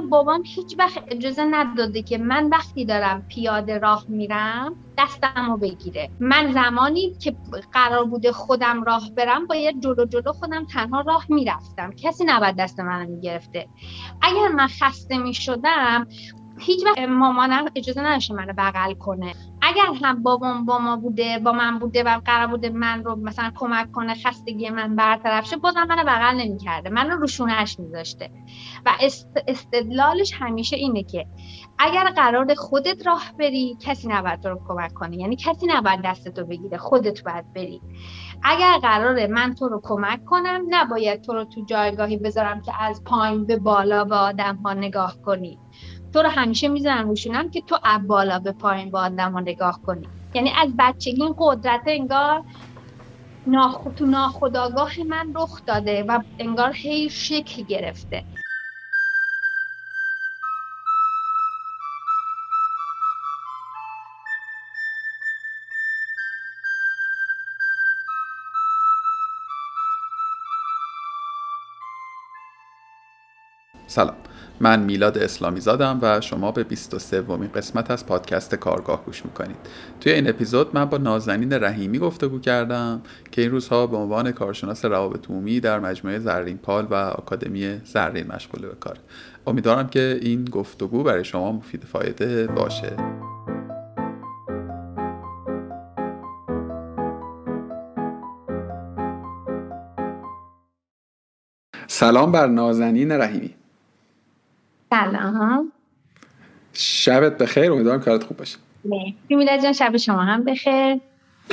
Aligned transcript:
بابام 0.00 0.42
هیچ 0.46 0.76
وقت 0.78 1.02
اجازه 1.10 1.44
نداده 1.44 2.02
که 2.02 2.18
من 2.18 2.48
وقتی 2.48 2.84
دارم 2.84 3.26
پیاده 3.28 3.78
راه 3.78 4.04
میرم 4.08 4.76
دستم 4.98 5.46
رو 5.50 5.56
بگیره. 5.58 6.10
من 6.20 6.52
زمانی 6.52 7.14
که 7.22 7.36
قرار 7.72 8.04
بوده 8.04 8.32
خودم 8.32 8.84
راه 8.84 9.10
برم 9.16 9.46
باید 9.46 9.82
جلو 9.82 10.06
جلو 10.06 10.32
خودم 10.32 10.64
تنها 10.64 11.00
راه 11.00 11.24
می‌رفتم. 11.28 11.90
کسی 12.02 12.24
نباید 12.24 12.56
دست 12.56 12.80
منو 12.80 13.10
می‌گرفته. 13.10 13.68
اگر 14.22 14.48
من 14.48 14.66
خسته 14.66 15.18
می‌شدم 15.18 16.06
هیچ 16.60 16.84
وقت 16.86 16.98
مامانم 16.98 17.64
اجازه 17.74 18.00
نداشته 18.00 18.34
منو 18.34 18.52
بغل 18.58 18.94
کنه. 18.94 19.34
اگر 19.62 19.82
هم 20.02 20.22
بابام 20.22 20.64
با 20.64 20.78
ما 20.78 20.96
بوده 20.96 21.38
با 21.38 21.52
من 21.52 21.78
بوده 21.78 22.02
و 22.02 22.20
قرار 22.24 22.46
بوده 22.46 22.68
من 22.70 23.04
رو 23.04 23.16
مثلا 23.16 23.52
کمک 23.54 23.92
کنه 23.92 24.14
خستگی 24.14 24.70
من 24.70 24.96
برطرف 24.96 25.46
شه 25.46 25.56
بازم 25.56 25.86
منو 25.88 26.04
بغل 26.04 26.34
نمی‌کرده. 26.34 26.90
منو 26.90 27.16
رو 27.16 27.26
شونهش 27.26 27.78
میذاشته. 27.78 28.30
و 28.86 28.90
استدلالش 29.46 30.32
همیشه 30.38 30.76
اینه 30.76 31.02
که 31.02 31.26
اگر 31.78 32.10
قرار 32.10 32.54
خودت 32.54 33.06
راه 33.06 33.32
بری 33.38 33.76
کسی 33.80 34.08
نباید 34.08 34.40
تو 34.40 34.48
رو 34.48 34.60
کمک 34.68 34.92
کنه. 34.94 35.16
یعنی 35.16 35.36
کسی 35.36 35.66
نباید 35.66 36.00
دستتو 36.04 36.46
بگیره. 36.46 36.78
خودت 36.78 37.24
باید 37.24 37.52
بری. 37.52 37.82
اگر 38.42 38.78
قراره 38.78 39.26
من 39.26 39.54
تو 39.54 39.68
رو 39.68 39.80
کمک 39.84 40.24
کنم 40.24 40.60
نباید 40.68 41.22
تو 41.22 41.32
رو 41.32 41.44
تو 41.44 41.64
جایگاهی 41.64 42.16
بذارم 42.16 42.62
که 42.62 42.82
از 42.82 43.04
پایین 43.04 43.46
به 43.46 43.58
بالا 43.58 44.04
به 44.04 44.14
آدم 44.14 44.56
ها 44.56 44.74
نگاه 44.74 45.16
کنی. 45.24 45.58
تو 46.12 46.22
رو 46.22 46.28
همیشه 46.28 46.68
می‌زنن 46.68 47.08
روشونم 47.08 47.50
که 47.50 47.62
تو 47.62 47.78
بالا 48.08 48.38
به 48.38 48.52
پایین 48.52 48.90
با 48.90 49.00
آدم 49.00 49.32
ها 49.32 49.40
نگاه 49.40 49.80
کنی. 49.82 50.08
یعنی 50.34 50.52
از 50.56 50.70
بچگی 50.78 51.22
این 51.22 51.34
قدرت 51.38 51.82
انگار 51.86 52.44
ناخ... 53.46 53.88
تو 53.96 54.06
ناخداگاه 54.06 54.92
من 55.08 55.32
رخ 55.36 55.62
داده 55.66 56.04
و 56.08 56.20
انگار 56.38 56.72
هی 56.72 57.10
شکل 57.10 57.62
گرفته. 57.62 58.24
سلام. 73.86 74.27
من 74.60 74.80
میلاد 74.80 75.18
اسلامی 75.18 75.60
زادم 75.60 75.98
و 76.02 76.20
شما 76.20 76.52
به 76.52 76.64
23 76.64 77.20
ومین 77.20 77.50
قسمت 77.54 77.90
از 77.90 78.06
پادکست 78.06 78.54
کارگاه 78.54 79.04
گوش 79.04 79.24
می‌کنید. 79.24 79.56
توی 80.00 80.12
این 80.12 80.28
اپیزود 80.28 80.70
من 80.74 80.84
با 80.84 80.98
نازنین 80.98 81.52
رحیمی 81.52 81.98
گفتگو 81.98 82.38
کردم 82.38 83.02
که 83.32 83.42
این 83.42 83.50
روزها 83.50 83.86
به 83.86 83.96
عنوان 83.96 84.32
کارشناس 84.32 84.84
روابط 84.84 85.30
عمومی 85.30 85.60
در 85.60 85.80
مجموعه 85.80 86.18
زرین 86.18 86.58
پال 86.58 86.86
و 86.90 86.94
آکادمی 86.94 87.80
زرین 87.84 88.26
مشغول 88.26 88.62
به 88.62 88.74
کار. 88.80 88.98
امیدوارم 89.46 89.88
که 89.88 90.18
این 90.22 90.44
گفتگو 90.44 91.02
برای 91.02 91.24
شما 91.24 91.52
مفید 91.52 91.84
فایده 91.84 92.46
باشه. 92.46 92.96
سلام 101.86 102.32
بر 102.32 102.46
نازنین 102.46 103.12
رحیمی. 103.12 103.57
سلام 104.90 105.72
شبت 106.72 107.38
بخیر 107.38 107.72
امیدوارم 107.72 108.00
کارت 108.00 108.24
خوب 108.24 108.36
باشه. 108.36 108.58
میلاد 109.28 109.62
جان 109.62 109.72
شب 109.72 109.96
شما 109.96 110.22
هم 110.22 110.44
بخیر. 110.44 111.00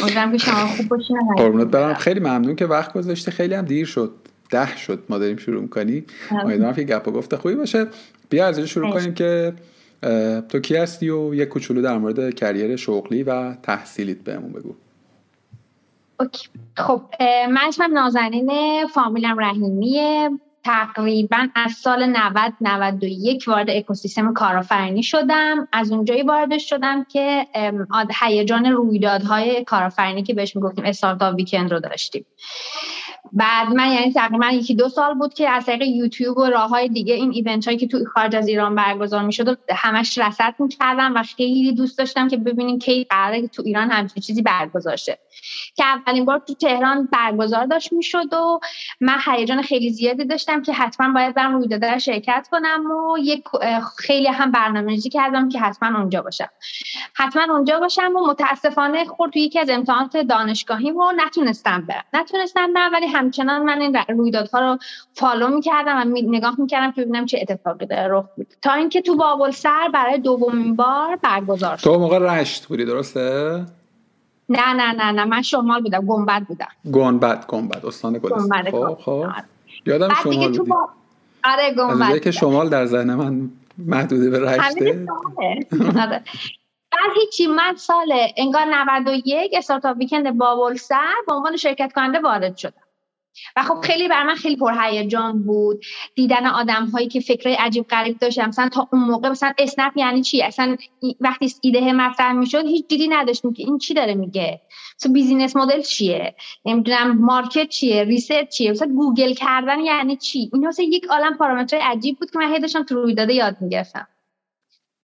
امیدوارم 0.02 0.32
که 0.32 0.38
شما 0.38 0.68
خوب 0.68 0.88
باشین. 0.88 1.18
قربونت 1.38 1.68
برم. 1.68 1.94
خیلی 1.94 2.20
ممنون 2.20 2.56
که 2.56 2.66
وقت 2.66 2.94
گذاشته 2.94 3.32
خیلی 3.32 3.54
هم 3.54 3.66
دیر 3.66 3.86
شد. 3.86 4.14
ده 4.50 4.78
شد 4.78 5.04
ما 5.10 5.18
داریم 5.18 5.38
شروع 5.38 5.62
می‌کنیم 5.62 6.06
امیدوارم 6.32 6.74
که 6.74 6.84
گپ 6.84 7.08
و 7.08 7.12
گفت 7.12 7.36
خوبی 7.36 7.56
باشه. 7.56 7.88
بیا 8.30 8.48
از 8.48 8.60
شروع 8.60 8.94
کنیم 8.94 9.14
که 9.14 9.54
تو 10.50 10.60
کی 10.60 10.76
هستی 10.76 11.10
و 11.10 11.36
یک 11.36 11.50
کوچولو 11.50 11.82
در 11.82 11.98
مورد 11.98 12.36
کریر 12.36 12.76
شغلی 12.76 13.24
و 13.24 13.54
تحصیلیت 13.54 14.18
بهمون 14.18 14.52
بگو. 14.52 14.76
اوکی. 16.20 16.48
خب 16.78 17.02
من 17.50 17.62
اسمم 17.68 17.94
نازنین 17.94 18.52
فامیلم 18.94 19.40
رحیمیه. 19.40 20.30
تقریبا 20.66 21.48
از 21.56 21.72
سال 21.72 22.06
90 22.06 22.54
91 22.62 23.48
وارد 23.48 23.70
اکوسیستم 23.70 24.34
کارآفرینی 24.34 25.04
شدم. 25.04 25.68
از 25.72 25.92
اونجایی 25.92 26.24
وارد 26.24 26.58
شدم 26.58 27.04
که 27.04 27.48
هیجان 28.22 28.66
رویدادهای 28.66 29.64
کارآفرینی 29.64 30.24
که 30.24 30.34
بهش 30.34 30.56
می‌گفتیم 30.56 30.86
استارتاپ 30.86 31.36
ویکند 31.36 31.74
رو 31.74 31.80
داشتیم. 31.80 32.26
بعد 33.34 33.68
من 33.68 33.92
یعنی 33.92 34.14
تقریبا 34.14 34.48
یکی 34.48 34.76
دو 34.76 34.90
سال 34.90 35.14
بود 35.14 35.34
که 35.34 35.50
از 35.50 35.66
طریق 35.66 35.82
یوتیوب 35.82 36.38
و 36.38 36.46
راه 36.46 36.70
های 36.70 36.90
دیگه 36.90 37.14
این 37.14 37.32
ایونت 37.32 37.66
هایی 37.66 37.78
که 37.78 37.88
تو 37.88 38.06
خارج 38.14 38.36
از 38.36 38.48
ایران 38.48 38.76
برگزار 38.76 39.24
می‌شد 39.24 39.60
همش 39.76 40.18
رصد 40.18 40.56
می‌کردم 40.60 41.14
و 41.16 41.24
خیلی 41.24 41.74
دوست 41.74 41.98
داشتم 41.98 42.28
که 42.28 42.38
ببینیم 42.38 42.80
کی 42.80 43.04
قراره 43.10 43.48
تو 43.48 43.64
ایران 43.66 43.92
همچین 43.92 44.22
چیزی 44.24 44.42
برگزار 44.42 44.96
شه. 44.96 45.20
که 45.76 45.86
اولین 45.86 46.26
بار 46.26 46.40
تو 46.40 46.54
تهران 46.54 47.10
برگزار 47.12 47.66
داشت 47.66 47.94
می‌شد 47.94 48.34
و 48.34 48.60
من 49.02 49.18
هیجان 49.26 49.62
خیلی 49.62 49.90
زیادی 49.90 50.26
داشتم 50.26 50.62
که 50.62 50.74
حتما 50.74 51.14
باید 51.14 51.36
برم 51.36 51.56
رویداد 51.56 51.98
شرکت 51.98 52.48
کنم 52.52 52.92
و 52.92 53.18
یک 53.18 53.44
خیلی 53.98 54.28
هم 54.28 54.52
برنامه‌ریزی 54.52 55.10
کردم 55.10 55.50
که 55.50 55.60
حتما 55.60 56.00
اونجا 56.00 56.22
باشم. 56.22 56.50
حتما 57.14 57.54
اونجا 57.54 57.80
باشم 57.80 58.16
و 58.16 58.28
متاسفانه 58.28 59.06
خورد 59.06 59.32
تو 59.32 59.40
یکی 59.40 59.60
از 59.60 59.70
امتحانات 59.70 60.18
دانشگاهی 60.18 60.92
و 60.92 61.12
نتونستم 61.16 61.86
برم. 61.88 62.04
نتونستم 62.14 62.74
برم 62.74 62.94
ولی 62.94 63.08
همچنان 63.16 63.64
من 63.64 63.82
این 63.82 63.98
رویدادها 64.10 64.60
رو 64.60 64.78
فالو 65.14 65.48
می‌کردم 65.48 65.98
و 65.98 66.04
نگاه 66.06 66.56
می‌کردم 66.58 66.92
که 66.92 67.02
ببینم 67.02 67.26
چه 67.26 67.40
اتفاقی 67.42 67.86
داره 67.86 68.08
رخ 68.10 68.26
میده. 68.38 68.56
تا 68.62 68.74
اینکه 68.74 69.02
تو 69.02 69.16
بابل 69.16 69.52
سر 69.52 69.90
برای 69.94 70.18
دومین 70.18 70.76
بار 70.76 71.16
برگزار 71.16 71.78
شد. 71.78 71.84
تو 71.84 72.00
موقع 72.00 72.20
رشت 72.20 72.66
بودی 72.66 72.86
درسته؟ 72.86 73.66
نه 74.50 74.74
نه 74.74 74.92
نه 74.92 75.12
نه. 75.12 75.26
من 75.26 75.42
شمال 75.42 75.82
بودم 75.82 76.06
گنبد 76.06 76.42
بودم. 76.42 76.68
گنبد 76.94 77.46
گنبد 77.48 77.86
استان 77.86 78.14
گلستان 78.18 78.64
خب 78.72 78.98
خب. 79.02 79.10
آره. 79.10 79.44
یادم 79.86 80.14
شمال 80.24 80.48
بودی. 80.48 80.60
با... 80.60 80.90
آره 81.44 81.74
گنبد 81.78 82.20
که 82.20 82.32
شمال 82.32 82.70
در 82.70 82.86
ذهن 82.86 83.14
من 83.16 83.50
محدوده 83.78 84.30
به 84.30 84.40
رشته. 84.40 85.06
آره. 86.04 86.24
بعد 86.92 87.12
هیچی 87.16 87.48
من 87.48 87.76
سال 87.76 88.14
انگار 88.38 88.66
91 88.66 89.54
استارتاپ 89.58 89.98
ویکند 89.98 90.38
بابل 90.38 90.76
سر 90.76 91.14
به 91.28 91.34
عنوان 91.34 91.58
شرکت 91.58 91.94
کننده 91.94 92.20
وارد 92.20 92.58
شدم. 92.58 92.85
و 93.56 93.64
خب 93.64 93.82
خیلی 93.82 94.08
بر 94.08 94.24
من 94.24 94.36
خیلی 94.36 94.56
پرهیجان 94.56 95.44
بود. 95.44 95.86
دیدن 96.16 96.46
آدم 96.46 96.86
هایی 96.86 97.08
که 97.08 97.20
فکر 97.20 97.50
عجیب 97.50 97.88
غریب 97.88 98.18
داشتم 98.18 98.48
مثلا 98.48 98.70
تا 98.70 98.88
اون 98.94 99.02
موقع 99.02 99.30
مثلا 99.30 99.54
اسنپ 99.58 99.98
یعنی 99.98 100.22
چی؟ 100.22 100.44
اصلا 100.44 100.78
وقتی 101.20 101.54
ایده 101.62 101.94
مطرح 101.94 102.32
می‌شد 102.34 102.66
هیچ 102.66 102.88
دیدی 102.88 103.08
نداشتیم 103.08 103.54
که 103.54 103.64
این 103.64 103.78
چی 103.78 103.94
داره 103.94 104.14
میگه. 104.14 104.62
مثلا 105.00 105.14
business 105.14 105.56
model 105.56 105.82
چیه؟ 105.82 106.36
نمی‌دونم 106.66 107.18
market 107.18 107.70
چیه؟ 107.70 108.04
research 108.04 108.48
چیه؟ 108.50 108.72
مثلا 108.72 108.88
گوگل 108.88 109.34
کردن 109.34 109.80
یعنی 109.80 110.18
چی؟ 110.18 110.50
این 110.54 110.68
مثلا 110.68 110.86
یک 110.86 111.06
عالم 111.10 111.38
پارامترهای 111.38 111.86
عجیب 111.86 112.20
بود 112.20 112.32
که 112.32 112.40
من 112.40 112.54
هی 112.54 112.60
داشتم 112.60 112.84
تو 112.84 112.96
رویداد 112.96 113.30
یاد 113.30 113.58
می‌گرفتم. 113.62 114.08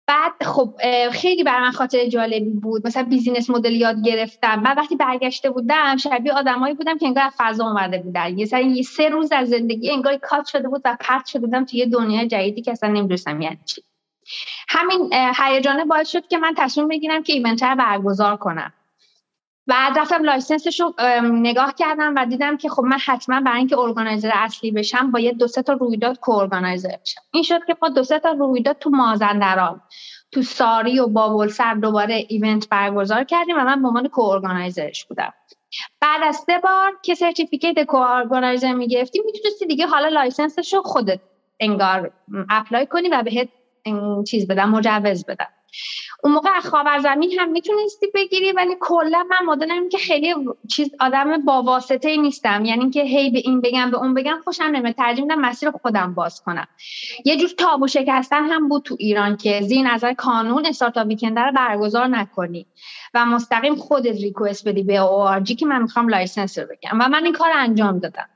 بعد 0.08 0.44
خب 0.44 0.74
خیلی 1.12 1.44
برای 1.44 1.62
من 1.62 1.72
خاطره 1.72 2.06
جالبی 2.06 2.50
بود. 2.50 2.88
مثلا 2.88 3.04
business 3.04 3.50
model 3.50 3.74
یاد 3.74 4.02
گرفتم. 4.06 4.64
بعد 4.64 4.78
وقتی 4.78 4.96
برگشته 4.96 5.50
بودم 5.50 5.98
شبیه 5.98 6.34
آدمایی 6.34 6.74
بودم 6.74 6.98
که 6.98 7.06
انگار 7.06 7.24
از 7.24 7.34
فضا 7.38 7.66
اومده 7.68 7.98
بودن. 7.98 8.38
یه 8.38 8.46
سری 8.46 8.84
سه 8.84 9.10
روز 9.10 9.32
از 9.32 9.50
زندگی 9.50 9.92
انگار 9.92 10.18
cut 10.18 10.46
شده 10.46 10.68
بود 10.68 10.82
و 10.86 10.98
پرت 11.00 11.26
شده 11.26 11.40
بودم 11.40 11.66
توی 11.66 11.86
دنیای 11.86 12.28
جدیدی 12.28 12.62
که 12.62 12.72
اصلا 12.72 12.90
نمی‌دونستم 12.90 13.42
یعنی 13.42 13.58
چی. 13.66 13.82
همین 14.70 15.14
هیجانه 15.38 15.86
باعث 15.86 16.10
شد 16.10 16.28
که 16.28 16.38
من 16.38 16.54
تصمیم 16.58 16.88
بگیرم 16.88 17.24
که 17.24 17.34
event 17.34 17.64
برگزار 17.64 18.38
کنم. 18.38 18.74
بعد 19.68 20.00
رفتم 20.00 20.24
license 20.24 20.67
ش 20.67 20.80
رو 20.80 20.94
نگاه 21.24 21.74
کردم 21.78 22.14
و 22.18 22.26
دیدم 22.26 22.58
که 22.58 22.70
خب 22.70 22.84
من 22.84 22.98
حتما 23.06 23.42
برای 23.42 23.58
اینکه 23.58 23.80
organizer 23.80 24.32
اصلی 24.34 24.72
بشم 24.72 25.12
باید 25.12 25.38
دو 25.38 25.48
سه 25.48 25.62
تا 25.62 25.74
رویداد 25.74 26.20
co-organizer 26.20 26.96
بشم. 27.02 27.22
این 27.34 27.44
شد 27.44 27.60
که 27.68 27.78
ما 27.82 27.90
دو 27.90 28.04
سه 28.04 28.20
تا 28.20 28.32
رویداد 28.32 28.78
تو 28.80 28.90
مازندران 28.90 29.82
تو 30.32 30.42
ساری 30.42 31.00
و 31.00 31.08
بابل 31.08 31.48
سر 31.48 31.74
دوباره 31.74 32.26
event 32.30 32.70
برگزار 32.70 33.24
کردیم 33.24 33.58
و 33.58 33.64
من 33.64 33.82
به 33.82 33.88
عنوان 33.88 34.08
co-organizer 34.08 34.22
ش 34.22 35.06
بودم. 35.06 35.34
بعد 36.02 36.24
از 36.24 36.36
سه 36.36 36.60
بار 36.60 36.94
که 37.04 37.16
certificate 37.16 37.84
co-organizer 37.84 38.74
می‌گرفتی 38.74 39.22
می‌تونستی 39.26 39.66
دیگه 39.66 39.88
حالا 39.88 40.08
license 40.08 40.59
ش 40.59 40.74
رو 40.74 40.82
خودت 40.82 41.20
انگار 41.60 42.12
apply 42.50 42.88
کنی 42.88 43.10
و 43.10 43.24
بهت 43.24 43.50
چیز 44.28 44.48
بدم 44.48 44.70
مجوز 44.70 45.26
بدم. 45.26 45.48
اون 46.24 46.34
موقع 46.34 46.50
از 46.88 47.02
زمین 47.02 47.40
هم 47.40 47.52
می‌تونستی 47.52 48.08
بگیری 48.14 48.52
ولی 48.52 48.76
کلا 48.80 49.24
من 49.30 49.46
مدلم 49.46 49.90
که 49.90 49.98
خیلی 49.98 50.36
چیز 50.70 50.90
آدم 51.00 51.46
با 51.46 51.62
واسطه 51.62 52.10
ای 52.10 52.18
نیستم. 52.18 52.66
یعنی 52.66 52.90
که 52.90 53.04
هی 53.04 53.30
به 53.30 53.40
این 53.40 53.62
بگم 53.62 53.92
به 53.92 53.98
اون 53.98 54.14
بگم 54.14 54.40
خوشم 54.44 54.64
نمیاد. 54.64 54.96
ترجیح 54.96 55.24
میدم 55.24 55.40
مسیر 55.40 55.72
خودم 55.72 56.14
باز 56.14 56.42
کنم. 56.42 56.68
یه 57.26 57.38
جور 57.38 57.50
تابو 57.58 57.88
شکستن 57.88 58.46
هم 58.46 58.70
بود 58.70 58.84
تو 58.84 58.96
ایران 59.00 59.38
که 59.38 59.62
زیر 59.62 59.94
نظر 59.94 60.14
قانون 60.14 60.66
Startup 60.66 61.08
Weekend 61.08 61.40
رو 61.40 61.52
برگزار 61.52 62.08
نکنی 62.08 62.66
و 63.14 63.26
مستقیم 63.26 63.76
خودت 63.76 64.22
request 64.22 64.68
بدی 64.68 64.84
به 64.84 64.98
او 64.98 65.40
که 65.40 65.66
من 65.66 65.82
می‌خوام 65.82 66.10
license 66.10 66.60
رو 66.60 66.66
بگیرم. 66.66 67.00
و 67.00 67.10
من 67.10 67.24
این 67.24 67.34
کار 67.34 67.52
انجام 67.56 68.00
دادم. 68.00 68.30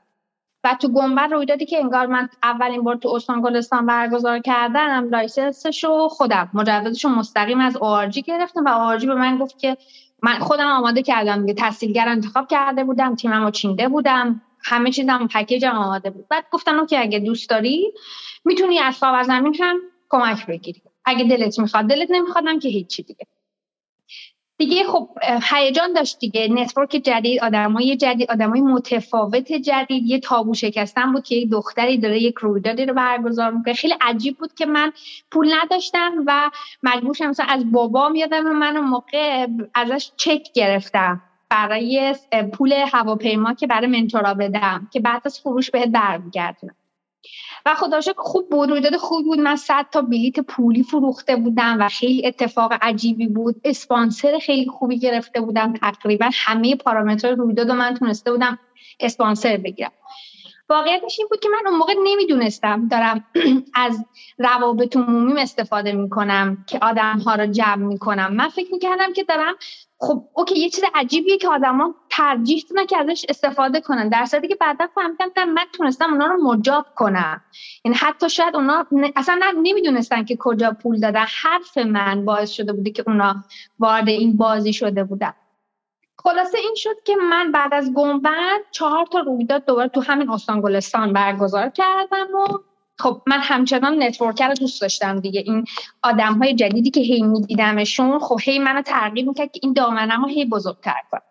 و 0.64 0.76
تو 0.80 0.88
گنبد 0.88 1.32
رویدادی 1.32 1.66
که 1.66 1.78
انگار 1.78 2.06
من 2.06 2.28
اولین 2.42 2.82
بار 2.82 2.96
تو 2.96 3.08
استان 3.08 3.40
گلستان 3.42 3.86
برگزار 3.86 4.38
کردم 4.38 5.08
license 5.10 5.68
ش 5.68 5.84
رو 5.84 6.08
خودم 6.08 6.50
مجوزش 6.54 7.04
رو 7.04 7.10
مستقیم 7.10 7.60
از 7.60 7.76
org 7.76 8.22
گرفتم 8.22 8.64
و 8.64 8.68
org 8.68 9.06
به 9.06 9.14
من 9.14 9.38
گفت 9.38 9.58
که 9.58 9.76
من 10.22 10.38
خودم 10.38 10.66
آماده 10.66 11.02
کردم 11.02 11.40
دیگه 11.40 11.54
تسهیلگر 11.54 12.08
انتخاب 12.08 12.48
کرده 12.48 12.84
بودم 12.84 13.14
تیمم 13.14 13.44
رو 13.44 13.50
چینده 13.50 13.88
بودم 13.88 14.42
همه 14.64 14.90
چیزم 14.90 15.28
پکیجم 15.34 15.70
آماده 15.70 16.10
بود. 16.10 16.28
بعد 16.28 16.44
گفتم 16.50 16.86
که 16.86 17.00
اگه 17.00 17.18
دوست 17.18 17.50
داری 17.50 17.92
می‌تونی 18.44 18.78
از 18.78 18.98
خواب 18.98 19.22
زمین 19.22 19.56
هم 19.60 19.76
کمک 20.10 20.46
بگیری. 20.46 20.82
اگه 21.04 21.24
دلت 21.24 21.58
می‌خواد 21.58 21.84
دلت 21.84 22.10
نمیخوادم 22.10 22.58
که 22.58 22.68
هیچی 22.68 23.02
دیگه. 23.02 23.26
دیگه 24.58 24.84
خب 24.84 25.08
هیجان 25.50 25.92
داشت 25.92 26.18
دیگه. 26.18 26.48
network 26.48 26.90
جدید 26.90 27.40
آدمای 27.40 27.96
جدید 27.96 28.30
آدمای 28.30 28.60
متفاوت 28.60 29.52
جدید. 29.52 30.06
یه 30.06 30.20
تابو 30.20 30.54
شکستن 30.54 31.12
بود 31.12 31.24
که 31.24 31.34
یک 31.34 31.50
دختری 31.50 31.98
داره 31.98 32.22
یک 32.22 32.34
رویدادی 32.38 32.86
رو 32.86 32.94
برگزار 32.94 33.50
می‌کنه. 33.50 33.74
خیلی 33.74 33.94
عجیب 34.00 34.38
بود 34.38 34.54
که 34.54 34.66
من 34.66 34.92
پول 35.30 35.54
نداشتم 35.62 36.12
و 36.26 36.50
مجبور 36.82 37.14
شدم 37.14 37.28
مثلا 37.28 37.46
از 37.46 37.72
بابام 37.72 38.14
یادم 38.14 38.42
من 38.42 38.80
موقع 38.80 39.46
ازش 39.74 40.12
چک 40.16 40.52
گرفتم 40.54 41.22
برای 41.48 42.14
پول 42.52 42.72
هواپیما 42.72 43.54
که 43.54 43.66
برای 43.66 43.86
منتورا 43.86 44.34
بدم 44.34 44.88
که 44.92 45.00
بعد 45.00 45.22
از 45.24 45.40
فروش 45.40 45.70
بهت 45.70 45.88
برمیگردونم. 45.88 46.74
و 47.66 47.74
خدا 47.74 48.00
خوب 48.16 48.48
بود 48.48 48.70
رویداد 48.70 48.96
خوب 48.96 49.24
بود. 49.24 49.40
من 49.40 49.56
صد 49.56 49.86
تا 49.92 50.02
بلیت 50.02 50.40
پولی 50.40 50.82
فروخته 50.82 51.36
بودم 51.36 51.76
و 51.80 51.88
خیلی 51.88 52.26
اتفاق 52.26 52.72
عجیبی 52.82 53.26
بود. 53.26 53.60
اسپانسر 53.64 54.38
خیلی 54.38 54.70
خوبی 54.70 54.98
گرفته 54.98 55.40
بودم 55.40 55.72
تقریبا. 55.72 56.30
همه 56.32 56.76
پارامترهای 56.76 57.36
رویداد 57.36 57.70
من 57.70 57.94
تونسته 57.94 58.32
بودم 58.32 58.58
اسپانسر 59.00 59.56
بگیرم. 59.56 59.92
واقعیتش 60.70 61.18
این 61.18 61.28
بود 61.30 61.40
که 61.40 61.48
من 61.48 61.70
اون 61.70 61.78
موقع 61.78 61.94
نمی‌دونستم 62.04 62.88
دارم 62.88 63.24
از 63.74 64.04
روابط 64.38 64.96
عمومیم 64.96 65.36
استفاده 65.36 65.92
می‌کنم 65.92 66.64
که 66.66 66.78
آدم 66.82 67.18
ها 67.18 67.34
رو 67.34 67.46
جمع 67.46 67.86
می‌کنم. 67.86 68.34
من 68.34 68.48
فکر 68.48 68.72
می‌کردم 68.72 69.12
که 69.12 69.24
دارم 69.24 69.54
خب 69.98 70.24
اوکی 70.34 70.60
یه 70.60 70.70
چیز 70.70 70.84
عجیبیه 70.94 71.38
که 71.38 71.48
آدما 71.48 71.94
ترجیح 72.10 72.64
دادن 72.70 72.86
که 72.86 72.98
ازش 72.98 73.26
استفاده 73.28 73.80
کنن. 73.80 74.08
در 74.08 74.24
صورتی 74.24 74.48
که 74.48 74.54
بعدا 74.54 74.86
فهمیدم 74.94 75.50
من 75.50 75.64
تونستم 75.72 76.10
اونا 76.12 76.26
رو 76.26 76.42
مجاب 76.42 76.86
کنم. 76.96 77.40
یعنی 77.84 77.96
حتی 77.96 78.30
شاید 78.30 78.56
اونا 78.56 78.86
اصلا 79.16 79.40
نمی‌دونستن 79.62 80.24
که 80.24 80.36
کجا 80.40 80.76
پول 80.82 81.00
دادن. 81.00 81.24
حرف 81.42 81.78
من 81.78 82.24
باعث 82.24 82.50
شده 82.50 82.72
بوده 82.72 82.90
که 82.90 83.04
اونا 83.06 83.44
وارد 83.78 84.08
این 84.08 84.36
بازی 84.36 84.72
شده 84.72 85.04
بودن. 85.04 85.32
خلاصه 86.22 86.58
این 86.58 86.74
شد 86.76 87.02
که 87.04 87.16
من 87.16 87.52
بعد 87.52 87.74
از 87.74 87.92
گنبد 87.92 88.60
چهار 88.70 89.06
تا 89.06 89.18
رویداد 89.18 89.64
دوباره 89.64 89.88
تو 89.88 90.00
همین 90.00 90.30
استان 90.30 90.60
گلستان 90.60 91.12
برگزار 91.12 91.68
کردم 91.68 92.26
و 92.34 92.58
خب 92.98 93.22
من 93.26 93.38
همچنان 93.40 94.02
network 94.02 94.48
رو 94.48 94.54
دوست 94.54 94.80
داشتم 94.80 95.20
دیگه. 95.20 95.42
این 95.46 95.64
آدم 96.02 96.34
های 96.34 96.54
جدیدی 96.54 96.90
که 96.90 97.00
هی 97.00 97.22
میدیدمشون 97.22 98.18
خب 98.18 98.38
هی 98.42 98.58
منو 98.58 98.82
ترغیب 98.82 99.26
می‌کرد 99.28 99.52
که 99.52 99.60
این 99.62 99.72
دامنم 99.72 100.22
رو 100.22 100.28
هی 100.28 100.44
بزرگتر 100.44 101.00
کنم. 101.10 101.22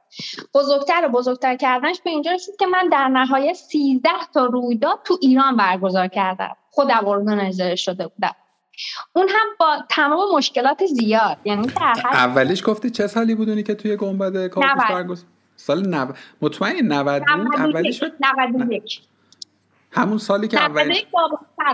بزرگتر 0.53 1.05
و 1.05 1.09
بزرگتر 1.09 1.55
کردنش 1.55 2.01
به 2.01 2.09
اینجا 2.09 2.31
رسید 2.31 2.55
که 2.59 2.65
من 2.65 2.89
در 2.89 3.07
نهایت 3.07 3.53
سیزده 3.53 4.09
تا 4.33 4.45
رویداد 4.45 4.99
تو 5.03 5.17
ایران 5.21 5.57
برگزار 5.57 6.07
کردم. 6.07 6.55
خودم 6.71 7.07
organizer 7.07 7.75
شده 7.75 8.07
بودم. 8.07 8.35
اون 9.13 9.27
هم 9.29 9.47
با 9.59 9.77
تمام 9.89 10.19
مشکلات 10.35 10.85
زیاد. 10.85 11.37
یعنی 11.45 11.67
در 11.67 11.93
اولیش 12.13 12.63
گفتی 12.65 12.89
چه 12.89 13.07
سالی 13.07 13.35
بودونی 13.35 13.63
که 13.63 13.75
توی 13.75 13.95
گنبد 13.95 14.47
کاپوس 14.47 14.83
برگزار 14.89 15.25
سال 15.55 15.87
نو... 15.87 16.11
مطمئن 16.41 16.93
90 16.93 17.23
بود؟ 17.35 17.55
اولیش 17.55 18.03
91 18.43 19.01
همون 19.91 20.17
سالی 20.17 20.47
که 20.47 20.61
اولین 20.61 20.97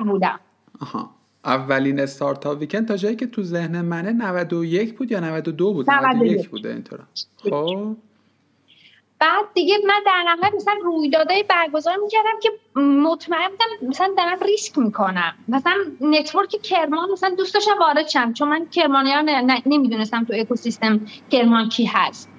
بودم. 0.05 0.39
آها. 0.81 1.09
اولین 1.45 1.99
استارتاپ 1.99 2.59
ویکند 2.59 2.87
تا 2.87 2.97
جایی 2.97 3.15
که 3.15 3.27
تو 3.27 3.43
ذهن 3.43 3.81
منه 3.81 4.11
91 4.11 4.97
بود 4.97 5.11
یا 5.11 5.19
92 5.19 5.73
بود؟ 5.73 5.91
91 5.91 6.49
بوده 6.49 6.69
اینطور 6.69 6.99
خب. 7.37 7.95
بعد 9.19 9.45
دیگه 9.53 9.77
من 9.87 10.01
در 10.05 10.23
نهایت 10.27 10.55
مثلا 10.55 10.73
رویدادهای 10.83 11.43
برگزار 11.43 11.95
می‌کردم 12.03 12.39
که 12.41 12.79
مطمئن 12.81 13.47
بودم 13.49 13.89
مثلا 13.89 14.13
دارم 14.17 14.39
ریسک 14.39 14.77
می‌کنم. 14.77 15.33
مثلا 15.47 15.73
network 16.01 16.49
کرمان 16.49 17.11
مثلا 17.11 17.35
دوست 17.35 17.53
داشتم 17.53 17.79
وارد 17.79 18.07
شم 18.07 18.33
چون 18.33 18.47
من 18.47 18.65
کرمانی 18.65 19.11
ها 19.11 19.21
نمی‌دونستم 19.65 20.23
تو 20.25 20.33
اکوسیستم 20.37 21.01
کرمان 21.31 21.69
کی 21.69 21.85
هست. 21.85 22.29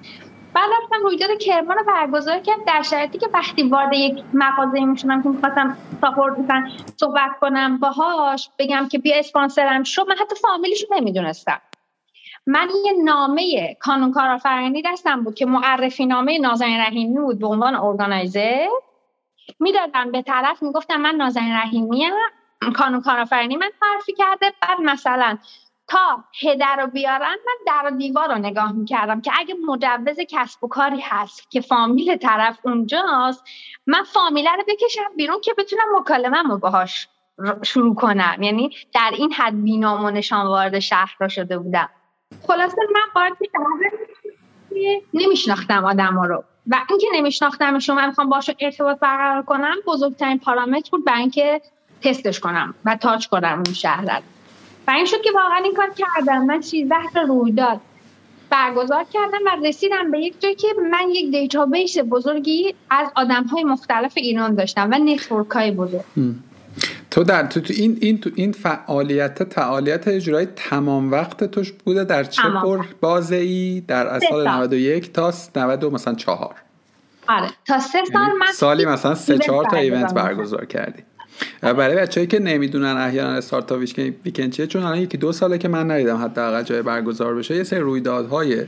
بعد 0.53 0.69
رفتم 0.83 1.03
رویداد 1.03 1.37
کرمان 1.37 1.77
رو 1.77 1.83
برگزار 1.83 2.39
کردم 2.39 2.59
در 2.67 2.81
شرایطی 2.81 3.17
که 3.17 3.27
وقتی 3.33 3.63
وارد 3.63 3.93
یک 3.93 4.23
مغازه 4.33 4.79
می‌شدم 4.79 5.23
که 5.23 5.29
می‌خواستم 5.29 5.77
support 6.01 6.35
صحبت 6.97 7.31
کنم 7.41 7.77
باهاش 7.77 8.49
بگم 8.59 8.87
که 8.91 8.97
بیا 8.99 9.15
اسپانسرم 9.17 9.83
شو 9.83 10.05
من 10.09 10.15
حتی 10.15 10.35
فامیلیشو 10.35 10.87
نمی‌دونستم. 10.95 11.61
من 12.51 12.69
یه 12.85 12.93
نامه 13.03 13.73
کانون 13.79 14.11
کارآفرینی 14.11 14.81
دستم 14.81 15.23
بود 15.23 15.35
که 15.35 15.45
معرفی 15.45 16.05
نامه 16.05 16.39
نازنین 16.39 16.79
رحیمی 16.79 17.19
بود 17.19 17.39
به 17.39 17.47
عنوان 17.47 17.75
organizer. 17.75 18.67
می‌دادم 19.59 20.11
به 20.11 20.21
طرف 20.21 20.63
می‌گفتم 20.63 21.01
من 21.01 21.15
نازنین 21.15 21.53
رحیمی 21.53 22.11
کانون 22.75 23.01
کارآفرینی 23.01 23.57
من 23.57 23.69
معرفی 23.81 24.13
کرده. 24.13 24.53
بعد 24.61 24.81
مثلا 24.81 25.37
تا 25.87 26.23
هدر 26.41 26.75
رو 26.75 26.87
بیارن 26.87 27.35
من 27.45 27.55
در 27.67 27.89
دیوار 27.89 28.27
رو 28.27 28.37
نگاه 28.37 28.71
می‌کردم 28.71 29.21
که 29.21 29.31
اگه 29.39 29.55
مجوز 29.67 30.17
کسب 30.29 30.63
و 30.63 30.67
کاری 30.67 31.01
هست 31.01 31.51
که 31.51 31.61
فامیل 31.61 32.17
طرف 32.17 32.59
اونجاست 32.63 33.43
من 33.87 34.03
فامیله 34.03 34.51
رو 34.51 34.63
بکشم 34.67 35.15
بیرون 35.15 35.41
که 35.41 35.53
بتونم 35.57 35.99
مکالمه 35.99 36.43
رو 36.43 36.57
باهاش 36.57 37.07
شروع 37.63 37.95
کنم. 37.95 38.37
یعنی 38.41 38.69
در 38.93 39.11
این 39.17 39.33
حد 39.33 39.63
بینام 39.63 40.05
و 40.05 40.11
نشان 40.11 40.47
وارد 40.47 40.79
شهر 40.79 41.15
را 41.19 41.27
شده 41.27 41.57
بودم. 41.57 41.89
خلاصه 42.47 42.75
من 42.93 43.01
وارد 43.15 43.37
نمیشناختم 45.13 45.85
آدم 45.85 46.13
ها 46.13 46.25
رو. 46.25 46.43
و 46.67 46.75
اینکه 46.89 47.07
نمیشناختمشون 47.13 47.95
من 47.95 48.07
می‌خوام 48.07 48.29
باشون 48.29 48.55
ارتباط 48.59 48.99
برقرار 48.99 49.43
کنم 49.43 49.75
بزرگترین 49.87 50.39
پارامتر 50.39 50.89
بود 50.91 51.05
برای 51.05 51.19
اینکه 51.19 51.61
تستش 52.01 52.39
کنم 52.39 52.75
و 52.85 52.95
touch 52.95 53.25
کنم 53.25 53.63
اون 53.65 53.73
شهر 53.73 54.21
و 54.87 54.91
این 54.91 55.05
شد 55.05 55.21
که 55.21 55.31
واقعا 55.31 55.57
این 55.57 55.73
کار 55.73 55.89
کردم. 55.89 56.45
من 56.45 56.61
13 56.61 56.95
تا 57.13 57.21
رویداد 57.21 57.81
برگزار 58.49 59.03
کردم 59.03 59.37
و 59.45 59.67
رسیدم 59.67 60.11
به 60.11 60.19
یک 60.19 60.41
جایی 60.41 60.55
که 60.55 60.67
من 60.91 61.09
یک 61.09 61.31
database 61.31 61.97
بزرگی 61.97 62.75
از 62.89 63.07
آدم 63.15 63.43
های 63.43 63.63
مختلف 63.63 64.13
ایران 64.15 64.55
داشتم 64.55 64.89
و 64.91 64.99
network 64.99 65.49
های 65.49 65.71
بزرگ 65.71 66.03
تو 67.11 67.23
در 67.23 67.45
تو, 67.45 67.59
تو 67.59 67.73
این 67.77 67.97
این 68.01 68.19
تو 68.19 68.29
این 68.35 68.51
فعالیت 68.51 69.53
فعالیت 69.53 70.07
اجرایی 70.07 70.47
تمام 70.55 71.11
وقت 71.11 71.43
توش 71.43 71.71
بوده. 71.71 72.03
در 72.03 72.23
چه 72.23 72.41
پر 72.41 72.85
بازه 73.01 73.35
ای 73.35 73.83
در 73.87 74.07
از 74.07 74.23
سال 74.29 74.47
91 74.47 75.13
تا 75.13 75.33
92 75.55 75.89
مثلا 75.89 76.13
چهار. 76.13 76.55
آره. 77.27 77.49
تا 77.67 77.79
سه 77.79 77.99
سال 78.13 78.21
یعنی 78.21 78.33
من 78.39 78.51
سالی 78.53 78.85
مثلا 78.85 79.15
سه 79.15 79.37
چهار 79.37 79.65
تا 79.65 79.77
event 79.77 80.13
برگزار 80.13 80.65
کردی. 80.65 81.03
برای 81.61 81.95
بچه‌ای 81.95 82.27
که 82.27 82.39
نمی‌دونن 82.39 82.97
احیانا 82.97 83.31
Startup 83.31 83.79
Weekend 84.25 84.51
چیه 84.51 84.67
چون 84.67 84.83
الان 84.83 84.97
یکی 84.97 85.17
دو 85.17 85.31
ساله 85.31 85.57
که 85.57 85.67
من 85.67 85.91
ندیدم 85.91 86.17
حداقل 86.17 86.63
جای 86.63 86.81
برگزار 86.81 87.35
بشه. 87.35 87.55
یه 87.55 87.63
سری 87.63 87.79
رویدادهای 87.79 88.63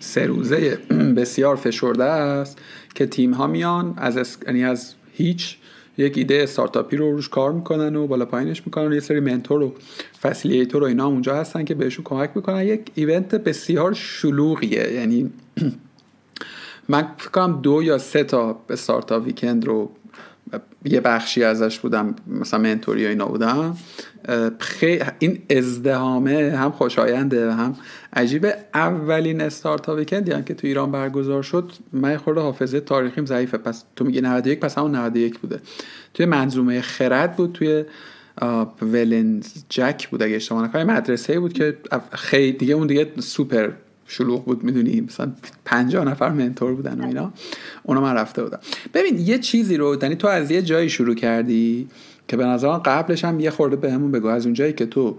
سه 0.00 0.26
روزه 0.26 0.78
بسیار 1.16 1.56
فشرده 1.56 2.04
است 2.04 2.58
که 2.94 3.06
تیم 3.06 3.32
ها 3.32 3.46
میان 3.46 3.94
از 3.96 4.38
یعنی 4.46 4.64
از 4.64 4.94
هیچ 5.12 5.56
یک 5.98 6.18
ایده 6.18 6.40
استارتاپی 6.42 6.96
رو 6.96 7.12
روش 7.12 7.28
کار 7.28 7.52
می‌کنن 7.52 7.96
و 7.96 8.06
بالا 8.06 8.24
پایینش 8.24 8.62
می‌کنن 8.66 8.86
و 8.86 8.94
یه 8.94 9.00
سری 9.00 9.20
mentor 9.20 9.62
و 9.62 9.74
facilitator 10.22 10.82
و 10.82 10.86
اینا 10.86 11.06
اونجا 11.06 11.36
هستن 11.36 11.64
که 11.64 11.74
بهشون 11.74 12.04
کمک 12.04 12.30
می‌کنن. 12.34 12.62
یک 12.62 12.80
event 12.94 13.34
بسیار 13.34 13.92
شلوغیه. 13.92 14.92
یعنی 14.92 15.30
من 16.88 17.06
فکر 17.18 17.46
دو 17.46 17.82
یا 17.82 17.98
سه 17.98 18.24
تا 18.24 18.60
استارتاپ 18.70 19.24
ویکند 19.24 19.64
رو 19.64 19.90
یه 20.84 21.00
بخشی 21.00 21.44
ازش 21.44 21.78
بودم 21.78 22.14
مثلا 22.26 22.60
منتوری 22.60 23.06
اینا 23.06 23.26
بودم 23.26 23.76
خیلی 24.58 25.04
این 25.18 25.42
ازدهامه 25.50 26.56
هم 26.56 26.70
خوشاینده 26.70 27.52
هم 27.52 27.76
عجیبه. 28.12 28.54
اولین 28.74 29.40
استارتاپ 29.40 29.98
ویکندی 29.98 30.32
هم 30.32 30.42
که 30.42 30.54
تو 30.54 30.66
ایران 30.66 30.90
برگزار 30.90 31.42
شد 31.42 31.72
من 31.92 32.16
خورده 32.16 32.40
حافظه 32.40 32.80
تاریخیم 32.80 33.26
ضعیفه. 33.26 33.58
پس 33.58 33.84
تو 33.96 34.04
میگی 34.04 34.20
91 34.20 34.60
پس 34.60 34.78
همون 34.78 34.96
91 34.96 35.38
بوده. 35.38 35.60
توی 36.14 36.26
منظومه 36.26 36.80
خرد 36.80 37.36
بود 37.36 37.52
توی 37.52 37.84
ولنز 38.82 39.46
جک 39.68 40.08
بود 40.08 40.22
اگه 40.22 40.36
اشتباه 40.36 40.64
نکنم. 40.64 40.90
مدرسه 40.90 41.40
بود 41.40 41.52
که 41.52 41.76
خیلی 42.12 42.52
دیگه 42.52 42.74
اون 42.74 42.86
دیگه 42.86 43.08
سوپر 43.18 43.70
شلوغ 44.06 44.44
بود 44.44 44.64
می‌دونی؟ 44.64 45.00
مثلا 45.00 45.32
50 45.64 46.04
نفر 46.04 46.28
منتور 46.28 46.74
بودن 46.74 47.00
و 47.00 47.06
اینا. 47.06 47.32
اونا 47.82 48.00
من 48.00 48.14
رفته 48.14 48.42
بودم. 48.42 48.58
ببین 48.94 49.18
یه 49.18 49.38
چیزی 49.38 49.76
رو 49.76 49.98
یعنی 50.02 50.16
تو 50.16 50.28
از 50.28 50.50
یه 50.50 50.62
جایی 50.62 50.88
شروع 50.88 51.14
کردی 51.14 51.88
که 52.28 52.36
به 52.36 52.44
نظرم 52.44 52.78
قبلش 52.78 53.24
هم 53.24 53.40
یه 53.40 53.50
خورده 53.50 53.76
بهمون 53.76 54.10
بگو. 54.10 54.28
از 54.28 54.44
اون 54.46 54.54
جایی 54.54 54.72
که 54.72 54.86
تو 54.86 55.16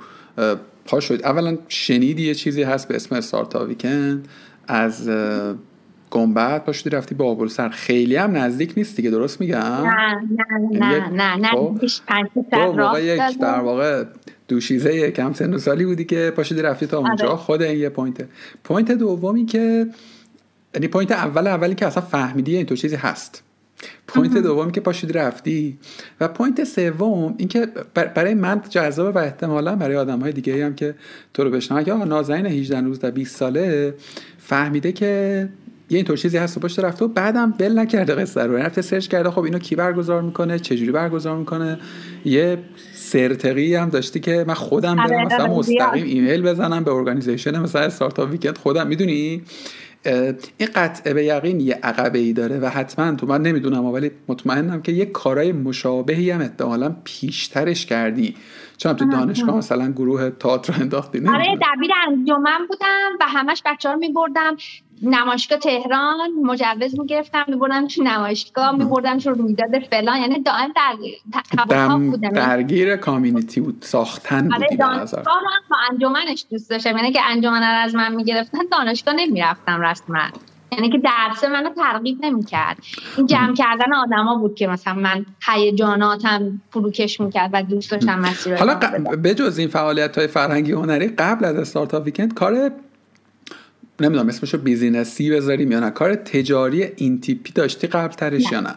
پا 0.92 1.00
شد. 1.00 1.22
اولا 1.24 1.58
شنیدی 1.68 2.24
یه 2.24 2.36
چیزی 2.36 2.64
هست 2.64 2.88
به 2.88 2.96
اسم 2.96 3.16
استارتا 3.16 3.66
ویکند 3.66 4.28
از 4.68 5.10
گنبد 6.12 6.64
پاشدی 6.66 6.90
رفتی 6.90 7.16
بابل 7.16 7.48
سر 7.48 7.70
خیلی 7.70 8.16
هم 8.16 8.38
نزدیک 8.38 8.74
نیست 8.78 8.96
دیگه 8.96 9.10
درست 9.10 9.42
میگم؟ 9.42 9.58
نه 9.58 10.22
نه 10.32 10.80
نه 10.80 11.10
نه 11.10 11.36
نه. 11.36 11.48
خب. 11.48 11.80
پنج 12.08 12.28
یک 13.04 13.40
در 13.40 13.60
واقع 13.60 14.04
دوشیزه 14.48 15.12
کم 15.12 15.34
سن 15.34 15.54
و 15.54 15.58
سالی 15.58 15.86
بودی 15.86 16.06
که 16.06 16.34
پاشدی 16.36 16.62
رفتی 16.62 16.88
تا 16.88 16.98
اونجا. 16.98 17.28
آره. 17.28 17.38
خود 17.38 17.62
این 17.62 17.80
یه 17.80 17.90
point. 17.90 18.28
point 18.64 18.92
دومی 18.92 19.46
که 19.46 19.88
یعنی 20.76 20.88
point 20.88 21.12
اول 21.12 21.48
اولی 21.48 21.76
که 21.76 21.88
اصلا 21.88 22.04
فهمیدی 22.04 22.56
این 22.56 22.66
تو 22.66 22.76
چیزی 22.76 22.96
هست. 22.96 23.44
point 24.08 24.38
دوم 24.38 24.72
که 24.72 24.82
پاشدی 24.82 25.18
رفتی. 25.18 25.78
و 26.22 26.28
point 26.28 26.64
سوم 26.64 27.36
اینکه 27.38 27.68
برای 27.94 28.34
من 28.34 28.62
جذابه 28.70 29.20
و 29.20 29.24
احتمالا 29.24 29.76
برای 29.76 29.96
آدم 29.96 30.20
های 30.20 30.32
دیگه 30.32 30.66
هم 30.66 30.76
که 30.76 30.96
تو 31.34 31.44
رو 31.44 31.50
بشناسن 31.50 31.84
که 31.84 31.94
نازنین 31.94 32.46
18 32.46 32.82
19 32.82 33.12
20 33.12 33.36
ساله 33.36 33.94
فهمیده 34.38 34.92
که 34.92 35.50
یه 35.92 35.98
اینطور 35.98 36.18
چیزی 36.18 36.38
هست 36.38 36.58
و 36.58 36.60
پاشده 36.60 36.80
رفته 36.80 37.06
و 37.06 37.08
بعدم 37.08 37.54
ول 37.60 37.80
نکرده 37.80 38.16
قصه 38.16 38.44
رو. 38.44 38.56
رفته 38.56 38.82
search 38.82 39.08
کرده 39.08 39.32
خب 39.32 39.44
اینو 39.44 39.60
کی 39.60 39.76
برگزار 39.76 40.22
می‌کنه؟ 40.22 40.60
چجوری 40.60 40.92
برگزار 40.92 41.38
می‌کنه؟ 41.38 41.80
یه 42.26 42.58
سرتقی 42.96 43.76
هم 43.76 43.90
داشتی 43.90 44.20
که 44.20 44.46
من 44.48 44.54
خودم 44.54 44.96
برم 44.96 45.06
آره، 45.06 45.26
مثلا 45.26 45.48
مستقیم 45.48 46.06
ایمیل 46.06 46.42
بزنم 46.42 46.84
به 46.84 46.92
organization 46.92 47.60
مثلا 47.60 47.82
Startup 47.82 48.32
Weekend 48.32 48.58
خودم 48.58 48.88
می‌دونی؟ 48.88 49.42
این 50.58 50.70
قطع 50.76 51.14
به 51.14 51.26
یقین 51.26 51.60
یه 51.60 51.80
عقبه 51.84 52.20
ای 52.20 52.34
داره 52.34 52.60
و 52.60 52.66
حتما 52.66 53.16
تو 53.16 53.28
من 53.28 53.42
نمی‌دونم 53.42 53.86
ولی 53.86 54.12
مطمئنم 54.28 54.82
که 54.82 54.92
یه 54.92 55.06
کارای 55.06 55.52
مشابهی 55.52 56.32
هم 56.32 56.42
احتمالا 56.42 56.96
پیشترش 57.04 57.86
کردی. 57.86 58.36
چون 58.82 58.94
تو 58.94 59.06
دانشگاه 59.06 59.58
مثلا 59.58 59.92
گروه 59.92 60.30
تئاتر 60.30 60.82
انداختی 60.82 61.28
آره 61.28 61.58
دبیر 61.62 61.92
انجمن 62.08 62.68
بودم 62.68 63.10
و 63.20 63.26
همش 63.28 63.64
بچه 63.66 63.90
ها 63.90 63.94
رو 63.96 64.00
میبردم 64.00 64.58
نمایشگاه 65.02 65.60
تهران 65.60 66.30
مجوز 66.44 67.00
می‌گرفتم 67.00 67.46
میبردم 67.48 67.88
تو 67.88 68.04
نمایشگاه 68.04 68.76
میبردم 68.76 69.18
تو 69.18 69.30
رویداد 69.30 69.80
فلان. 69.92 70.18
یعنی 70.18 70.44
دائم 70.44 70.74
در 71.70 71.98
بودم. 71.98 72.30
درگیر 72.30 72.96
community 72.96 73.62
بود 73.62 73.78
ساختن 73.82 74.54
آره 74.54 74.68
دانشگاه 74.80 75.24
با 75.70 75.78
انجمنش 75.92 76.46
دوست 76.52 76.70
داشتم. 76.70 76.98
یعنی 76.98 77.12
که 77.12 77.22
انجمن 77.30 77.62
رو 77.62 77.84
از 77.84 77.96
من 77.96 78.16
می‌گرفتن 78.16 78.60
دانشگاه 78.72 79.14
نمی‌رفتم 79.14 79.82
رسما. 79.82 80.20
یعنی 80.72 80.90
که 80.90 80.98
درس 80.98 81.44
منو 81.44 81.70
ترغیب 81.70 82.26
نمی‌کرد. 82.26 82.78
این 83.18 83.28
جمع 83.28 83.54
کردن 83.54 83.94
آدما 83.94 84.36
بود 84.36 84.56
که 84.56 84.68
مثلا 84.68 84.94
من 84.94 85.26
هیجاناتم 85.48 86.62
فروکش 86.70 87.22
می‌کرد 87.22 87.50
و 87.54 87.64
دوست 87.64 87.92
داشتم 87.92 88.20
مسیر 88.20 88.56
حالا 88.56 88.76
بجز 89.24 89.58
این 89.58 89.68
فعالیت 89.68 90.18
های 90.18 90.28
فرهنگی 90.28 90.72
هنری 90.72 91.08
قبل 91.08 91.46
از 91.46 91.56
Startup 91.56 92.06
Weekend 92.06 92.34
کار 92.34 92.72
نمی‌دونم 94.02 94.28
اسمشو 94.28 94.58
business 94.58 95.23
ی 95.23 95.32
بذاریم 95.32 95.72
یا 95.72 95.80
نه 95.80 95.90
کار 95.90 96.16
تجاری 96.16 96.84
این 96.84 97.22
تیپی 97.22 97.54
داشتی 97.54 97.88
قبل 97.88 98.14
ترش 98.14 98.52
یا 98.52 98.60
نه؟ 98.60 98.76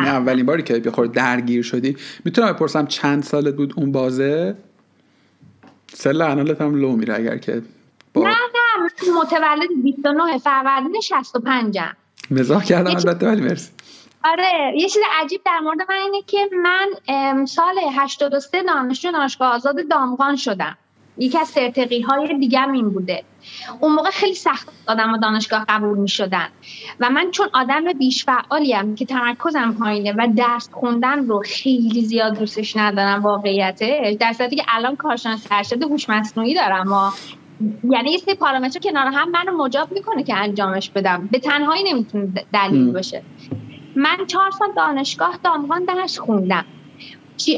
نه. 0.00 0.08
اولین 0.08 0.46
باری 0.46 0.62
که 0.62 0.78
بخور 0.78 1.06
درگیر 1.06 1.62
شدی. 1.62 1.96
می‌تونم 2.24 2.52
بپرسم 2.52 2.86
چند 2.86 3.22
سالت 3.22 3.54
بود 3.54 3.74
اون 3.76 3.92
بازه؟ 3.92 4.56
سل 5.92 6.22
انالت 6.22 6.60
هم 6.60 6.74
لو 6.74 6.96
میره 6.96 7.14
اگر 7.14 7.36
که 7.36 7.62
متولد 9.20 9.68
29 9.82 10.38
فروردین 10.38 11.00
65 11.00 11.78
م 11.78 11.96
مزاح 12.30 12.64
کردم 12.64 12.96
البته 12.96 13.26
ولی 13.26 13.40
مرسی. 13.40 13.70
آره 14.24 14.72
یه 14.76 14.88
چیز 14.88 15.02
عجیب 15.20 15.40
در 15.44 15.58
مورد 15.58 15.78
من 15.88 15.96
اینه 15.96 16.22
که 16.26 16.38
من 16.62 17.44
سال 17.46 17.74
83 17.92 18.62
دانشجو 18.62 19.12
دانشگاه 19.12 19.54
آزاد 19.54 19.88
دامغان 19.90 20.36
شدم. 20.36 20.76
یکی 21.18 21.38
از 21.38 21.48
سرتقی 21.48 22.00
های 22.00 22.38
دیگه 22.38 22.70
این 22.70 22.90
بوده. 22.90 23.24
اون 23.80 23.92
موقع 23.92 24.10
خیلی 24.10 24.34
سخت 24.34 24.68
آدم 24.86 25.12
و 25.12 25.18
دانشگاه 25.18 25.64
قبول 25.68 25.98
می 25.98 26.08
شدن 26.08 26.48
و 27.00 27.10
من 27.10 27.30
چون 27.30 27.48
آدم 27.52 27.92
بیش 27.92 28.24
فعالیم 28.24 28.94
که 28.94 29.04
تمرکزم 29.04 29.76
پایینه 29.80 30.12
و 30.12 30.28
درس 30.36 30.68
خوندن 30.72 31.26
رو 31.26 31.42
خیلی 31.46 32.04
زیاد 32.04 32.38
دوستش 32.38 32.76
ندارم 32.76 33.22
واقعیتش 33.22 34.16
در 34.20 34.32
صورتی 34.32 34.56
که 34.56 34.64
الان 34.68 34.96
کارشناس 34.96 35.46
ارشد 35.50 35.82
هوش 35.82 36.08
مصنوعی 36.10 36.54
دارم 36.54 36.92
و 36.92 37.10
یعنی 37.90 38.10
یه 38.10 38.18
سری 38.18 38.34
پارامتر 38.34 38.80
کنار 38.80 39.06
هم 39.06 39.30
منو 39.30 39.56
مجاب 39.56 39.92
می‌کنه 39.92 40.22
که 40.22 40.34
انجامش 40.34 40.90
بدم. 40.90 41.28
به 41.32 41.38
تنهایی 41.38 41.92
نمی‌تونه 41.92 42.28
دلیل 42.52 42.92
باشه. 42.92 43.22
من 43.96 44.16
چهار 44.26 44.50
سال 44.50 44.68
دانشگاه 44.76 45.38
دامغان 45.44 45.84
درس 45.84 46.18
خوندم. 46.18 46.64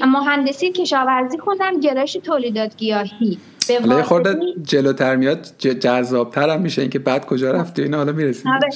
مهندسی 0.07 0.73
کشاورزی 0.73 1.39
خوندم 1.39 1.81
گرایش 1.81 2.13
تولیدات 2.13 2.77
گیاهی. 2.77 3.39
یه 3.69 4.03
خورده 4.03 4.39
جلوتر 4.63 5.17
میاد 5.17 5.47
جذابتر 5.59 6.51
هم 6.51 6.61
میشه 6.61 6.83
اینکه 6.83 6.99
بعد 6.99 7.27
کجا 7.27 7.51
رفتی 7.51 7.83
اینا 7.83 7.97
حالا 7.97 8.13
می‌رسیم 8.13 8.53
آره. 8.53 8.69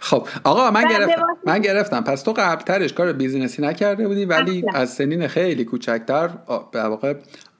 خب 0.00 0.26
آقا 0.44 0.70
من 0.70 0.88
گرفتم. 0.88 1.26
من 1.44 1.58
گرفتم. 1.58 2.00
پس 2.00 2.22
تو 2.22 2.32
قبلترش 2.32 2.92
کار 2.92 3.12
بیزینسی 3.12 3.62
نکرده 3.62 4.08
بودی 4.08 4.24
ولی 4.24 4.64
از 4.74 4.92
سنین 4.92 5.28
خیلی 5.28 5.64
کوچکتر 5.64 6.30
به 6.72 6.82
واقع 6.82 7.14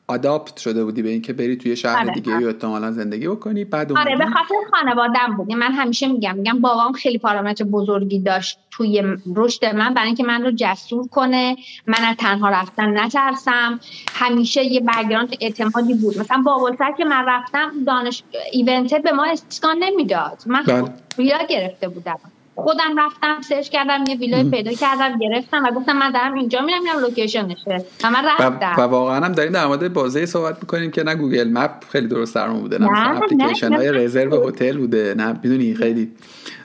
آداپت 0.06 0.56
شده 0.56 0.84
بودی 0.84 1.02
به 1.02 1.08
اینکه 1.08 1.32
بری 1.32 1.56
توی 1.56 1.76
شهر 1.76 2.00
آره. 2.00 2.12
دیگه 2.14 2.40
یا 2.40 2.48
احتمالا 2.48 2.92
زندگی 2.92 3.28
بکنی 3.28 3.64
بعد 3.64 3.92
آره 3.92 4.16
به 4.16 4.24
خاطر 4.24 4.54
خانوادم 4.72 5.36
بود. 5.36 5.52
من 5.52 5.72
همیشه 5.72 6.08
میگم 6.08 6.36
میگم 6.36 6.60
بابام 6.60 6.92
خیلی 6.92 7.18
پارامتر 7.18 7.64
بزرگی 7.64 8.18
داشت 8.18 8.58
توی 8.70 9.02
رشد 9.36 9.64
من. 9.64 9.94
برای 9.94 10.06
اینکه 10.06 10.24
من 10.24 10.42
رو 10.42 10.50
جسور 10.56 11.08
کنه 11.08 11.56
من 11.86 12.04
از 12.04 12.16
تنها 12.16 12.48
رفتن 12.48 12.98
نترسم. 12.98 13.80
همیشه 14.14 14.64
یه 14.64 14.80
background 14.80 15.36
اعتمادی 15.40 15.94
بود. 15.94 16.18
مثلا 16.18 16.42
بابلسر 16.42 16.92
که 16.92 17.04
من 17.04 17.24
رفتم 17.28 17.72
دانش 17.86 18.22
event 18.52 18.94
به 19.02 19.12
ما 19.12 19.24
اسکان 19.24 19.76
نمی‌داد. 19.78 20.42
من 20.46 20.62
بله. 20.62 21.46
گرفته 21.48 21.88
بودم. 21.88 22.18
خودم 22.56 22.98
رفتم 22.98 23.40
search 23.40 23.68
کردم 23.68 24.04
یه 24.08 24.16
ویلای 24.16 24.44
پیدا 24.44 24.72
کردم 24.72 25.18
گرفتم 25.18 25.64
و 25.64 25.70
گفتم 25.70 25.96
من 25.96 26.10
دارم 26.10 26.34
اینجا 26.34 26.60
میرم 26.60 26.82
میرم 26.82 26.98
location 26.98 27.56
شه. 27.56 27.84
و 28.04 28.10
من 28.10 28.24
رفتم. 28.24 28.74
و, 28.78 28.80
واقعا 28.80 29.24
هم 29.24 29.32
داریم 29.32 29.52
در 29.52 29.66
مورد 29.66 29.92
بازه 29.92 30.26
صحبت 30.26 30.56
می‌کنیم 30.60 30.90
که 30.90 31.02
نه 31.02 31.14
Google 31.14 31.50
Map 31.52 31.84
خیلی 31.92 32.06
درست 32.08 32.34
درمون 32.34 32.60
بوده 32.60 32.78
نه, 32.78 32.90
نه 32.90 33.16
اپلیکیشن 33.16 33.72
های 33.72 33.92
رزرو 33.92 34.48
هتل 34.48 34.76
بوده 34.76 35.14
نه 35.16 35.32
می‌دونی 35.32 35.74
خیلی 35.74 36.10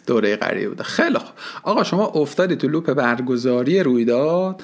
دوره 0.07 0.35
غریبیه 0.35 0.69
بوده. 0.69 0.83
خیلی 0.83 1.17
خوب. 1.17 1.35
آقا 1.63 1.83
شما 1.83 2.05
افتادی 2.05 2.55
تو 2.55 2.67
loop 2.67 2.93
برگزاری 2.93 3.83
رویداد. 3.83 4.63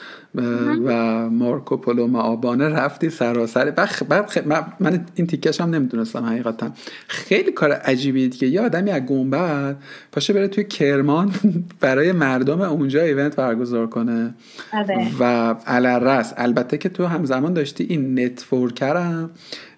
و 0.85 1.29
مارکو 1.29 1.77
پولو 1.77 2.07
مآبانه 2.07 2.69
رفتی 2.69 3.09
سراسر. 3.09 3.71
بعد 3.71 4.43
من 4.79 5.05
این 5.15 5.27
تیکش 5.27 5.61
هم 5.61 5.69
نمی‌دونستم 5.69 6.25
حقیقتا. 6.25 6.71
خیلی 7.07 7.51
کار 7.51 7.71
عجیبی 7.71 8.29
که 8.29 8.45
یه 8.45 8.61
آدمی 8.61 8.91
از 8.91 9.01
گنبد 9.01 9.75
پاشه 10.11 10.33
بره 10.33 10.47
توی 10.47 10.63
کرمان 10.63 11.31
برای 11.81 12.11
مردم 12.11 12.61
اونجا 12.61 13.01
event 13.01 13.35
برگزار 13.35 13.87
کنه. 13.87 14.33
آره. 14.73 15.07
و 15.19 15.55
علرس 15.67 16.33
البته 16.37 16.77
که 16.77 16.89
تو 16.89 17.05
همزمان 17.05 17.53
داشتی 17.53 17.83
این 17.83 18.19
network 18.19 19.05
رم 19.05 19.29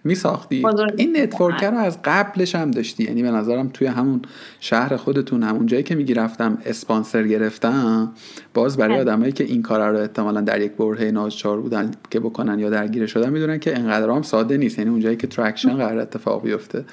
میساختی. 0.04 0.64
این 0.98 1.18
network 1.22 1.63
رو 1.64 1.78
از 1.78 1.98
قبلش 2.04 2.56
هم 2.56 2.72
داشتی. 2.72 3.04
یعنی 3.04 3.24
به 3.24 3.32
نظرم 3.32 3.70
توی 3.74 3.88
همون 3.88 4.22
شهر 4.60 4.96
خودتون 4.96 5.44
همون 5.44 5.66
جایی 5.66 5.84
که 5.84 5.96
میگی 5.96 6.14
رفتم 6.14 6.58
اسپانسر 6.66 7.24
گرفتم 7.24 8.12
باز 8.54 8.78
برای 8.78 9.00
آدمایی 9.00 9.32
که 9.32 9.44
این 9.44 9.62
کار 9.62 9.92
رو 9.92 9.98
احتمالا 9.98 10.42
در 10.48 10.62
یک 10.62 10.72
برهه 10.72 11.12
ناچار 11.12 11.62
بودن 11.62 11.92
که 12.10 12.20
بکنن 12.20 12.60
یا 12.60 12.70
درگیر 12.70 13.06
شدن 13.06 13.30
می‌دونن 13.30 13.60
که 13.60 13.77
انقدر 13.77 14.10
هم 14.10 14.22
ساده 14.22 14.58
نیست. 14.58 14.77
یعنی 14.80 14.89
اونجایی 14.89 15.18
که 15.18 15.27
traction 15.27 15.77
قرار 15.77 16.00
اتفاق 16.00 16.44
بیفته. 16.44 16.86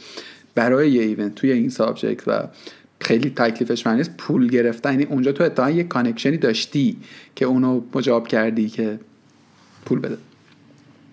برای 0.55 0.91
یه 0.91 1.03
event 1.03 1.35
توی 1.35 1.53
این 1.53 1.69
subject 1.69 2.29
و 2.29 2.49
خیلی 3.01 3.31
تکلیفش 3.31 3.87
معنی 3.87 4.05
پول 4.19 4.49
گرفتن. 4.49 4.91
یعنی 4.91 5.05
اونجا 5.05 5.33
تو 5.33 5.45
اتفاقا 5.45 5.71
یه 5.71 5.85
connection 5.85 6.32
ی 6.32 6.37
داشتی 6.37 6.97
که 7.35 7.45
اونو 7.45 7.81
مجاب 7.95 8.29
کردی 8.29 8.69
که 8.69 8.99
پول 9.85 9.99
بده. 9.99 10.19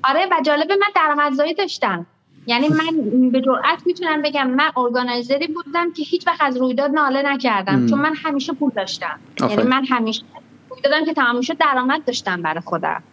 آره 0.03 0.25
و 0.25 0.41
جالبه 0.45 0.75
من 0.75 0.87
درآمدزایی 0.95 1.53
داشتم. 1.53 2.05
یعنی 2.47 2.67
من 2.69 3.29
به 3.29 3.41
جرئت 3.41 3.81
می‌تونم 3.85 4.21
بگم 4.21 4.49
من 4.49 4.71
organizer 4.77 5.40
ی 5.40 5.47
بودم 5.47 5.93
که 5.93 6.03
هیچ 6.03 6.27
وقت 6.27 6.41
از 6.41 6.57
رویداد 6.57 6.91
ناله 6.91 7.33
نکردم. 7.33 7.87
چون 7.87 7.99
من 7.99 8.13
همیشه 8.15 8.53
پول 8.53 8.71
داشتم. 8.75 9.19
یعنی 9.39 9.63
من 9.63 9.85
همیشه 9.85 10.23
رویدادم 10.71 11.05
که 11.05 11.13
تمام 11.13 11.41
شد 11.41 11.57
درآمد 11.57 12.05
داشتم 12.05 12.41
برای 12.41 12.61
خودم. 12.61 13.03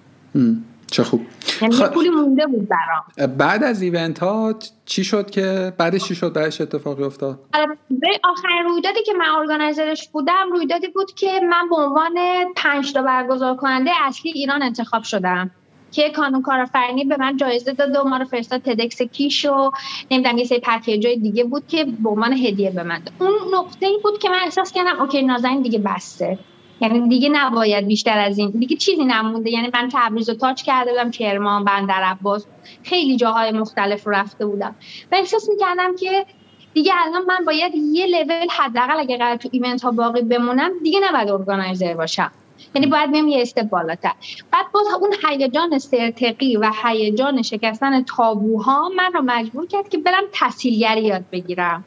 چه 0.90 1.04
خوب. 1.04 1.26
یعنی 1.62 1.74
خ... 1.74 1.82
پولی 1.82 2.10
مونده 2.10 2.46
بود 2.46 2.68
برام. 2.68 3.36
بعد 3.36 3.64
از 3.64 3.82
ایونت 3.82 4.18
ها 4.18 4.54
چی 4.84 5.04
شد 5.04 5.30
که 5.30 5.72
بعدش 5.78 6.04
چی 6.04 6.14
شد؟ 6.14 6.32
بعدش 6.32 6.60
اتفاقی 6.60 7.04
افتاد؟ 7.04 7.38
آره، 7.54 7.66
به 7.90 8.08
آخرین 8.24 8.64
رویدادی 8.64 9.02
که 9.06 9.12
من 9.12 9.26
ارگانایزرش 9.38 10.08
بودم 10.08 10.52
رویدادی 10.52 10.88
بود 10.88 11.14
که 11.14 11.40
من 11.50 11.68
به 11.68 11.76
عنوان 11.76 12.14
پنج 12.56 12.92
تا 12.92 13.02
برگزار 13.02 13.56
کننده 13.56 13.90
اصلی 14.04 14.32
ایران 14.32 14.62
انتخاب 14.62 15.02
شدم. 15.02 15.50
که 15.92 16.10
کانون 16.10 16.42
کارآفرینی 16.42 17.04
به 17.04 17.16
من 17.16 17.36
جایزه 17.36 17.72
داد 17.72 17.96
و 17.96 18.08
ما 18.08 18.16
رو 18.16 18.24
فرستاد 18.24 18.60
تدکس 18.60 19.02
کیش 19.02 19.44
و 19.44 19.70
نمی‌دونم 20.10 20.38
یه 20.38 20.44
سری 20.44 20.60
پکیجای 20.60 21.16
دیگه 21.16 21.44
بود 21.44 21.66
که 21.68 21.84
به 21.84 22.08
عنوان 22.08 22.32
هدیه 22.32 22.70
به 22.70 22.82
من 22.82 22.98
داد. 22.98 23.14
اون 23.18 23.54
نقطه 23.54 23.86
ای 23.86 23.98
بود 24.02 24.18
که 24.18 24.28
من 24.28 24.38
احساس 24.44 24.72
کردم 24.72 25.00
اوکی 25.00 25.22
نازنین 25.22 25.62
دیگه 25.62 25.78
بسته. 25.78 26.38
یعنی 26.80 27.08
دیگه 27.08 27.28
نباید 27.28 27.86
بیشتر 27.86 28.18
از 28.18 28.38
این 28.38 28.50
دیگه 28.50 28.76
چیزی 28.76 29.04
نمونده. 29.04 29.50
یعنی 29.50 29.70
من 29.74 29.88
تبریز 29.92 30.28
رو 30.28 30.34
تاچ 30.34 30.62
کرده 30.62 30.90
بودم 30.90 31.10
کرمان 31.10 31.64
بندر 31.64 32.02
عباس. 32.02 32.46
خیلی 32.82 33.16
جاهای 33.16 33.52
مختلف 33.52 34.06
رو 34.06 34.12
رفته 34.12 34.46
بودم. 34.46 34.74
و 35.12 35.14
احساس 35.14 35.48
می‌کردم 35.48 35.96
که 35.96 36.26
دیگه 36.74 36.92
الان 37.06 37.22
من 37.26 37.44
باید 37.46 37.74
یه 37.74 38.06
لول 38.06 38.48
حداقل 38.50 39.00
اگه 39.00 39.16
قرار 39.16 39.36
تو 39.36 39.48
ایونت 39.52 39.82
ها 39.82 39.90
باقی 39.90 40.22
بمونم 40.22 40.70
دیگه 40.82 41.00
نباید 41.08 41.30
ارگانایزر 41.30 41.94
باشم. 41.94 42.32
یعنی 42.74 42.86
باید 42.86 43.12
بیم 43.12 43.28
یه 43.28 43.42
استپ 43.42 43.62
بالاتر. 43.62 44.12
بعد 44.52 44.66
باز 44.72 44.86
اون 45.00 45.14
هیجان 45.28 45.78
سرتقی 45.78 46.56
و 46.56 46.72
هیجان 46.84 47.42
شکستن 47.42 48.02
تابوها 48.02 48.88
من 48.88 49.12
رو 49.12 49.22
مجبور 49.22 49.66
کرد 49.66 49.88
که 49.88 49.98
برم 49.98 50.24
تحصیلگری 50.32 51.02
یاد 51.02 51.24
بگیرم. 51.32 51.84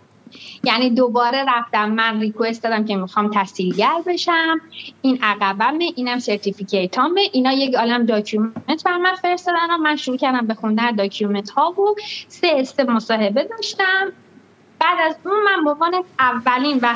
یعنی 0.63 0.89
دوباره 0.89 1.45
رفتم 1.47 1.91
من 1.91 2.19
request 2.19 2.63
دادم 2.63 2.85
که 2.85 2.95
می‌خوام 2.95 3.29
تسهیلگر 3.29 4.01
بشم. 4.07 4.61
این 5.01 5.19
عقبمه 5.23 5.91
اینم 5.95 6.19
certificate 6.19 7.05
امه 7.05 7.21
اینا 7.31 7.51
یک 7.51 7.75
عالم 7.75 8.05
document 8.05 8.83
بر 8.85 8.97
من 8.97 9.15
فرستادن 9.15 9.75
من 9.75 9.95
شروع 9.95 10.17
کردم 10.17 10.47
به 10.47 10.53
خوندن 10.53 10.91
document 10.91 11.49
ها 11.49 11.71
و 11.71 11.95
سه 12.27 12.47
ساعت 12.57 12.79
مصاحبه 12.79 13.43
داشتم. 13.43 14.11
بعد 14.79 14.97
از 15.09 15.15
اون 15.25 15.43
من 15.43 15.63
به 15.63 15.71
عنوان 15.71 16.03
اولین 16.19 16.79
و 16.81 16.95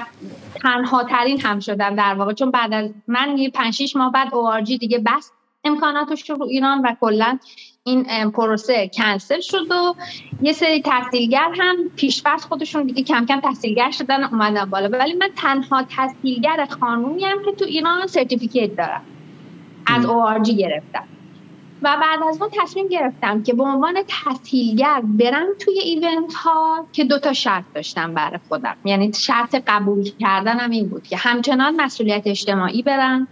تنها 0.62 1.04
ترین 1.04 1.42
هم 1.42 1.60
شدم 1.60 1.96
در 1.96 2.14
واقع. 2.14 2.34
چون 2.34 2.52
بعد 2.52 2.74
از 2.74 2.90
من 3.08 3.38
یه 3.38 3.50
5 3.50 3.74
6 3.74 3.96
ماه 3.96 4.12
بعد 4.12 4.36
ORG 4.36 4.78
دیگه 4.78 5.00
بست 5.00 5.32
امکاناتش 5.64 6.30
رو 6.30 6.44
ایران 6.44 6.82
و 6.82 6.96
کلا 7.02 7.40
این 7.88 8.32
پروسه 8.32 8.92
کنسل 8.94 9.40
شد 9.42 9.72
و 9.72 9.96
یه 10.42 10.54
سری 10.54 10.82
تسهیلگر 10.82 11.50
هم 11.60 11.76
پیشفرض 11.96 12.46
خودشون 12.46 12.84
دیگه 12.84 13.04
کم 13.04 13.26
کم 13.26 13.40
تسهیلگر 13.40 13.92
شدن 13.92 14.24
اومدن 14.24 14.66
بالا. 14.66 14.98
ولی 15.00 15.14
من 15.14 15.30
تنها 15.36 15.84
تسهیلگر 15.84 16.68
خانومی 16.80 17.26
هم 17.26 17.44
که 17.46 17.52
تو 17.52 17.66
ایران 17.66 18.08
certificate 18.08 18.76
دارم. 18.76 19.02
از 19.88 20.06
ORG 20.06 20.50
گرفتم. 20.50 21.04
و 21.82 21.98
بعد 22.02 22.24
از 22.30 22.42
اون 22.42 22.50
تصمیم 22.62 22.88
گرفتم 22.88 23.44
که 23.44 23.54
به 23.54 23.64
عنوان 23.64 23.96
تسهیلگر 24.08 25.02
برم 25.04 25.48
توی 25.60 25.80
event 25.80 26.34
ها 26.34 26.88
که 26.92 27.04
دو 27.04 27.20
تا 27.20 27.34
شرط 27.34 27.64
داشتم 27.76 28.14
برای 28.14 28.40
خودم. 28.50 28.76
یعنی 28.86 29.14
شرط 29.14 29.64
قبول 29.68 30.10
کردنم 30.20 30.70
این 30.70 30.90
بود 30.90 31.04
که 31.08 31.18
همچنان 31.18 31.76
مسئولیت 31.82 32.24
اجتماعی 32.26 32.82
برم 32.82 33.28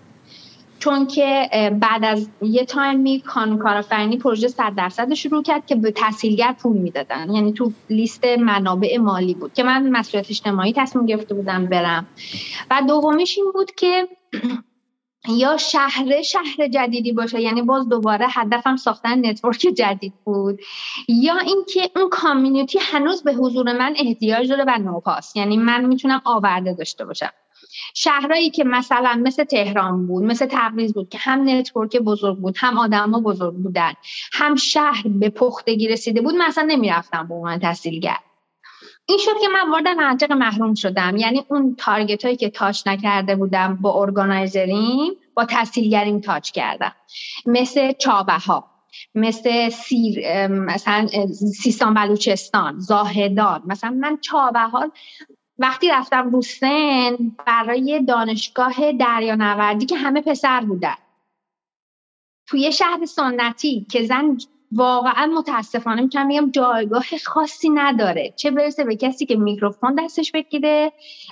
چون 0.84 1.08
که 1.08 1.50
بعد 1.82 2.06
از 2.06 2.30
یه 2.42 2.66
تایمی 2.66 3.20
کانون 3.22 3.58
کارآفرینی 3.58 4.18
پروژه 4.18 4.48
صد 4.48 4.76
درصد 4.78 5.14
شروع 5.14 5.44
کرد 5.44 5.66
که 5.66 5.76
به 5.76 5.92
تسهیلگر 5.92 6.54
پول 6.54 6.78
می‌دادن. 6.78 7.32
یعنی 7.32 7.54
تو 7.54 7.72
لیست 7.90 8.26
منابع 8.26 8.98
مالی 8.98 9.34
بود 9.34 9.54
که 9.54 9.64
من 9.64 9.90
مسئولیت 9.90 10.30
اجتماعی 10.30 10.74
تصمیم 10.74 11.06
گرفته 11.06 11.36
بودم 11.36 11.66
برم. 11.66 12.08
و 12.72 12.82
دومیش 12.88 13.38
این 13.38 13.52
بود 13.52 13.72
که 13.72 14.08
یا 15.42 15.58
شهر 15.58 16.22
شهر 16.22 16.68
جدیدی 16.74 17.12
باشه 17.12 17.42
یعنی 17.42 17.62
باز 17.62 17.90
دوباره 17.90 18.26
هدفم 18.30 18.76
ساختن 18.76 19.26
network 19.26 19.60
جدید 19.60 20.14
بود 20.26 20.60
یا 21.08 21.38
اینکه 21.38 21.90
اون 21.96 22.10
community 22.10 22.80
هنوز 22.82 23.24
به 23.24 23.34
حضور 23.34 23.74
من 23.74 23.94
احتیاج 23.98 24.50
داره 24.50 24.64
و 24.68 24.78
نوپاست 24.80 25.36
یعنی 25.36 25.58
من 25.58 25.86
می‌تونم 25.86 26.22
آورده 26.26 26.74
داشته 26.74 27.06
باشم. 27.06 27.32
شهرهایی 27.94 28.50
که 28.50 28.64
مثلا 28.64 29.22
مثل 29.24 29.44
تهران 29.44 30.08
بود 30.08 30.24
مثل 30.24 30.48
تبریز 30.52 30.94
بود 30.94 31.10
که 31.10 31.18
هم 31.18 31.50
network 31.50 31.98
بزرگ 31.98 32.38
بود 32.38 32.56
هم 32.58 32.78
آدما 32.78 33.20
بزرگ 33.20 33.56
بودن 33.56 33.94
هم 34.34 34.56
شهر 34.56 35.04
به 35.06 35.30
پختگی 35.30 35.88
رسیده 35.88 36.22
بود 36.22 36.36
مثلا 36.36 36.64
نمی‌رفتم 36.64 37.28
به 37.28 37.34
عنوان 37.34 37.60
تسهیلگر. 37.60 38.18
این 39.06 39.18
شد 39.18 39.42
که 39.42 39.48
من 39.48 39.72
وارد 39.72 39.88
منطق 39.88 40.32
محروم 40.32 40.74
شدم. 40.74 41.18
یعنی 41.18 41.46
اون 41.50 41.76
تارگت 41.76 42.26
هایی 42.26 42.36
که 42.38 42.50
تاچ 42.50 42.88
نکرده 42.88 43.36
بودم 43.36 43.76
با 43.82 44.02
ارگانایزریم 44.02 45.14
با 45.34 45.46
تحصیلگریم 45.46 46.20
تاچ 46.20 46.52
کردم. 46.52 46.92
مثل 47.46 47.92
چابه 47.92 48.34
ها 48.34 48.70
مثل 49.16 49.70
سیر 49.70 50.48
مثلا 50.48 51.08
سیستان 51.62 51.94
بلوچستان 51.94 52.80
زاهدان. 52.80 53.64
مثلا 53.66 53.90
من 53.90 54.18
چابه 54.22 54.60
ها 54.60 54.92
وقتی 55.58 55.90
رفتم 55.90 56.30
روسن 56.30 57.18
برای 57.46 58.04
دانشگاه 58.08 58.92
دریانوردی 58.92 59.86
که 59.86 59.96
همه 59.96 60.22
پسر 60.22 60.62
بودن. 60.62 60.96
توی 62.48 62.72
شهر 62.72 63.06
سنتی 63.06 63.86
که 63.92 64.04
زن 64.04 64.38
واقعا 64.72 65.26
متاسفانه 65.26 66.02
می‌تونم 66.02 66.28
بگم 66.28 66.52
جایگاه 66.52 67.06
خاصی 67.26 67.70
نداره. 67.70 68.34
چه 68.36 68.52
برسه 68.52 68.84
به 68.84 68.96
کسی 68.96 69.26
که 69.26 69.36
میکروفون 69.36 69.96
دستش 69.96 70.32
بگیره 70.32 70.92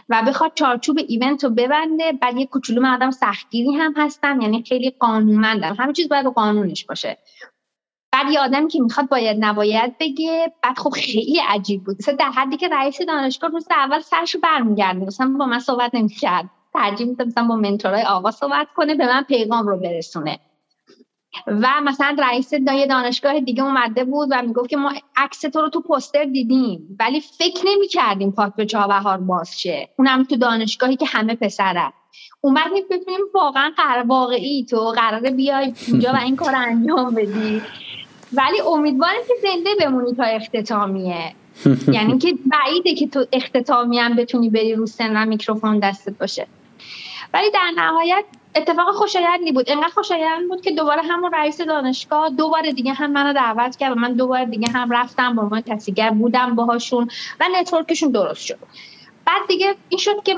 و 0.09 0.23
بخواد 0.27 0.51
چارچوب 0.55 0.97
ایونت 1.07 1.43
رو 1.43 1.49
ببنده 1.49 2.11
بعد 2.11 2.37
یه 2.37 2.45
کوچولو 2.45 2.81
من 2.81 2.93
آدم 2.93 3.11
سختگیری 3.11 3.71
هم 3.71 3.93
هستم 3.97 4.41
یعنی 4.41 4.63
خیلی 4.63 4.89
قانونمندم 4.89 5.75
همه 5.79 5.93
چیز 5.93 6.09
باید 6.09 6.25
قانونش 6.25 6.85
باشه. 6.85 7.17
بعد 8.13 8.31
یه 8.31 8.39
آدمی 8.39 8.67
که 8.67 8.81
می‌خواد 8.81 9.09
باید 9.09 9.37
نباید 9.39 9.97
بگه 9.97 10.53
بعد 10.63 10.77
خب 10.77 10.89
خیلی 10.89 11.41
عجیب 11.49 11.83
بود. 11.83 11.95
مثلا 11.99 12.15
در 12.15 12.31
حدی 12.31 12.57
که 12.57 12.67
رئیس 12.67 13.01
دانشگاه 13.01 13.49
روز 13.49 13.67
اول 13.71 13.99
سرشو 13.99 14.39
برمیگرده. 14.39 15.05
مثلا 15.05 15.35
با 15.39 15.45
من 15.45 15.59
صحبت 15.59 15.95
نمی‌کرد. 15.95 16.49
ترجیح 16.73 17.07
میده 17.07 17.23
مثلا 17.23 17.47
با 17.47 17.55
منتورای 17.55 18.03
آقا 18.03 18.31
صحبت 18.31 18.67
کنه 18.75 18.95
به 18.95 19.05
من 19.05 19.23
پیغام 19.23 19.67
رو 19.67 19.77
برسونه. 19.77 20.39
و 21.47 21.67
مثلا 21.83 22.15
رئیس 22.19 22.53
دای 22.53 22.87
دانشگاه 22.87 23.39
دیگه 23.39 23.63
اومده 23.63 24.03
بود 24.03 24.27
و 24.31 24.41
می‌گفت 24.41 24.69
که 24.69 24.77
ما 24.77 24.93
عکس 25.17 25.41
تو 25.41 25.61
رو 25.61 25.69
تو 25.69 25.81
پوستر 25.81 26.23
دیدیم. 26.23 26.97
ولی 26.99 27.21
فکر 27.21 27.61
نمی 27.65 27.87
کردیم 27.87 28.31
پاک 28.31 28.55
به 28.55 28.65
چابهار 28.65 29.17
باز 29.17 29.61
شه. 29.61 29.89
اونم 29.97 30.23
تو 30.23 30.35
دانشگاهی 30.35 30.95
که 30.95 31.05
همه 31.05 31.35
پسره 31.35 31.93
اومدیم 32.41 32.83
ببینیم 32.91 33.21
واقعا 33.33 33.71
قرار 33.77 34.05
واقعی 34.07 34.65
تو 34.65 34.77
قراره 34.77 35.31
بیای 35.31 35.73
اینجا 35.87 36.13
و 36.13 36.17
این 36.17 36.35
کار 36.35 36.55
انجام 36.55 37.15
بدی. 37.15 37.61
ولی 38.33 38.61
امیدوارم 38.61 39.21
که 39.27 39.33
زنده 39.41 39.69
بمونی 39.85 40.15
تا 40.15 40.23
اختتامیه. 40.23 41.33
یعنی 41.95 42.17
که 42.17 42.33
بعیده 42.45 42.95
که 42.95 43.07
تو 43.07 43.25
اختتامی 43.31 43.99
هم 43.99 44.15
بتونی 44.15 44.49
بری 44.49 44.75
رو 44.75 44.85
سن 44.85 45.23
و 45.23 45.25
میکروفون 45.25 45.79
دستت 45.79 46.17
باشه. 46.17 46.47
ولی 47.33 47.51
در 47.51 47.71
نهایت 47.75 48.23
اتفاق 48.55 48.95
خوشایندی 48.95 49.51
بود. 49.51 49.69
انقدر 49.69 49.93
خوشایند 49.93 50.47
بود 50.47 50.61
که 50.61 50.71
دوباره 50.71 51.01
همون 51.01 51.31
رئیس 51.33 51.61
دانشگاه 51.61 52.29
دوباره 52.29 52.73
دیگه 52.73 52.93
هم 52.93 53.11
منو 53.11 53.33
دعوت 53.33 53.75
کرد 53.75 53.91
و 53.91 53.95
من 53.95 54.13
دوباره 54.13 54.45
دیگه 54.45 54.67
هم 54.69 54.93
رفتم 54.93 55.35
با 55.35 55.49
من 55.51 55.61
تحصیلگر 55.61 56.09
بودم 56.09 56.55
باهاشون 56.55 57.09
و 57.39 57.45
نتورکشون 57.55 58.11
درست 58.11 58.45
شد. 58.45 58.57
بعد 59.25 59.47
دیگه 59.47 59.75
این 59.89 59.99
شد 59.99 60.23
که 60.23 60.35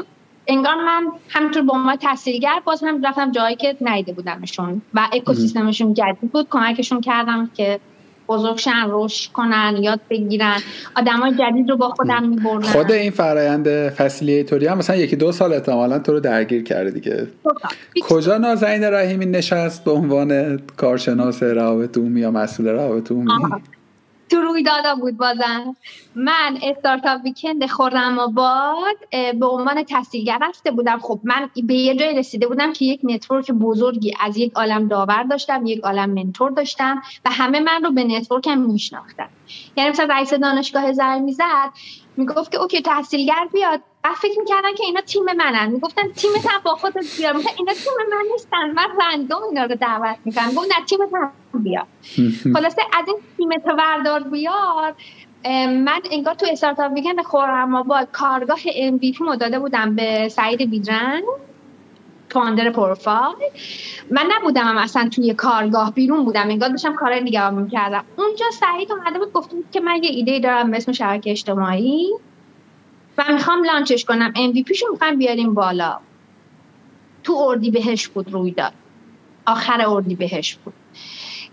انگار 0.48 0.76
من 0.76 1.08
همینطور 1.30 1.64
با 1.64 1.78
ما 1.78 1.96
تحصیلگر 1.96 2.62
باز 2.66 2.84
هم 2.84 3.06
رفتم 3.06 3.32
جایی 3.32 3.56
که 3.56 3.76
نیده 3.82 4.14
بودمشون 4.14 4.82
و 4.94 5.08
اکوسیستمشون 5.14 5.94
جدید 5.94 6.32
بود. 6.32 6.48
کمکشون 6.50 7.02
کردم 7.02 7.50
که 7.54 7.80
بزرگشن 8.30 8.86
رشد 8.90 9.32
کنن 9.32 9.78
یاد 9.82 10.00
بگیرن. 10.10 10.58
آدمای 10.96 11.32
جدید 11.32 11.70
رو 11.70 11.78
با 11.78 11.90
خودم 11.90 12.30
می‌برن 12.30 12.62
خود 12.62 12.92
این 12.92 13.12
فرایند 13.12 13.90
facilitator 13.90 14.61
ی 14.61 14.68
هم 14.68 14.78
مثلا 14.78 14.96
یکی 14.96 15.16
دو 15.16 15.32
سال 15.32 15.54
احتمالا 15.54 16.00
تو 16.00 16.12
رو 16.12 16.20
درگیر 16.20 16.64
کرده 16.64 16.92
دیگه. 16.92 17.28
کجا 18.10 18.38
نازنین 18.38 18.84
رحیمی 18.84 19.26
نشست 19.26 19.84
به 19.84 19.92
عنوان 19.92 20.60
کارشناس 20.78 21.44
روابط 21.44 21.98
عمومی 21.98 22.22
یا 22.22 22.32
مسئول 22.32 22.68
روابط 22.68 23.12
عمومی؟ 23.12 23.30
تو 24.30 24.42
رویدادا 24.42 24.96
بود 24.96 25.18
بازم. 25.18 25.76
من 26.16 26.60
Startup 26.64 27.22
Weekend 27.24 27.66
خرم 27.66 28.20
آباد 28.20 28.96
به 29.40 29.46
عنوان 29.46 29.84
تسهیلگر 29.84 30.40
رفته 30.42 30.72
بودم. 30.72 31.00
خب 31.00 31.20
من 31.24 31.50
به 31.64 31.74
یه 31.74 31.96
جای 31.96 32.18
رسیده 32.18 32.48
بودم 32.48 32.74
که 32.74 32.86
یک 32.86 33.00
network 33.04 33.52
بزرگی 33.52 34.14
از 34.22 34.38
یک 34.38 34.54
عالم 34.56 34.88
داور 34.88 35.24
داشتم 35.24 35.66
یک 35.66 35.80
عالم 35.80 36.10
mentor 36.10 36.52
داشتم 36.52 37.02
و 37.26 37.30
همه 37.32 37.60
من 37.60 37.84
رو 37.84 37.92
به 37.92 38.04
network 38.04 38.51
م 38.51 38.58
میشناختن. 38.58 39.30
یعنی 39.78 39.90
مثلا 39.90 40.16
رئیس 40.16 40.34
دانشگاه 40.34 40.94
زر 40.94 41.20
می‌زد 41.20 41.70
می‌گفت 42.18 42.52
که 42.52 42.58
اوکی 42.58 42.82
تحصیلگر 42.82 43.48
بیاد. 43.54 43.82
بعد 44.04 44.16
فکر 44.16 44.40
می‌کردن 44.40 44.74
که 44.78 44.84
اینا 44.84 45.02
تیم 45.02 45.24
منن. 45.38 45.72
می‌گفتن 45.72 46.02
تیمت 46.16 46.46
هم 46.50 46.62
با 46.66 46.76
خودت 46.76 47.18
بیار. 47.18 47.34
اینا 47.34 47.74
تیم 47.74 47.94
من 48.12 48.32
نیستن 48.32 48.72
من 48.72 48.88
رندوم 49.02 49.44
اینا 49.44 49.64
رو 49.64 49.76
دعوت 49.76 50.18
می‌کنم 50.26 50.52
گفت 50.56 50.68
نه 50.80 50.86
تیمت 50.86 51.10
هم 51.14 51.64
بیار. 51.64 51.88
خلاصه 52.56 52.82
از 52.94 53.06
این 53.08 53.18
تیمت 53.38 53.64
وردار 53.78 54.24
بیار. 54.24 54.96
من 55.68 56.02
انگار 56.12 56.34
تو 56.34 56.46
استارتاپ 56.52 56.92
ویکند 56.94 57.22
خورم 57.22 57.84
با 57.84 58.08
کارگاه 58.12 58.60
ام 58.76 58.96
وی 58.96 59.14
داده 59.40 59.60
بودم 59.60 59.96
به 59.96 60.30
سعید 60.30 60.70
بیدرن 60.70 61.22
فاندر 62.32 62.70
پروفایل 62.70 63.50
من 64.12 64.30
نبودم 64.32 64.68
هم 64.68 64.78
اصلا 64.78 65.10
توی 65.10 65.34
کارگاه 65.34 65.94
بیرون 65.94 66.26
بودم. 66.26 66.50
انگار 66.50 66.70
داشتم 66.70 66.96
کار 66.96 67.20
دیگه 67.20 67.50
می‌کردم. 67.50 68.04
اونجا 68.18 68.46
سعید 68.52 68.92
اومده 68.92 69.20
بود 69.20 69.32
گفتم 69.34 69.58
که 69.72 69.80
من 69.80 70.04
یه 70.04 70.10
ایده 70.10 70.40
دارم 70.40 70.72
به 70.72 70.78
اسم 70.78 70.92
شبکه 70.92 71.32
اجتماعی. 71.32 72.14
و 73.18 73.24
می‌خوام 73.34 73.64
launch 73.64 73.95
ش 73.95 74.06
کنم. 74.06 74.34
MVP 74.36 74.74
شو 74.74 74.86
می‌خوام 74.92 75.18
بیاریم 75.18 75.54
بالا. 75.54 76.00
تو 77.24 77.34
اردی 77.34 77.72
بهش 77.72 78.08
بود 78.08 78.34
روی 78.34 78.52
داد 78.52 78.74
آخر 79.46 79.90
اردی 79.90 80.16
بهش 80.16 80.56
بود. 80.56 80.74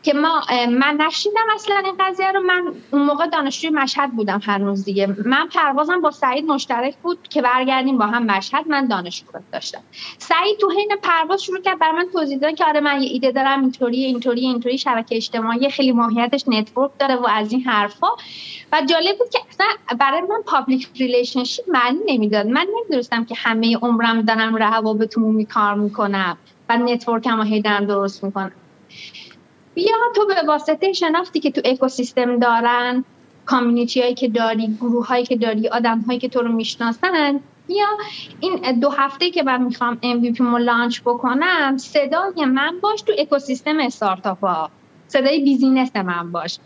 که 0.02 0.14
ما 0.14 0.42
من 0.50 0.98
نشنیدم 1.00 1.46
اصلا 1.54 1.76
این 1.84 1.94
قضیه 2.00 2.32
رو. 2.32 2.40
من 2.40 2.74
اون 2.90 3.02
موقع 3.02 3.26
دانشجوی 3.26 3.70
مشهد 3.70 4.12
بودم 4.12 4.40
هنوز 4.44 4.84
دیگه. 4.84 5.16
من 5.24 5.48
پروازم 5.48 6.00
با 6.00 6.10
سعید 6.10 6.44
مشترک 6.44 6.96
بود 6.96 7.28
که 7.28 7.42
برگردیم 7.42 7.98
با 7.98 8.06
هم 8.06 8.22
مشهد. 8.22 8.68
من 8.68 8.86
دانشجو 8.86 9.26
داشتم. 9.52 9.82
سعید 10.18 10.58
تو 10.60 10.70
حین 10.70 10.88
پرواز 11.02 11.42
شروع 11.42 11.60
کرد 11.60 11.78
بر 11.78 11.92
من 11.92 12.06
توضیح 12.12 12.38
داد 12.38 12.54
که 12.54 12.64
آره 12.64 12.80
من 12.80 13.02
یه 13.02 13.08
ایده 13.10 13.30
دارم 13.30 13.60
اینطوری 13.60 14.04
اینطوری 14.04 14.40
اینطوری 14.40 14.78
شبکه 14.78 15.16
اجتماعی 15.16 15.70
خیلی 15.70 15.92
ماهیتش 15.92 16.44
network 16.46 16.90
داره 16.98 17.16
و 17.16 17.26
از 17.26 17.52
این 17.52 17.60
حرفا. 17.62 18.08
و 18.72 18.82
جالب 18.90 19.18
بود 19.18 19.28
که 19.28 19.38
اصلا 19.50 19.66
برای 19.98 20.20
من 20.20 20.42
public 20.46 20.88
relationship 20.96 21.64
معنی 21.68 21.98
نمی‌داد. 22.06 22.46
من 22.46 22.66
نمی‌دونستم 22.78 23.24
که 23.24 23.34
همه 23.38 23.76
عمرم 23.76 24.22
دارم 24.22 24.56
روابط 24.56 25.18
عمومی 25.18 25.46
کار 25.46 25.74
می‌کنم 25.74 26.38
و 26.68 26.76
network 26.76 27.29
م 27.29 27.36
رو 27.36 27.42
هی 27.42 27.62
درست 27.62 28.24
می‌کنم. 28.24 28.52
بیا 29.80 29.96
تو 30.16 30.26
به 30.26 30.34
واسطه 30.46 30.92
شناختی 30.92 31.40
که 31.40 31.50
تو 31.50 31.60
اکوسیستم 31.64 32.38
دارن 32.38 33.04
community 33.46 34.00
هایی 34.00 34.14
که 34.14 34.28
داری 34.28 34.76
گروه 34.80 35.06
هایی 35.06 35.24
که 35.24 35.36
داری 35.36 35.68
آدم 35.68 36.00
هایی 36.00 36.18
که 36.18 36.28
تو 36.28 36.40
رو 36.40 36.52
می‌شناسن 36.52 37.40
بیا. 37.66 37.86
این 38.40 38.80
دو 38.80 38.90
هفته 38.90 39.30
که 39.30 39.42
من 39.42 39.62
می‌خوام 39.62 39.98
MVP 40.02 40.40
مو 40.40 40.58
launch 40.58 41.00
بکنم 41.00 41.76
صدای 41.76 42.44
من 42.44 42.80
باش 42.82 43.02
تو 43.02 43.12
اکوسیستم 43.18 43.80
استارتاپ 43.80 44.44
ها 44.44 44.70
صدای 45.08 45.44
business 45.44 45.96
من 45.96 46.32
باش. 46.32 46.58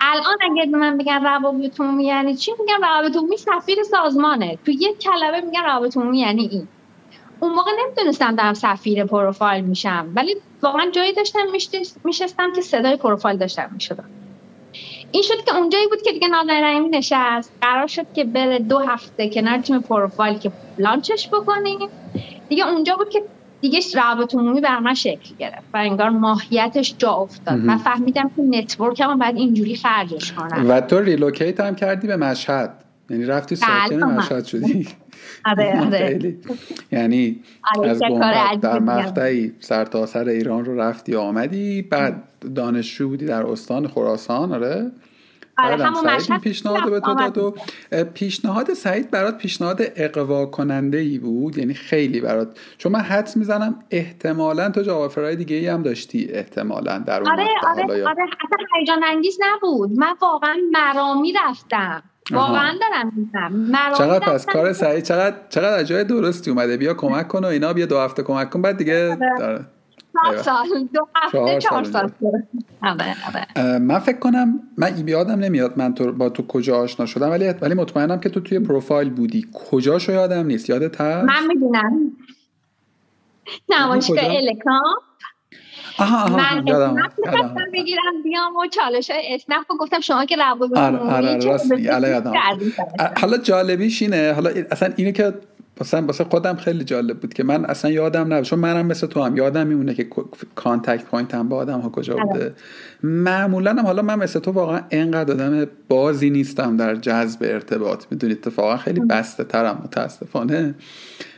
الان 0.00 0.36
اگر 0.40 0.70
به 0.72 0.78
من 0.78 0.98
بگن 0.98 1.24
روابط 1.24 1.80
عمومی 1.80 2.04
یعنی 2.04 2.36
چی؟ 2.36 2.52
میگن 2.60 2.82
روابط 2.82 3.16
عمومی 3.16 3.36
سفیر 3.36 3.82
سازمانه. 3.82 4.58
تو 4.64 4.70
یک 4.70 4.98
کلمه 4.98 5.40
میگن 5.40 5.62
روابط 5.64 5.96
عمومی 5.96 6.20
یعنی 6.20 6.42
این. 6.46 6.68
اون 7.38 7.52
موقع 7.54 7.70
نمی‌دونستم 7.84 8.36
دارم 8.36 8.54
سفیر 8.54 9.04
پروفایل 9.04 9.64
میشم 9.64 10.12
ولی 10.16 10.36
واقعا 10.62 10.90
جایی 10.90 11.12
داشتم 11.12 11.46
میشستم 12.04 12.52
که 12.52 12.60
صدای 12.60 12.96
پروفایل 12.96 13.36
داشتم 13.36 13.70
می‌شدم. 13.74 14.04
این 15.12 15.22
شد 15.22 15.44
که 15.46 15.56
اونجایی 15.56 15.86
بود 15.86 16.02
که 16.02 16.12
دیگه 16.12 16.28
نازنین 16.28 16.60
رحیمی 16.62 16.88
نشست. 16.88 17.52
قرار 17.60 17.86
شد 17.86 18.06
که 18.14 18.24
بره 18.24 18.58
دو 18.58 18.78
هفته 18.78 19.28
کنار 19.28 19.58
تیم 19.58 19.80
پروفایل 19.80 20.38
که 20.38 20.52
launch 20.78 21.15
ش 21.15 21.28
بکنیم. 21.28 21.88
دیگه 22.48 22.68
اونجا 22.68 22.96
بود 22.96 23.08
که 23.08 23.22
دیگه 23.60 23.80
روابط 23.94 24.34
عمومی 24.34 24.60
بر 24.60 24.78
من 24.78 24.94
شکل 24.94 25.34
گرفت 25.38 25.64
و 25.74 25.76
انگار 25.76 26.08
ماهیتش 26.08 26.94
جا 26.98 27.10
افتاد 27.12 27.58
من 27.58 27.78
فهمیدم 27.78 28.30
که 28.36 28.42
network 28.42 29.00
هم 29.00 29.18
باید 29.18 29.36
اینجوری 29.36 29.76
خرجش 29.76 30.32
کنم. 30.32 30.70
و 30.70 30.80
تو 30.80 31.00
relocate 31.00 31.60
هم 31.60 31.74
کردی 31.74 32.06
به 32.06 32.16
مشهد. 32.16 32.84
یعنی 33.10 33.24
رفتی 33.24 33.56
ساکن 33.56 34.00
بله، 34.00 34.04
مشهد 34.04 34.44
شدی. 34.44 34.88
آره 35.44 35.80
آره. 35.86 36.34
یعنی 36.92 37.42
از 37.84 38.02
در 38.60 38.78
مقطعی 38.78 39.52
سرتاسر 39.60 40.28
ایران 40.28 40.64
رو 40.64 40.80
رفتی 40.80 41.14
آمدی 41.14 41.82
بعد 41.82 42.22
دانشجو 42.54 43.08
بودی 43.08 43.26
در 43.26 43.46
استان 43.46 43.88
خراسان 43.88 44.52
آره. 44.52 44.92
آره 45.58 45.84
همون 45.84 46.38
پیشنهاد 46.38 46.90
به 46.90 47.00
تو 47.00 47.14
داد 47.14 47.38
و 47.38 47.54
پیشنهاد 48.14 48.74
سعید 48.74 49.10
برات 49.10 49.38
پیشنهاد 49.38 49.82
اغوا 49.96 50.46
کننده 50.46 50.98
ای 50.98 51.18
بود 51.18 51.58
یعنی 51.58 51.74
خیلی 51.74 52.20
برات. 52.20 52.58
چون 52.78 52.92
من 52.92 53.00
حدس 53.00 53.36
می‌زنم 53.36 53.84
احتمالا 53.90 54.70
تو 54.70 54.82
job 54.82 55.34
دیگه 55.34 55.56
ای 55.56 55.66
هم 55.66 55.82
داشتی 55.82 56.28
احتمالا 56.30 56.98
در 56.98 57.20
اون 57.20 57.30
آره 57.30 57.46
آره 57.62 58.04
آره 58.06 58.26
هیجان 58.78 59.04
انگیز 59.04 59.38
نبود. 59.40 59.98
من 59.98 60.14
واقعا 60.22 60.56
مرامی 60.72 61.32
رفتم. 61.32 62.02
واقعا 62.30 62.72
دارم 62.80 63.12
میگم. 63.16 63.78
چقدر 63.98 64.32
پس 64.34 64.46
کار 64.46 64.72
سعید 64.72 65.04
چقدر 65.04 65.36
چقدر 65.48 65.78
اجای 65.78 66.04
درستی 66.04 66.50
اومده؟ 66.50 66.76
بیا 66.76 66.94
کمک 66.94 67.28
کن 67.28 67.44
و 67.44 67.46
اینا 67.46 67.72
بیا 67.72 67.86
دو 67.86 67.98
هفته 67.98 68.22
کمک 68.22 68.50
کن. 68.50 68.62
بعد 68.62 68.76
دیگه. 68.76 69.18
داره. 69.38 69.64
چهار 70.22 70.36
سال. 70.36 70.66
دو 70.94 71.08
هفته 71.14 71.58
چهار 71.58 71.84
سال 71.84 72.10
آره، 72.82 73.14
آره. 73.26 73.78
من 73.78 73.98
فکر 73.98 74.18
کنم 74.18 74.60
من 74.78 75.08
یادم 75.08 75.38
نمیاد 75.38 75.78
من 75.78 75.94
تو 75.94 76.12
با 76.12 76.28
تو 76.28 76.46
کجا 76.46 76.76
آشنا 76.76 77.06
شدم 77.06 77.30
ولی 77.30 77.48
ولی 77.60 77.74
مطمئنم 77.74 78.20
که 78.20 78.28
تو 78.28 78.40
توی 78.40 78.58
پروفایل 78.58 79.10
بودی. 79.10 79.46
کجاشو 79.52 80.12
یادم 80.12 80.46
نیست؟ 80.46 80.70
یادت 80.70 81.00
هست؟ 81.00 81.24
من 81.28 81.46
می‌دونم. 81.46 82.12
نمایشگاه 83.68 84.24
الکام. 84.24 84.94
آها 85.98 86.24
آها 86.24 86.36
من 86.36 86.66
یادم 86.66 86.96
بگیرم 87.72 88.22
بیام 88.24 88.56
و 88.56 88.66
چالش 88.66 89.10
های 89.10 89.34
اسنپ 89.34 89.66
گفتم 89.80 90.00
شما 90.00 90.24
که 90.24 90.36
روابط 90.36 90.78
آره 90.78 90.98
آره 90.98 91.80
یادم 91.80 92.32
حالا 93.20 93.38
جالبیش 93.38 94.02
اینه 94.02 94.32
حالا 94.32 94.50
اصلا 94.70 94.92
اینه 94.96 95.12
که 95.12 95.34
مثلا 95.80 96.06
واسه 96.06 96.24
خودم 96.24 96.56
خیلی 96.56 96.84
جالب 96.84 97.20
بود 97.20 97.34
که 97.34 97.44
من 97.44 97.64
اصلا 97.64 97.90
یادم 97.90 98.32
نبود 98.32 98.44
چون 98.44 98.58
منم 98.58 98.86
مثل 98.86 99.06
تو 99.06 99.22
هم 99.22 99.36
یادم 99.36 99.66
میمونه 99.66 99.94
که 99.94 100.06
contact 100.54 101.04
point 101.04 101.34
هم 101.34 101.48
با 101.48 101.56
آدم 101.56 101.80
ها 101.80 101.88
کجا 101.88 102.14
آره. 102.14 102.24
بوده. 102.24 102.54
معمولا 103.02 103.70
هم 103.70 103.86
حالا 103.86 104.02
من 104.02 104.14
مثل 104.14 104.40
تو 104.40 104.50
واقعا 104.50 104.80
انقدر 104.90 105.32
آدم 105.32 105.66
بازی 105.88 106.30
نیستم 106.30 106.76
در 106.76 106.94
جذب 106.94 107.42
ارتباط 107.42 108.04
می‌دونید 108.10 108.38
اتفاقا 108.38 108.76
خیلی 108.76 109.00
بسته 109.00 109.44
ترم 109.44 109.82
متاسفانه. 109.84 110.74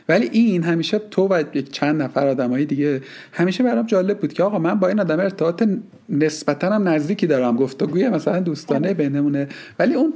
ولی 0.09 0.29
این 0.31 0.63
همیشه 0.63 0.99
تو 1.11 1.27
و 1.27 1.43
یک 1.53 1.71
چند 1.71 2.01
نفر 2.01 2.27
آدمای 2.27 2.65
دیگه 2.65 3.01
همیشه 3.31 3.63
برام 3.63 3.85
جالب 3.85 4.19
بود 4.19 4.33
که 4.33 4.43
آقا 4.43 4.59
من 4.59 4.75
با 4.75 4.87
این 4.87 4.99
آدم 4.99 5.19
ارتباط 5.19 5.63
نسبتا 6.09 6.69
هم 6.69 6.87
نزدیکی 6.87 7.27
دارم. 7.27 7.55
گفتگوی 7.55 8.09
مثلا 8.09 8.39
دوستانه 8.39 8.93
بینمونه. 8.93 9.47
ولی 9.79 9.93
اون 9.93 10.13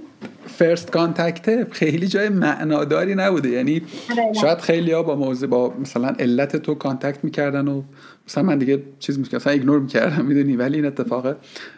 first 0.47 0.91
contact 0.91 1.73
خیلی 1.73 2.07
جای 2.07 2.29
معناداری 2.29 3.15
نبوده. 3.15 3.49
یعنی 3.49 3.81
آره. 4.11 4.33
شاید 4.41 4.57
خیلی 4.57 4.91
ها 4.91 5.03
با 5.03 5.15
موضوع 5.15 5.49
با 5.49 5.73
مثلا 5.81 6.07
علت 6.07 6.55
تو 6.55 6.75
contact 6.75 7.23
می‌کردن 7.23 7.67
و 7.67 7.81
مثلا 8.27 8.43
من 8.43 8.57
دیگه 8.57 8.81
چیز 8.99 9.17
می‌کردم 9.17 9.37
مثلا 9.37 9.53
ignore 9.53 9.79
می‌کردم 9.79 10.25
می‌دونی؟ 10.25 10.55
ولی 10.55 10.75
این 10.75 10.85
اتفاق 10.85 11.35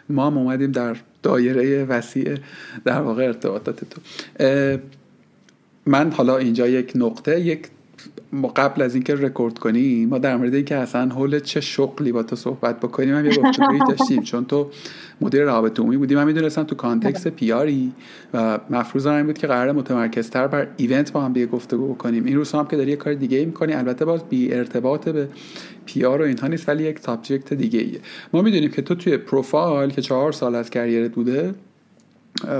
ما 0.08 0.26
هم 0.26 0.38
اومدیم 0.38 0.72
در 0.72 0.96
دایره 1.22 1.84
وسیع 1.84 2.34
در 2.84 3.00
واقع 3.00 3.24
ارتباطات 3.24 3.80
تو. 3.84 4.00
من 5.86 6.10
حالا 6.10 6.38
اینجا 6.38 6.68
یک 6.68 6.92
نقطه 6.94 7.40
یک 7.40 7.66
ما 8.32 8.48
قبل 8.48 8.82
از 8.82 8.94
اینکه 8.94 9.14
رکورد 9.14 9.58
کنیم 9.58 10.08
ما 10.08 10.18
در 10.18 10.36
مورد 10.36 10.54
اینکه 10.54 10.76
اصلا 10.76 11.08
حول 11.08 11.40
چه 11.40 11.60
شغلی 11.60 12.12
با 12.12 12.22
تو 12.22 12.36
صحبت 12.36 12.80
بکنیم 12.80 13.16
هم 13.16 13.26
یه 13.26 13.36
گفتگویی 13.36 13.80
داشتیم. 13.88 14.22
چون 14.22 14.44
تو 14.44 14.70
مدیر 15.20 15.42
روابط 15.42 15.80
عمومی 15.80 15.96
بودی. 15.96 16.14
من 16.14 16.24
می‌دونستم 16.24 16.62
تو 16.62 16.74
context 16.74 17.28
PR 17.28 17.71
ی 17.71 17.92
و 18.34 18.58
مفروض 18.70 19.06
این 19.06 19.26
بود 19.26 19.38
که 19.38 19.46
قرار 19.46 19.72
متمرکزتر 19.72 20.46
بر 20.46 20.68
event 20.76 21.12
با 21.12 21.20
هم 21.20 21.32
دیگه 21.32 21.46
گفتگو 21.46 21.94
بکنیم. 21.94 22.24
این 22.24 22.36
روزها 22.36 22.60
هم 22.60 22.66
که 22.66 22.76
داری 22.76 22.90
یه 22.90 22.96
کار 22.96 23.14
دیگه 23.14 23.38
ای 23.38 23.44
می‌کنی. 23.44 23.72
البته 23.72 24.04
باز 24.04 24.24
بی 24.28 24.54
ارتباط 24.54 25.08
به 25.08 25.28
PR 25.86 26.22
و 26.22 26.24
اینها 26.24 26.46
نیست 26.46 26.68
ولی 26.68 26.84
یک 26.84 26.98
subject 26.98 27.54
دیگه 27.54 27.80
ایه 27.80 28.00
ما 28.32 28.42
می‌دونیم 28.42 28.70
که 28.70 28.82
تو 28.82 28.94
توی 28.94 29.16
پروفایل 29.16 29.90
که 29.90 30.02
چهار 30.02 30.32
سال 30.32 30.54
از 30.54 30.70
career 30.70 31.04
ت 31.04 31.10
بوده 31.12 31.54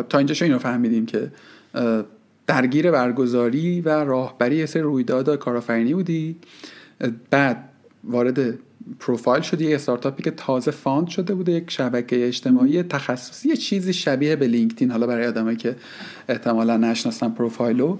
تا 0.08 0.18
اینجا 0.18 0.46
اینو 0.46 0.58
فهمیدیم 0.58 1.06
که 1.06 1.30
درگیر 2.46 2.90
برگزاری 2.90 3.80
و 3.80 3.88
راهبری 3.88 4.56
یه 4.56 4.66
سری 4.66 4.82
رویداد 4.82 5.38
کارآفرینی 5.38 5.94
بودی. 5.94 6.36
بعد 7.30 7.68
وارد 8.04 8.58
پروفایل 9.00 9.42
شدی 9.42 9.68
یه 9.68 9.74
استارتاپی 9.74 10.22
که 10.22 10.30
تازه 10.30 10.70
fund 10.70 11.08
شده 11.08 11.34
بوده 11.34 11.52
یک 11.52 11.70
شبکه 11.70 12.26
اجتماعی 12.26 12.82
تخصصی 12.82 13.48
یه 13.48 13.56
چیزی 13.56 13.92
شبیه 13.92 14.36
به 14.36 14.46
لینکدین. 14.46 14.90
حالا 14.90 15.06
برای 15.06 15.26
آدمایی 15.26 15.56
که 15.56 15.76
احتمالا 16.28 16.76
نشناسن 16.76 17.28
پروفایلو. 17.28 17.96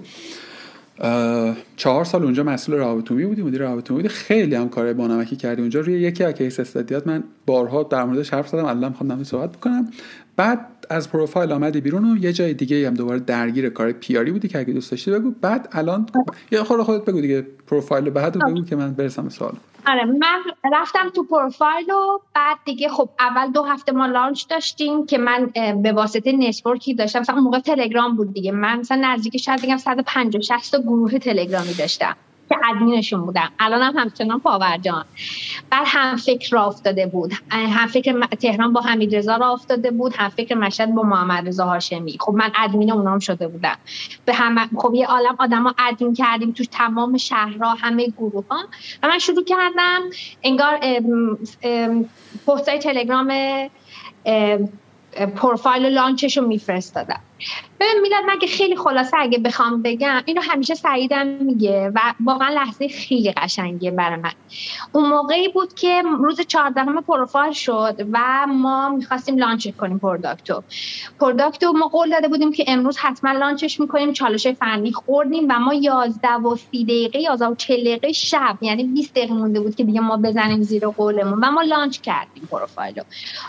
چهار 1.75 2.05
سال 2.05 2.23
اونجا 2.23 2.43
مسئول 2.43 2.77
روابط 2.77 2.98
عمومی 2.98 3.25
بودی 3.25 3.41
مدیر 3.41 3.61
روابط 3.61 3.79
عمومی 3.79 4.01
بودی. 4.01 4.09
خیلی 4.09 4.55
هم 4.55 4.69
کار 4.69 4.93
بانمکی 4.93 5.35
کردی 5.35 5.61
اونجا. 5.61 5.79
روی 5.79 6.01
یکی 6.01 6.23
از 6.23 6.33
case 6.33 6.59
study 6.59 6.99
ات 6.99 7.07
من 7.07 7.23
بارها 7.45 7.83
در 7.83 8.03
موردش 8.03 8.33
حرف 8.33 8.47
زدم. 8.47 8.65
الان 8.65 8.89
می‌خوام 8.89 9.23
صحبت 9.23 9.51
بکنم. 9.51 9.91
بعد 10.35 10.67
از 10.89 11.11
پروفایل 11.11 11.51
آمدی 11.51 11.81
بیرون 11.81 12.13
و 12.13 12.17
یه 12.17 12.33
جای 12.33 12.53
دیگه 12.53 12.87
هم 12.87 12.93
دوباره 12.93 13.19
درگیر 13.19 13.69
کار 13.69 13.91
PR 13.91 14.18
ی 14.18 14.31
بودی 14.31 14.47
که 14.47 14.59
اگه 14.59 14.73
دوست 14.73 14.91
داشتی 14.91 15.11
بگو. 15.11 15.31
بعد 15.41 15.69
الان 15.71 16.05
یه 16.51 16.63
خود 16.63 16.81
خودت 16.81 17.05
بگو 17.05 17.21
دیگه 17.21 17.47
پروفایل 17.67 18.09
بعد 18.09 18.37
بگو 18.37 18.65
که 18.65 18.75
من 18.75 18.93
برسم 18.93 19.29
سوال. 19.29 19.53
آره 19.87 20.05
من 20.05 20.41
رفتم 20.73 21.09
تو 21.09 21.23
پروفایل 21.23 21.91
و 21.91 22.19
بعد 22.35 22.57
دیگه 22.65 22.89
خب 22.89 23.09
اول 23.19 23.51
دو 23.51 23.63
هفته 23.63 23.91
ما 23.91 24.05
launch 24.05 24.47
داشتیم 24.49 25.05
که 25.05 25.17
من 25.17 25.51
به 25.83 25.91
واسطه 25.91 26.31
network 26.31 26.85
ی 26.85 26.93
داشتم. 26.93 27.19
مثلا 27.19 27.35
موقع 27.35 27.59
تلگرام 27.59 28.15
بود 28.15 28.33
دیگه. 28.33 28.51
من 28.51 28.79
مثلا 28.79 29.01
نزدیک 29.13 29.37
شاید 29.37 29.61
بگم 29.61 29.77
150 29.77 30.41
60 30.41 30.71
تا 30.71 30.81
گروه 30.81 31.19
تلگرامی 31.19 31.73
داشتم. 31.73 32.15
که 32.49 32.55
ادمینشون 32.69 33.21
بودم 33.21 33.49
الان 33.59 33.81
هم 33.81 33.97
همچنان 33.97 34.39
پابرجان 34.39 35.05
بعد 35.69 35.83
هم 35.87 36.15
فکر 36.15 36.49
را 36.51 36.65
افتاده 36.65 37.05
بود. 37.05 37.33
هم 37.51 37.87
فکر 37.87 38.25
تهران 38.25 38.73
با 38.73 38.81
حمید 38.81 39.15
رضا 39.15 39.35
را 39.35 39.53
افتاده 39.53 39.91
بود 39.91 40.13
هم 40.17 40.29
فکر 40.29 40.55
مشهد 40.55 40.95
با 40.95 41.03
محمد 41.03 41.47
رضا 41.47 41.65
هاشمی. 41.65 42.17
خب 42.19 42.33
من 42.33 42.51
ادمین 42.57 42.91
اونام 42.91 43.19
شده 43.19 43.47
بودم. 43.47 43.77
به 44.25 44.33
هم 44.33 44.69
خب 44.77 44.93
یه 44.95 45.07
عالم 45.07 45.35
آدما 45.39 45.73
ادمین 45.77 46.13
کردیم 46.13 46.51
تو 46.51 46.63
تمام 46.63 47.17
شهرها 47.17 47.73
همه 47.73 48.07
گروه 48.07 48.45
ها 48.49 48.59
و 49.03 49.07
من 49.07 49.19
شروع 49.19 49.43
کردم 49.43 50.01
انگار 50.43 50.79
پستای 52.47 52.79
تلگرام 52.79 53.33
پروفایل 55.35 55.85
لانچش 55.85 56.37
رو 56.37 56.47
میفرستادم. 56.47 57.19
ببین 57.79 58.01
میلاد 58.01 58.39
که 58.41 58.47
خیلی 58.47 58.75
خلاصه 58.75 59.17
اگه 59.19 59.37
بخوام 59.37 59.81
بگم 59.81 60.21
اینو 60.25 60.41
همیشه 60.41 60.75
سعیدم 60.75 61.27
میگه 61.27 61.91
و 61.95 61.99
واقعا 62.25 62.49
لحظه 62.49 62.87
خیلی 62.87 63.31
قشنگیه 63.31 63.91
برای 63.91 64.15
من. 64.15 64.31
اون 64.91 65.09
موقعی 65.09 65.47
بود 65.47 65.73
که 65.73 66.03
روز 66.19 66.41
14 66.41 67.01
پروفایل 67.07 67.53
شد 67.53 68.07
و 68.11 68.47
ما 68.47 68.89
می‌خواستیم 68.89 69.37
launch 69.37 69.67
کنیم 69.67 69.99
product 69.99 70.63
و 71.19 71.25
product 71.25 71.67
و 71.67 71.73
ما 71.73 71.87
قول 71.87 72.09
داده 72.09 72.27
بودیم 72.27 72.51
که 72.51 72.65
امروز 72.67 72.97
حتما 72.97 73.31
launch 73.31 73.67
ش 73.67 73.79
می‌کنیم 73.79 74.13
چالش 74.13 74.47
فنی 74.47 74.91
خوردیم 74.91 75.45
و 75.49 75.59
ما 75.59 75.73
11 75.73 76.29
و 76.29 76.55
30 76.55 76.83
دقیقه 76.83 77.19
11 77.19 77.45
و 77.45 77.55
40 77.55 77.79
دقیقه 77.79 78.11
شب 78.11 78.57
یعنی 78.61 78.83
20 78.83 79.11
دقیقه 79.11 79.33
مونده 79.33 79.59
بود 79.59 79.75
که 79.75 79.83
دیگه 79.83 79.99
ما 79.99 80.17
بزنیم 80.17 80.61
زیر 80.61 80.87
قولمون 80.87 81.39
و 81.43 81.51
ما 81.51 81.61
launch 81.61 82.01
کردیم 82.01 82.47
پروفایلو. 82.51 83.03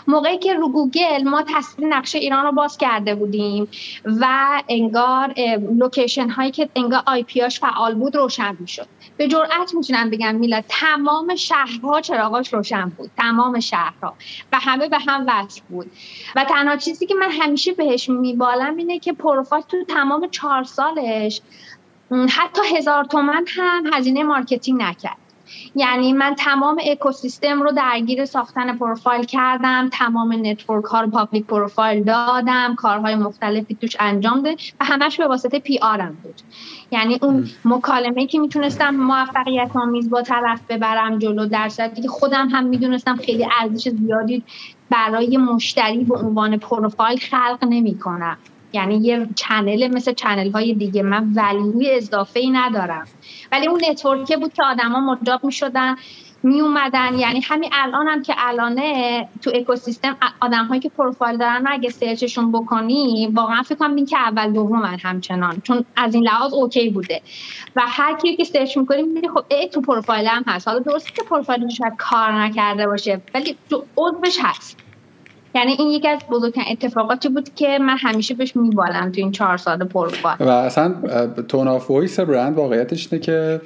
موقعی 0.07 0.37
که 0.37 0.53
رو 0.53 0.69
گوگل 0.69 1.23
ما 1.23 1.43
تصویر 1.55 1.87
نقشه 1.87 2.17
ایران 2.17 2.45
رو 2.45 2.51
باز 2.51 2.77
کرده 2.77 3.15
بودیم. 3.15 3.67
و 4.05 4.27
انگار 4.69 5.33
location 5.77 6.29
هایی 6.29 6.51
که 6.51 6.69
انگار 6.75 7.03
IP 7.05 7.41
هاش 7.41 7.59
فعال 7.59 7.95
بود 7.95 8.15
روشن 8.15 8.57
می‌شد. 8.59 8.87
به 9.17 9.27
جرئت 9.27 9.73
می‌تونم 9.73 10.09
بگم 10.09 10.35
میلاد 10.35 10.63
تمام 10.67 11.35
شهرها 11.35 12.01
چراغاش 12.01 12.53
روشن 12.53 12.89
بود. 12.89 13.11
تمام 13.17 13.59
شهرها. 13.59 14.13
و 14.53 14.59
همه 14.59 14.89
به 14.89 14.97
هم 15.07 15.25
وصل 15.27 15.61
بود. 15.69 15.91
و 16.35 16.43
تنها 16.43 16.77
چیزی 16.77 17.05
که 17.05 17.15
من 17.15 17.31
همیشه 17.31 17.73
بهش 17.73 18.09
میبالم 18.09 18.77
اینه 18.77 18.99
که 18.99 19.13
پروفایل 19.13 19.63
تو 19.63 19.83
تمام 19.83 20.27
چهار 20.31 20.63
سالش 20.63 21.41
حتی 22.11 22.61
هزار 22.77 23.03
تومن 23.03 23.45
هم 23.47 23.93
هزینه 23.93 24.23
marketing 24.23 24.81
نکرد. 24.81 25.17
یعنی 25.75 26.13
من 26.13 26.35
تمام 26.35 26.77
اکوسیستم 26.85 27.61
رو 27.61 27.71
درگیر 27.71 28.25
ساختن 28.25 28.77
پروفایل 28.77 29.23
کردم 29.23 29.89
تمام 29.93 30.33
network 30.45 30.85
ها 30.85 31.01
رو 31.01 31.09
public 31.09 31.45
profile 31.45 32.03
دادم 32.03 32.75
کارهای 32.75 33.15
مختلفی 33.15 33.75
توش 33.81 33.95
انجام 33.99 34.41
ده 34.41 34.55
و 34.79 34.85
همش 34.85 35.17
به 35.17 35.27
واسطه 35.27 35.59
PR 35.59 35.79
م 35.81 36.17
بود. 36.23 36.41
یعنی 36.91 37.19
اون 37.21 37.49
مکالمه 37.65 38.27
که 38.27 38.39
می‌تونستم 38.39 38.95
موفقیت 38.95 39.71
آمیز 39.75 40.09
با 40.09 40.21
طرف 40.21 40.61
ببرم 40.69 41.19
جلو 41.19 41.45
در 41.45 41.69
صورتی 41.69 42.01
که 42.01 42.07
خودم 42.07 42.47
هم 42.49 42.65
می‌دونستم 42.65 43.15
خیلی 43.15 43.47
ارزش 43.61 43.89
زیادی 43.89 44.43
برای 44.89 45.37
مشتری 45.37 46.03
به 46.03 46.15
عنوان 46.15 46.57
پروفایل 46.57 47.19
خلق 47.19 47.57
نمی 47.69 47.99
کنم 47.99 48.37
یعنی 48.75 48.95
یه 48.95 49.27
channel 49.35 49.87
مثل 49.87 50.13
channel 50.13 50.51
های 50.51 50.73
دیگه. 50.73 51.03
من 51.03 51.33
value 51.35 51.82
ی 51.82 51.91
اضافه 51.91 52.39
ای 52.39 52.49
ندارم. 52.49 53.07
ولی 53.51 53.67
اون 53.67 53.81
network 53.89 54.31
ه 54.31 54.37
بود 54.37 54.53
که 54.53 54.63
آدما 54.63 54.99
مجاب 54.99 55.43
می 55.43 55.51
شدن 55.51 55.95
می 56.43 56.61
اومدن 56.61 57.19
یعنی 57.19 57.41
همین 57.41 57.69
الان 57.73 58.07
هم 58.07 58.21
که 58.21 58.33
الانه 58.37 59.27
تو 59.41 59.51
اکوسیستم 59.55 60.17
آدم 60.41 60.65
هایی 60.65 60.81
که 60.81 60.89
پروفایل 60.89 61.37
دارن 61.37 61.63
اگه 61.67 61.89
search 61.89 62.26
شون 62.26 62.51
بکنی 62.51 63.29
واقعا 63.33 63.63
فکر 63.63 63.75
کنم 63.75 64.05
که 64.05 64.17
اول 64.17 64.53
دوم 64.53 64.97
همچنان. 65.03 65.61
چون 65.63 65.85
از 65.95 66.13
این 66.13 66.23
لحاظ 66.23 66.53
OK 66.53 66.89
بوده. 66.89 67.21
و 67.75 67.81
هر 67.85 68.17
کی 68.17 68.35
که 68.35 68.43
search 68.43 68.77
می‌کنی 68.77 69.03
می‌بینی 69.03 69.29
خب 69.29 69.43
ای 69.47 69.69
تو 69.69 69.81
پروفایل 69.81 70.27
هم 70.27 70.43
هست. 70.47 70.67
حالا 70.67 70.79
درسته 70.79 71.11
که 71.11 71.23
پروفایلش 71.23 71.81
کار 71.97 72.31
نکرده 72.31 72.87
باشه 72.87 73.21
ولی 73.33 73.57
تو 73.69 73.83
عضوش 73.97 74.37
هست. 74.41 74.84
یعنی 75.55 75.71
این 75.79 75.91
یکی 75.91 76.07
از 76.07 76.19
بزرگترین 76.31 76.67
اتفاقاتی 76.71 77.29
بود 77.29 77.49
که 77.55 77.77
من 77.81 77.97
همیشه 77.97 78.33
بهش 78.33 78.55
میبالم 78.55 79.11
تو 79.11 79.21
این 79.21 79.31
چهار 79.31 79.57
سال 79.57 79.83
پروفایل 79.83 80.35
و 80.39 80.49
اصلا 80.49 80.93
tone 81.47 81.67
of 81.67 81.91
voice 81.91 82.19
برند 82.19 82.55
واقعیتش 82.55 83.07
اینه 83.11 83.23
که 83.23 83.61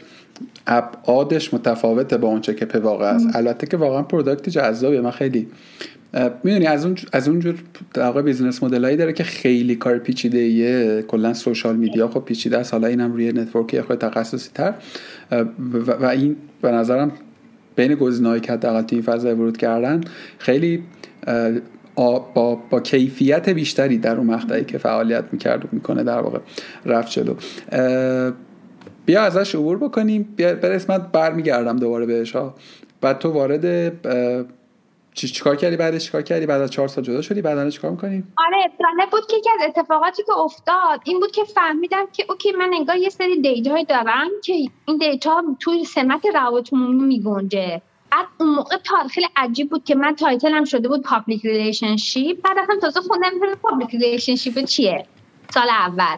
ابعادش 0.68 1.54
متفاوته 1.54 2.18
با 2.18 2.28
اونچه 2.28 2.54
که 2.54 2.66
در 2.66 2.80
واقع 2.80 3.06
است. 3.06 3.36
البته 3.36 3.68
که 3.68 3.78
واقعا 3.78 4.04
product 4.04 4.50
جذابیه. 4.50 5.02
من 5.02 5.12
خیلی 5.12 5.48
می‌دونی 6.44 6.68
از 6.68 6.86
اون 6.86 6.96
از 7.14 7.28
اونجور 7.28 7.56
در 7.94 8.04
واقع 8.04 8.22
business 8.22 8.64
model 8.64 8.88
ایی 8.88 8.98
داره 8.98 9.14
که 9.14 9.24
خیلی 9.24 9.76
کار 9.76 9.98
پیچیده 9.98 10.38
ایه 10.38 11.02
کلا 11.08 11.34
social 11.34 11.76
media 11.76 12.08
خب 12.08 12.20
پیچیده 12.20 12.58
است. 12.58 12.74
حالا 12.74 12.88
اینم 12.88 13.14
روی 13.14 13.32
network 13.32 13.75
ی 13.75 13.82
خود 13.82 13.98
تخصصی 13.98 14.50
تر 14.54 14.74
و, 16.02 16.06
این 16.06 16.36
به 16.62 16.72
نظرم 16.72 17.12
بین 17.76 17.96
گزینه‌هایی 17.96 18.42
که 18.42 18.52
حداقل 18.52 18.82
تو 18.82 18.96
این 18.96 19.04
فضا 19.04 19.36
ورود 19.36 19.58
کردن 19.58 20.02
خیلی 20.38 20.84
با, 22.00 22.56
با 22.70 22.80
کیفیت 22.80 23.50
بیشتری 23.50 23.98
در 23.98 24.18
اون 24.18 24.28
مقطعی 24.28 24.66
که 24.66 24.78
فعالیت 24.78 25.26
می‌کرد 25.32 25.66
و 25.66 25.68
می‌کنه 25.72 26.04
در 26.04 26.22
واقع 26.22 26.40
رفت 26.86 27.12
جلو. 27.12 27.36
بیا 29.06 29.22
ازش 29.22 29.56
عبور 29.56 29.78
بکنیم. 29.78 30.34
بیا 30.36 30.56
بر 30.56 30.72
اسمت 30.72 31.12
برمیگردم 31.12 31.78
دوباره 31.78 32.06
بهش 32.06 32.36
ها 32.36 32.56
بعد 33.02 33.20
تو 33.20 33.32
وارد 33.32 33.94
چی 35.14 35.28
چیکار 35.28 35.56
کردی 35.56 35.78
بعدش؟ 35.78 36.06
چیکار 36.06 36.22
کردی؟ 36.22 36.46
بعد 36.46 36.62
از 36.62 36.72
چهار 36.72 36.88
سال 36.88 37.04
جدا 37.04 37.22
شدی؟ 37.22 37.42
بعدا 37.42 37.70
چیکار 37.70 37.92
می‌کنی؟ 37.92 38.24
آره 38.38 38.72
جالب 38.80 39.10
بود 39.12 39.28
که 39.30 39.38
یکی 39.38 39.50
از 39.50 39.70
اتفاقاتی 39.70 40.24
که 40.24 40.38
افتاد 40.38 41.00
این 41.06 41.20
بود 41.20 41.32
که 41.32 41.44
فهمیدم 41.44 42.06
که 42.14 42.26
OK 42.30 42.52
من 42.52 42.70
انگار 42.74 42.96
یه 42.96 43.10
سری 43.10 43.42
data 43.42 43.84
دارم 43.90 44.28
که 44.44 44.54
این 44.54 44.98
data 45.00 45.44
توی 45.60 45.86
سمت 45.86 46.26
روابط 46.36 46.74
عمومی 46.74 47.06
میگنجه. 47.06 47.82
بعد 48.12 48.28
اون 48.38 48.50
موقع 48.50 48.78
خیلی 49.12 49.28
عجیب 49.36 49.70
بود 49.70 49.84
که 49.84 49.96
من 49.96 50.16
title 50.16 50.57
م 50.57 50.66
شده 50.66 50.88
بود 50.88 51.02
public 51.02 51.46
relationship 51.46 52.42
بعد 52.42 52.58
اصلا 52.58 52.76
تازه 52.82 53.02
خوندم 53.02 53.56
public 53.62 53.90
relationship 53.90 54.66
چیه. 54.66 55.06
سال 55.54 55.70
اول. 55.70 56.18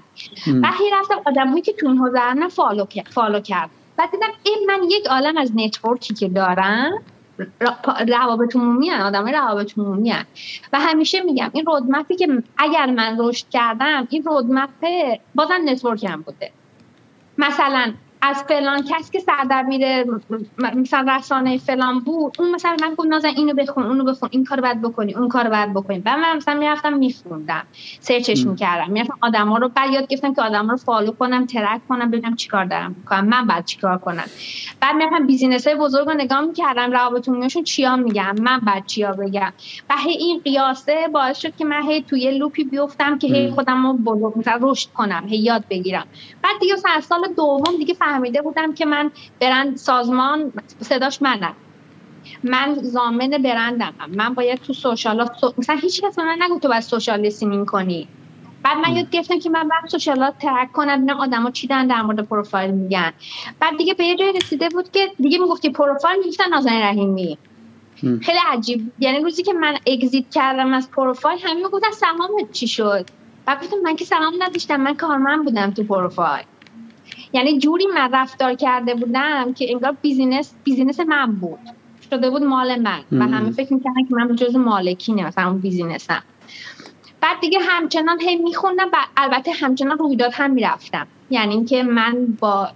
بعد 0.62 0.74
هی 0.80 0.90
رفتم 1.00 1.22
آدمایی 1.26 1.62
که 1.62 1.74
تو 1.74 1.88
این 1.88 1.98
حوزه 1.98 2.48
follow 2.48 2.86
follow 3.14 3.40
کرد. 3.40 3.70
بعد 3.98 4.12
دیدم 4.12 4.28
این 4.44 4.58
من 4.68 4.84
یک 4.90 5.06
عالم 5.06 5.38
از 5.38 5.52
network 5.56 6.07
ی 6.07 6.14
که 6.14 6.30
دارم 6.30 6.92
روابط 8.08 8.56
عمومی 8.56 8.90
هن 8.90 9.02
آدم 9.02 9.28
روابط 9.28 9.78
عمومی 9.78 10.10
هن. 10.10 10.26
و 10.74 10.80
همیشه 10.80 11.22
میگم 11.22 11.50
این 11.54 11.66
roadmap 11.66 12.10
ی 12.10 12.16
که 12.16 12.44
اگر 12.58 12.86
من 12.86 13.16
رشد 13.20 13.50
کردم 13.50 14.08
این 14.10 14.24
roadmap 14.24 14.70
بازم 15.36 15.62
network 15.66 16.15
م 16.15 16.22
بوده. 16.22 16.52
مثلا 17.38 17.94
از 18.22 18.44
فلان 18.48 18.82
کس 18.82 19.10
که 19.12 19.20
سردبیر 19.20 20.06
مثلا 20.76 21.16
رسانه 21.18 21.58
فلان 21.58 22.00
بود 22.00 22.34
اون 22.40 22.52
مثلا 22.52 22.76
من 22.82 22.96
گفت 22.96 23.08
نازن 23.10 23.30
اینو 23.38 23.54
بخون 23.54 23.84
اونو 23.84 24.04
بخون 24.04 24.30
این 24.32 24.44
کارو 24.44 24.62
باید 24.62 24.82
بکنی 24.82 25.16
اون 25.16 25.28
کارو 25.28 25.50
باید 25.50 25.74
بکنی. 25.74 26.00
بعد 26.00 26.20
من 26.20 26.38
مثلا 26.38 26.56
می‌رفتم 26.60 26.94
میخوندم 26.94 27.68
search 28.02 28.35
ش 28.35 28.46
می‌کردم 28.48 28.92
می‌رفتم 28.92 29.18
آدما 29.22 29.58
رو 29.58 29.70
بعد 29.76 29.92
یاد 29.92 30.08
گرفتم 30.08 30.34
که 30.34 30.42
آدما 30.42 30.72
رو 30.72 30.78
follow 30.78 31.12
کنم 31.12 31.46
track 31.46 31.82
کنم 31.88 32.12
ببینم 32.12 32.36
چیکار 32.36 32.66
دارم 32.66 32.96
می‌کنم 32.98 33.26
من 33.26 33.48
بعد 33.48 33.66
چیکار 33.66 33.98
کنم. 33.98 34.26
بعد 34.82 34.96
می‌رفتم 34.96 35.28
business 35.28 35.68
های 35.68 35.76
بزرگ 35.76 36.08
رو 36.08 36.14
نگاه 36.14 36.42
می‌کردم 36.42 36.92
روابط 36.92 37.30
عمومیشون 37.30 37.64
چیا 37.64 37.96
میگم 37.96 38.36
من 38.40 38.60
بعد 38.60 38.86
چیا 38.86 39.12
بگم. 39.12 39.54
و 39.90 39.94
هی 39.98 40.12
این 40.12 40.42
قیاسه 40.46 41.08
باعث 41.14 41.38
شد 41.38 41.56
که 41.56 41.66
من 41.66 41.82
هی 41.90 42.04
توی 42.04 42.32
loop 42.32 42.58
ی 42.58 42.64
بیفتم 42.64 43.18
که 43.18 43.28
هی 43.28 43.52
خودم 43.52 43.88
رو 43.88 44.16
رشد 44.62 44.90
کنم 44.94 45.28
هی 45.28 45.38
یاد 45.38 45.66
بگیرم. 45.70 46.06
بعد 46.44 46.56
دیگه 46.62 46.76
سال 47.02 47.22
دوم 47.38 47.78
دیگه 47.78 47.94
فهمیده 48.12 48.42
بودم 48.42 48.74
که 48.74 48.86
من 48.86 49.12
برند 49.42 49.76
سازمان 49.76 50.54
صداش 50.82 51.22
منم. 51.22 51.58
من 52.44 52.74
ضامن 52.74 53.30
برندم. 53.30 53.94
من 54.10 54.34
باید 54.34 54.60
تو 54.60 54.74
social 54.74 55.30
مثلا 55.58 55.76
هیچ 55.76 56.02
کس 56.02 56.20
من 56.20 56.38
نگو 56.40 56.60
تو 56.60 56.68
باید 56.68 56.82
social 56.82 57.20
listening 57.20 57.66
کنی. 57.68 58.10
بعد 58.64 58.78
من 58.78 58.96
یاد 58.96 59.10
گرفتم 59.10 59.40
که 59.40 59.50
من 59.50 59.68
بعد 59.68 59.90
social 59.92 60.30
ات 60.30 60.36
track 60.42 60.72
کنم 60.74 60.98
ببینم 60.98 61.20
آدما 61.20 61.52
چی 61.52 61.68
دارن 61.68 61.88
در 61.88 62.02
مورد 62.02 62.28
پروفایل 62.28 62.72
میگن. 62.72 63.12
بعد 63.60 63.78
دیگه 63.78 63.94
به 63.94 64.06
یه 64.06 64.16
جای 64.16 64.34
رسیده 64.38 64.70
بود 64.70 64.90
که 64.90 65.10
دیگه 65.18 65.38
می‌گفتی 65.40 65.72
پروفایل 65.72 66.20
می‌گفتن 66.20 66.50
نازنین 66.50 66.82
رحیمی. 66.82 67.40
خیلی 68.22 68.40
عجیب. 68.48 68.94
یعنی 68.98 69.20
روزی 69.20 69.44
که 69.44 69.54
من 69.54 69.78
exit 69.88 70.26
کردم 70.32 70.74
از 70.74 70.90
پروفایل 70.96 71.40
همه 71.44 71.54
می‌گفتن 71.54 71.92
سهام 71.92 72.30
چی 72.54 72.68
شد؟ 72.68 73.06
بعد 73.46 73.64
گفتم 73.64 73.78
من 73.84 73.96
که 73.96 74.06
سهام 74.06 74.34
نداشتم 74.40 74.76
من 74.82 74.96
کارمند 74.96 75.46
بودم 75.46 75.72
تو 75.72 75.84
پروفایل. 75.84 76.46
یعنی 77.34 77.60
جوری 77.60 77.86
من 77.96 78.10
رفتار 78.14 78.54
کرده 78.54 78.96
بودم 78.96 79.54
که 79.54 79.72
انگار 79.72 79.98
business 80.02 80.54
business 80.64 81.00
من 81.00 81.32
بود. 81.32 81.60
شده 82.10 82.30
بود 82.30 82.44
مال 82.44 82.82
من. 82.82 83.00
و 83.12 83.24
همه 83.24 83.52
فکر 83.52 83.74
می‌کردن 83.74 84.04
که 84.10 84.16
من 84.16 84.36
جز 84.36 84.56
مالکینه 84.56 85.28
مثلا 85.28 85.48
اون 85.48 85.58
business 85.58 86.11
م. 86.11 86.24
بعد 87.22 87.40
دیگه 87.42 87.60
همچنان 87.60 88.22
هی 88.22 88.36
میخوندم 88.36 88.88
و 88.94 88.98
البته 89.18 89.52
همچنان 89.52 89.98
رویداد 89.98 90.32
هم 90.34 90.52
می‌رفتم. 90.52 91.08
یعنی 91.30 91.54
اینکه 91.54 91.84
من 91.84 92.38
با 92.40 92.70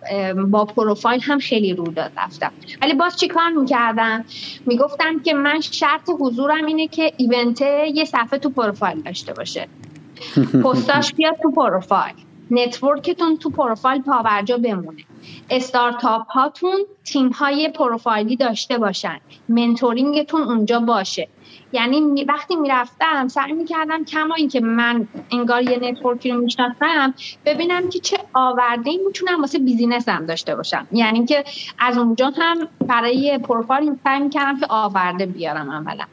با 0.51 0.65
پروفایل 0.65 1.21
هم 1.23 1.39
خیلی 1.39 1.73
رویداد 1.73 2.11
رفتم. 2.17 2.51
ولی 2.81 2.93
باز 2.93 3.17
چیکار 3.17 3.49
می‌کردم؟ 3.49 4.25
می‌گفتم 4.65 5.19
که 5.19 5.33
من 5.33 5.61
شرط 5.61 6.09
حضورم 6.19 6.65
اینه 6.65 6.87
که 6.87 7.13
event 7.17 7.61
یه 7.93 8.05
صفحه 8.05 8.39
تو 8.39 8.49
پروفایل 8.49 9.01
داشته 9.01 9.33
باشه. 9.33 9.67
پستاش 10.63 11.13
بیاد 11.13 11.35
تو 11.43 11.51
پروفایل. 11.51 12.24
network 12.51 13.12
تون 13.12 13.37
تو 13.37 13.49
پروفایل 13.49 14.01
پابرجا 14.01 14.57
بمونه. 14.57 15.03
استارتاپ 15.49 16.27
هاتون 16.31 16.79
تیم 17.03 17.29
های 17.29 17.69
پروفایلی 17.69 18.35
داشته 18.35 18.77
باشن. 18.77 19.19
mentoring 19.49 20.18
تون 20.18 20.41
اونجا 20.41 20.79
باشه. 20.79 21.27
یعنی 21.71 22.23
وقتی 22.23 22.55
می‌رفتم 22.55 23.27
سعی 23.27 23.51
می‌کردم 23.51 24.03
کما 24.03 24.35
اینکه 24.35 24.59
من 24.59 25.07
انگار 25.31 25.61
یه 25.61 25.79
network 25.79 26.25
ی 26.25 26.31
رو 26.31 26.41
می‌شناسم 26.41 27.13
ببینم 27.45 27.89
که 27.89 27.99
چه 27.99 28.17
آورده 28.33 28.89
ای 28.89 28.99
می‌تونم 29.07 29.41
واسه 29.41 29.59
business 29.59 30.18
م 30.18 30.25
داشته 30.25 30.55
باشم. 30.55 30.87
یعنی 30.91 31.25
که 31.25 31.43
از 31.79 31.97
اونجا 31.97 32.31
هم 32.37 32.67
برای 32.87 33.37
پروفایل 33.37 33.93
سعی 34.03 34.19
می‌کردم 34.19 34.59
که 34.59 34.65
آورده 34.69 35.25
بیارم 35.25 35.71
عملا. 35.71 36.05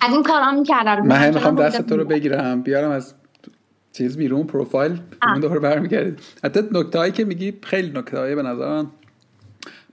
از 0.00 0.12
این 0.12 0.22
کارا 0.22 0.50
می‌کردم. 0.50 1.06
من 1.06 1.34
می‌خوام 1.34 1.56
دست 1.56 1.82
تو 1.82 1.96
رو 1.96 2.04
بگیرم. 2.04 2.62
بیارم 2.62 2.90
از 2.90 3.14
چیز 3.92 4.16
بیرون 4.16 4.46
پروفایل 4.46 4.98
اون 5.22 5.40
دوباره 5.40 5.60
برمیگردید. 5.60 6.20
حتی 6.44 6.60
نکته 6.72 6.98
هایی 6.98 7.12
که 7.12 7.24
میگی 7.24 7.54
خیلی 7.62 7.90
نکته 7.98 8.34
به 8.34 8.42
نظر 8.42 8.84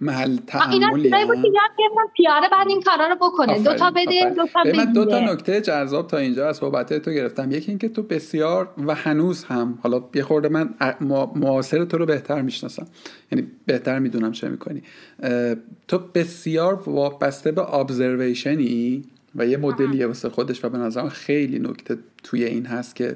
محل 0.02 0.38
تعملی 0.48 1.10
پیاره 2.16 2.50
بعد 2.52 2.68
این 2.68 2.82
کارا 2.82 3.08
رو 3.08 3.16
بکنه. 3.16 3.64
دو 3.64 3.74
تا 3.74 3.92
بده 3.92 4.30
دو 4.36 4.46
تا 4.54 4.64
بده 4.66 4.86
دو 4.86 5.06
تا 5.06 5.20
نکته 5.20 5.62
جذاب 5.62 6.08
تا 6.08 6.18
اینجا 6.18 6.48
از 6.48 6.58
صحبت 6.58 6.94
تو 6.94 7.12
گرفتم. 7.12 7.52
یکی 7.52 7.72
اینکه 7.72 7.90
تو 7.90 8.04
بسیار 8.04 8.70
و 8.88 8.96
هنوز 8.96 9.44
هم 9.44 9.80
حالا 9.84 10.04
یه 10.14 10.24
خورده 10.24 10.50
من 10.50 10.74
معاصر 11.36 11.86
تو 11.86 11.98
رو 11.98 12.06
بهتر 12.06 12.42
می‌شناسم. 12.42 12.88
یعنی 13.32 13.48
بهتر 13.66 14.00
می‌دونم 14.00 14.32
چه 14.32 14.50
می‌کنی. 14.50 14.84
تو 15.88 15.98
بسیار 15.98 16.74
وابسته 16.86 17.52
به 17.52 17.76
observation 17.76 18.93
ی 18.93 19.04
و 19.38 19.48
یه 19.48 19.58
مدلیه 19.58 20.08
واسه 20.08 20.30
خودش 20.30 20.66
و 20.66 20.70
به 20.70 20.78
نظرم 20.78 21.10
خیلی 21.10 21.60
نکته 21.60 21.98
توی 22.24 22.44
این 22.44 22.66
هست 22.66 22.96
که 22.96 23.16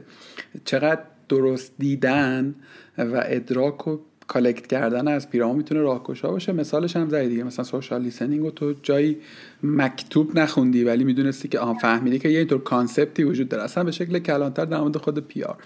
چقدر 0.66 1.02
درست 1.30 1.74
دیدن 1.80 2.56
و 2.98 3.24
ادراک 3.26 3.88
و 3.88 3.98
collect 4.28 4.68
کردن 4.68 5.08
از 5.08 5.30
پیرامون 5.30 5.58
می‌تونه 5.58 5.82
راهگشا 5.82 6.32
باشه. 6.32 6.52
مثالش 6.52 6.96
هم 6.96 7.10
زدی 7.10 7.30
دیگه. 7.30 7.44
مثلا 7.44 7.66
social 7.66 8.02
listening 8.02 8.54
تو 8.54 8.74
جایی 8.84 9.18
مکتوب 9.64 10.40
نخوندی 10.40 10.84
ولی 10.84 11.04
می‌دونستی 11.04 11.48
که 11.48 11.60
آن 11.60 11.78
فهمیدی 11.78 12.20
که 12.20 12.30
یه 12.30 12.40
اینطور 12.40 12.64
concept 12.64 13.16
ی 13.16 13.24
وجود 13.24 13.50
داره. 13.50 13.64
اصلا 13.64 13.84
به 13.84 13.92
شکل 13.92 14.20
کلانتر 14.20 14.66
در 14.66 14.80
مورد 14.80 14.98
خود 14.98 15.20
PR 15.20 15.58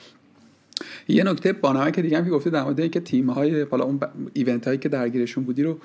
یه 1.07 1.23
نکته 1.23 1.53
بانمه 1.53 1.91
که 1.91 2.01
دیگه 2.01 2.17
هم 2.17 2.25
که 2.25 2.29
گفته 2.29 2.49
در 2.49 2.63
مورد 2.63 2.79
اینکه 2.79 2.99
تیم 2.99 3.29
های 3.29 3.61
حالا 3.61 3.83
اون 3.83 3.99
event 4.33 4.65
هایی 4.67 4.79
که 4.79 4.89
درگیرشون 4.89 5.43
بودی 5.43 5.63
رو 5.63 5.77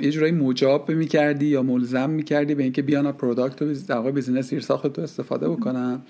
یه 0.00 0.10
جورایی 0.10 0.32
مجاب 0.32 0.90
می‌کردی 0.90 1.46
یا 1.46 1.62
ملزم 1.62 2.10
می‌کردی 2.10 2.54
به 2.54 2.62
اینکه 2.62 2.82
بیان 2.82 3.12
product 3.12 3.62
و 3.62 3.74
در 3.88 4.10
business 4.10 4.50
زیر 4.50 4.60
ساخت 4.60 4.86
تو 4.86 5.02
استفاده 5.02 5.48
بکنن. 5.48 6.00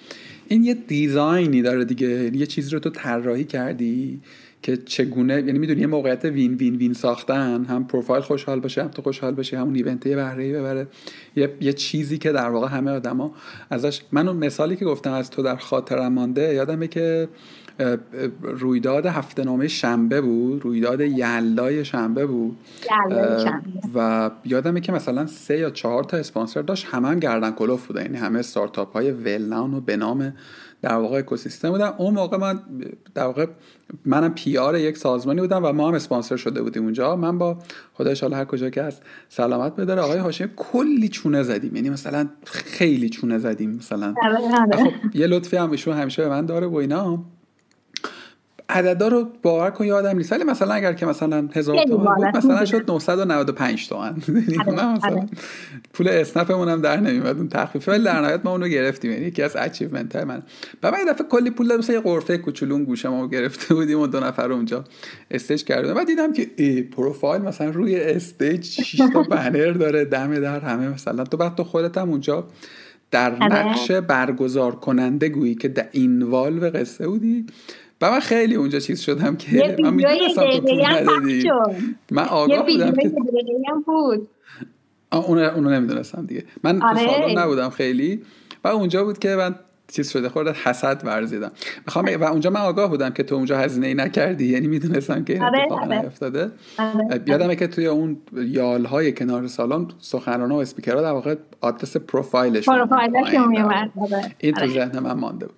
این 0.49 0.65
یه 0.65 0.75
design 0.75 1.50
ی 1.50 1.63
داره 1.63 1.85
دیگه 1.85 2.09
یعنی 2.09 2.39
یه 2.39 2.47
چیزی 2.47 2.71
رو 2.71 2.79
تو 2.79 2.91
طراحی 2.91 3.45
کردی. 3.45 4.21
که 4.63 4.77
چگونه 4.77 5.35
یعنی 5.35 5.59
می‌دونی 5.59 5.81
یه 5.81 5.87
موقعیت 5.87 6.25
win 6.25 6.55
win 6.55 6.77
win 6.77 6.93
ساختن 6.93 7.65
هم 7.65 7.87
پروفایل 7.87 8.23
خوشحال 8.23 8.61
باشه 8.61 8.83
هم 8.83 8.89
تو 8.89 9.03
خوشحال 9.03 9.35
باشه 9.35 9.59
همون 9.59 9.75
event 9.75 10.07
یه 10.07 10.17
بهره 10.17 10.53
ببره. 10.53 10.87
یه،, 11.37 11.53
یه 11.61 11.73
چیزی 11.73 12.19
که 12.19 12.33
در 12.33 12.49
واقع 12.49 12.69
همه 12.69 12.91
آدما 12.91 13.35
ازش 13.71 14.03
من 14.13 14.29
اون 14.29 14.37
مثالی 14.37 14.77
که 14.77 14.85
گفتم 14.85 15.13
از 15.13 15.31
تو 15.31 15.43
در 15.43 15.57
خاطرم 15.57 16.13
مانده 16.13 16.55
یادمه 16.55 16.89
که 16.89 17.29
رویداد 18.43 19.07
هفته 19.07 19.45
نامه 19.45 19.69
شنبه 19.69 20.21
بود 20.21 20.65
رویداد 20.65 21.01
یلای 21.01 21.85
شنبه 21.85 22.27
بود. 22.27 22.57
و 23.95 24.31
یادمه 24.45 24.81
که 24.81 24.93
مثلا 24.93 25.27
سه 25.27 25.59
یا 25.59 25.71
چهار 25.71 26.05
تا 26.05 26.17
اسپانسر 26.17 26.63
داشت 26.63 26.87
همه 26.91 27.09
هم 27.09 27.19
گردن 27.19 27.51
کلوف 27.51 27.87
بودن 27.87 28.03
یعنی 28.03 28.17
همه 28.17 28.39
استارتاپ 28.39 28.93
های 28.93 29.11
ولنان 29.11 29.75
و 29.75 29.81
به 29.81 29.97
نام 29.97 30.33
در 30.83 30.95
واقع 30.95 31.19
اکوسیستم 31.19 31.71
بودن 31.71 31.93
اون 31.99 32.15
موقع 32.15 32.37
من 32.37 32.61
در 33.15 33.25
واقع 33.25 33.47
منم 34.05 34.35
پی 34.35 34.59
آر 34.59 34.77
یک 34.77 34.97
سازمانی 34.97 35.41
بودم 35.41 35.65
و 35.65 35.73
ما 35.73 35.89
هم 35.89 35.95
اسپانسر 35.95 36.37
شده 36.37 36.63
بودیم 36.63 36.85
اونجا. 36.85 37.17
من 37.17 37.39
با 37.39 37.59
خدا 37.95 38.27
ان 38.27 38.33
هر 38.33 38.45
کجا 38.45 38.71
که 38.71 38.83
هست 38.83 39.03
سلامت 39.29 39.77
بداره. 39.77 40.03
آقای 40.03 40.19
هاشمی 40.19 40.51
کلی 40.57 41.09
چونه 41.09 41.43
زدیم. 41.43 41.77
یعنی 41.77 41.91
مثلا 41.91 42.29
خیلی 42.45 43.09
چونه 43.09 43.39
زدیم 43.39 43.71
مثلا. 43.71 44.15
خب 44.73 45.17
یه 45.17 45.27
لطفی 45.27 45.57
هم 45.57 45.71
ایشون 45.71 45.97
همیشه 45.97 46.23
به 46.23 46.29
من 46.29 46.47
داره 46.47 46.67
و 46.67 46.75
اینا. 46.75 47.25
عددا 48.71 49.09
رو 49.09 49.29
باور 49.43 49.71
کن 49.71 49.85
یادم 49.85 50.17
نیست. 50.17 50.33
ولی 50.33 50.45
مثلا 50.45 50.75
اگر 50.75 50.93
که 50.93 51.07
مثلا 51.07 51.49
هزار 51.55 51.85
تومن 51.85 52.15
بود 52.15 52.37
مثلا 52.37 52.65
شد 52.65 52.91
995 52.91 53.89
تومن. 53.89 54.17
یعنی 54.29 54.59
آره، 54.59 54.93
مثلا 54.93 55.11
آره. 55.13 55.27
پول 55.93 56.09
اسنپمون 56.09 56.69
هم 56.69 56.81
در 56.81 57.01
نمیاد 57.01 57.37
اون 57.37 57.49
تخفیف. 57.49 57.89
ولی 57.89 58.05
در 58.05 58.21
نهایت 58.21 58.41
ما 58.45 58.51
اونو 58.51 58.69
گرفتیم. 58.69 59.11
یعنی 59.11 59.27
یکی 59.27 59.43
از 59.43 59.57
achievement 59.57 60.17
های 60.17 60.25
من. 60.25 60.43
و 60.83 60.91
من 60.91 60.99
دفعه 61.09 61.27
کلی 61.27 61.51
پول 61.51 61.69
دادم 61.69 61.93
یه 61.93 62.01
غرفه 62.01 62.39
کوچولو 62.39 62.85
گوشه 62.85 63.09
ما 63.09 63.29
گرفته 63.29 63.75
بودیم 63.75 64.01
و 64.01 64.07
دو 64.07 64.21
نفر 64.21 64.53
اونجا 64.53 64.85
stage 65.31 65.65
کردیم. 65.65 65.97
و 65.97 66.05
دیدم 66.05 66.33
که 66.33 66.51
ای 66.57 66.83
پروفایل 66.83 67.43
مثلا 67.43 67.71
روی 67.71 68.01
stage 68.01 68.65
6 68.65 69.01
تا 69.13 69.23
بنر 69.23 69.73
داره 69.73 70.05
دم 70.05 70.41
در 70.41 70.61
همه 70.61 70.89
مثلا. 70.89 71.25
تو 71.25 71.37
بعد 71.37 71.55
تو 71.55 71.65
خودت 71.65 71.99
هم 71.99 72.11
اونجا 72.11 72.45
در 73.11 73.35
آره. 73.35 73.45
نقش 73.45 73.91
برگزار 73.91 74.75
کننده 74.75 75.29
گویی 75.29 75.55
که 75.55 75.69
در 75.69 75.89
اینوالو 75.93 76.71
قصه 76.71 77.09
بودی. 77.09 77.47
و 78.01 78.11
من 78.11 78.21
خیلی 78.21 78.55
اونجا 78.55 78.79
چیز 78.79 79.01
شدم 79.01 79.37
که 79.37 79.77
من 79.83 79.95
می‌دونستم 79.95 80.51
تو 80.51 80.61
پول 80.61 80.87
ندادی 80.87 81.51
من 82.11 82.25
آگاه 82.25 82.67
بودم 82.67 82.93
که 82.93 83.13
بود. 83.87 84.29
اونو, 85.13 85.41
اونو 85.41 85.71
نمی‌دونستم 85.71 86.27
دیگه. 86.27 86.45
من 86.65 86.83
آره. 86.83 87.07
تو 87.07 87.13
سالن 87.13 87.39
نبودم 87.39 87.71
خیلی 87.71 88.23
و 88.65 88.69
اونجا 88.69 89.05
بود 89.05 89.19
که 89.19 89.29
من 89.29 89.55
چیز 89.93 90.11
شده 90.11 90.29
خورده 90.29 90.53
حسد 90.53 91.01
ورزیدم. 91.05 91.53
می‌خوام 91.87 92.05
و 92.21 92.25
اونجا 92.25 92.51
من 92.51 92.61
آگاه 92.61 92.91
بودم 92.91 93.11
که 93.11 93.23
تو 93.23 93.35
اونجا 93.35 93.59
هزینه 93.59 93.87
ای 93.87 93.95
نکردی 93.95 94.47
یعنی 94.47 94.67
می‌دونستم 94.67 95.25
که 95.25 95.33
این 95.33 95.43
آره، 95.43 95.63
اتفاق 95.63 95.83
آره. 95.83 96.03
نیفتاده. 96.03 96.51
آره. 96.79 97.23
یادمه 97.27 97.57
که 97.57 97.67
توی 97.67 97.87
اون 97.87 98.17
یال 98.33 98.85
های 98.85 99.13
کنار 99.13 99.47
سالن 99.47 99.89
سخنران 99.99 100.53
و 100.53 100.57
اسپیکرها 100.57 101.03
در 101.03 101.13
واقع 101.13 101.35
آدرس 101.61 101.97
پروفایلش 101.97 102.69
پروفایلش 102.69 103.35
این 104.39 104.55
تو 104.55 104.67
ذهن 104.67 104.99
من 104.99 105.13
مانده 105.13 105.47
بود. 105.47 105.57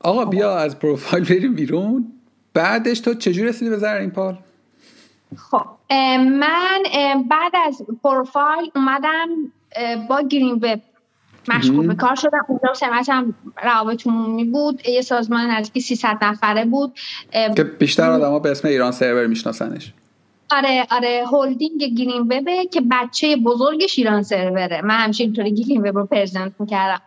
آقا 0.00 0.24
بیا 0.24 0.58
از 0.58 0.78
پروفایل 0.78 1.24
بریم 1.24 1.54
بیرون. 1.54 2.12
بعدش 2.54 3.00
تو 3.00 3.14
چجوری 3.14 3.48
رسیدی 3.48 3.70
به 3.70 3.76
زر 3.76 3.94
این 3.94 4.10
پال؟ 4.10 4.38
خب 5.36 5.66
من 6.20 6.82
بعد 7.30 7.52
از 7.66 7.82
پروفایل 8.04 8.70
اومدم 8.74 9.28
با 10.08 10.22
گرین 10.22 10.54
وب 10.54 10.80
مشغول 11.48 11.86
به 11.86 11.94
کار 11.94 12.14
شدم. 12.14 12.44
اونجا 12.48 12.74
سمت 12.74 13.08
هم 13.08 13.34
روابط 13.64 14.06
عمومی 14.06 14.44
بود. 14.44 14.88
یه 14.88 15.02
سازمان 15.02 15.50
نزدیک 15.50 15.82
300 15.82 16.18
نفره 16.22 16.64
بود. 16.64 16.98
که 17.56 17.64
بیشتر 17.64 18.10
آدم 18.10 18.30
ها 18.30 18.38
به 18.38 18.50
اسم 18.50 18.68
ایران 18.68 18.92
سرور 18.92 19.26
میشناسنش. 19.26 19.92
آره 20.50 20.86
آره 20.90 21.24
هولدینگ 21.32 21.84
گرین 21.84 22.20
وبه 22.20 22.66
که 22.72 22.80
بچه 22.90 23.36
بزرگش 23.36 23.98
ایران 23.98 24.22
سروره. 24.22 24.80
من 24.84 24.94
همیشه 24.94 25.24
اینطوری 25.24 25.54
گرین 25.54 25.80
وب 25.88 25.98
رو 25.98 26.06
پرزنت 26.06 26.52
می‌کردم. 26.58 27.02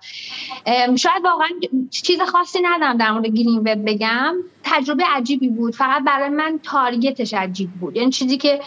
شاید 0.95 1.23
واقعا 1.23 1.47
چیز 1.89 2.21
خاصی 2.21 2.60
ندارم 2.63 2.97
در 2.97 3.12
مورد 3.12 3.25
گرین 3.25 3.58
وب 3.58 3.86
بگم. 3.86 4.36
تجربه 4.63 5.04
عجیبی 5.06 5.47
بود. 5.49 5.75
فقط 5.75 6.04
برای 6.04 6.30
من 6.30 6.60
تارگتش 6.63 7.34
عجیب 7.34 7.69
بود. 7.71 7.95
یعنی 7.95 8.12
چیزی 8.12 8.38
که 8.38 8.60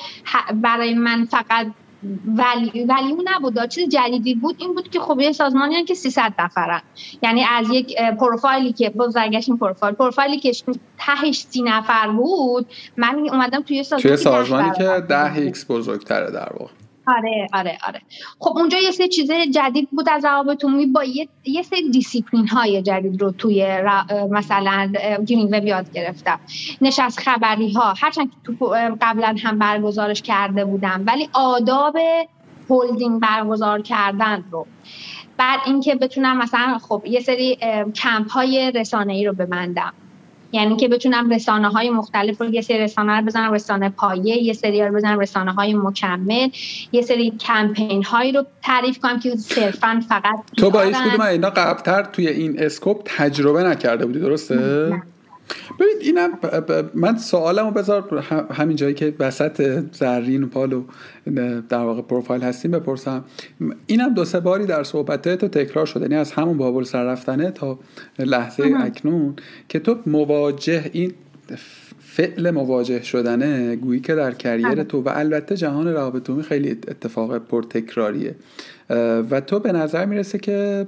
برای 0.55 0.95
من 0.95 1.25
فقط 1.25 1.67
ولی 2.27 2.85
ولی 2.85 3.12
اون 3.12 3.29
نبود 3.35 3.69
چیز 3.69 3.88
جدیدی 3.88 4.35
بود 4.35 4.57
این 4.59 4.75
بود 4.75 4.91
که 4.91 5.01
خب 5.01 5.21
یه 5.21 5.33
سازمانی 5.33 5.85
که 5.85 5.95
300 5.95 6.35
نفرن. 6.38 6.83
یعنی 7.23 7.45
از 7.45 7.67
یک 7.71 7.97
پروفایلی 8.21 8.73
که 8.73 8.91
بازرگشتیم 8.91 9.57
پروفایل. 9.57 9.95
پروفایلی 9.95 10.38
که 10.38 10.53
تهش 10.99 11.47
سی 11.51 11.62
نفر 11.62 12.09
بود 12.09 12.67
من 12.97 13.19
اومدم 13.19 13.62
توی 13.62 13.83
سازمانی, 13.83 14.03
توی 14.03 14.25
سازمانی 14.25 14.71
که 14.79 14.85
10 15.09 15.35
X 15.35 15.71
بزرگتره 15.71 16.31
در 16.31 16.53
واقع. 16.59 16.73
آره. 17.07 17.47
آره 17.53 17.79
آره. 17.87 18.01
خب 18.38 18.59
اونجا 18.59 18.79
یه 18.79 18.91
سری 18.91 19.09
چیز 19.09 19.31
جدید 19.31 19.91
بود 19.91 20.09
از 20.09 20.25
روابط 20.25 20.65
عمومی 20.65 20.87
با 20.87 21.05
یه, 21.05 21.29
یه 21.45 21.62
سری 21.62 21.91
دیسیپلین 21.91 22.49
های 22.49 22.83
جدید 22.83 23.23
رو 23.23 23.31
توی 23.31 23.67
مثلا 24.31 24.93
گرین 25.27 25.55
وب 25.55 25.67
یاد 25.67 25.93
گرفتم. 25.93 26.41
نشست 26.81 27.21
خبری 27.21 27.73
ها 27.73 27.95
هرچند 27.99 28.31
که 28.31 28.37
تو 28.45 28.67
قبلا 29.01 29.37
هم 29.43 29.59
برگزارش 29.59 30.23
کرده 30.23 30.65
بودم 30.65 31.03
ولی 31.07 31.29
آداب 31.33 31.97
هولدینگ 32.71 33.21
برگزار 33.21 33.83
کردن 33.83 34.45
رو. 34.51 34.67
بعد 35.37 35.61
اینکه 35.67 35.95
بتونم 35.95 36.38
مثلا 36.38 36.79
خب 36.79 37.03
یه 37.07 37.21
سری 37.21 37.59
کمپ 37.95 38.31
های 38.31 38.73
رسانه 38.75 39.12
ای 39.12 39.25
رو 39.27 39.33
ببندم. 39.33 39.93
یعنی 40.53 40.77
که 40.77 40.88
بتونم 40.88 41.31
رسانه 41.31 41.69
های 41.69 41.91
مختلف 41.91 42.41
رو 42.41 42.55
یه 42.55 42.61
سری 42.61 42.79
رسانه 42.79 43.19
رو 43.19 43.27
بزنم 43.27 43.53
رسانه 43.53 43.88
پایه 43.88 44.43
یه 44.43 44.53
سری 44.53 44.83
رو 44.83 44.95
بزنم 44.95 45.19
رسانه 45.19 45.53
های 45.53 45.75
مکمل 45.75 46.49
یه 46.93 47.03
سری 47.03 47.31
کمپین 47.31 48.05
هایی 48.05 48.33
رو 48.33 48.45
تعریف 48.62 48.99
کنم 48.99 49.21
که 49.21 49.37
صرفا 49.37 50.03
فقط 50.09 50.38
تو 50.57 50.71
با 50.71 50.81
هیچ 50.81 50.97
کدوم 50.97 51.21
اینا 51.21 51.51
قبلتر 51.51 52.03
توی 52.03 52.29
این 52.29 52.62
اسکوپ 52.62 53.03
تجربه 53.05 53.62
نکرده 53.62 54.07
بودی 54.07 54.21
درسته؟ 54.21 54.55
نه. 54.55 55.03
ببین 55.81 55.97
اینم 56.01 56.31
من 56.95 57.19
سوالمو 57.19 57.71
بذار 57.71 58.25
همین 58.53 58.77
جایی 58.77 58.95
که 58.95 59.15
وسط 59.19 59.83
زرین 59.93 60.43
و 60.43 60.47
پالو 60.47 60.83
در 61.69 61.79
واقع 61.79 62.03
پروفایل 62.03 62.43
هستیم 62.43 62.71
بپرسم. 62.71 63.25
اینم 63.87 64.15
دو 64.15 64.25
سه 64.25 64.41
باری 64.41 64.67
در 64.67 64.83
صحبت 64.83 65.29
تو 65.29 65.49
تکرار 65.49 65.87
شده 65.87 66.03
یعنی 66.03 66.15
از 66.15 66.33
همون 66.33 66.59
بابل 66.59 66.83
سر 66.83 67.05
رفتنه 67.05 67.51
تا 67.51 67.79
لحظه 68.19 68.75
اکنون 68.77 69.37
که 69.69 69.79
تو 69.79 69.97
مواجه 70.07 70.91
این 70.93 71.12
فعل 71.99 72.51
مواجه 72.51 73.03
شدنه 73.03 73.77
گویی 73.77 74.01
که 74.01 74.15
در 74.15 74.33
کریر 74.33 74.83
تو 74.83 75.01
و 75.01 75.12
البته 75.15 75.57
جهان 75.57 75.88
روابط 75.88 76.31
خیلی 76.41 76.71
اتفاق 76.71 77.38
پرتکراریه. 77.38 78.35
و 79.31 79.41
تو 79.41 79.59
به 79.59 79.73
نظر 79.73 80.07
می‌رسه 80.07 80.38
که 80.38 80.87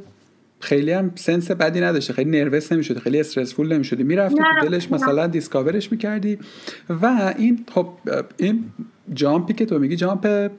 خیلی 0.64 0.92
هم 0.92 1.12
سنس 1.14 1.50
بدی 1.50 1.81
نداشته. 1.81 2.12
خیلی 2.12 2.31
نروس 2.31 2.72
نمی‌شده 2.72 3.00
خیلی 3.00 3.20
استرسفول 3.20 3.72
نمی‌شدی. 3.72 4.03
می‌رفتی 4.03 4.42
تو 4.61 4.68
دلش 4.68 4.92
مثلا 4.92 5.27
دیسکاورش 5.27 5.92
می‌کردی 5.92 6.38
و 7.03 7.35
این 7.38 7.64
خب 7.74 7.88
این 8.37 8.64
jump 9.14 9.45
ی 9.45 9.53
که 9.53 9.66
تو 9.66 9.79
میگی 9.79 9.96
jump 9.96 10.50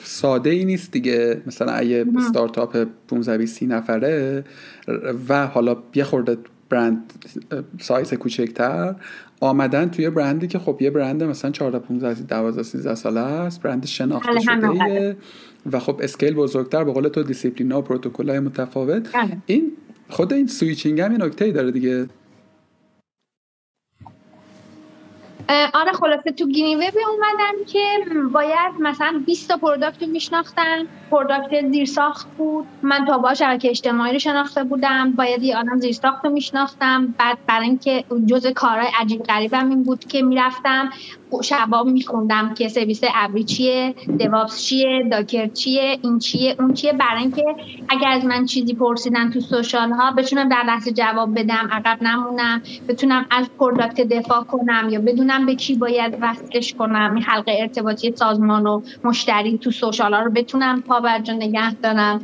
ساده 0.00 0.50
ای 0.50 0.64
نیست 0.64 0.92
دیگه. 0.92 1.42
مثلا 1.46 1.72
اگه 1.72 2.06
استارتاپ 2.28 2.86
15 3.08 3.38
20 3.38 3.62
نفره 3.62 4.44
و 5.28 5.46
حالا 5.46 5.76
یه 5.94 6.04
خورده 6.04 6.38
برند 6.70 7.12
سایز 7.80 8.14
کوچکتر 8.14 8.94
آمدن 9.40 9.88
توی 9.88 10.10
برندی 10.10 10.46
که 10.46 10.58
خب 10.58 10.78
یه 10.80 10.90
برند 10.90 11.22
مثلا 11.22 11.50
14 11.50 11.78
15 11.78 12.22
12 12.22 12.62
13 12.62 12.94
ساله 12.94 13.20
است. 13.20 13.62
برند 13.62 13.86
شناخته 13.86 14.30
بله، 14.30 14.40
شده 14.40 15.16
و 15.72 15.78
خب 15.78 16.00
scale 16.02 16.34
بزرگتر 16.34 16.84
به 16.84 16.92
قول 16.92 17.08
تو 17.08 17.22
دیسیپلین 17.22 17.72
و 17.72 17.82
پروتکل 17.82 18.30
های 18.30 18.38
متفاوت. 18.38 19.16
بله. 19.16 19.36
این 19.46 19.72
خود 20.08 20.32
این 20.32 20.46
switching 20.46 21.00
هم 21.00 21.10
این 21.10 21.22
نکته 21.22 21.44
ای 21.44 21.52
داره 21.52 21.70
دیگه. 21.70 22.06
آره 25.48 25.92
خلاصه 25.92 26.32
تو 26.32 26.46
گرین 26.46 26.76
وب 26.76 26.94
اومدم 27.10 27.64
که 27.66 27.78
باید 28.32 28.72
مثلا 28.80 29.22
20 29.26 29.48
تا 29.48 29.56
product 29.56 30.02
رو 30.02 30.08
میشناختم. 30.08 30.86
product 31.10 31.68
زیرساخت 31.70 32.26
بود. 32.36 32.66
من 32.82 33.04
تا 33.06 33.18
با 33.18 33.34
شبکه 33.34 33.70
اجتماعی 33.70 34.12
رو 34.12 34.18
شناخته 34.18 34.64
بودم. 34.64 35.12
باید 35.12 35.42
یه 35.42 35.58
آدم 35.58 35.78
زیرساخت 35.78 36.24
رو 36.24 36.30
میشناختم. 36.30 37.14
بعد 37.18 37.38
برای 37.46 37.66
اینکه 37.66 38.04
جز 38.26 38.46
کارهای 38.46 38.88
عجیب 39.00 39.22
غریبم 39.22 39.68
این 39.70 39.82
بود 39.82 40.04
که 40.04 40.22
می‌رفتم. 40.22 40.90
شبا 41.42 41.82
میخوندم 41.82 42.54
که 42.54 42.68
سرویس 42.68 43.00
ابری 43.14 43.44
چیه 43.44 43.94
DevOps 44.18 44.62
چیه 44.62 45.08
Docker 45.10 45.46
چیه 45.46 45.98
این 46.02 46.18
چیه 46.18 46.56
اون 46.58 46.74
چیه. 46.74 46.92
برای 46.92 47.20
اینکه 47.20 47.44
اگر 47.88 48.08
از 48.08 48.24
من 48.24 48.46
چیزی 48.46 48.74
پرسیدن 48.74 49.30
تو 49.30 49.40
social 49.40 49.90
ها 49.90 50.10
بتونم 50.10 50.48
در 50.48 50.62
لحظه 50.66 50.92
جواب 50.92 51.38
بدم 51.38 51.68
عقب 51.72 52.02
نمونم 52.02 52.62
بتونم 52.88 53.26
از 53.30 53.46
product 53.58 54.00
دفاع 54.00 54.44
کنم 54.44 54.88
یا 54.90 55.00
بدونم 55.00 55.46
به 55.46 55.54
کی 55.54 55.74
باید 55.74 56.18
وصلش 56.20 56.74
کنم 56.74 57.14
این 57.14 57.22
حلقه 57.22 57.52
ارتباطی 57.60 58.12
سازمان 58.16 58.66
و 58.66 58.82
مشتری 59.04 59.58
تو 59.58 59.70
social 59.70 60.14
ها 60.14 60.20
رو 60.20 60.30
بتونم 60.30 60.82
پا 60.82 61.00
برجا 61.00 61.32
نگه 61.32 61.74
دارم. 61.74 62.20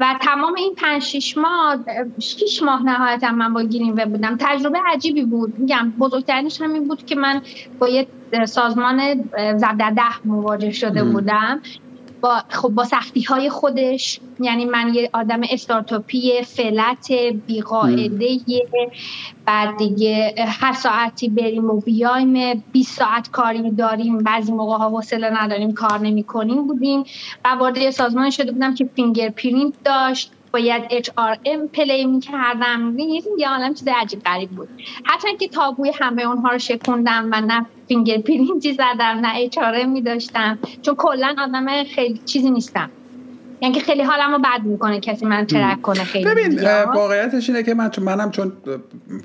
و 0.00 0.18
تمام 0.22 0.54
این 0.54 0.74
پنج 0.74 1.02
شیش 1.02 1.36
ماه 1.38 1.76
شیش 2.22 2.62
ماه 2.62 2.82
نهایتا 2.82 3.32
من 3.32 3.54
با 3.54 3.62
گرین 3.62 3.92
وب 3.92 4.04
بودم. 4.10 4.36
تجربه 4.40 4.78
عجیبی 4.94 5.24
بود. 5.24 5.54
میگم 5.58 5.94
بزرگترینش 5.98 6.60
همین 6.60 6.88
بود 6.88 7.04
که 7.04 7.14
من 7.16 7.42
با 7.78 7.88
یه 7.88 8.08
سازمان 8.48 9.30
زبده 9.56 9.90
ده 9.90 10.02
مواجه 10.24 10.70
شده 10.72 11.04
بودم. 11.04 11.60
با 12.20 12.42
خب 12.48 12.68
با 12.68 12.84
سختی 12.84 13.22
های 13.22 13.50
خودش. 13.50 14.20
یعنی 14.40 14.64
من 14.64 14.94
یه 14.94 15.10
آدم 15.12 15.40
استارتاپی 15.50 16.42
flat 16.42 17.12
بیقاعده 17.46 18.38
بعد 19.46 19.76
دیگه 19.76 20.34
هر 20.38 20.72
ساعتی 20.72 21.28
بریم 21.28 21.70
و 21.70 21.80
بیایم 21.80 22.64
20 22.72 22.98
ساعت 22.98 23.30
کاری 23.30 23.70
داریم. 23.70 24.18
بعضی 24.18 24.52
موقع 24.52 24.76
ها 24.78 24.88
حوصله 24.88 25.42
نداریم 25.42 25.72
کار 25.72 25.98
نمی 25.98 26.22
کنیم 26.22 26.66
بودیم. 26.66 27.04
و 27.44 27.48
وارد 27.48 27.90
سازمان 27.90 28.30
شده 28.30 28.52
بودم 28.52 28.74
که 28.74 28.90
finger 28.94 29.28
print 29.28 29.74
داشت. 29.84 30.32
باید 30.52 30.82
HRM 30.90 31.68
apply 31.68 32.04
می‌کردم. 32.04 32.98
یه 33.38 33.48
عالم 33.48 33.74
چیز 33.74 33.88
عجیب 33.96 34.20
غریب 34.20 34.50
بود. 34.50 34.68
حتی 35.04 35.36
که 35.36 35.48
تابوی 35.48 35.92
همه 36.00 36.22
اونها 36.22 36.50
رو 36.50 36.58
شکوندم 36.58 37.28
و 37.32 37.40
نه 37.40 37.66
finger 37.88 38.18
print 38.18 38.63
ی 38.63 38.72
زدم 38.72 39.20
نه 39.20 39.32
HRM 39.36 39.88
می 39.88 40.02
داشتم 40.02 40.58
چون 40.82 40.94
کلا 40.94 41.34
آدم 41.38 41.84
خیلی 41.84 42.20
چیزی 42.26 42.50
نیستم. 42.50 42.90
یعنی 43.62 43.74
که 43.74 43.80
خیلی 43.80 44.02
حالمو 44.02 44.38
بد 44.38 44.64
می‌کنه 44.64 45.00
کسی 45.00 45.26
من 45.26 45.46
ترک 45.46 45.82
کنه 45.82 46.04
خیلی 46.04 46.24
ببین 46.24 46.60
واقعیتش 46.94 47.50
اینه 47.50 47.62
که 47.62 47.74
من 47.74 47.90
چون 47.90 48.04
منم 48.04 48.30
چون 48.30 48.52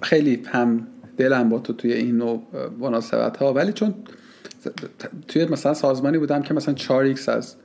خیلی 0.01 0.43
هم 0.53 0.87
دلم 1.17 1.49
با 1.49 1.59
تو 1.59 1.73
توی 1.73 1.93
این 1.93 2.17
نوع 2.17 2.43
مناسبت 2.79 3.37
ها 3.37 3.53
ولی 3.53 3.73
چون 3.73 3.93
توی 5.27 5.45
مثلا 5.45 5.73
سازمانی 5.73 6.17
بودم 6.17 6.41
که 6.41 6.53
مثلا 6.53 6.73
4 6.73 7.05
از 7.27 7.55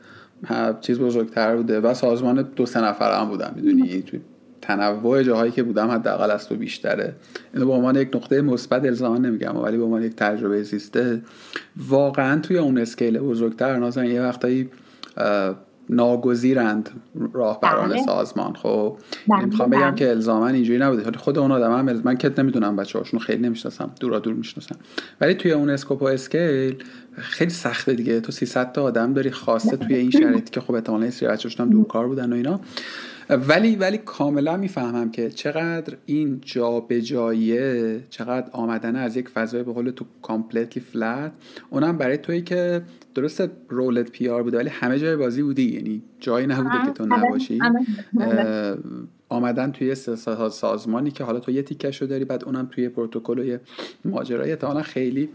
چیز 0.81 0.99
بزرگتر 0.99 1.57
بوده 1.57 1.81
و 1.81 1.95
سازمان 1.95 2.43
دو 2.57 2.67
سه 2.67 2.81
نفر 2.81 3.21
هم 3.21 3.29
بودم 3.29 3.53
می‌دونی 3.57 4.03
توی 4.03 4.21
تنوع 4.63 5.23
جاهایی 5.23 5.53
که 5.53 5.63
بودم 5.63 5.89
حداقل 5.89 6.31
از 6.31 6.49
تو 6.49 6.55
بیشتره 6.55 7.15
اینو 7.55 7.67
به 7.67 7.73
عنوان 7.73 7.97
یک 7.97 8.17
نقطه 8.17 8.41
مثبت 8.41 8.85
الزاما 8.85 9.19
نمیگم 9.19 9.57
ولی 9.57 9.77
به 9.77 9.85
عنوان 9.85 10.03
یک 10.03 10.17
تجربه 10.17 10.63
زیسته 10.63 11.23
واقعا 11.89 12.41
توی 12.41 12.59
اون 12.59 12.79
اسکیل 12.79 13.19
بزرگتر 13.19 13.77
نازن 13.77 14.05
یه 14.05 14.23
وقتایی 14.23 14.71
ناگزیرند 15.91 16.91
راهبران 17.33 17.89
بله. 17.89 18.03
سازمان 18.03 18.55
خب 18.55 18.97
بله. 19.29 19.45
می‌خوام 19.45 19.71
بگم 19.71 19.81
بله. 19.81 19.95
که 19.95 20.11
الزاما 20.11 20.49
اینجوری 20.49 20.79
نبوده 20.79 21.19
خود 21.19 21.39
اون 21.39 21.53
آدم 21.53 21.73
هم 21.73 22.01
من 22.05 22.17
کت 22.17 22.39
نمی‌دونم 22.39 22.77
بچه 22.77 22.99
هاشون 22.99 23.21
خیلی 23.21 23.43
نمی‌شناسم 23.43 23.91
دورا 24.01 24.19
دور 24.19 24.35
می‌شناسم 24.35 24.77
ولی 25.21 25.35
توی 25.35 25.53
اون 25.53 25.71
اسکوپ 25.71 26.03
و 26.03 26.05
اسکیل 26.05 26.77
خیلی 27.21 27.51
سخته 27.51 27.95
دیگه. 27.95 28.21
تو 28.21 28.33
300 28.33 28.73
تا 28.73 28.83
آدم 28.83 29.13
داری 29.13 29.31
خاصه 29.31 29.77
توی 29.77 29.95
این 29.95 30.11
شرایطی 30.11 30.51
که 30.51 30.61
خب 30.61 30.75
احتمالاً 30.75 31.05
یه 31.05 31.11
سری 31.11 31.29
بچه‌هاشون 31.29 31.73
هم 31.73 31.85
کار 31.85 32.09
بودن 32.09 32.33
و 32.33 32.37
اینا. 32.37 32.61
ولی 33.31 33.77
ولی 33.77 33.99
کاملا 33.99 34.57
می‌فهمم 34.57 35.11
که 35.11 35.31
چقدر 35.31 35.97
این 36.07 36.41
جایه 37.03 38.01
چقدر 38.11 38.51
آمدن 38.53 38.97
از 38.97 39.17
یک 39.17 39.29
فضای 39.29 39.63
به 39.63 39.73
قول 39.73 39.91
تو 39.91 40.05
completely 40.23 40.83
flat. 40.83 41.33
اونم 41.71 41.99
برای 41.99 42.17
تویی 42.17 42.43
که 42.43 42.83
درست 43.15 43.43
role 43.69 44.11
ت 44.11 44.29
PR 44.29 44.43
بوده 44.43 44.59
ولی 44.59 44.69
همه 44.69 44.99
جای 44.99 45.17
بازی 45.17 45.43
بودی. 45.43 45.75
یعنی 45.75 46.03
جایی 46.21 46.47
نبوده 46.47 46.87
که 46.87 46.91
تو 46.91 47.05
آره، 47.05 47.27
نباشی. 47.27 47.59
آمدن 49.31 49.73
توی 49.73 49.95
سازمانی 49.95 51.11
که 51.11 51.25
حالا 51.25 51.41
تو 51.41 51.51
یه 51.51 51.63
تیکش 51.63 52.03
رو 52.03 52.09
داری 52.09 52.25
بعد 52.25 52.45
اونم 52.45 52.69
توی 52.73 52.89
پروتکل 52.89 53.39
و 53.39 53.45
یه 53.45 53.61
ماجرای 54.05 54.57
تا 54.57 54.83
خیلی 54.83 55.29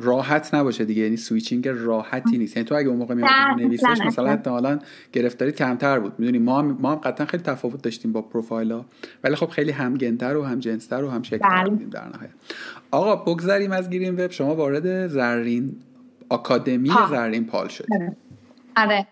راحت 0.00 0.54
نباشه 0.54 0.84
دیگه. 0.84 1.02
یعنی 1.02 1.16
switching 1.16 1.68
راحتی 1.68 2.38
نیست. 2.38 2.56
یعنی 2.56 2.68
تو 2.68 2.74
اگه 2.74 2.88
اون 2.88 2.98
موقع 2.98 3.14
میاد 3.14 3.30
نویسش 3.58 4.00
مثلا 4.06 4.30
احتمالاً 4.30 4.78
گرفتاری 5.12 5.52
کمتر 5.52 5.98
بود. 5.98 6.12
می‌دونی 6.18 6.38
ما 6.38 6.58
هم 6.58 6.78
ما 6.80 6.92
هم 6.92 6.98
قطعا 6.98 7.26
خیلی 7.26 7.42
تفاوت 7.42 7.82
داشتیم 7.82 8.12
با 8.12 8.22
پروفایل 8.22 8.80
ولی 9.24 9.36
خب 9.36 9.48
خیلی 9.48 9.70
همگنتر 9.70 10.36
و 10.36 10.44
هم 10.44 10.58
جنستر 10.58 11.04
و 11.04 11.10
هم 11.10 11.22
شکلتر 11.22 11.62
بله. 11.62 11.70
بودیم 11.70 11.88
در 11.88 12.08
نهایت. 12.08 12.30
آقا 12.90 13.16
بگذریم 13.16 13.72
از 13.72 13.90
گیریم 13.90 14.14
وب. 14.14 14.30
شما 14.30 14.54
وارد 14.54 15.06
زرین 15.06 15.76
آکادمی 16.28 16.90
زرین 17.10 17.46
پال 17.46 17.68
آره, 17.94 18.16
آره. 18.76 19.06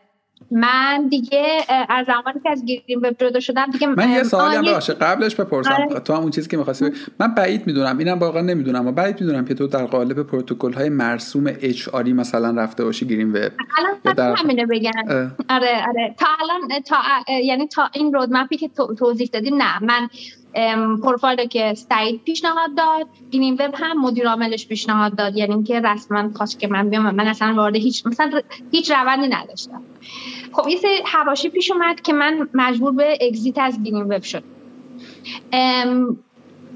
من 0.51 1.09
دیگه 1.09 1.59
از 1.89 2.07
زمانی 2.07 2.41
که 2.43 2.51
از 2.51 2.65
گیریم 2.65 2.99
وب 3.03 3.17
جدا 3.19 3.41
شدم 3.41 3.67
دیگه 3.67 3.87
من 3.87 4.11
یه 4.11 4.23
سوالی 4.23 4.57
هم 4.57 4.75
باشه. 4.75 4.93
قبلش 4.93 5.35
بپرسم. 5.35 5.73
آره. 5.73 6.01
تو 6.01 6.15
هم 6.15 6.21
اون 6.21 6.31
چیزی 6.31 6.49
که 6.49 6.57
می‌خواستی 6.57 6.91
من 7.21 7.35
بعید 7.35 7.67
می‌دونم. 7.67 7.99
اینم 7.99 8.19
واقعا 8.19 8.43
نمی‌دونم. 8.43 8.79
اما 8.79 8.93
بعید 8.93 9.21
می‌دونم 9.21 9.45
که 9.45 9.55
تو 9.55 9.67
در 9.67 9.87
قالب 9.87 10.23
پروتکل 10.23 10.73
های 10.73 10.89
مرسوم 10.89 11.47
اچ 11.47 11.89
آری 11.89 12.13
مثلا 12.13 12.63
رفته 12.63 12.85
باشی 12.85 13.07
گیریم 13.07 13.35
وب. 13.35 13.53
الان 13.79 14.15
در... 14.15 14.35
همینه 14.35 14.67
بگم. 14.67 14.91
آره 15.51 15.87
آره. 15.89 16.15
تا 16.19 16.27
الان 16.41 16.83
تا 16.83 16.97
یعنی 17.43 17.67
تا 17.67 17.91
این 17.93 18.13
رودمپی 18.13 18.57
که 18.57 18.71
توضیح 18.99 19.31
دادیم 19.33 19.55
نه. 19.55 19.85
من 19.85 20.09
پروفایل 21.03 21.47
که 21.47 21.75
سعید 21.75 22.21
پیشنهاد 22.25 22.75
داد. 22.77 23.07
گرین 23.31 23.55
وب 23.55 23.75
هم 23.75 24.01
مدیر 24.01 24.29
عاملش 24.29 24.67
پیشنهاد 24.67 25.17
داد. 25.17 25.37
یعنی 25.37 25.55
اینکه 25.55 25.81
رسما 25.81 26.31
خواست 26.35 26.59
که 26.59 26.69
من 26.69 26.91
بیام 26.91 27.15
من 27.15 27.27
اصلا 27.27 27.55
وارد 27.55 27.77
هیچ 27.77 28.07
مثلا 28.07 28.41
هیچ 28.71 28.91
روندی 28.91 29.29
نداشتم. 29.29 29.83
خب 30.53 30.69
یه 30.69 30.77
سری 30.77 31.03
حواشی 31.05 31.49
پیش 31.49 31.71
اومد 31.71 32.01
که 32.01 32.13
من 32.13 32.49
مجبور 32.55 32.93
به 32.93 33.19
اگزیت 33.21 33.59
از 33.59 33.83
گرین 33.83 34.03
وب 34.03 34.23
شد 34.23 34.45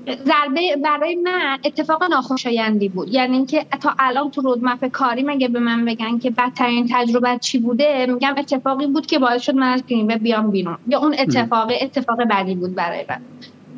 ضربه 0.08 0.76
برای 0.84 1.14
من 1.14 1.58
اتفاق 1.64 2.04
ناخوشایندی 2.04 2.88
بود. 2.88 3.14
یعنی 3.14 3.36
اینکه 3.36 3.66
تا 3.80 3.94
الان 3.98 4.30
تو 4.30 4.40
رودمپ 4.40 4.86
کاری 4.86 5.22
مگه 5.22 5.48
به 5.48 5.58
من 5.58 5.84
بگن 5.84 6.18
که 6.18 6.30
بدترین 6.30 6.88
تجربه 6.90 7.38
چی 7.38 7.58
بوده؟ 7.58 8.06
میگم 8.06 8.34
اتفاقی 8.38 8.86
بود 8.86 9.06
که 9.06 9.18
باعث 9.18 9.42
شد 9.42 9.54
من 9.54 9.72
از 9.72 9.86
گرین 9.86 10.06
بیام 10.06 10.50
بیرون. 10.50 10.78
یا 10.88 10.98
اون 10.98 11.14
اتفاق 11.18 11.72
اتفاق 11.80 12.22
بدی 12.30 12.54
بود 12.54 12.74
برای 12.74 13.04
من. 13.08 13.20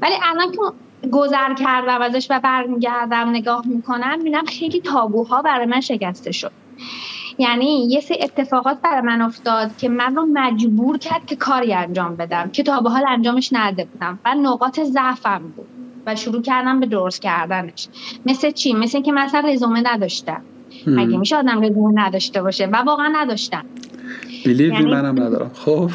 ولی 0.03 0.14
الان 0.22 0.53
که 0.53 0.59
گذر 1.09 1.55
کردم 1.55 2.03
ازش 2.03 2.26
و 2.30 2.40
برمیگردم 2.40 3.30
نگاه 3.30 3.66
می‌کنم 3.66 4.18
می‌بینم 4.18 4.44
خیلی 4.44 4.80
تابوها 4.80 5.42
برای 5.42 5.66
من 5.66 5.80
شکسته 5.80 6.32
شد. 6.32 6.53
یعنی 7.38 7.88
یه 7.90 8.01
سری 8.01 8.18
اتفاقات 8.22 8.80
برای 8.80 9.01
من 9.01 9.22
افتاد 9.22 9.76
که 9.76 9.88
من 9.88 10.16
رو 10.16 10.26
مجبور 10.32 10.98
کرد 10.98 11.26
که 11.26 11.36
کاری 11.36 11.74
انجام 11.74 12.16
بدم 12.16 12.51
که 12.51 12.62
تا 12.62 12.80
به 12.80 12.90
حال 12.90 13.05
انجامش 13.09 13.53
نده 13.53 13.84
بودم 13.84 14.18
و 14.24 14.34
نقاط 14.34 14.80
ضعفم 14.80 15.53
بود 15.57 15.66
و 16.07 16.16
شروع 16.16 16.42
کردم 16.42 16.80
به 16.80 16.86
درست 16.86 17.22
کردنش. 17.22 17.88
مثل 18.26 18.51
چی؟ 18.51 18.72
مثل 18.72 19.03
که 19.03 19.12
مثلا 19.12 19.48
رزومه 19.48 19.82
نداشتم. 19.92 20.42
مگه 20.86 21.16
میشه 21.16 21.36
آدم 21.36 21.62
رزومه 21.62 22.03
نداشته 22.03 22.42
باشه؟ 22.42 22.66
و 22.66 22.76
واقعا 22.76 23.09
نداشتم. 23.09 23.64
بیلیو 24.45 24.72
یعنی... 24.72 24.91
منم 24.91 25.22
ندارم. 25.22 25.51
خب. 25.55 25.91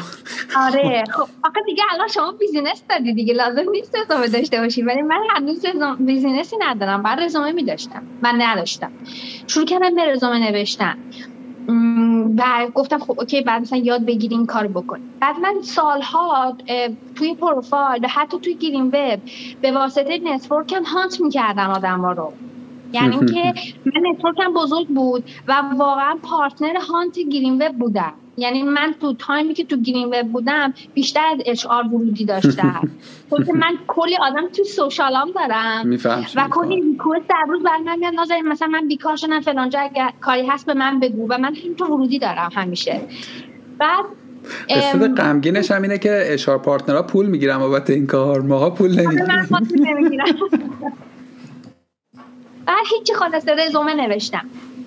آره. 0.56 1.04
خب 1.16 1.28
آقا 1.44 1.60
دیگه 1.66 1.82
الان 1.92 2.08
شما 2.08 2.32
business 2.32 2.82
دادی 2.90 3.12
دیگه. 3.12 3.34
لازم 3.34 3.70
نیست 3.70 3.96
رزومه 3.96 4.28
داشته 4.28 4.60
باشی. 4.60 4.82
ولی 4.82 5.02
من 5.02 5.20
هنوز 5.30 5.66
business 5.98 6.50
ی 6.50 6.56
ندارم. 6.60 7.02
بعد 7.02 7.20
رزومه 7.20 7.52
می 7.52 7.64
داشتم 7.64 8.02
من 8.22 8.34
نداشتم. 8.38 8.90
شروع 9.46 9.66
کردم 9.66 9.94
به 9.94 10.12
رزومه 10.12 10.50
نوشتن. 10.50 10.96
و 12.38 12.66
گفتم 12.74 12.98
خب 12.98 13.20
okay 13.20 13.40
بعد 13.40 13.62
مثلا 13.62 13.78
یاد 13.78 14.04
بگیریم 14.04 14.46
کار 14.46 14.66
بکنیم 14.66 15.14
بعد 15.20 15.36
من 15.38 15.54
سالها 15.62 16.56
توی 17.14 17.34
پروفایل 17.34 18.06
حتی 18.06 18.38
توی 18.38 18.54
گرین 18.54 18.86
وب 18.86 19.20
به 19.62 19.72
واسطه 19.72 20.18
network 20.24 20.75
م 20.75 20.82
hunt 20.82 21.20
می‌کردم 21.20 21.70
آدم 21.70 22.00
ها 22.00 22.12
رو. 22.12 22.32
یعنی 22.92 23.26
که 23.32 23.54
من 23.86 24.10
network 24.10 24.49
م 24.49 24.54
بزرگ 24.54 24.88
بود 24.88 25.24
و 25.48 25.62
واقعا 25.78 26.16
partner 26.22 26.76
hunt 26.88 27.18
گرین 27.18 27.62
وب 27.62 27.72
بودم. 27.78 28.12
یعنی 28.36 28.62
من 28.62 28.94
تو 29.00 29.14
time 29.14 29.46
ی 29.46 29.54
که 29.54 29.64
تو 29.64 29.76
گرین 29.76 30.06
وب 30.06 30.32
بودم 30.32 30.74
بیشتر 30.94 31.26
از 31.34 31.38
HR 31.46 31.86
ورودی 31.86 32.24
داشتم. 32.24 32.90
چون 33.30 33.56
من 33.58 33.78
کلی 33.86 34.16
آدم 34.16 34.48
تو 34.56 34.64
سوشالام 34.64 35.30
دارم. 35.30 35.98
و 36.36 36.48
کلی 36.50 36.80
ریکوست 36.80 37.28
در 37.28 37.44
روز 37.48 37.62
برای 37.62 37.82
من 37.82 37.98
میاد 37.98 38.14
نازنین 38.14 38.48
مثلا 38.48 38.68
من 38.68 38.88
بیکار 38.88 39.16
شدم 39.16 39.40
فلانجا 39.40 39.80
اگر 39.80 40.12
کاری 40.20 40.46
هست 40.46 40.66
به 40.66 40.74
من 40.74 41.00
بگو. 41.00 41.26
و 41.30 41.38
من 41.38 41.54
تو 41.78 41.84
ورودی 41.84 42.18
دارم 42.18 42.50
همیشه. 42.54 43.00
بعد 43.78 44.04
قصد 44.70 45.14
غمگینش 45.14 45.70
هم 45.70 45.82
اینه 45.82 45.98
که 45.98 46.24
اشار 46.26 46.58
پارتنرها 46.58 47.02
پول 47.02 47.26
می‌گیرم 47.26 47.58
بابت 47.58 47.90
این 47.90 48.06
کار. 48.06 48.40
ماها 48.40 48.70
پول 48.70 49.00
آره، 49.00 49.46
نمی‌گیرم. 49.70 50.26
بعد 52.66 52.84
هیچی 52.98 53.14
خلاصه 53.14 53.54
رزومه 53.54 53.94
نوشتم. 53.94 54.44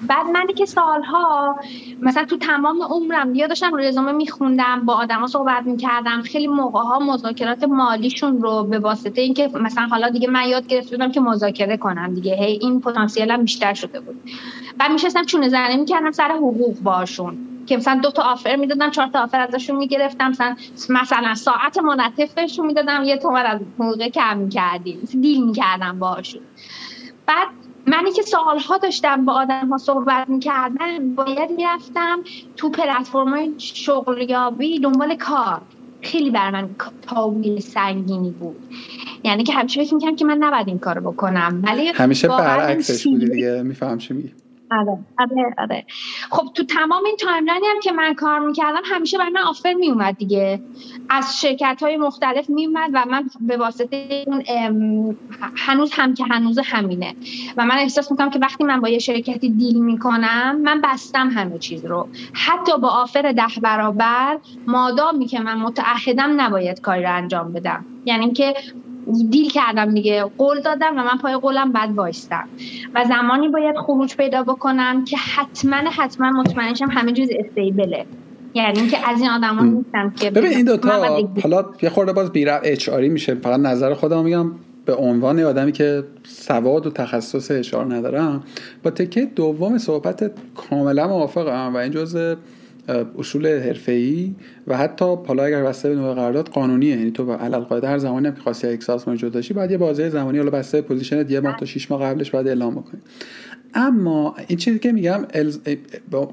بعد 0.10 0.28
منی 0.28 0.53
که 0.53 0.66
سالها 0.66 1.55
مثلا 2.01 2.26
تو 2.26 2.38
تمام 2.38 2.84
عمرم 2.84 3.36
یا 3.36 3.47
داشتم 3.47 3.78
رزومه 3.78 4.12
میخوندم 4.12 4.86
با 4.86 4.93
آدما 4.93 5.28
صحبت 5.28 5.64
می‌کردم 5.66 6.22
خیلی 6.22 6.47
موقع 6.47 6.80
ها 6.80 6.99
مذاکرات 6.99 7.64
مالیشون 7.64 8.41
رو 8.41 8.64
به 8.64 8.80
واسطه 8.80 9.22
اینکه 9.22 9.47
مثلا 9.47 9.88
حالا 9.88 10.10
دیگه 10.10 10.30
من 10.30 10.47
یاد 10.47 10.68
گرفته 10.68 10.97
بودم 10.97 11.12
که 11.12 11.22
مذاکره 11.22 11.78
کنم 11.78 12.14
دیگه 12.14 12.36
هی 12.36 12.60
این 12.62 12.82
پتانسیلم 12.82 13.41
بیشتر 13.41 13.74
شده 13.74 13.99
بود. 13.99 14.16
بعد 14.78 14.91
میشستم 14.91 15.24
چونه 15.24 15.49
زنه 15.49 15.76
می‌کردم 15.78 16.12
سر 16.12 16.32
حقوق 16.32 16.80
باشون 16.80 17.38
که 17.68 17.78
مثلا 17.78 17.99
دو 18.03 18.12
تا 18.12 18.24
آفر 18.24 18.55
می‌دادم 18.55 18.91
چهار 18.91 19.07
تا 19.07 19.24
آفر 19.24 19.39
ازشون 19.39 19.76
می‌گرفتم 19.76 20.30
مثلا 20.30 20.55
مثلا 20.89 21.36
ساعت 21.36 21.78
منطفشون 21.78 22.66
می‌دادم 22.66 23.03
یه 23.03 23.18
تومن 23.18 23.45
از 23.45 23.60
حقوق 23.80 24.07
کم 24.07 24.38
می‌کردیم 24.38 24.99
دیل 25.22 25.45
می‌کردم 25.45 25.99
باشون 25.99 26.41
بعد 27.28 27.47
منی 27.89 28.11
که 28.11 28.21
سالها 28.21 28.77
داشتم 28.77 29.25
با 29.25 29.33
آدم 29.33 29.69
ها 29.69 29.77
صحبت 29.77 30.29
می‌کردم 30.29 31.15
باید 31.15 31.51
می‌رفتم 31.57 32.19
تو 32.57 32.69
پلتفرم 32.69 33.29
های 33.29 33.53
شغلیابی 33.57 34.79
دنبال 34.79 35.15
کار. 35.15 35.61
خیلی 36.01 36.29
بر 36.29 36.51
من 36.51 36.69
تاویل 37.01 37.59
سنگینی 37.59 38.31
بود. 38.31 38.55
یعنی 39.23 39.43
که 39.43 39.53
همیشه 39.53 39.83
فکر 39.83 39.93
می‌کنم 39.93 40.15
که 40.15 40.25
من 40.25 40.37
نباید 40.37 40.67
این 40.67 40.79
کارو 40.79 41.11
بکنم. 41.11 41.61
ولی 41.67 41.87
همیشه 41.87 42.27
برعکسش 42.27 43.07
بودی 43.07 43.29
دیگه. 43.29 43.63
میفهم 43.63 43.97
چی 43.97 44.13
میگی؟ 44.13 44.31
آره 44.72 44.97
آره 45.20 45.55
آره. 45.57 45.86
خب 46.32 46.47
تو 46.53 46.63
تمام 46.63 47.05
این 47.05 47.15
timeline 47.15 47.60
ی 47.60 47.65
هم 47.67 47.80
که 47.84 47.91
من 47.91 48.13
کار 48.13 48.39
می‌کردم 48.39 48.82
همیشه 48.86 49.17
برای 49.17 49.32
من 49.32 49.41
offer 49.41 49.74
میومد 49.74 50.17
دیگه. 50.17 50.61
از 51.09 51.41
شرکت 51.41 51.78
های 51.84 51.97
مختلف 51.97 52.49
میومد 52.49 52.89
و 52.93 53.05
من 53.09 53.30
به 53.41 53.57
واسطه 53.57 54.24
اون 54.28 54.43
هنوز 55.57 55.91
هم 55.93 56.13
که 56.13 56.26
هنوز 56.26 56.59
همینه. 56.65 57.15
و 57.57 57.65
من 57.65 57.78
احساس 57.78 58.11
می‌کنم 58.11 58.30
که 58.30 58.39
وقتی 58.39 58.63
من 58.63 58.82
با 58.82 58.89
یه 58.89 58.99
شرکتی 58.99 59.49
deal 59.49 59.80
می‌کنم 59.84 60.61
من 60.61 60.82
بستم 60.82 61.30
همه 61.30 61.59
چیز 61.59 61.86
رو. 61.86 62.09
حتی 62.34 62.78
با 62.78 62.89
offer 62.89 63.32
ده 63.32 63.61
برابر 63.61 64.39
مادامی 64.67 65.28
که 65.28 65.39
من 65.39 65.57
متعهدم 65.57 66.41
نباید 66.41 66.82
کاری 66.82 67.03
رو 67.03 67.15
انجام 67.15 67.53
بدم. 67.53 67.86
یعنی 68.05 68.34
که 68.34 68.53
دیل 69.30 69.50
کردم 69.50 69.93
دیگه. 69.93 70.24
قول 70.38 70.62
دادم 70.62 70.97
و 70.97 71.04
من 71.04 71.18
پای 71.22 71.36
قولم 71.36 71.72
بعد 71.72 71.95
وایستم. 71.95 72.47
و 72.95 73.06
زمانی 73.08 73.50
باید 73.50 73.76
خروج 73.76 74.16
پیدا 74.16 74.43
بکنم 74.43 75.06
که 75.06 75.18
حتما 75.18 75.76
حتما 75.76 76.30
مطمئنشم 76.30 76.88
همه 76.91 77.14
چیز 77.14 77.30
استیبله 77.39 78.06
یعنی 78.54 78.88
که 78.88 79.10
از 79.10 79.22
این 79.22 79.30
آدما 79.30 79.64
نیستم 79.64 80.10
که 80.10 80.32
ببین 80.32 80.52
این 80.52 80.66
دوتا 80.66 80.91
حالا 81.43 81.66
یه 81.82 81.89
خورده 81.89 82.14
باز 82.14 82.32
بیره 82.32 82.60
اچ 82.64 82.89
میشه. 82.89 83.36
فقط 83.36 83.60
نظر 83.60 83.93
خودم 83.93 84.24
میگم. 84.24 84.52
به 84.86 84.95
عنوان 84.95 85.39
آدمی 85.39 85.72
که 85.72 86.04
سواد 86.24 86.88
و 86.88 86.89
تخصص 86.89 87.52
اشار 87.52 87.95
ندارم 87.95 88.43
با 88.84 88.91
تکه 88.91 89.26
دوم 89.26 89.78
صحبت 89.78 90.32
کاملا 90.56 91.08
موافقم. 91.08 91.76
و 91.76 91.78
این 91.78 91.91
جزء 91.91 92.36
اصول 93.17 93.47
حرفه‌ای 93.47 94.35
و 94.67 94.77
حتی 94.77 95.05
حالا 95.05 95.43
اگر 95.43 95.63
بسته 95.63 95.89
به 95.89 95.95
نوع 95.95 96.13
قرارداد 96.13 96.49
قانونیه. 96.49 96.97
یعنی 96.97 97.11
تو 97.11 97.33
علل 97.33 97.85
هر 97.85 97.97
زمانی 97.97 98.27
هم 98.27 98.35
که 98.35 98.41
خواستی 98.41 98.67
اکساس 98.67 99.07
موجود 99.07 99.31
داشتی 99.31 99.53
بعد 99.53 99.71
یه 99.71 99.77
بازه 99.77 100.09
زمانی 100.09 100.37
حالا 100.37 100.51
بسته 100.51 100.81
پوزیشن 100.81 101.29
یه 101.29 101.39
ماه 101.39 101.57
تا 101.59 101.65
6 101.65 101.91
ماه 101.91 102.03
قبلش 102.03 102.31
بعد 102.31 102.47
اعلام 102.47 102.75
بکنی. 102.75 103.01
اما 103.73 104.35
این 104.47 104.57
چیزی 104.57 104.79
که 104.79 104.91
میگم 104.91 105.25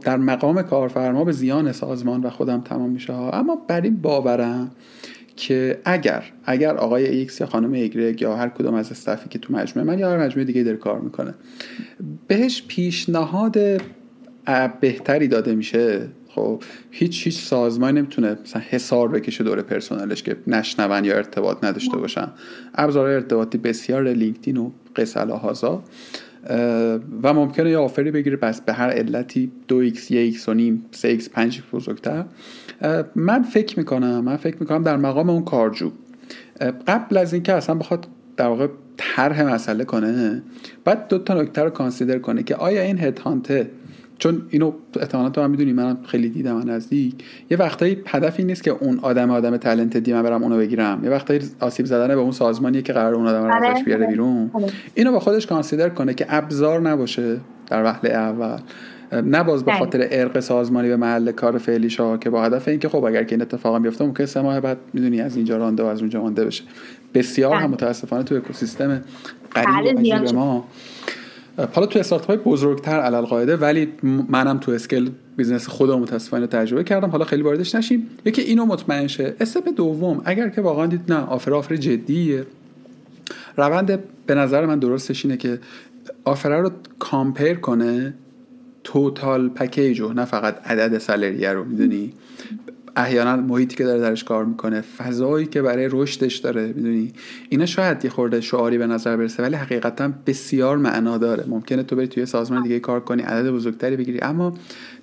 در 0.03 0.17
مقام 0.17 0.63
کارفرما 0.63 1.25
به 1.25 1.33
زیان 1.33 1.73
سازمان 1.73 2.21
و 2.21 2.31
خودم 2.31 2.61
تمام 2.61 2.91
میشه 2.91 3.13
ها. 3.13 3.31
اما 3.31 3.65
بر 3.69 3.81
این 3.81 3.97
باورم 3.97 4.71
که 5.37 5.79
اگر 5.85 6.25
اگر 6.45 6.77
آقای 6.77 7.07
ایکس 7.07 7.41
یا 7.41 7.47
خانم 7.47 7.73
ایگرگ 7.73 8.23
یا 8.23 8.37
هر 8.37 8.49
کدوم 8.49 8.75
از 8.75 8.91
staff 8.91 9.23
ی 9.23 9.29
که 9.29 9.39
تو 9.39 9.53
مجموعه 9.53 9.89
من 9.89 9.99
یا 9.99 10.11
هر 10.11 10.19
مجموعه 10.19 10.45
دیگه 10.45 10.63
داره 10.63 10.77
کار 10.77 11.01
می‌کنه 11.01 11.35
بهش 12.29 12.63
پیشنهاد 12.69 13.59
بهتری 14.81 15.29
داده 15.29 15.55
میشه 15.55 16.09
خب 16.37 16.63
هیچ 16.91 17.27
هیچ 17.27 17.39
سازمان 17.39 17.99
نمی‌تونه 17.99 18.37
مثلا 18.43 18.63
حسار 18.69 19.09
بکشه 19.09 19.45
دور 19.45 19.63
پرسنلش 19.63 20.23
که 20.23 20.37
نشنون 20.47 21.05
یا 21.05 21.17
ارتباط 21.17 21.65
نداشته 21.65 21.97
باشن. 21.97 22.29
ابزار 22.75 23.07
ارتباطی 23.07 23.59
بسیار 23.59 24.09
لینکدین 24.09 24.57
و 24.57 24.71
قصه 24.97 25.21
هازا 25.21 25.83
و 27.23 27.35
ممکنه 27.35 27.71
یه 27.71 27.79
آفری 27.79 28.11
بگیره. 28.11 28.37
بس 28.37 28.61
به 28.61 28.73
هر 28.73 28.91
علتی 28.91 29.53
دو 29.69 29.91
x 29.91 30.11
یه 30.11 30.33
x 30.33 30.49
و 30.49 30.55
نیم 30.55 30.85
سه 30.91 31.19
x 31.19 31.29
پنج 31.29 31.63
بزرگتر. 31.73 32.25
من 33.15 33.43
فکر 33.43 33.79
می‌کنم 33.79 34.21
من 34.21 34.37
فکر 34.37 34.57
می‌کنم 34.61 34.83
در 34.83 34.97
مقام 34.97 35.31
اون 35.31 35.45
کارجو. 35.45 35.91
قبل 36.87 37.17
از 37.17 37.33
اینکه 37.35 37.53
اصلا 37.53 37.75
بخواد 37.75 38.07
در 38.37 38.47
واقع 38.47 38.69
طرح 38.97 39.43
مسئله 39.43 39.85
کنه 39.85 40.43
بعد 40.85 41.09
دو 41.09 41.19
تا 41.19 41.43
نکته 41.43 41.63
رو 41.63 41.71
کانسیدر 41.71 42.19
کنه 42.19 42.43
که 42.43 42.55
آیا 42.55 42.83
این 42.83 42.99
هد 42.99 43.19
هانته 43.19 43.71
چون 44.19 44.43
اینو 44.51 44.73
احتمالا 45.01 45.31
تو 45.31 45.41
هم 45.41 45.51
می‌دونی 45.51 45.73
منم 45.73 45.99
خیلی 46.07 46.29
دیدم 46.29 46.71
نزدیک. 46.71 47.15
یه 47.51 47.57
وقتایی 47.57 48.03
هدف 48.07 48.35
این 48.39 48.47
نیست 48.47 48.63
که 48.63 48.71
اون 48.71 48.99
آدم 49.03 49.31
آدم 49.31 49.57
تالنتدی 49.57 50.13
من 50.13 50.23
برم 50.23 50.43
اونو 50.43 50.57
بگیرم. 50.57 51.01
یه 51.05 51.11
وقتایی 51.11 51.41
آسیب 51.61 51.87
زدن 51.87 52.09
به 52.09 52.21
اون 52.21 52.31
سازمانیه 52.31 52.83
که 52.83 52.93
قرار 52.93 53.15
اون 53.15 53.27
آدم 53.27 53.45
رو 53.45 53.55
ازش 53.55 53.67
آره. 53.67 53.83
بیاره 53.83 54.07
بیرون. 54.07 54.51
آره. 54.53 54.67
اینو 54.95 55.13
با 55.13 55.21
خودش 55.21 55.47
کانسیدر 55.47 55.89
کنه 55.89 56.15
که 56.15 56.27
ابزار 56.29 56.81
نباشه 56.81 57.37
در 57.67 57.85
وهله 57.85 58.11
اول. 58.11 58.59
نه 59.13 59.43
باز 59.43 59.65
به 59.65 59.73
خاطر 59.73 60.09
ارق 60.11 60.41
سازمانی 60.41 60.89
به 60.89 60.97
محل 60.97 61.33
کار 61.33 61.59
فعلیش 61.59 62.01
ها 62.01 62.17
که 62.17 62.31
با 62.31 62.45
هدف 62.45 62.69
اینکه 62.69 62.89
خب 62.89 63.05
اگر 63.05 63.25
که 63.25 63.35
این 63.35 63.43
اتفاق 63.43 63.83
بیفته 63.83 64.05
ممکن 64.05 64.25
سه 64.25 64.41
ماه 64.41 64.61
بعد 64.61 64.79
می‌دونی 64.93 65.21
از 65.21 65.37
اینجا 65.37 65.57
رانده 65.57 65.83
و 65.83 65.87
از 65.87 66.01
اونجا 66.01 66.23
مانده 66.23 66.45
بشه. 66.45 66.65
بسیار 67.15 67.55
هم 67.55 67.71
متاسفانه 67.71 68.23
تو 68.23 68.35
اکوسیستم 68.35 69.01
قریب 69.51 69.97
بله، 69.97 70.33
ما. 70.33 70.65
حالا 71.57 71.87
تو 71.87 71.99
استارتاپ 71.99 72.29
های 72.29 72.37
بزرگتر 72.37 73.01
علل 73.01 73.57
ولی 73.61 73.89
منم 74.29 74.59
تو 74.59 74.73
scale 74.73 75.09
business 75.37 75.69
خودم 75.69 75.99
متاسفانه 75.99 76.47
تجربه 76.47 76.85
کردم. 76.85 77.11
حالا 77.11 77.25
خیلی 77.25 77.43
واردش 77.43 77.75
نشیم. 77.75 78.07
یکی 78.25 78.43
اینو 78.43 78.67
مطمئن 78.67 79.07
شه. 79.07 79.35
step 79.41 79.69
دوم 79.77 80.23
اگر 80.25 80.49
که 80.49 80.61
واقعا 80.61 80.87
دید 80.87 81.13
نه 81.13 81.19
offer 81.19 81.55
offer 81.55 81.77
جدیه. 81.77 82.47
روند 83.57 83.99
به 84.27 84.35
نظر 84.35 84.67
من 84.67 84.79
درستش 84.79 85.25
اینه 85.25 85.37
که 85.37 85.59
offer 86.25 86.61
رو 86.61 86.71
compare 86.99 87.55
کنه 87.55 88.15
total 88.85 89.49
package 89.49 90.03
نه 90.03 90.25
فقط 90.25 90.67
عدد 90.67 90.99
salary 90.99 91.45
ه 91.45 91.53
رو 91.53 91.65
می‌دونی؟ 91.65 92.13
احیانا 92.97 93.37
محیطی 93.37 93.77
که 93.77 93.85
داره 93.85 94.01
درش 94.01 94.25
کار 94.25 94.45
می‌کنه 94.45 94.81
فضایی 94.81 95.47
که 95.47 95.63
برای 95.63 95.89
رشدش 95.93 96.37
داره 96.37 96.67
می‌دونی؟ 96.67 97.13
اینا 97.49 97.67
شاید 97.67 98.05
یه 98.05 98.11
خورده 98.11 98.41
شعاری 98.41 98.79
به 98.79 98.87
نظر 98.87 99.17
برسه 99.17 99.43
ولی 99.43 99.57
حقیقتا 99.57 100.13
بسیار 100.27 100.77
معنا 100.77 101.19
داره. 101.19 101.45
ممکنه 101.49 101.83
تو 101.83 101.97
بری 101.97 102.09
توی 102.09 102.27
سازمان 102.27 102.63
دیگه 102.63 102.81
کار 102.81 103.01
کنی 103.01 103.23
عدد 103.23 103.51
بزرگتری 103.51 103.97
بگیری 103.97 104.21
اما 104.23 104.55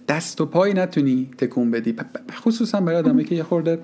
دست 0.07 0.41
و 0.41 0.45
پایی 0.45 0.73
نتونی 0.73 1.29
تکون 1.37 1.71
بدی. 1.71 1.95
خصوصا 2.31 2.81
برای 2.81 2.97
آدمی 2.97 3.23
که 3.23 3.35
یه 3.35 3.43
خورده 3.43 3.79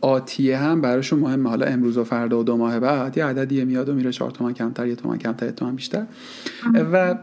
آتیه 0.00 0.58
هم 0.58 0.80
براشون 0.80 1.18
مهمه. 1.18 1.48
حالا 1.48 1.66
امروز 1.66 1.98
و 1.98 2.04
فردا 2.04 2.40
و 2.40 2.42
دو 2.42 2.56
ماه 2.56 2.80
بعد 2.80 3.18
یه 3.18 3.24
عددیه 3.24 3.64
میاد 3.64 3.88
و 3.88 3.94
میره 3.94 4.12
چهار 4.12 4.30
تومن 4.30 4.52
کمتر 4.52 4.86
یه 4.86 4.94
تومن 4.94 5.18
کمتر 5.18 5.46
یه 5.46 5.52
تومن 5.52 5.76
بیشتر. 5.76 6.06
و 6.92 7.14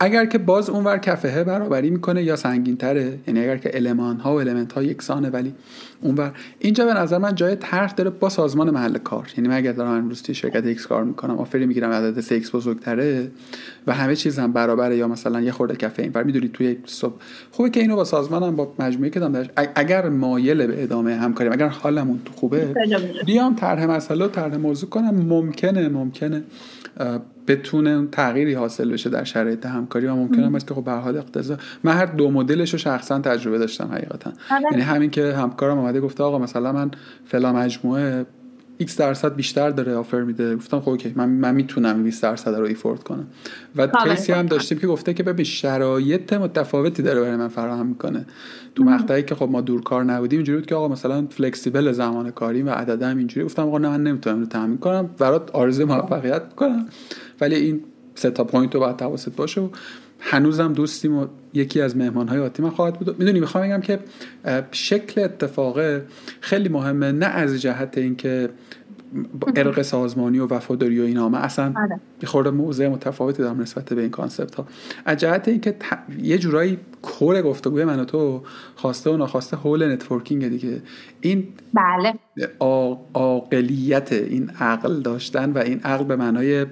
اگر 0.00 0.26
که 0.26 0.38
باز 0.38 0.70
اونور 0.70 0.98
کفهه 0.98 1.44
برابری 1.44 1.90
می‌کنه 1.90 2.22
یا 2.22 2.36
سنگین 2.36 2.76
تره 2.76 3.18
یعنی 3.26 3.40
اگر 3.40 3.56
که 3.56 3.70
المان 3.76 4.16
ها 4.16 4.34
و 4.34 4.40
المنت 4.40 4.72
ها 4.72 4.82
یکسانه 4.82 5.30
ولی 5.30 5.54
اونور. 6.00 6.32
اینجا 6.58 6.84
به 6.84 6.94
نظر 6.94 7.18
من 7.18 7.34
جای 7.34 7.56
طرح 7.56 7.92
داره 7.92 8.10
با 8.10 8.28
سازمان 8.28 8.70
محل 8.70 8.98
کار. 8.98 9.28
یعنی 9.36 9.48
من 9.48 9.56
اگر 9.56 9.72
دارم 9.72 9.90
امروز 9.90 10.22
توی 10.22 10.34
شرکت 10.34 10.66
ایکس 10.66 10.86
کار 10.86 11.04
می‌کنم 11.04 11.38
offer 11.38 11.61
ی 11.61 11.66
می‌گیرم 11.66 11.90
عدد 11.90 12.20
3 12.20 12.34
ایکس 12.34 12.54
بزرگتره 12.54 13.30
و 13.86 13.92
همه 13.92 14.16
چیز 14.16 14.38
هم 14.38 14.52
برابره 14.52 14.96
یا 14.96 15.08
مثلا 15.08 15.40
یه 15.40 15.52
خورده 15.52 15.76
کفه 15.76 16.02
این 16.02 16.12
می‌دونید 16.24 16.52
توی 16.52 16.76
صبح. 16.86 17.14
خوبه 17.50 17.70
که 17.70 17.80
اینو 17.80 17.96
با 17.96 18.04
سازمانم 18.04 18.56
با 18.56 18.74
مجموعه 18.78 19.10
که 19.10 19.20
دارم 19.20 19.46
اگر 19.74 20.08
مایل 20.08 20.66
به 20.66 20.82
ادامه 20.82 21.14
همکاری 21.14 21.50
اگر 21.50 21.68
حالمون 21.68 22.20
خوبه 22.34 22.74
بیام 23.26 23.54
طرح 23.54 23.86
مسئله 23.86 24.24
و 24.24 24.28
طرح 24.28 24.56
موضوع 24.56 24.90
کنم. 24.90 25.14
ممکنه 25.14 25.88
ممکنه 25.88 26.42
بتونه 27.46 28.06
تغییری 28.12 28.54
حاصل 28.54 28.92
بشه 28.92 29.10
در 29.10 29.24
شرایط 29.24 29.66
همکاری 29.66 30.06
و 30.06 30.14
ممکن 30.14 30.54
است 30.54 30.66
که 30.68 30.74
خب 30.74 30.84
به 30.84 30.92
حال 30.92 31.16
اقتضا 31.16 31.56
من 31.84 31.92
هر 31.92 32.06
دو 32.06 32.30
مدلش 32.30 32.72
رو 32.72 32.78
شخصا 32.78 33.18
تجربه 33.18 33.58
داشتم 33.58 33.88
حقیقتا 33.92 34.32
آره. 34.50 34.62
یعنی 34.70 34.82
همین 34.82 35.10
که 35.10 35.34
همکارم 35.34 35.78
اومده 35.78 36.00
گفته 36.00 36.24
آقا 36.24 36.38
مثلا 36.38 36.72
من 36.72 36.90
فلان 37.24 37.52
مجموعه 37.52 38.26
x 38.82 38.96
درصد 38.96 39.34
بیشتر 39.34 39.70
داره 39.70 39.94
offer 39.94 40.22
میده. 40.22 40.56
گفتم 40.56 40.80
خب 40.80 40.88
okay 40.88 41.12
من 41.16 41.28
من 41.28 41.54
می‌تونم 41.54 42.02
20 42.02 42.22
درصد 42.22 42.54
رو 42.54 42.64
afford 42.64 43.02
کنم. 43.02 43.26
و 43.76 43.86
case 43.86 44.23
ی 44.23 44.32
هم 44.32 44.46
داشتیم 44.46 44.78
که 44.78 44.86
گفته 44.86 45.14
که 45.14 45.22
ببین 45.22 45.44
شرایط 45.44 46.32
متفاوتی 46.32 47.02
داره 47.02 47.20
برای 47.20 47.36
من 47.36 47.48
فراهم 47.48 47.86
می‌کنه. 47.86 48.26
تو 48.74 48.84
مقطعی 48.84 49.22
که 49.22 49.34
خب 49.34 49.48
ما 49.50 49.60
دور 49.60 49.82
کار 49.82 50.04
نبودیم 50.04 50.38
اینجوری 50.38 50.58
بود 50.58 50.66
که 50.66 50.74
آقا 50.74 50.88
مثلا 50.88 51.26
flexible 51.30 51.92
زمان 51.92 52.30
کاری 52.30 52.62
و 52.62 52.70
عدد 52.70 53.02
هم 53.02 53.18
اینجوری. 53.18 53.46
گفتم 53.46 53.62
آقا 53.62 53.78
نه 53.78 53.88
من 53.88 54.02
نمی‌تونم 54.02 54.40
رو 54.40 54.46
تامین 54.46 54.78
کنم. 54.78 55.10
برات 55.18 55.50
آرزوی 55.50 55.84
موفقیت 55.84 56.54
کنم. 56.54 56.86
ولی 57.40 57.54
این 57.54 57.80
سه 58.14 58.30
تا 58.30 58.44
point 58.44 58.74
رو 58.74 58.80
باید 58.80 59.02
حواست 59.02 59.36
باشه 59.36 59.60
و 59.60 59.68
هنوزم 60.20 60.72
دوستیم 60.72 61.18
و 61.18 61.26
یکی 61.54 61.80
از 61.80 61.96
مهمان 61.96 62.28
های 62.28 62.38
آتی 62.38 62.62
من 62.62 62.70
خواهد 62.70 62.98
بود. 62.98 63.18
می‌دونی 63.18 63.40
می‌خوام 63.40 63.64
بگم 63.64 63.80
که 63.80 63.98
شکل 64.70 65.20
اتفاقه 65.20 66.04
خیلی 66.40 66.68
مهمه 66.68 67.12
نه 67.12 67.26
از 67.26 67.62
جهت 67.62 67.98
اینکه 67.98 68.50
عرق 69.56 69.82
سازمانی 69.82 70.38
و 70.38 70.46
وفاداری 70.46 71.00
و 71.00 71.04
اینا 71.04 71.38
اصلا 71.38 71.72
آره. 71.76 72.00
یه 72.22 72.28
خورده 72.28 72.50
موضع 72.50 72.88
متفاوتی 72.88 73.42
دارم 73.42 73.60
نسبت 73.60 73.92
به 73.92 74.00
این 74.00 74.10
concept 74.10 74.54
ها 74.54 74.66
از 75.04 75.18
جهت 75.18 75.48
اینکه 75.48 75.76
یه 76.22 76.38
جورایی 76.38 76.78
core 77.02 77.42
گفتگوی 77.42 77.84
من 77.84 78.00
و 78.00 78.04
تو 78.04 78.42
خواسته 78.76 79.10
و 79.10 79.16
ناخواسته 79.16 79.56
حول 79.56 79.92
networking 79.92 80.48
دیگه. 80.48 80.82
این 81.20 81.48
بله. 81.74 82.14
عاقلیت 83.14 84.12
این 84.12 84.50
عقل 84.60 85.00
داشتن 85.00 85.52
و 85.52 85.58
این 85.58 85.80
عقل 85.80 86.04
به 86.04 86.16
معنای 86.16 86.66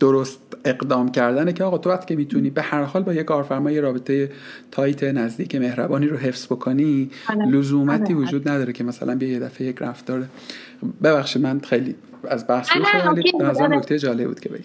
درست 0.00 0.41
اقدام 0.64 1.10
کردنه 1.10 1.52
که 1.52 1.64
آقا 1.64 1.78
تو 1.78 1.90
وقتی 1.90 2.06
که 2.06 2.16
می‌تونی 2.16 2.50
به 2.50 2.62
هر 2.62 2.82
حال 2.82 3.02
با 3.02 3.14
یه 3.14 3.22
کارفرما 3.22 3.70
یه 3.70 3.80
رابطه 3.80 4.30
tight 4.70 5.04
نزدیک 5.04 5.54
مهربانی 5.54 6.06
رو 6.06 6.16
حفظ 6.16 6.46
بکنی 6.46 7.10
آره. 7.28 7.46
لزومی 7.46 8.14
آره. 8.14 8.22
وجود 8.22 8.48
نداره 8.48 8.72
که 8.72 8.84
مثلا 8.84 9.14
بیا 9.14 9.28
یه 9.28 9.40
دفعه 9.40 9.66
یک 9.66 9.76
رفتار 9.80 10.24
ببخشید 11.02 11.42
من 11.42 11.60
خیلی 11.60 11.94
از 12.28 12.46
بحث 12.46 12.76
رو 12.76 12.84
خیلی. 12.84 13.32
به 13.38 13.46
آره. 13.46 13.76
نکته 13.76 13.98
جالب 13.98 14.26
بود 14.26 14.40
که 14.40 14.48
بگی 14.48 14.64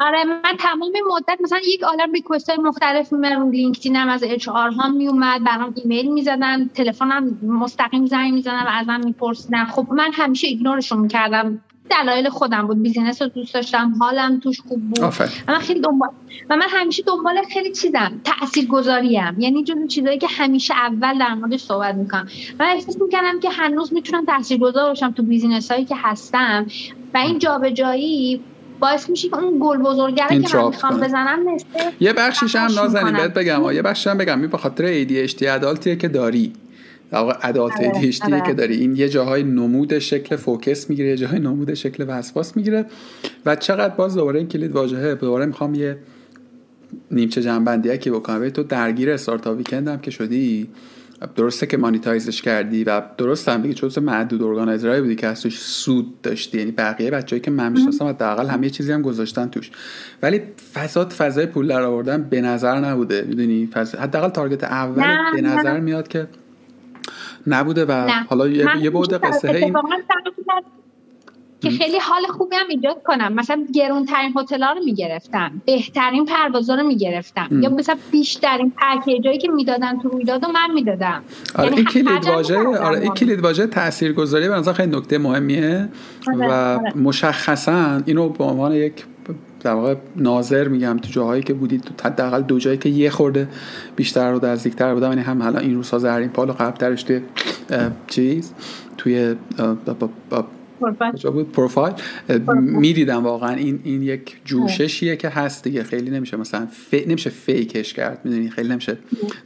آره 0.00 0.24
من 0.24 0.56
تمام 0.58 0.92
مدت 1.14 1.40
مثلا 1.40 1.58
یک 1.64 1.82
عالم 1.82 2.12
request 2.12 2.50
های 2.50 2.58
مختلف 2.58 3.12
میمرم 3.12 3.50
LinkedIn 3.50 4.02
م 4.02 4.08
از 4.08 4.22
HR 4.24 4.70
ها 4.70 4.88
میومد 4.88 5.44
برام 5.44 5.74
ایمیل 5.76 6.12
می‌زدن 6.12 6.68
تلفنم 6.68 7.38
مستقیم 7.42 8.06
زنگ 8.06 8.32
می‌زدن 8.32 8.62
و 8.62 8.70
ازم 8.70 9.00
میپرسیدن 9.04 9.64
خب 9.64 9.86
من 9.90 10.10
همیشه 10.12 10.46
ignore 10.46 10.77
شون 10.77 10.98
می‌کردم 10.98 11.60
دلایل 11.90 12.28
خودم 12.28 12.66
بود. 12.66 12.82
business 12.82 13.22
رو 13.22 13.28
دوست 13.28 13.54
داشتم 13.54 13.94
حالم 14.00 14.40
توش 14.40 14.60
خوب 14.60 14.80
بود. 14.80 14.98
و 14.98 15.52
من 15.52 15.58
خیلی 15.58 15.80
دنبال 15.80 16.08
و 16.50 16.56
من 16.56 16.66
همیشه 16.68 17.02
دنبال 17.02 17.42
خیلی 17.52 17.72
چیزم 17.72 18.20
تاثیرگذاریم. 18.24 19.34
یعنی 19.38 19.64
جزو 19.64 19.86
چیزایی 19.86 20.18
که 20.18 20.26
همیشه 20.30 20.74
اول 20.74 21.18
در 21.18 21.34
موردش 21.34 21.60
صحبت 21.60 21.94
می‌کنم. 21.94 22.28
من 22.60 22.66
احساس 22.66 22.96
می‌کنم 23.00 23.40
که 23.40 23.50
هنوز 23.50 23.92
می‌تونم 23.92 24.24
تاثیرگذار 24.24 24.88
باشم 24.88 25.12
تو 25.12 25.22
business 25.22 25.70
هایی 25.70 25.84
که 25.84 25.94
هستم. 25.98 26.66
و 27.14 27.18
این 27.18 27.38
جابجایی 27.38 28.40
باعث 28.80 29.10
میشه 29.10 29.28
که 29.28 29.36
اون 29.36 29.58
گل 29.60 29.78
بزرگره 29.78 30.28
که 30.28 30.56
من 30.56 30.66
می‌خوام. 30.66 31.00
بزنم 31.00 31.54
مثل 31.54 31.66
یه 32.00 32.12
بخشیش 32.12 32.56
هم 32.56 32.72
نازنین. 32.74 33.12
بهت 33.12 33.34
بگم 33.34 33.72
یه 33.72 33.82
بخشش 33.82 34.06
هم 34.06 34.18
بگم. 34.18 34.40
این 34.40 34.50
به 34.50 34.58
خاطر 34.58 35.04
ADHD 35.04 35.42
adult 35.42 35.81
یه 35.81 35.96
که 35.96 36.08
داری. 36.08 36.52
در 37.10 37.18
واقع 37.18 37.34
ادالت 37.42 37.76
آره، 37.76 37.88
آره. 38.32 38.46
که 38.46 38.54
داری. 38.54 38.76
این 38.76 38.96
یه 38.96 39.08
جاهای 39.08 39.42
نمود 39.42 39.98
شکل 39.98 40.36
فوکس 40.36 40.90
می‌گیره 40.90 41.08
یه 41.08 41.16
جاهای 41.16 41.38
نمود 41.38 41.74
شکل 41.74 42.04
وسواس 42.08 42.56
می‌گیره 42.56 42.86
و 43.46 43.56
چقدر 43.56 43.94
باز 43.94 44.14
دوباره 44.14 44.38
این 44.38 44.48
کلید 44.48 44.72
واژهه. 44.72 45.14
دوباره 45.14 45.46
می‌خوام 45.46 45.74
یه 45.74 45.98
نیمچه 47.10 47.42
جنبندی 47.42 47.98
که 47.98 48.10
بکنم. 48.10 48.48
تو 48.48 48.62
درگیر 48.62 49.10
استارتاپ 49.10 49.56
ویکند 49.56 49.88
هم 49.88 49.98
که 49.98 50.10
شدی 50.10 50.68
درسته 51.36 51.66
که 51.66 51.76
مانیتایزش 51.76 52.42
کردی 52.42 52.84
و 52.84 53.02
درست 53.18 53.48
هم 53.48 53.62
بگی 53.62 53.74
جزء 53.74 54.00
معدود 54.00 54.42
ارگانایزرهای 54.42 55.00
بودی 55.00 55.14
که 55.14 55.26
از 55.26 55.42
توش 55.42 55.58
سود 55.58 56.20
داشتی. 56.22 56.58
یعنی 56.58 56.70
بقیه 56.70 57.10
بچه‌ای 57.10 57.40
که 57.40 57.50
من 57.50 57.72
می‌شناسم 57.72 58.04
حداقل 58.04 58.46
همه 58.46 58.66
یه 58.66 58.70
چیزی 58.70 58.92
هم 58.92 59.02
گذاشتن 59.02 59.48
توش. 59.48 59.70
ولی 60.22 60.42
فساد 60.74 61.12
فضای 61.12 61.46
پول 61.46 61.66
در 61.68 61.82
آوردن 61.82 62.22
به 62.22 62.40
نظر 62.40 62.80
نبوده. 62.80 63.24
می‌دونی؟ 63.28 63.66
فضا... 63.66 63.98
حداقل 63.98 64.28
تارگت 64.28 64.64
اول 64.64 65.16
به. 65.34 65.40
نظر 65.40 65.80
میاد 65.80 66.08
که 66.08 66.28
نبوده 67.46 67.84
و 67.84 67.92
نه. 67.92 68.22
حالا 68.22 68.48
یه, 68.48 68.64
بعد 68.64 68.76
همیشه 68.76 69.18
قصه 69.18 69.52
می‌کردم 69.52 69.82
که 71.60 71.70
خیلی 71.70 71.98
حال 71.98 72.26
خوبی 72.26 72.56
هم 72.56 72.66
ایجاد 72.68 73.02
کنم 73.04 73.32
مثلا 73.32 73.66
گرونترین 73.74 74.32
هتل‌ها 74.36 74.72
رو 74.72 74.84
می‌گرفتم 74.84 75.62
بهترین 75.66 76.24
پروازا 76.24 76.74
رو 76.74 76.86
می‌گرفتم. 76.86 77.48
یا 77.50 77.70
مثلا 77.70 77.96
بیشترین 78.10 78.72
پکیجایی 78.76 79.38
که 79.38 79.48
می‌دادن 79.48 79.98
تو 79.98 80.08
رویداد 80.08 80.44
و 80.44 80.48
من 80.48 80.74
می‌دادم 80.74 81.22
آره 81.54 81.68
یعنی 81.68 81.76
این 81.76 81.84
کلید 81.84 82.28
واژه 82.28 82.58
آره 82.58 83.00
این. 83.00 83.14
کلید 83.14 83.40
واژه 83.40 83.66
تاثیرگذاری 83.66 84.48
به 84.48 84.54
نظر 84.54 84.72
خیلی 84.72 84.96
نکته 84.96 85.18
مهمیه 85.18 85.88
آره، 86.28 86.48
و 86.48 86.52
آره. 86.52 86.96
مشخصا 86.96 88.02
اینو 88.06 88.28
به 88.28 88.44
عنوان 88.44 88.72
یک 88.72 89.04
در 89.60 89.74
واقع 89.74 89.94
ناظر 90.16 90.68
میگم 90.68 90.98
تو 91.02 91.08
جاهایی 91.10 91.42
که 91.42 91.54
بودید 91.54 91.82
تو 91.82 92.08
حداقل 92.08 92.42
دو 92.42 92.58
جایی 92.58 92.78
که 92.78 92.88
یه 92.88 93.10
خورده 93.10 93.48
بیشتر 93.96 94.32
و 94.32 94.46
نزدیکتر 94.46 94.94
بودم 94.94 95.08
یعنی 95.08 95.20
هم 95.20 95.42
حالا 95.42 95.58
این 95.58 95.74
روزها 95.74 95.98
زرین 95.98 96.28
پال 96.28 96.50
و 96.50 96.52
قبلترش 96.52 97.02
توی 97.02 97.20
چیز 98.06 98.52
توی 98.96 99.34
کجا 101.12 101.30
بود؟ 101.30 101.52
پروفایل. 101.52 101.94
می‌دیدم 102.60 103.24
واقعا 103.24 103.54
این 103.54 103.80
این 103.84 104.02
یک 104.02 104.36
جوششیه 104.44 105.16
که 105.16 105.28
هست 105.28 105.64
دیگه. 105.64 105.82
خیلی 105.82 106.10
نمیشه 106.10 106.36
مثلا 106.36 106.66
ف... 106.66 106.94
نمیشه 107.06 107.30
فیکش 107.30 107.94
کرد 107.94 108.20
می‌دونی؟ 108.24 108.50
خیلی 108.50 108.68
نمیشه 108.68 108.98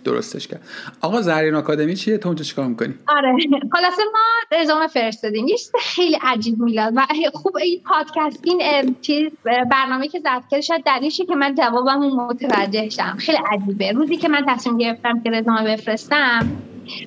درستش 0.04 0.48
کرد. 0.48 0.60
آقا 1.00 1.20
زرین 1.20 1.54
آکادمی 1.54 1.94
چیه؟ 1.94 2.18
تو 2.18 2.28
اونجا 2.28 2.44
چیکار 2.44 2.66
می‌کنی؟ 2.66 2.94
آره. 3.08 3.36
خلاصه 3.72 4.02
ما 4.12 4.58
رزومه 4.58 4.86
فرستادیم. 4.86 5.48
یه 5.48 5.56
چیز 5.56 5.72
خیلی 5.80 6.18
عجیب 6.22 6.58
میلاد 6.58 6.92
و 6.96 7.06
خوب 7.34 7.56
این 7.56 7.80
پادکست 7.84 8.40
این 8.44 8.96
چیز 9.00 9.30
برنامه 9.70 10.08
که 10.08 10.18
ضبط 10.18 10.42
کرده 10.50 10.60
شاید 10.60 10.82
دلیلشه 10.84 11.24
که 11.24 11.34
من 11.34 11.54
جوابم 11.54 11.98
متوجه 11.98 12.88
شم 12.88 13.16
خیلی 13.18 13.38
عجیبه. 13.52 13.92
روزی 13.92 14.16
که 14.16 14.28
من 14.28 14.44
تصمیم 14.48 14.78
گرفتم 14.78 15.20
که 15.20 15.30
رزومه 15.30 15.76
بفرستم 15.76 16.48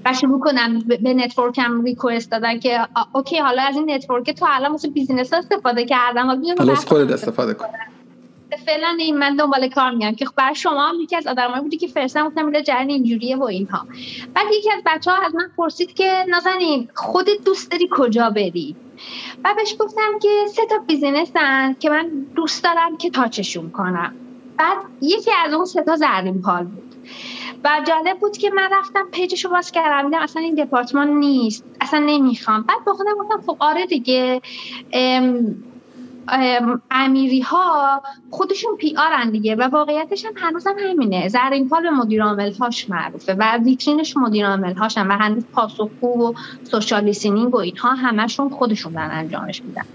و 0.05 0.13
شروع 0.13 0.39
کنم 0.39 0.79
به- 0.79 1.13
network 1.13 1.73
م 1.73 1.81
request 1.83 2.31
دادن 2.31 2.59
که 2.59 2.87
okay 3.13 3.37
حالا 3.39 3.61
از 3.61 3.75
این 3.75 3.91
network 3.91 4.31
تو 4.31 4.45
الان 4.49 4.71
واسه 4.71 4.87
business 4.89 5.33
ها 5.33 5.39
استفاده 5.39 5.85
کردم 5.85 6.27
حالا 6.27 6.75
خودت. 6.75 7.11
استفاده 7.11 7.53
کن. 7.53 7.65
فعلا 8.65 8.95
این 8.99 9.17
من 9.17 9.35
دنبال 9.35 9.69
کار 9.69 9.91
میام 9.91 10.15
که 10.15 10.25
برای 10.35 10.55
شما 10.55 10.87
هم 10.89 10.95
یکی 11.01 11.15
از 11.15 11.27
آدمایی 11.27 11.61
بودی 11.61 11.77
که 11.77 11.87
فرستم 11.87 12.27
گفتم 12.27 12.45
میلاد 12.45 12.61
جریان 12.61 12.89
اینجوریه 12.89 13.37
و 13.37 13.43
اینها. 13.43 13.87
بعد 14.33 14.45
یکی 14.57 14.71
از 14.71 14.81
بچه 14.85 15.11
ها 15.11 15.17
از 15.25 15.35
من 15.35 15.49
پرسید 15.57 15.93
که 15.93 16.25
نازنین 16.29 16.89
خودت 16.93 17.43
دوست 17.45 17.71
داری 17.71 17.87
کجا 17.91 18.29
بری؟ 18.29 18.75
و 19.43 19.53
بهش 19.57 19.75
گفتم 19.79 20.19
که 20.21 20.29
سه 20.55 20.61
تا 20.69 20.77
business 20.87 21.64
ن 21.64 21.73
که 21.79 21.89
من 21.89 22.09
دوست 22.35 22.63
دارم 22.63 22.97
که 22.97 23.09
touch 23.09 23.44
شون 23.44 23.71
کنم. 23.71 24.13
بعد 24.57 24.77
یکی 25.01 25.31
از 25.45 25.53
اون 25.53 25.65
سه 25.65 25.83
تا 25.83 25.95
زرین 25.95 26.41
پال 26.41 26.63
بود. 26.63 26.95
و 27.63 27.81
جالب 27.87 28.19
بود 28.19 28.37
که 28.37 28.49
من 28.49 28.69
رفتم 28.71 29.07
page 29.11 29.33
شو 29.33 29.49
باز 29.49 29.71
کردم. 29.71 30.09
دیدم 30.09 30.21
اصلا 30.21 30.41
این 30.41 30.55
دپارتمان 30.55 31.07
نیست. 31.07 31.63
اصلا 31.81 31.99
نمی‌خوام. 31.99 32.61
بعد 32.61 32.83
با 32.85 32.93
خودم 32.93 33.13
گفتم 33.19 33.41
خب 33.47 33.57
آره 33.59 33.85
دیگه. 33.85 34.41
ام، 34.93 35.55
ام، 36.27 36.81
امیری 36.91 37.41
ها 37.41 38.01
خودشون 38.29 38.75
PR 38.75 38.95
ن 38.97 39.29
دیگه 39.29 39.55
و 39.55 39.61
واقعیتش 39.61 40.25
هم 40.25 40.31
هنوزم 40.35 40.75
همینه. 40.89 41.27
زرین 41.27 41.69
پال 41.69 41.81
به 41.81 41.89
مدیر 41.89 42.23
عامل 42.23 42.53
هاش 42.53 42.89
معروفه 42.89 43.33
و 43.33 43.57
ویترینش 43.57 44.17
مدیر 44.17 44.47
عامل 44.47 44.73
هاشن 44.73 45.07
و 45.07 45.11
هنوز 45.11 45.45
پاسخگو 45.53 46.29
و 46.29 46.33
social 46.63 47.03
listening 47.03 47.55
و 47.55 47.57
اینها 47.57 47.93
همشون 47.93 48.49
خودشون 48.49 48.93
دارن 48.93 49.11
انجامش 49.11 49.61
میدن. 49.63 49.85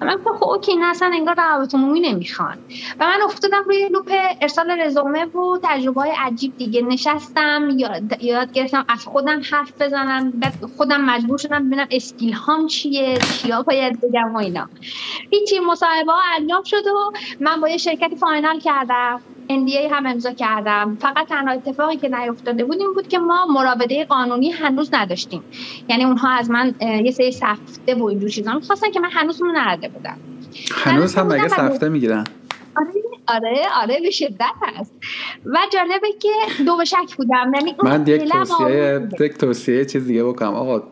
و 0.00 0.04
من 0.04 0.14
گفتم 0.14 0.36
خب 0.36 0.44
okay 0.44 0.76
نه 0.76 0.90
اصلا 0.90 1.10
انگار 1.14 1.34
روابط 1.34 1.74
عمومی 1.74 2.00
نمی‌خوان. 2.00 2.58
و 3.00 3.06
من 3.06 3.22
افتادم 3.24 3.62
روی 3.66 3.88
loop 3.88 4.12
ارسال 4.40 4.70
رزومه 4.70 5.24
و 5.24 5.58
تجربه 5.62 6.00
های 6.00 6.12
عجیب 6.18 6.56
دیگه. 6.56 6.82
نشستم 6.82 7.68
یاد, 7.76 8.22
یاد 8.22 8.52
گرفتم 8.52 8.84
از 8.88 9.04
خودم 9.06 9.40
حرف 9.50 9.82
بزنم 9.82 10.30
بعد 10.30 10.54
خودم 10.76 11.00
مجبور 11.00 11.38
شدم 11.38 11.66
ببینم 11.66 11.86
skill 11.90 12.32
هام 12.32 12.66
چیه 12.66 13.18
چیا 13.18 13.62
باید 13.62 14.00
بگم 14.00 14.34
و 14.34 14.36
اینا. 14.36 14.68
هیچی 15.30 15.60
مصاحبه 15.60 16.12
ها 16.12 16.20
انجام 16.36 16.62
شد 16.62 16.86
و 16.86 17.12
من 17.40 17.60
با 17.60 17.68
یه 17.68 17.76
شرکتی 17.76 18.16
final 18.16 18.60
کردم. 18.60 19.20
NDA 19.66 19.92
هم 19.92 20.06
امضا 20.06 20.32
کردم. 20.32 20.96
فقط 21.00 21.28
تنها 21.28 21.54
اتفاقی 21.54 21.96
که 21.96 22.08
نیفتاده 22.08 22.64
بود 22.64 22.80
این 22.80 22.94
بود 22.94 23.08
که 23.08 23.18
ما 23.18 23.46
مراوده 23.46 24.04
قانونی 24.04 24.50
هنوز 24.50 24.90
نداشتیم. 24.92 25.42
یعنی 25.88 26.04
اونها 26.04 26.30
از 26.30 26.50
من 26.50 26.74
یه 26.80 27.10
سری 27.10 27.32
سفته 27.32 27.94
و 27.94 28.04
اینجور 28.04 28.28
چیزا 28.28 28.52
می‌خواستن 28.52 28.90
که 28.90 29.00
من 29.00 29.10
هنوز 29.12 29.42
اونو 29.42 29.52
نداده 29.60 29.88
بودم. 29.88 30.16
هنوز 30.72 31.14
هم 31.14 31.26
مگه 31.26 31.48
سفته 31.48 31.88
می‌گیرن؟ 31.88 32.24
آره 32.76 32.92
آره 33.28 33.62
آره 33.82 34.00
به 34.02 34.10
شدت 34.10 34.54
هست. 34.62 34.92
و 35.46 35.58
جالبه 35.72 36.12
که 36.20 36.64
دو 36.64 36.84
شک 36.84 37.16
بودم. 37.16 37.52
یعنی 37.54 37.74
اون 37.80 37.90
من 37.90 38.06
یک 38.06 38.28
توصیه. 38.28 39.08
یک 39.20 39.38
توصیه 39.38 39.84
چیز 39.84 40.06
دیگه 40.06 40.24
بکنم. 40.24 40.54
آقا 40.54 40.82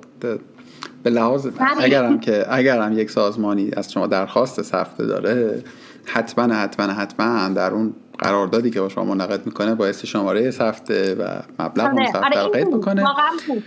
به 1.03 1.11
لحاظ. 1.11 1.49
اگرم 1.81 2.21
که 2.21 2.45
اگرم 2.49 2.99
یک 2.99 3.11
سازمانی 3.11 3.71
از 3.77 3.93
شما 3.93 4.07
درخواست 4.07 4.63
سفته 4.63 5.07
داره 5.07 5.65
حتما 6.05 6.55
حتما 6.55 6.87
حتما 6.87 7.49
در 7.49 7.71
اون 7.71 7.95
قراردادی 8.21 8.71
که 8.71 8.81
با 8.81 8.89
شما 8.89 9.05
منعقد 9.05 9.47
می‌کنه 9.47 9.75
باعث 9.75 10.05
شماره 10.05 10.51
سفته 10.51 11.15
و 11.15 11.25
مبلغ 11.63 11.85
اون 11.87 11.99
آره 11.99 12.13
سفته 12.13 12.41
آره 12.41 12.53
قید 12.53 12.69
واقعا 12.75 13.31
بود. 13.49 13.65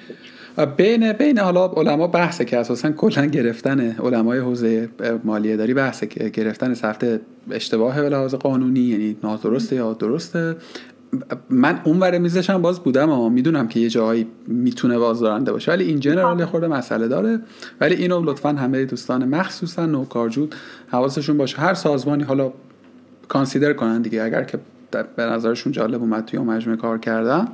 بین 0.78 1.14
بین 1.14 1.40
حالا 1.40 1.68
علما 1.68 2.08
بحثه 2.08 2.46
که 2.46 2.58
اساسا 2.58 2.92
کلا 2.92 3.26
گرفتن 3.26 3.80
علمای 3.80 4.40
حوزه 4.40 4.90
مالیه 5.24 5.58
داری 5.58 5.74
بحثه 5.74 6.08
که 6.08 6.30
گرفتن 6.30 6.74
سفت 6.74 7.06
اشتباه 7.52 8.02
به 8.02 8.10
لحاظ 8.10 8.36
قانونی 8.36 8.80
یعنی 8.80 9.18
نادرسته 9.24 9.76
یا 9.76 9.94
درسته. 9.94 10.56
من 11.50 11.82
اون 11.84 12.00
ور 12.00 12.18
میزشم 12.18 12.62
باز 12.62 12.80
بودم 12.80 13.10
اما 13.10 13.30
می‌دونم 13.30 13.68
که 13.68 13.80
یه 13.80 13.90
جایی 13.90 14.28
می‌تونه 14.48 14.98
بازدارنده 14.98 15.52
باشه 15.52 15.72
ولی 15.72 15.84
این 15.84 16.00
جنرال 16.00 16.46
خورده 16.46 16.68
مسئله 16.68 17.08
داره. 17.08 17.40
ولی 17.82 17.96
اینو 17.96 18.22
لطفا 18.22 18.50
همه 18.50 18.86
دوستان 18.86 19.26
مخصوصا 19.26 19.86
نوکارجود 19.86 20.56
حواسشون 20.92 21.38
باشه. 21.38 21.58
هر 21.58 21.74
سازمانی 21.74 22.24
حالا 22.24 22.52
کانسیدر 23.28 23.74
کنن 23.74 24.02
دیگه. 24.02 24.24
اگر 24.24 24.44
که 24.44 24.60
به 25.16 25.24
نظرشون 25.24 25.72
جالب 25.72 26.02
اومد 26.02 26.26
توی 26.26 26.40
مجموعه 26.40 26.82
کار 26.82 26.98
کردم 26.98 27.48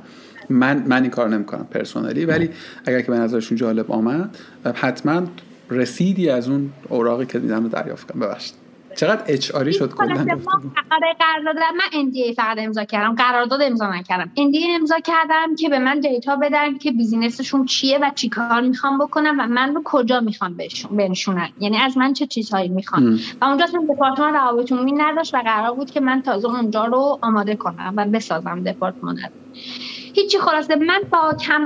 من 0.48 0.84
من 0.86 1.02
این 1.02 1.10
کار 1.10 1.28
نمی‌کنم 1.28 1.66
پرسونلی. 1.70 2.24
ولی 2.24 2.50
اگر 2.86 3.00
که 3.00 3.10
به 3.12 3.18
نظرشون 3.18 3.56
جالب 3.56 3.92
آمد 3.92 4.38
حتما 4.74 5.22
رسیدی 5.70 6.30
از 6.30 6.48
اون 6.48 6.70
اوراقی 6.88 7.26
که 7.26 7.38
دیدم 7.38 7.62
رو 7.62 7.68
دریافت 7.68 8.10
کنم. 8.10 8.20
ببخشید. 8.20 8.59
چقدر 9.00 9.24
اچ 9.26 9.50
آری 9.50 9.72
شد 9.72 9.94
کلا؟ 9.94 10.14
قرارداد 11.18 11.56
من 11.76 11.84
ان 11.92 12.12
فقط 12.36 12.58
امضا 12.58 12.84
کردم 12.84 13.14
قرارداد 13.14 13.62
امضا 13.62 13.90
نکردم. 13.90 14.32
ان 14.36 14.52
امضا 14.80 14.98
کردم 15.04 15.54
که 15.58 15.68
به 15.68 15.78
من 15.78 16.00
دیتا 16.00 16.36
بدن 16.36 16.78
که 16.78 16.92
بیزینسشون 16.92 17.64
چیه 17.64 17.98
و 17.98 18.10
چی 18.14 18.28
کار 18.28 18.60
می‌خوام 18.60 18.98
بکنم 18.98 19.36
و 19.40 19.46
من 19.46 19.74
رو 19.74 19.82
کجا 19.84 20.20
می‌خوام 20.20 20.56
بنشونن. 20.90 21.48
یعنی 21.58 21.76
از 21.76 21.98
من 21.98 22.12
چه 22.12 22.26
چیزهایی 22.26 22.68
می‌خوان. 22.68 23.18
و 23.40 23.44
اونجا 23.44 23.64
اصلا 23.64 23.80
دپارتمان 23.94 24.34
روابط 24.34 24.72
عمومی 24.72 24.92
نداشت 24.92 25.34
و 25.34 25.38
قرار 25.38 25.74
بود 25.74 25.90
که 25.90 26.00
من 26.00 26.22
تازه 26.22 26.48
اونجا 26.48 26.84
رو 26.84 27.18
آماده 27.22 27.56
کنم 27.56 27.94
و 27.96 28.06
بسازم 28.06 28.62
دپارتمان 28.66 29.16
هیچی 30.14 30.38
خلاصه. 30.38 30.76
من 30.76 31.00
با 31.12 31.36
کم 31.46 31.60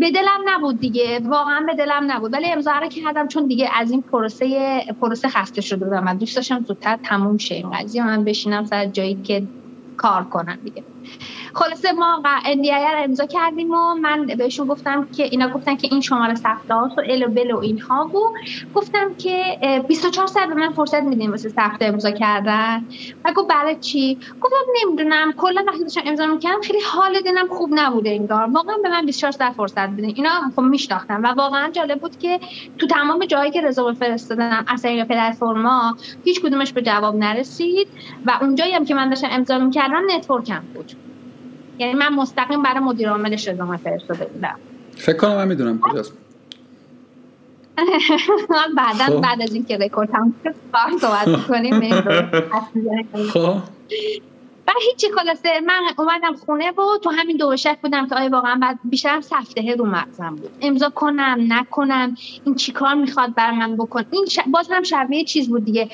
به 0.00 0.10
دلم 0.10 0.40
نبود 0.46 0.80
دیگه. 0.80 1.20
واقعا 1.24 1.60
به 1.66 1.74
دلم 1.74 2.12
نبود. 2.12 2.32
ولی 2.34 2.52
امضا 2.52 2.72
رو 2.72 2.88
کردم 2.88 3.28
چون 3.28 3.46
دیگه 3.46 3.70
از 3.74 3.90
این 3.90 4.02
پروسه 4.02 4.80
پروسه 5.00 5.28
خسته 5.28 5.60
شده 5.62 5.84
بودم. 5.84 6.04
من 6.04 6.18
دوست 6.18 6.36
داشتم 6.36 6.62
زودتر 6.62 6.98
تموم 7.04 7.36
شه 7.38 7.54
این 7.54 7.70
قضیه. 7.70 8.06
من 8.06 8.24
بشینم 8.24 8.64
سر 8.64 8.86
جایی 8.86 9.22
که 9.22 9.48
کار 9.96 10.24
کنم 10.24 10.58
دیگه. 10.64 10.84
خلاصه 11.58 11.92
ما 11.92 12.22
NDI 12.44 12.92
رو 12.94 13.02
امضا 13.04 13.26
کردیم 13.26 13.70
و 13.70 13.94
من 14.02 14.26
بهشون 14.38 14.66
گفتم 14.66 15.08
که 15.12 15.22
اینا 15.24 15.48
گفتن 15.48 15.76
که 15.76 15.88
این 15.90 16.00
شماره 16.00 16.34
ثبت 16.34 16.70
و 16.70 17.00
ال 17.10 17.22
و 17.24 17.28
بل 17.28 17.50
و 17.50 17.58
اینها 17.58 18.04
بود 18.12 18.32
گفتم 18.72 19.14
که 19.18 19.58
24 19.88 20.26
ساعت 20.26 20.48
به 20.48 20.54
من 20.54 20.70
فرصت 20.72 21.02
میدین 21.02 21.30
واسه 21.30 21.48
ثبت 21.48 21.82
امضا 21.82 22.10
کردن. 22.10 22.86
و 23.24 23.32
گفت 23.36 23.48
برای 23.50 23.76
چی؟ 23.80 24.18
گفتم 24.40 24.56
نمی‌دونم. 24.82 25.32
کلا 25.36 25.64
وقتی 25.68 25.82
داشتم 25.84 26.00
امضا 26.06 26.26
می‌کردم 26.26 26.60
خیلی 26.60 26.78
حال 26.92 27.20
دلم 27.20 27.48
خوب 27.48 27.70
نبوده 27.72 28.10
انگار. 28.10 28.50
واقعا 28.54 28.76
به 28.82 28.88
من 28.88 29.06
24 29.06 29.32
ساعت 29.32 29.52
فرصت 29.52 29.88
بدین. 29.88 30.12
اینا 30.16 30.30
خب 30.56 30.62
میشناختم. 30.62 31.22
و 31.22 31.26
واقعا 31.26 31.70
جالب 31.70 32.00
بود 32.00 32.16
که 32.16 32.38
تو 32.78 32.86
تمام 32.86 33.26
جایی 33.26 33.50
که 33.50 33.60
رزومه 33.60 33.94
فرستادم 33.94 34.64
از 34.68 34.82
طریق 34.82 35.06
پلتفرما 35.08 35.96
هیچ 36.24 36.40
کدومش 36.42 36.72
به 36.72 36.82
جواب 36.82 37.16
نرسید. 37.16 37.88
و 38.24 38.38
اونجایی 38.42 38.72
هم 38.74 38.84
که 38.84 38.94
من 38.94 39.08
داشتم 39.08 39.28
امضا 39.30 39.58
می‌کردم 39.58 40.02
نتورکم 40.16 40.68
بود. 40.74 41.07
یعنی 41.78 41.94
من 41.94 42.14
مستقیم 42.14 42.62
برای 42.62 42.80
مدیر 42.80 43.08
عاملش 43.08 43.48
رزومه 43.48 43.76
فرستاده 43.76 44.24
بودم. 44.24 44.54
فکر 44.96 45.16
کنم 45.16 45.34
من 45.34 45.48
می‌دونم 45.48 45.80
کجاست. 45.80 46.12
بعدا 48.76 49.04
خب. 49.04 49.20
بعد 49.20 49.42
از 49.42 49.54
اینکه 49.54 49.78
رکورد 49.78 50.10
هم 50.14 50.34
صحبت 51.00 51.46
کنیم 51.46 51.80
خب. 53.32 53.56
و 54.68 54.70
هیچی 54.90 55.06
خلاصه 55.16 55.60
من 55.66 55.80
اومدم 55.98 56.36
خونه 56.46 56.70
و 56.70 56.98
تو 57.02 57.10
همین 57.10 57.36
دو 57.36 57.56
شک 57.56 57.78
بودم 57.82 58.08
که 58.08 58.14
آیا 58.14 58.30
واقعا 58.30 58.58
بعد 58.62 58.78
بیشترم 58.84 59.20
سفته 59.20 59.74
رو 59.78 59.86
مغزم 59.86 60.36
بود. 60.36 60.50
امضا 60.60 60.90
کنم 60.90 61.36
نکنم 61.48 62.14
این 62.44 62.54
چیکار 62.54 62.94
می‌خواد 62.94 63.34
بر 63.34 63.50
من 63.50 63.76
بکن. 63.76 64.04
این 64.10 64.26
ش... 64.26 64.38
باز 64.46 64.68
هم 64.70 64.82
شبیه 64.82 65.24
چیز 65.24 65.48
بود 65.48 65.64
دیگه. 65.64 65.88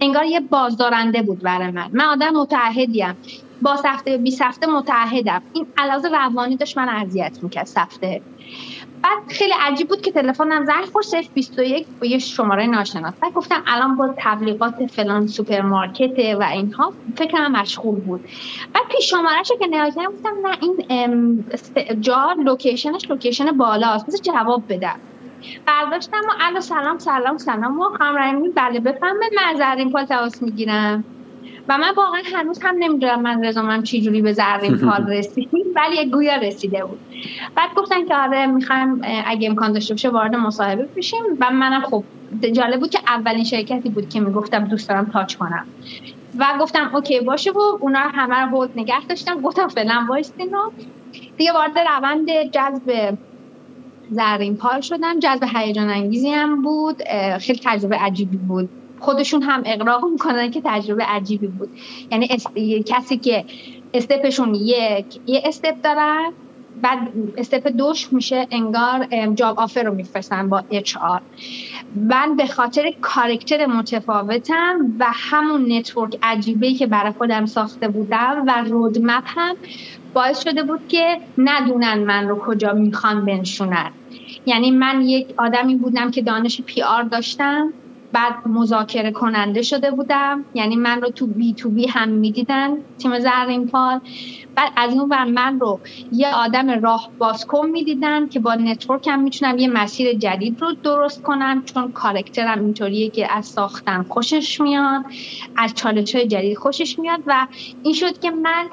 انگار 0.00 0.24
یه 0.24 0.40
بازدارنده 0.40 1.22
بود 1.22 1.40
برای 1.42 1.70
من. 1.70 1.90
من 1.92 2.04
آدم 2.04 2.30
متعهدیم. 2.30 3.16
با 3.60 3.76
سفته 3.76 4.18
بی 4.18 4.30
سفته 4.30 4.66
متعهدم. 4.66 5.40
این 5.54 5.66
علاوه 5.76 6.08
روانی 6.08 6.56
داشت 6.56 6.78
من 6.78 6.88
اذیت 6.88 7.38
می‌کرد 7.42 7.66
سفته. 7.66 8.22
بعد 9.02 9.18
خیلی 9.30 9.52
عجیب 9.60 9.88
بود 9.88 10.00
که 10.00 10.12
تلفنم 10.12 10.64
زنگ 10.64 10.84
خورد 10.92 11.04
021 11.34 11.88
با 12.00 12.06
یه 12.08 12.18
شماره 12.18 12.66
ناشناس. 12.66 13.14
بعد 13.22 13.32
گفتم 13.34 13.62
الان 13.66 13.96
با 13.96 14.14
تبلیغات 14.18 14.74
فلان 14.96 15.26
سوپرمارکت 15.26 16.10
و 16.40 16.42
اینها 16.52 16.92
فکرم 17.18 17.52
مشغول 17.52 18.00
بود. 18.00 18.22
بعد 18.74 18.84
پیش 18.96 19.10
شمارهش 19.10 19.48
که 19.60 19.66
نگاه 19.70 19.90
کردم 19.90 20.12
گفتم 20.12 20.30
نه 20.44 20.56
این 20.88 21.44
جا 22.00 22.34
location 22.44 22.97
ش 22.97 23.10
location 23.10 23.52
بالاست. 23.52 24.04
مثل 24.08 24.18
جواب 24.32 24.64
بدم. 24.68 25.00
برداشتم 25.66 26.18
و 26.28 26.32
الو 26.40 26.60
سلام 26.60 26.98
سلام 26.98 27.36
سلام. 27.36 27.78
و 27.80 27.84
همراهی 28.00 28.32
بله 28.56 28.82
از 29.46 29.78
این 29.78 29.92
پال 29.92 30.06
تماس 30.06 30.42
می‌گیرم. 30.42 31.04
و 31.70 31.78
من 31.78 31.94
واقعا 31.96 32.22
هنوز 32.34 32.58
هم 32.62 32.74
نمی‌دونم 32.78 33.22
من 33.22 33.44
رزومم 33.44 33.82
چی 33.82 34.02
جوری 34.02 34.22
به 34.22 34.32
زرین 34.32 34.78
پال 34.86 35.06
رسید 35.06 35.50
ولی 35.76 36.10
گویا 36.10 36.36
رسیده 36.36 36.84
بود. 36.84 37.00
بعد 37.56 37.70
گفتن 37.76 38.06
که 38.06 38.16
آره 38.16 38.46
می‌خوایم 38.46 39.00
اگه 39.26 39.48
امکان 39.48 39.72
داشته 39.72 39.94
باشه 39.94 40.08
وارد 40.10 40.34
مصاحبه 40.34 40.88
بشیم. 40.96 41.20
و 41.40 41.50
منم 41.50 41.82
خب 41.82 42.04
جالب 42.54 42.80
بود 42.80 42.90
که 42.90 42.98
اولین 43.08 43.44
شرکتی 43.44 43.90
بود 43.90 44.08
که 44.08 44.20
می‌گفتم 44.20 44.68
دوست 44.68 44.88
دارم 44.88 45.10
تاچ 45.10 45.34
کنم. 45.36 45.66
و 46.38 46.46
گفتم 46.60 46.90
اوکی 46.94 47.20
باشه 47.20 47.50
و 47.52 47.60
اونا 47.80 48.00
همه 48.00 48.36
رو 48.40 48.48
هولد 48.48 48.70
نگه 48.76 49.06
داشتم. 49.08 49.40
گفتم 49.40 49.68
فعلا 49.68 50.06
وایستین 50.10 50.54
و 50.54 50.70
دیگه 51.36 51.52
وارد 51.52 51.78
روند 51.78 52.28
جذب 52.52 53.18
زرین 54.10 54.56
پال 54.56 54.80
شدم. 54.80 55.20
جذب 55.20 55.44
هیجان 55.56 55.90
انگیزی 55.90 56.30
هم 56.30 56.62
بود. 56.62 57.02
خیلی 57.40 57.60
تجربه 57.64 57.96
عجیبی 57.96 58.36
بود. 58.36 58.70
خودشون 59.00 59.42
هم 59.42 59.62
اقرار 59.66 60.04
می‌کنن 60.04 60.50
که 60.50 60.60
تجربه 60.64 61.04
عجیبی 61.04 61.46
بود. 61.46 61.70
یعنی 62.10 62.28
کسی 62.86 63.18
که 63.18 63.44
step 63.94 64.24
شون 64.24 64.54
یک 64.54 65.20
یه 65.26 65.42
step 65.44 65.74
دارن 65.82 66.32
بعد 66.82 66.98
step 67.36 67.68
دوش 67.68 68.12
میشه 68.12 68.46
انگار 68.50 69.06
job 69.34 69.60
offer 69.60 69.82
رو 69.82 69.94
میفرستن 69.94 70.48
با 70.48 70.64
HR. 70.70 71.20
من 71.96 72.36
به 72.36 72.46
خاطر 72.46 72.92
character 73.00 73.66
متفاوتم 73.66 74.78
و 74.98 75.06
همون 75.14 75.72
network 75.72 76.18
عجیبه 76.22 76.74
که 76.74 76.86
برای 76.86 77.12
خودم 77.12 77.46
ساخته 77.46 77.88
بودم 77.88 78.44
و 78.46 78.64
roadmap 78.68 79.24
هم 79.26 79.56
باعث 80.12 80.40
شده 80.42 80.62
بود 80.62 80.80
که 80.88 81.20
ندونن 81.38 82.04
من 82.04 82.28
رو 82.28 82.38
کجا 82.46 82.72
می‌خوان 82.72 83.24
بنشونن. 83.24 83.92
یعنی 84.46 84.70
من 84.70 85.00
یک 85.02 85.34
آدمی 85.38 85.76
بودم 85.76 86.10
که 86.10 86.22
دانش 86.22 86.60
PR 86.60 87.02
داشتم. 87.02 87.74
بعد 88.12 88.34
مذاکره 88.48 89.12
کننده 89.12 89.62
شده 89.62 89.90
بودم. 89.90 90.46
یعنی 90.54 90.76
من 90.76 91.02
رو 91.02 91.10
تو 91.10 91.26
B2B 91.26 91.86
هم 91.88 92.08
می‌دیدن 92.08 92.70
تیم 93.02 93.18
زرین 93.20 93.66
پال 93.66 94.00
بعد 94.54 94.72
از 94.76 94.92
اون 94.92 95.08
بر 95.08 95.24
من 95.24 95.60
رو 95.60 95.80
یه 96.12 96.34
آدم 96.34 96.70
راه 96.82 97.10
بازکن 97.18 97.70
می‌دیدن 97.70 98.28
که 98.28 98.40
با 98.40 98.54
network 98.54 99.08
هم 99.08 99.20
می‌تونم 99.20 99.58
یه 99.58 99.68
مسیر 99.68 100.12
جدید 100.12 100.60
رو 100.60 100.72
درست 100.72 101.22
کنم 101.22 101.62
چون 101.64 101.92
character 101.92 102.53
م 102.53 102.60
اینطوریه 102.60 103.10
که 103.10 103.36
از 103.36 103.46
ساختن 103.46 104.02
خوشش 104.02 104.60
میاد 104.60 105.04
از 105.56 105.74
چالش 105.74 106.14
های 106.14 106.26
جدید 106.26 106.58
خوشش 106.58 106.98
میاد 106.98 107.20
و 107.26 107.46
این 107.82 107.94
شد 107.94 108.18
که 108.18 108.30
من 108.30 108.68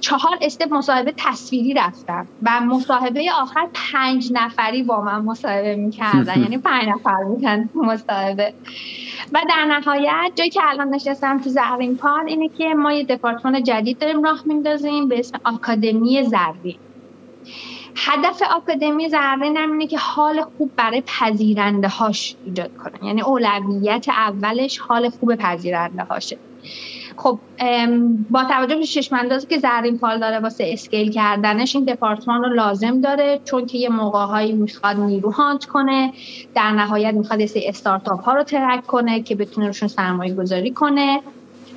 چهار 0.00 0.38
استپ 0.40 0.74
مصاحبه 0.74 1.14
تصویری 1.16 1.74
رفتم 1.74 2.26
و 2.42 2.60
مصاحبه 2.60 3.32
آخر 3.42 3.68
پنج 3.92 4.32
نفری 4.32 4.82
با 4.82 5.00
من 5.00 5.22
مصاحبه 5.22 5.76
می‌کردن. 5.76 6.40
یعنی 6.42 6.58
پنج 6.58 6.88
نفر 6.88 7.24
بودن 7.24 7.68
مصاحبه. 7.74 8.54
و 9.32 9.40
در 9.48 9.64
نهایت 9.64 10.32
جایی 10.34 10.50
که 10.50 10.60
الان 10.64 10.88
نشستم 10.88 11.38
تو 11.38 11.50
زرین 11.50 11.96
پال 11.96 12.24
اینه 12.26 12.48
که 12.48 12.74
ما 12.74 12.92
یه 12.92 13.04
دپارتمان 13.04 13.62
جدید 13.62 13.98
داریم 13.98 14.22
راه 14.22 14.42
میندازیم. 14.46 14.71
به 15.08 15.18
اسم 15.18 15.38
آکادمی 15.44 16.22
زرین. 16.22 16.78
هدف 17.96 18.42
آکادمی 18.56 19.08
زرین 19.08 19.56
هم 19.56 19.72
اینه 19.72 19.86
که 19.86 19.98
حال 19.98 20.42
خوب 20.42 20.72
برای 20.76 21.02
پذیرنده 21.06 21.88
هاش 21.88 22.36
ایجاد 22.42 22.72
کنه. 22.76 23.06
یعنی 23.06 23.22
اولویت 23.22 24.06
اولش 24.08 24.78
حال 24.78 25.08
خوب 25.10 25.34
پذیرنده 25.34 26.02
هاشه 26.04 26.40
خب 27.16 27.40
با 28.30 28.44
توجه 28.44 28.76
به 28.76 28.86
چشماندازی 28.86 29.46
که 29.46 29.58
زرین 29.58 29.98
پال 29.98 30.20
داره 30.20 30.38
واسه 30.38 30.64
اسکیل 30.72 31.12
کردنش 31.12 31.76
این 31.76 31.84
دپارتمان 31.84 32.42
رو 32.42 32.54
لازم 32.54 33.00
داره 33.00 33.40
چون 33.44 33.66
که 33.66 33.78
یه 33.78 33.88
موقع 33.88 34.52
می‌خواد 34.52 34.96
نیرو 34.96 35.30
هانت 35.30 35.64
کنه 35.64 36.12
در 36.54 36.70
نهایت 36.70 37.14
می‌خواد 37.14 37.40
یه 37.40 37.50
استارتاپ 37.56 38.24
ها 38.24 38.34
رو 38.34 38.42
ترک 38.44 38.86
کنه 38.86 39.22
که 39.22 39.34
بتونه 39.34 39.66
روشون 39.66 39.88
سرمایه 39.88 40.34
گذاری 40.34 40.72
کنه. 40.72 41.22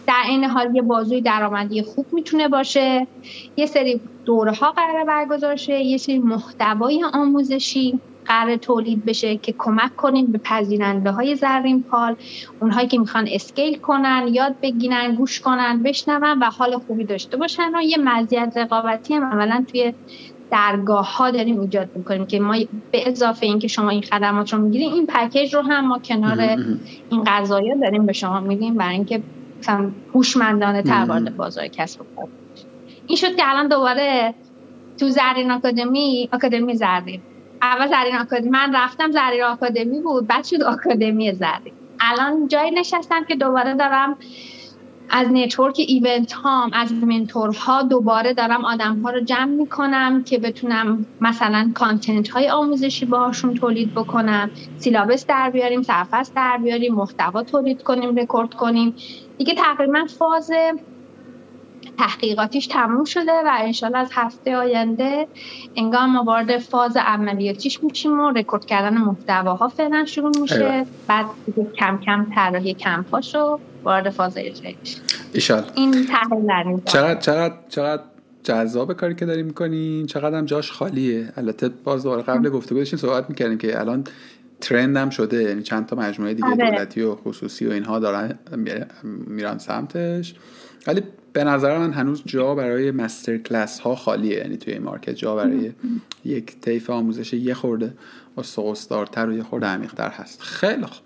در 0.08 0.24
این 0.28 0.44
حال 0.44 0.76
یه 0.76 0.82
بازوی 0.82 1.22
درآمدی 1.22 1.82
خوب 1.82 2.06
می‌تونه 2.12 2.48
باشه. 2.48 3.08
یه 3.58 3.66
سری 3.66 4.02
دوره 4.26 4.52
ها 4.52 4.72
قرار 4.72 5.06
برگزار 5.06 5.56
شه. 5.56 5.80
یه 5.80 5.98
سری 5.98 6.20
محتوای 6.20 7.06
آموزشی 7.14 8.00
قرار 8.26 8.56
تولید 8.56 9.06
بشه 9.06 9.38
که 9.38 9.56
کمک 9.58 9.96
کنیم 9.96 10.32
به 10.32 10.38
پذیرنده 10.38 11.12
های 11.12 11.36
زرین 11.36 11.84
پال 11.84 12.16
اونهایی 12.62 12.88
که 12.88 13.00
می‌خوان 13.00 13.28
اسکیل 13.32 13.80
کنن 13.80 14.28
یاد 14.32 14.56
بگیرن 14.62 15.16
گوش 15.16 15.40
کنن 15.40 15.84
بشنون 15.84 16.40
و 16.40 16.46
حال 16.46 16.78
خوبی 16.78 17.04
داشته 17.06 17.38
باشن. 17.38 17.76
و 17.76 17.82
یه 17.82 17.98
مزیت 17.98 18.54
رقابتی 18.56 19.14
هم 19.14 19.24
عملا 19.24 19.66
توی 19.72 19.94
درگاه 20.52 21.18
ها 21.18 21.32
داریم 21.32 21.60
ایجاد 21.60 21.90
می‌کنیم 21.96 22.26
که 22.26 22.40
ما 22.40 22.56
به 22.92 23.10
اضافه 23.10 23.46
اینکه 23.46 23.68
شما 23.68 23.90
این 23.90 24.02
خدمات 24.02 24.54
رو 24.54 24.62
می‌گیریم 24.62 24.94
این 24.94 25.08
پکیج 25.08 25.56
رو 25.56 25.62
هم 25.62 25.88
ما 25.88 26.00
کنار 26.00 26.40
این 27.10 27.24
قضایا 27.28 27.76
داریم 27.82 28.06
به 28.06 28.14
شما 28.14 28.40
میدیم 28.40 28.78
برای 28.78 28.94
اینکه 28.96 29.24
مثلا 29.60 29.92
هوشمندانه 30.14 30.82
تر 30.82 31.06
وارد 31.06 31.38
بازار 31.38 31.68
کسب 31.68 32.02
و 32.02 32.06
کار 32.16 32.28
این 33.08 33.18
شد 33.18 33.36
که 33.36 33.50
الان 33.50 33.68
دوباره 33.68 34.36
تو 35.00 35.10
زرین 35.10 35.52
آکادمی 35.52 36.30
آکادمی 36.34 36.76
زرین. 36.76 37.22
اول 37.62 37.88
زرین 37.88 38.16
آکادمی 38.16 38.50
من 38.50 38.76
رفتم 38.76 39.12
زرین 39.12 39.44
آکادمی 39.44 40.02
بود 40.02 40.28
بعد 40.28 40.44
شد 40.44 40.64
آکادمی 40.64 41.34
زرین. 41.34 41.74
الان 42.00 42.48
جایی 42.48 42.72
نشستم 42.72 43.24
که 43.24 43.36
دوباره 43.36 43.74
دارم 43.74 44.18
از 45.10 45.28
network 45.32 45.76
event 45.78 46.34
هام 46.34 46.70
از 46.74 46.94
mentor 46.94 47.71
ها 47.71 47.84
دوباره 47.84 48.34
دارم 48.34 48.66
آدم 48.66 49.02
ها 49.02 49.10
رو 49.10 49.20
جمع 49.20 49.52
می‌کنم 49.52 50.24
که 50.24 50.38
بتونم 50.38 51.06
مثلا 51.22 51.72
content 51.76 52.30
های 52.30 52.50
آموزشی 52.50 53.06
باهاشون 53.06 53.54
تولید 53.54 53.94
بکنم 53.94 54.52
syllabus 54.78 55.26
در 55.26 55.50
بیاریم 55.50 55.82
سرفصل 55.82 56.36
در 56.36 56.60
بیاریم 56.64 56.96
محتوا 56.96 57.44
تولید 57.44 57.84
کنیم 57.84 58.16
رکورد 58.16 58.54
کنیم. 58.54 58.96
دیگه 59.38 59.56
تقریبا 59.56 60.06
فاز 60.20 60.52
تحقیقاتیش 61.98 62.68
تموم 62.68 63.04
شده 63.04 63.32
و 63.46 63.58
انشالله 63.60 63.98
از 63.98 64.10
هفته 64.14 64.56
آینده 64.56 65.28
انگار 65.76 66.06
ما 66.06 66.24
وارد 66.24 66.58
فاز 66.58 66.98
عملیاتیش 66.98 67.84
میشیم 67.84 68.20
و 68.20 68.32
رکورد 68.32 68.66
کردن 68.66 68.98
محتواها 68.98 69.68
فعلا 69.68 70.06
شروع 70.06 70.32
میشه. 70.42 70.86
بعد 71.08 71.26
کم 71.80 72.00
کم 72.06 72.28
طراحی 72.36 72.74
کمپاشو 72.74 73.60
وارد 73.84 74.10
فاز 74.10 74.38
اجرایی 74.38 74.78
این 75.76 76.06
تحلیل 76.06 76.82
چقدر 76.86 77.20
چقدر 77.20 77.56
چقدر 77.70 78.04
جذاب 78.44 78.94
کاری 78.94 79.16
که 79.16 79.26
داری 79.26 79.44
می‌کنین. 79.44 80.06
چقدر 80.06 80.38
هم 80.38 80.46
جاش 80.46 80.72
خالیه. 80.72 81.34
البته 81.38 81.70
باز 81.70 82.04
دوباره 82.04 82.22
قبل 82.22 82.50
گفتگو 82.50 82.78
داشتیم 82.78 83.00
صحبت 83.00 83.30
می‌کردیم 83.30 83.58
که 83.58 83.80
الان 83.80 84.04
ترند 84.62 84.98
هم 84.98 85.10
شده. 85.10 85.44
یعنی 85.44 85.64
چند 85.64 85.86
تا 85.86 85.96
مجموعه 85.96 86.34
دیگه 86.34 86.48
آره. 86.48 86.72
دولتی 86.72 87.02
و 87.02 87.16
خصوصی 87.16 87.66
و 87.66 87.72
اینها 87.72 88.00
دارن 88.00 88.40
میرن 89.28 89.58
سمتش. 89.58 90.36
ولی 90.88 91.02
به 91.36 91.44
نظر 91.44 91.78
من 91.78 91.94
هنوز 91.94 92.24
جا 92.26 92.56
برای 92.56 92.92
مستر 92.92 93.38
کلاس 93.38 93.80
ها 93.80 93.96
خالیه. 93.96 94.38
یعنی 94.38 94.58
توی 94.58 94.74
این 94.74 94.84
مارکت 94.84 95.16
جا 95.16 95.36
برای 95.36 95.72
یک 96.26 96.60
طیف 96.62 96.90
آموزش 96.90 97.34
یه 97.34 97.54
خورده 97.54 97.94
اسقس‌دارتر 98.38 99.30
و 99.30 99.34
یه 99.34 99.44
خورده 99.44 99.66
عمیقتر 99.66 100.10
هست. 100.10 100.42
خیلی 100.42 100.86
خوب. 100.86 101.06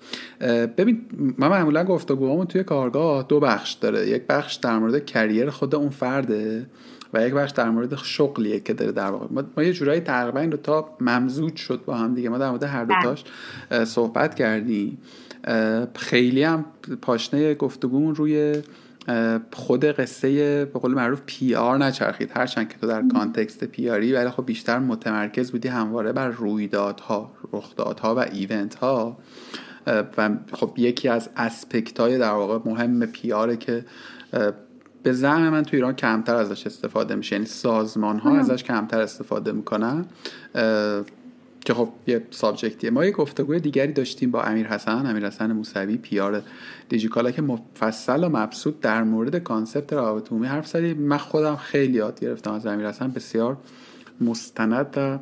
ببین 0.77 1.01
من 1.37 1.47
معمولا 1.47 1.83
گفتگوهامون 1.83 2.45
توی 2.45 2.63
کارگاه 2.63 3.25
دو 3.29 3.39
بخش 3.39 3.73
داره. 3.73 4.09
یک 4.09 4.23
بخش 4.29 4.55
در 4.55 4.79
مورد 4.79 5.05
career 5.05 5.49
خود 5.49 5.75
اون 5.75 5.89
فرده 5.89 6.65
و 7.13 7.27
یک 7.27 7.33
بخش 7.33 7.51
در 7.51 7.69
مورد 7.69 7.95
شغلیه 7.95 8.59
که 8.59 8.73
داره 8.73 8.91
در 8.91 9.11
واقع. 9.11 9.27
ما, 9.57 9.63
یه 9.63 9.73
جورایی 9.73 10.01
تقریبا 10.01 10.39
این 10.39 10.44
دو 10.44 10.49
تا 10.49 10.89
ممزوج 11.01 11.55
شد 11.55 11.81
با 11.85 11.97
هم 11.97 12.13
دیگه. 12.13 12.29
ما 12.29 12.37
در 12.37 12.49
مورد 12.49 12.63
هر 12.63 12.85
دوتاش 12.85 13.23
بله. 13.69 13.85
صحبت 13.85 14.35
کردیم. 14.35 14.97
خیلی 15.95 16.43
هم 16.43 16.65
پاشنه 17.01 17.53
گفتگومون 17.53 18.15
روی 18.15 18.61
خود 19.53 19.85
قصه 19.85 20.65
به 20.65 20.79
قول 20.79 20.93
معروف 20.93 21.21
PR 21.25 21.77
نچرخید. 21.77 22.31
هرچند 22.35 22.69
که 22.69 22.77
تو 22.77 22.87
در 22.87 23.03
context 23.13 23.63
PR 23.63 23.89
ی 23.89 24.13
ولی 24.13 24.29
خب 24.29 24.45
بیشتر 24.45 24.79
متمرکز 24.79 25.51
بودی 25.51 25.67
همواره 25.67 26.11
بر 26.11 26.27
رویدادها 26.27 27.31
رخدادها 27.53 28.15
و 28.15 28.19
event 28.19 28.75
ها 28.75 29.17
و 30.17 30.29
خب 30.53 30.73
یکی 30.77 31.09
از 31.09 31.29
aspect 31.37 31.99
های 31.99 32.17
در 32.17 32.31
واقع 32.31 32.69
مهم 32.69 33.05
PR 33.05 33.31
ه 33.31 33.57
که 33.57 33.85
به 35.03 35.13
زعم 35.13 35.49
من 35.49 35.63
تو 35.63 35.75
ایران 35.75 35.95
کمتر 35.95 36.35
ازش 36.35 36.65
استفاده 36.65 37.15
میشه. 37.15 37.35
یعنی 37.35 37.45
سازمان 37.45 38.19
ها 38.19 38.37
ازش 38.37 38.63
کمتر 38.63 39.01
استفاده 39.01 39.51
می‌کنن. 39.51 40.05
که 41.65 41.73
خب 41.73 41.89
یه 42.07 42.21
subject 42.31 42.76
یه 42.76 42.89
ما 42.89 43.05
یه 43.05 43.11
گفتگوی 43.11 43.59
دیگری 43.59 43.93
داشتیم 43.93 44.31
با 44.31 44.41
امیر 44.41 44.67
حسن 44.67 45.05
امیر 45.05 45.27
حسن 45.27 45.51
موسوی 45.51 45.97
PR 45.97 46.41
دیجیکالا 46.89 47.31
که 47.31 47.41
مفصل 47.41 48.23
و 48.23 48.29
مبسوط 48.29 48.79
در 48.81 49.03
مورد 49.03 49.37
concept 49.37 49.93
روابط 49.93 50.31
عمومی 50.31 50.47
حرف 50.47 50.67
زدیم. 50.67 50.97
من 50.97 51.17
خودم 51.17 51.55
خیلی 51.55 51.93
یاد 51.93 52.19
گرفتم 52.19 52.51
از 52.51 52.65
امیر 52.65 52.87
حسن 52.87 53.11
بسیار 53.11 53.57
مستند 54.21 55.21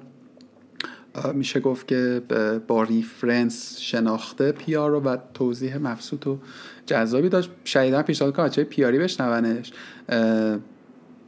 میشه 1.34 1.60
گفت 1.60 1.88
که 1.88 2.22
با 2.68 2.84
ریفرنس 2.84 3.80
شناخته 3.80 4.52
پیار 4.52 4.92
رو 4.92 5.00
و 5.00 5.18
توضیح 5.34 5.78
مبسوط 5.78 6.28
و 6.28 6.40
جذابی 6.86 7.30
داشت. 7.30 7.50
شدیدا 7.66 8.04
پیشنهاد 8.04 8.36
کنم 8.36 8.46
بچه 8.46 8.64
پیاری 8.64 9.00
بشنونش. 9.00 9.74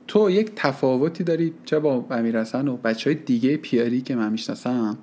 تو 0.10 0.30
یک 0.30 0.52
تفاوتی 0.56 1.24
داری 1.24 1.54
چه 1.66 1.80
با 1.80 2.06
امیر 2.12 2.42
حسن 2.42 2.68
و 2.68 2.78
بچه 2.78 3.10
های 3.10 3.20
دیگه 3.20 3.58
پیاری 3.58 4.02
که 4.02 4.16
من 4.16 4.32
می‌شناسم 4.32 4.98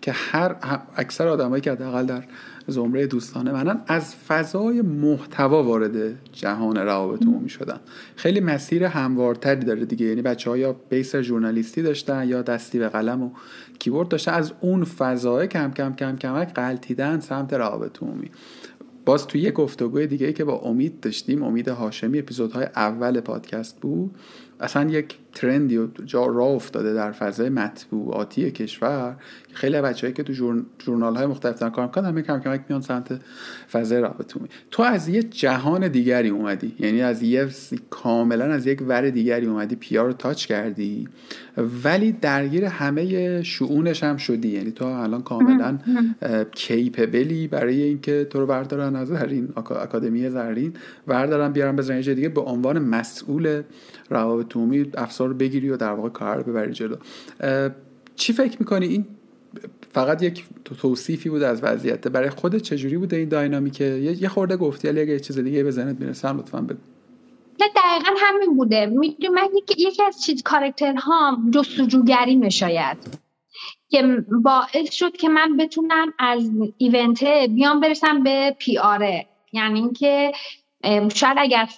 که 0.00 0.12
هر 0.12 0.56
اکثر 0.96 1.28
آدمایی 1.28 1.60
که 1.60 1.72
حداقل 1.72 2.06
در 2.06 2.24
زمره 2.66 3.06
دوستانه 3.06 3.52
منن 3.52 3.80
از 3.86 4.14
فضای 4.14 4.82
محتوا 4.82 5.62
وارد 5.62 6.24
جهان 6.32 6.76
روابط 6.76 7.22
عمومی 7.22 7.48
شدن 7.48 7.80
خیلی 8.16 8.40
مسیر 8.40 8.84
هموارتری 8.84 9.64
داره 9.64 9.84
دیگه. 9.84 10.06
یعنی 10.06 10.22
بچه 10.22 10.50
ها 10.50 10.56
یا 10.56 10.76
بیس 10.88 11.16
ژورنالیستی 11.16 11.82
داشتن 11.82 12.28
یا 12.28 12.42
دستی 12.42 12.78
به 12.78 12.88
قلم 12.88 13.22
و 13.22 13.30
کیبورد 13.78 14.08
داشتن. 14.08 14.32
از 14.32 14.52
اون 14.60 14.84
فضای 14.84 15.48
کم 15.48 15.70
کم 15.70 15.94
کم 15.94 16.16
کمک 16.16 16.54
قلتیدن 16.54 17.20
سمت 17.20 17.52
روابط 17.52 18.02
عمومی 18.02 18.30
باز 19.08 19.26
توی 19.26 19.40
یه 19.40 19.50
گفتگوی 19.50 20.06
دیگه 20.06 20.26
ای 20.26 20.32
که 20.32 20.44
با 20.44 20.58
امید 20.58 21.00
داشتیم 21.00 21.42
امید 21.42 21.68
هاشمی 21.68 22.18
اپیزودهای 22.18 22.66
اول 22.76 23.20
پادکست 23.20 23.80
بود 23.80 24.14
اصلا 24.60 24.90
یک 24.90 25.16
ترندی 25.34 25.78
و 25.78 25.86
جا 26.06 26.26
راه 26.26 26.48
افتاده 26.48 26.94
در 26.94 27.12
فضای 27.12 27.48
مطبوعاتی 27.48 28.50
کشور. 28.50 29.16
خیلی 29.52 29.80
بچه‌ای 29.80 30.12
که 30.12 30.22
تو 30.22 30.62
جورنال 30.78 31.16
های 31.16 31.26
مختلف 31.26 31.58
دارن 31.58 31.72
کار 31.72 31.84
می‌کنن 31.86 32.04
همه 32.04 32.22
کم 32.22 32.40
کمک 32.40 32.60
میان 32.68 32.80
سمت 32.80 33.20
فضای 33.72 34.00
رابطه 34.00 34.40
تو 34.70 34.82
از 34.82 35.08
یه 35.08 35.22
جهان 35.22 35.88
دیگری 35.88 36.28
اومدی. 36.28 36.74
یعنی 36.80 37.02
از 37.02 37.22
یه 37.22 37.48
کاملا 37.90 38.44
از 38.44 38.66
یک 38.66 38.82
ور 38.88 39.10
دیگری 39.10 39.46
اومدی 39.46 39.76
پیا 39.76 40.06
رو 40.06 40.12
تاچ 40.12 40.46
کردی. 40.46 41.08
ولی 41.84 42.12
درگیر 42.12 42.64
همه 42.64 43.42
شعونش 43.42 44.02
هم 44.02 44.16
شدی. 44.16 44.48
یعنی 44.48 44.70
تو 44.70 44.84
الان 44.84 45.22
کاملا 45.22 45.78
کیپبلی 46.52 47.48
برای 47.48 47.82
اینکه 47.82 48.26
تو 48.30 48.40
رو 48.40 48.46
بردارن 48.46 48.96
از 48.96 49.08
زرین 49.08 49.48
اکادمی 49.56 50.30
زرین. 50.30 50.72
بردارن 51.06 51.52
بیارن 51.52 51.76
بزنن 51.76 52.00
دیگه. 52.00 52.28
به 52.28 52.40
عنوان 52.40 52.78
مسئول 52.78 53.62
روابط 54.10 54.56
عمومی 54.56 54.90
افسار 54.96 55.28
رو 55.28 55.34
بگیری 55.34 55.70
و 55.70 55.76
در 55.76 55.92
واقع 55.92 56.08
کار 56.08 56.36
رو 56.36 56.42
ببری 56.42 56.72
جلو. 56.72 56.96
چی 58.16 58.32
فکر 58.32 58.56
می‌کنی؟ 58.60 58.86
این 58.86 59.06
فقط 59.92 60.22
یک 60.22 60.44
توصیفی 60.64 61.28
بود 61.28 61.42
از 61.42 61.64
وضعیت 61.64 62.08
برای 62.08 62.30
خودت 62.30 62.62
چجوری 62.62 62.96
بوده 62.96 63.16
این 63.16 63.28
داینامیکه؟ 63.28 63.84
یه 64.20 64.28
خورده 64.28 64.56
گفتی 64.56 64.88
ولی 64.88 65.00
اگه 65.00 65.20
چیز 65.20 65.38
دیگه 65.38 65.62
به 65.62 65.70
ذهنت 65.70 66.00
می‌رسه 66.00 66.32
لطفا 66.32 66.60
بگو. 66.60 66.78
نه 67.60 67.66
دقیقا 67.76 68.14
همین 68.16 68.56
بوده. 68.56 68.86
می‌دونی 68.86 69.28
من 69.28 69.48
یکی 69.78 70.02
از 70.02 70.22
چیز 70.22 70.42
کارکترها 70.42 71.38
جستجوگری 71.54 72.36
میشاید. 72.36 73.18
که 73.88 74.24
باعث 74.42 74.92
شد 74.92 75.12
که 75.16 75.28
من 75.28 75.56
بتونم 75.56 76.12
از 76.18 76.50
ایونته 76.78 77.48
بیام 77.54 77.80
برسم 77.80 78.22
به 78.22 78.56
پی 78.58 78.78
آره 78.78 79.26
یعنی 79.52 79.78
اینکه 79.78 80.32
شاید 81.14 81.36
اگر 81.38 81.68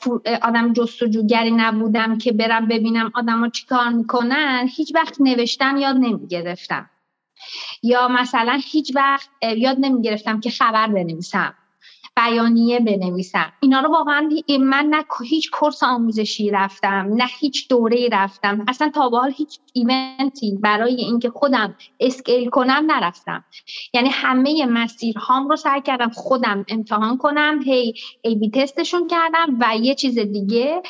آدم 0.42 0.72
جستجوگری 0.72 1.50
نبودم 1.50 2.18
که 2.18 2.32
برم 2.32 2.66
ببینم 2.68 3.10
آدم 3.14 3.40
ها 3.40 3.48
چی 3.48 3.66
کار 3.66 3.88
می‌کنن 3.88 4.68
هیچ 4.76 4.94
وقت 4.94 5.20
نوشتن 5.20 5.76
یاد 5.76 5.96
نمی‌گرفتم. 5.96 6.90
یا 7.82 8.08
مثلا 8.08 8.60
هیچ 8.64 8.92
وقت 8.96 9.28
یاد 9.56 9.76
نمی‌گرفتم 9.80 10.40
که 10.40 10.50
خبر 10.50 10.86
بنویسم. 10.86 11.54
بیانیه 12.20 12.80
بنویسم. 12.80 13.52
اینا 13.60 13.80
رو 13.80 13.88
واقعا 13.88 14.28
من 14.60 14.86
نه 14.90 15.04
هیچ 15.28 15.50
کورس 15.50 15.82
آموزشی 15.82 16.50
رفتم 16.50 17.08
نه 17.12 17.26
هیچ 17.38 17.68
دوره 17.68 18.08
رفتم. 18.12 18.64
اصلا 18.68 18.90
تا 18.94 19.08
به 19.08 19.18
حال 19.18 19.32
هیچ 19.36 19.58
ایونتی 19.72 20.58
برای 20.62 20.94
اینکه 20.94 21.30
خودم 21.30 21.74
اسکیل 22.00 22.50
کنم 22.50 22.84
نرفتم. 22.86 23.44
یعنی 23.94 24.08
همه 24.08 24.66
مسیرهام 24.66 25.48
رو 25.48 25.56
سعی 25.56 25.80
کردم 25.80 26.10
خودم 26.10 26.64
امتحان 26.68 27.16
کنم 27.16 27.60
هی 27.64 27.94
ای 28.22 28.34
بی 28.34 28.50
تستشون 28.50 29.06
کردم 29.06 29.56
و 29.60 29.76
یه 29.76 29.94
چیز 29.94 30.18
دیگه 30.18 30.82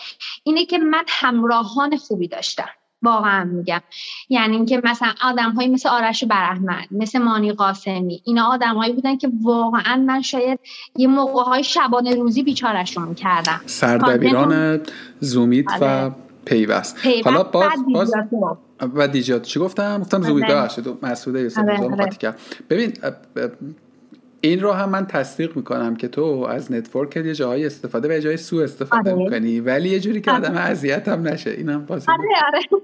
اینه 0.45 0.65
که 0.65 0.79
من 0.79 1.05
همراهان 1.09 1.97
خوبی 1.97 2.29
داشتم. 2.29 2.69
واقعا 3.03 3.45
میگم. 3.45 3.81
یعنی 4.29 4.57
اینکه 4.57 4.81
مثلا 4.85 5.13
آدم 5.23 5.51
هایی 5.51 5.69
مثل 5.69 5.89
آرش 5.89 6.25
برحمد 6.25 6.87
مثل 6.91 7.19
مانی 7.19 7.53
قاسمی 7.53 8.23
اینا 8.25 8.45
آدم 8.45 8.75
هایی 8.75 8.93
بودن 8.93 9.17
که 9.17 9.31
واقعا 9.43 9.97
من 9.97 10.23
شاید 10.23 10.61
یه 10.97 11.07
موقع 11.07 11.43
های 11.43 11.65
شبانه 11.65 12.15
روزی 12.15 12.43
بیچارشون 12.43 13.15
کردم 13.15 13.61
سردبیران 13.67 14.81
زومیت 15.21 15.67
و 15.81 15.85
آره. 15.85 16.15
پیوست. 16.45 16.97
حالا 17.25 17.43
باز, 17.43 17.85
باز 17.95 18.13
و 18.95 19.09
دیجات. 19.09 19.43
چی 19.43 19.61
گفتم؟ 19.61 20.01
گفتم 20.01 20.23
زومیت 20.23 20.45
آره. 20.45 20.55
ببخشید. 20.55 20.89
مسعوده 21.03 21.51
آره، 21.59 22.37
ببین 22.71 22.93
این 24.41 24.61
رو 24.61 24.73
هم 24.73 24.89
من 24.89 25.07
تصدیق 25.07 25.57
می‌کنم 25.57 25.97
که 25.97 26.09
تو 26.09 26.23
از 26.23 26.73
نتورک 26.73 27.17
یه 27.17 27.35
جایی 27.35 27.67
استفاده 27.67 28.17
و 28.17 28.21
جای 28.21 28.37
سو 28.37 28.57
استفاده 28.57 29.13
آره. 29.13 29.25
می‌کنی. 29.25 29.61
ولی 29.61 29.89
یه 29.89 30.01
جوری 30.01 30.21
که 30.21 30.31
آدم 30.31 30.55
اذیت 30.55 31.09
هم 31.09 31.29
نشه. 31.29 31.51
اینم 31.51 31.87
آره 31.91 32.01
آره. 32.47 32.83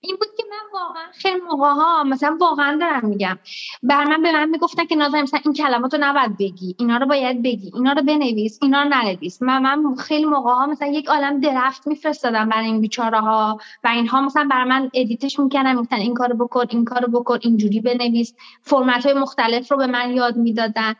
این 0.00 0.16
بود 0.16 0.28
که 0.36 0.44
من 0.50 0.80
واقعا 0.80 1.02
خیلی 1.12 1.40
موقع 1.40 1.68
ها 1.68 2.04
مثلا 2.04 2.36
واقعا 2.40 2.78
دارم 2.80 3.08
میگم. 3.08 3.38
بر 3.82 4.04
من 4.04 4.22
به 4.22 4.32
من 4.32 4.48
می‌گفتن 4.48 4.84
که 4.84 4.96
نازنین 4.96 5.22
مثلا 5.22 5.40
این 5.44 5.54
کلمات 5.54 5.94
رو 5.94 6.00
نباید 6.02 6.38
بگی. 6.38 6.76
اینا 6.78 6.96
رو 6.96 7.06
باید 7.06 7.42
بگی. 7.42 7.72
اینا 7.74 7.92
رو 7.92 8.02
بنویس. 8.02 8.58
اینا 8.62 8.82
رو 8.82 8.88
ننویس. 8.88 9.42
من, 9.42 9.62
من 9.62 9.94
خیلی 9.94 10.24
موقع 10.24 10.50
ها 10.50 10.66
مثلا 10.66 10.88
یک 10.88 11.08
عالم 11.08 11.40
draft 11.40 11.86
میفرستادم 11.86 12.48
برای 12.48 12.66
این 12.66 12.80
بیچاره 12.80 13.20
ها 13.20 13.58
و 13.84 13.88
اینها 13.88 14.20
مثلا 14.20 14.48
بر 14.50 14.64
من 14.64 14.90
edit 14.94 15.23
ش 15.23 15.38
می‌کنن 15.38 15.74
می‌گفتن 15.74 15.96
این 15.96 16.14
کارو 16.14 16.36
بکن 16.36 16.64
این 16.68 16.84
کارو 16.84 17.08
بکن 17.08 17.38
اینجوری 17.42 17.80
بنویس. 17.80 18.34
فرمت 18.62 19.06
های 19.06 19.14
مختلف 19.14 19.72
رو 19.72 19.76
به 19.76 19.86
من 19.86 20.16
یاد 20.16 20.36
می‌دادن. 20.36 20.94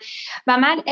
و 0.46 0.58
من 0.58 0.82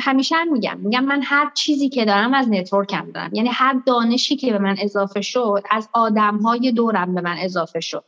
همیشه 0.00 0.44
میگم. 0.44 0.78
میگم 0.78 1.04
من 1.04 1.22
هر 1.22 1.50
چیزی 1.54 1.88
که 1.88 2.04
دارم 2.04 2.34
از 2.34 2.48
network 2.48 3.02
م 3.02 3.10
دارم. 3.14 3.30
یعنی 3.34 3.48
هر 3.48 3.72
دانشی 3.86 4.36
که 4.36 4.52
به 4.52 4.58
من 4.58 4.76
اضافه 4.78 5.20
شد 5.20 5.62
از 5.70 5.88
آدم 5.92 6.36
های 6.36 6.72
دورم 6.72 7.14
به 7.14 7.20
من 7.20 7.31
اضافه 7.38 7.80
شد. 7.80 8.04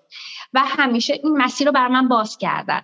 و 0.55 0.61
همیشه 0.64 1.20
این 1.22 1.37
مسیر 1.37 1.66
رو 1.66 1.72
بر 1.72 1.89
من 1.89 2.09
باز 2.09 2.39
کردن. 2.39 2.81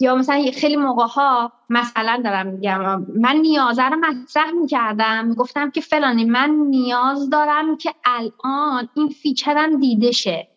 یا 0.00 0.14
مثلا 0.14 0.44
خیلی 0.60 0.76
موقع 0.76 1.06
ها 1.06 1.52
مثلا 1.68 2.20
دارم 2.24 2.46
میگم 2.46 3.06
من 3.20 3.36
نیازه 3.36 3.82
رو 3.82 3.96
مطرح 3.96 4.50
می‌کردم 4.50 5.26
می‌گفتم 5.26 5.70
که 5.70 5.80
فلانی 5.80 6.24
من 6.24 6.50
نیاز 6.50 7.30
دارم 7.30 7.76
که 7.76 7.94
الان 8.04 8.88
این 8.96 9.08
feature 9.08 9.71
م 9.71 9.80
دیده 9.80 10.12
شه. 10.12 10.49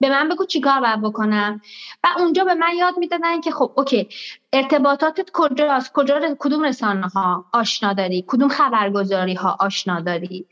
به 0.00 0.10
من 0.10 0.28
بگو 0.28 0.44
چیکار 0.44 0.80
باید 0.80 1.02
بکنم؟ 1.02 1.60
و 2.04 2.08
اونجا 2.18 2.44
به 2.44 2.54
من 2.54 2.74
یاد 2.76 2.98
می‌دادن 2.98 3.40
که 3.40 3.50
خب 3.50 3.72
okay 3.76 4.08
ارتباطاتت 4.52 5.30
کجاست؟ 5.32 5.92
کجا 5.92 6.36
کدوم 6.38 6.62
رسانه 6.62 7.08
ها 7.08 7.44
آشنا 7.52 7.92
داری؟ 7.92 8.24
کدوم 8.28 8.48
خبرگزاری 8.48 9.34
ها 9.34 9.56
آشنا 9.60 10.00
داری؟ 10.00 10.46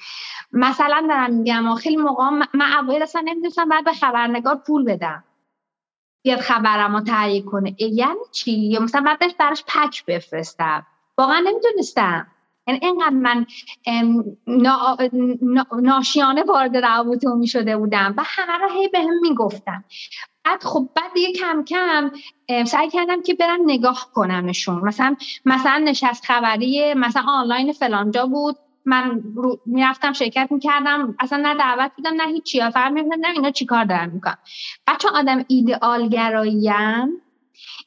مثلا 0.53 1.07
دارم 1.09 1.31
میگم 1.35 1.75
خیلی 1.75 1.97
موقع 1.97 2.29
من 2.31 2.47
اول 2.61 3.03
اصلا 3.03 3.21
نمی‌دونستم 3.21 3.69
بعد 3.69 3.85
به 3.85 3.93
خبرنگار 3.93 4.55
پول 4.67 4.85
بدم. 4.85 5.25
بیاد 6.23 6.41
خبرم 6.41 6.97
رو 6.97 7.01
تهیه 7.01 7.43
کنه. 7.43 7.75
یعنی 7.79 8.21
چی؟ 8.33 8.53
یا 8.53 8.81
مثلا 8.81 9.01
بعدش 9.01 9.35
براش 9.39 9.65
پک 9.67 10.05
بفرستم. 10.07 10.87
واقعا 11.19 11.41
نمی‌دونستم. 11.41 12.27
یعنی 12.69 12.81
اینقدر 12.83 13.11
من 13.11 13.47
ناشیانه 15.83 16.43
وارد 16.43 16.77
روابط 16.77 17.25
می 17.25 17.47
شده 17.47 17.77
بودم 17.77 18.15
و 18.17 18.23
همه 18.27 18.59
رو 18.59 18.69
هی 18.69 18.89
به 18.89 19.01
هم 19.01 19.21
می‌گفتم 19.23 19.85
بعد 20.45 20.63
خب 20.63 20.89
بعد 20.95 21.13
دیگه 21.15 21.33
کم 21.33 21.65
کم 21.65 22.11
سعی 22.65 22.91
کردم 22.91 23.23
که 23.23 23.35
برم 23.35 23.61
نگاه 23.65 24.09
کنمشون. 24.15 24.81
مثلا 24.85 25.17
مثلا 25.45 25.79
نشست 25.79 26.25
خبری 26.25 26.95
مثلا 26.95 27.23
آنلاین 27.29 27.73
فلانجا 27.73 28.27
بود. 28.27 28.57
من 28.85 29.23
می‌رفتم 29.67 30.13
شرکت 30.13 30.49
می‌کردم. 30.51 31.17
اصلا 31.21 31.39
نه 31.39 31.55
دعوت 31.55 31.93
بودم 31.97 32.15
نه 32.15 32.29
هیچی. 32.29 32.61
فقط 32.61 32.93
می‌گفتم 32.93 33.31
اینا 33.35 33.51
چیکار 33.51 33.85
دارن؟ 33.85 34.11
می‌کنم 34.11 34.39
بچه 34.87 35.09
آدم 35.09 35.45
ایدئالگراییم 35.49 37.23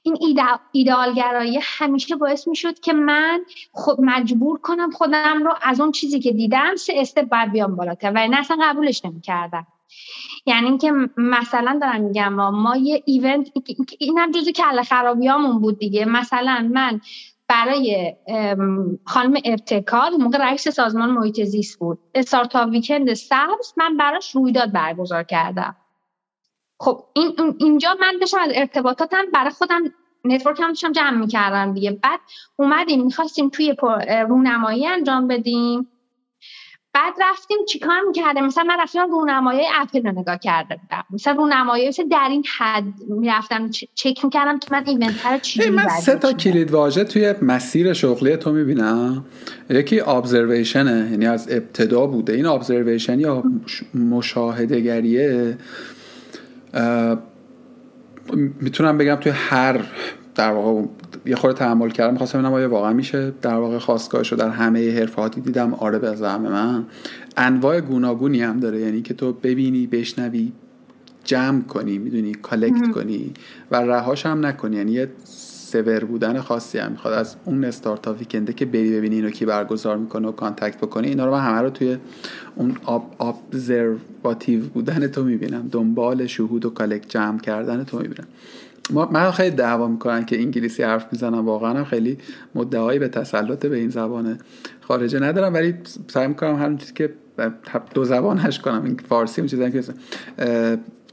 این 0.04 0.18
ایدئالگرایی 0.72 1.60
همیشه 1.62 2.16
باعث 2.16 2.47
می‌شد 2.47 2.80
که 2.80 2.93
من 2.93 3.41
خود 3.72 4.02
مجبور 4.02 4.60
کنم 4.60 4.91
خودم 4.91 5.43
رو 5.43 5.54
از 5.62 5.82
اون 5.82 5.91
چیزی 5.91 6.20
که 6.20 6.32
دیدم 6.32 6.76
سه 6.76 6.93
استپ 6.97 7.24
باید 7.24 7.52
بیام 7.52 7.76
بالاتر. 7.76 8.12
و 8.16 8.28
نه 8.28 8.39
اصلا 8.39 8.58
قبولش 8.62 9.06
نمی‌کردم. 9.06 9.68
یعنی 10.45 10.68
اینکه 10.68 10.91
مثلا 11.18 11.80
دارم 11.82 12.02
میگم 12.02 12.34
ما 12.34 12.78
یه 12.78 13.04
ایونت 13.06 13.52
اینم 13.99 14.32
جزو 14.32 14.52
کل 14.52 14.84
خرابیامون 14.84 15.60
بود 15.60 15.80
دیگه. 15.80 16.06
مثلا 16.06 16.70
من 16.74 17.02
برای 17.47 18.16
خانم 19.06 19.34
ابتکار 19.45 20.10
موقع 20.10 20.38
رئیس 20.38 20.68
سازمان 20.70 21.12
محیط 21.12 21.43
زیست 21.43 21.80
بود. 21.80 21.99
startup 22.16 22.70
weekend 22.70 23.14
سبز 23.14 23.74
من 23.78 23.97
براش 23.97 24.36
رویداد 24.36 24.72
برگزار 24.72 25.24
کردم. 25.24 25.76
خب 26.82 27.04
این 27.14 27.34
اینجا 27.60 27.98
من 28.02 28.14
داشتم 28.22 28.40
از 28.40 28.50
ارتباطاتم 28.56 29.24
برای 29.34 29.50
خودم 29.50 29.82
network 30.26 30.60
هم 30.60 30.68
داشتم 30.68 30.92
جمع 30.92 31.18
می‌کردم 31.18 31.74
دیگه. 31.74 31.92
بعد 31.92 32.20
اومدیم 32.56 33.04
می‌خواستیم 33.06 33.50
توی 33.50 33.76
رونمایی 34.30 34.88
انجام 34.88 35.28
بدیم. 35.28 35.88
بعد 36.94 37.14
رفتیم 37.22 37.58
چیکار 37.70 38.02
می‌کردیم؟ 38.08 38.46
مثلا 38.46 38.64
من 38.64 38.78
رفتم 38.80 39.12
رونمایی 39.12 39.62
اپل 39.82 40.04
رو 40.04 40.20
نگاه 40.20 40.38
کرده 40.38 40.76
بودم. 40.76 41.04
مثلا 41.10 41.34
رونمایی 41.34 41.88
مثلا 41.88 42.06
در 42.12 42.28
این 42.32 42.44
حد 42.58 42.84
می‌رفتم 43.10 43.70
چک 43.96 44.26
می‌کردم 44.26 44.60
که 44.60 44.68
من 44.72 44.84
ایونت 44.88 45.26
رو 45.26 45.38
چی 45.40 45.70
من 45.70 45.88
سه 45.88 46.16
تا 46.16 46.34
کلید 46.34 46.72
واژه 46.72 47.04
توی 47.04 47.34
مسیر 47.42 47.94
شغلی 47.94 48.38
تو 48.38 48.52
می‌بینم. 48.52 49.26
یکی 49.70 50.00
ابزرویشنه 50.00 51.08
یعنی 51.12 51.28
از 51.28 51.52
ابتدا 51.52 52.08
بوده. 52.08 52.34
این 52.34 52.46
ابزرویشن 52.46 53.20
یا 53.20 53.44
مشاهده 53.94 54.82
می‌تونم 58.62 58.98
بگم 58.98 59.16
توی 59.16 59.32
هر 59.36 59.82
در 60.36 60.52
واقع 60.52 60.88
یه 61.26 61.36
خورده 61.36 61.58
تحمل 61.58 61.90
کردم 61.90 62.12
می‌خواستم 62.12 62.40
ببینم 62.40 62.54
آیا 62.54 62.70
واقعا 62.70 62.94
میشه. 62.94 63.34
در 63.42 63.54
واقع 63.54 63.78
خواستگاهش 63.78 64.32
رو 64.32 64.38
در 64.38 64.50
همه 64.50 65.00
حرفاتی 65.00 65.42
دیدم. 65.42 65.74
آره 65.74 66.00
به 66.00 66.16
زعم 66.16 66.42
من. 66.42 66.86
انواع 67.38 67.82
گوناگونی 67.82 68.42
هم 68.42 68.60
داره. 68.60 68.80
یعنی 68.80 69.02
که 69.02 69.14
تو 69.14 69.34
ببینی 69.34 69.88
بشنوی 69.88 70.52
جمع 71.24 71.62
کنی 71.62 71.98
می‌دونی 71.98 72.34
collect 72.34 72.92
کنی 72.92 73.34
و 73.72 73.76
رهاش 73.76 74.26
هم 74.26 74.46
نکنی. 74.46 74.76
یعنی 74.76 74.92
یه 74.92 75.10
sure 75.72 76.04
بودن 76.04 76.40
خاصی 76.40 76.78
هم 76.78 76.92
می‌خواد. 76.92 77.14
از 77.14 77.36
اون 77.46 77.64
startup 77.64 78.20
weekend 78.20 78.49
ه 78.49 78.54
که 78.54 78.66
بری 78.66 78.92
ببینی 78.92 79.16
اینو 79.16 79.30
کی 79.30 79.46
برگزار 79.46 79.98
می‌کنه 79.98 80.28
و 80.28 80.32
contact 80.32 80.78
بکنی 80.78 81.08
اینا 81.08 81.26
رو 81.26 81.32
من 81.32 81.40
همه 81.40 81.62
رو 81.62 81.70
توی 81.70 81.98
اون 82.56 82.76
observative 83.20 84.62
بودن 84.74 85.08
تو 85.08 85.24
می‌بینم. 85.24 85.70
دنبال 85.72 86.26
شهود 86.28 86.66
و 86.66 86.70
collect 86.70 87.10
جمع 87.10 87.40
کردن 87.40 87.84
تو 87.84 87.98
می‌بینم. 87.98 88.28
من 89.12 89.32
خیلی 89.32 89.56
دعوا 89.56 89.88
می‌کنن 89.88 90.26
که 90.26 90.40
انگلیسی 90.40 90.84
حرف 90.84 91.08
می‌زنم. 91.12 91.46
واقعا 91.46 91.74
هم 91.74 91.86
خیلی 91.86 92.18
ادعایی 92.56 93.00
به 93.00 93.08
تسلط 93.08 93.66
به 93.66 93.78
این 93.78 93.90
زبان 93.90 94.38
خارجه 94.82 95.20
ندارم 95.20 95.54
ولی 95.54 95.74
سعی 96.08 96.28
می‌کنم 96.28 96.56
هر 96.56 96.76
چیزی 96.76 96.94
که 96.94 97.14
دو 97.94 98.04
زبانش 98.04 98.60
کنم. 98.60 98.84
این 98.84 99.00
فارسی 99.10 99.42
چیزی 99.42 99.72
که 99.72 99.84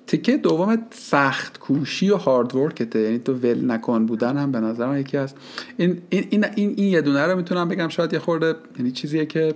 تیکه 0.09 0.37
دوم 0.37 0.79
سخت 0.91 1.59
کوشی 1.59 2.11
و 2.11 2.17
هارد 2.17 2.55
ورکته 2.55 3.01
یعنی 3.01 3.19
تو 3.19 3.33
ول 3.33 3.71
نکن 3.71 4.07
بودن 4.07 4.37
هم 4.37 4.53
به 4.53 4.61
نظر 4.61 4.87
من 4.87 5.01
یکی 5.01 5.17
از 5.17 5.35
این 5.77 6.03
این 6.09 6.27
این 6.31 6.45
این, 6.55 6.75
این 6.77 6.89
یه 6.93 7.01
دونه 7.01 7.27
رو 7.27 7.37
می‌تونم 7.37 7.69
بگم 7.69 7.89
شاید 7.89 8.13
یه 8.13 8.19
خورده 8.19 8.55
یعنی 8.79 8.91
چیزیه 8.91 9.27
که 9.27 9.55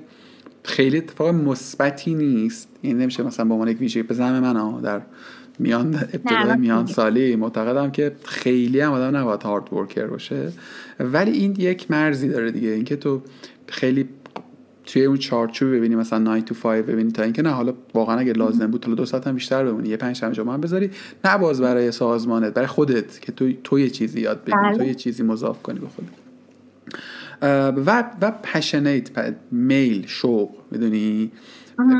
خیلی 0.65 0.99
اتفاق 0.99 1.29
مثبتی 1.29 2.15
نیست. 2.15 2.69
این 2.83 2.91
یعنی 2.91 3.03
نمیشه 3.03 3.23
مثلا 3.23 3.45
با 3.45 3.55
عنوان 3.55 3.69
یک 3.69 3.81
ویژگی 3.81 4.03
به 4.03 4.15
زعم 4.15 4.41
من 4.41 4.81
در 4.81 5.03
میان 5.59 5.95
ابتدای 5.95 6.57
میان 6.57 6.87
سالی 6.87 7.37
معتقدم 7.37 7.91
که 7.91 8.13
خیلی 8.25 8.81
هم 8.81 8.93
آدم 8.93 9.17
نباید 9.17 9.43
هارد 9.43 9.73
ورکر 9.73 10.07
باشه. 10.07 10.53
ولی 11.01 11.31
این 11.31 11.57
یک 11.59 11.91
مرزی 11.91 12.29
داره 12.29 12.51
دیگه. 12.51 12.69
اینکه 12.69 12.97
تو 12.97 13.23
خیلی 13.67 14.09
توی 14.85 15.05
اون 15.05 15.16
چارچوب 15.16 15.68
ببینی 15.68 15.97
مثلا 15.97 16.18
9 16.18 16.45
to 16.47 16.53
5 16.53 16.85
ببینی 16.85 17.12
تا 17.12 17.22
اینکه 17.22 17.43
نه 17.43 17.51
حالا 17.51 17.74
واقعا 17.95 18.18
اگه 18.18 18.33
لازم 18.33 18.66
بود 18.66 18.80
تا 18.80 18.95
دو 18.95 19.07
ساعت 19.07 19.26
هم 19.26 19.35
بیشتر 19.35 19.64
بمونی. 19.64 19.89
یه 19.89 19.97
پنج 19.97 20.16
شنبه 20.16 20.53
هم 20.53 20.61
بذاری. 20.61 20.91
نه 21.24 21.39
باز 21.39 21.61
برای 21.61 21.93
سازمانت 21.93 22.55
برای 22.55 22.66
خودت 22.68 23.20
که 23.20 23.33
تو 23.33 23.53
تو 23.64 23.78
یه 23.78 23.91
چیزی 23.91 24.20
یاد 24.20 24.45
بگیری 24.45 24.72
تو 24.72 24.78
بله. 24.78 24.89
یه 24.89 24.95
چیزی 24.95 25.22
مضاف 25.22 25.62
کنی 25.62 25.78
به 25.78 25.87
خودت. 25.89 26.09
و 27.87 28.05
و 28.20 28.30
پشنیت 28.30 29.11
میل 29.51 30.07
شوق 30.07 30.51
می‌دونی؟ 30.70 31.30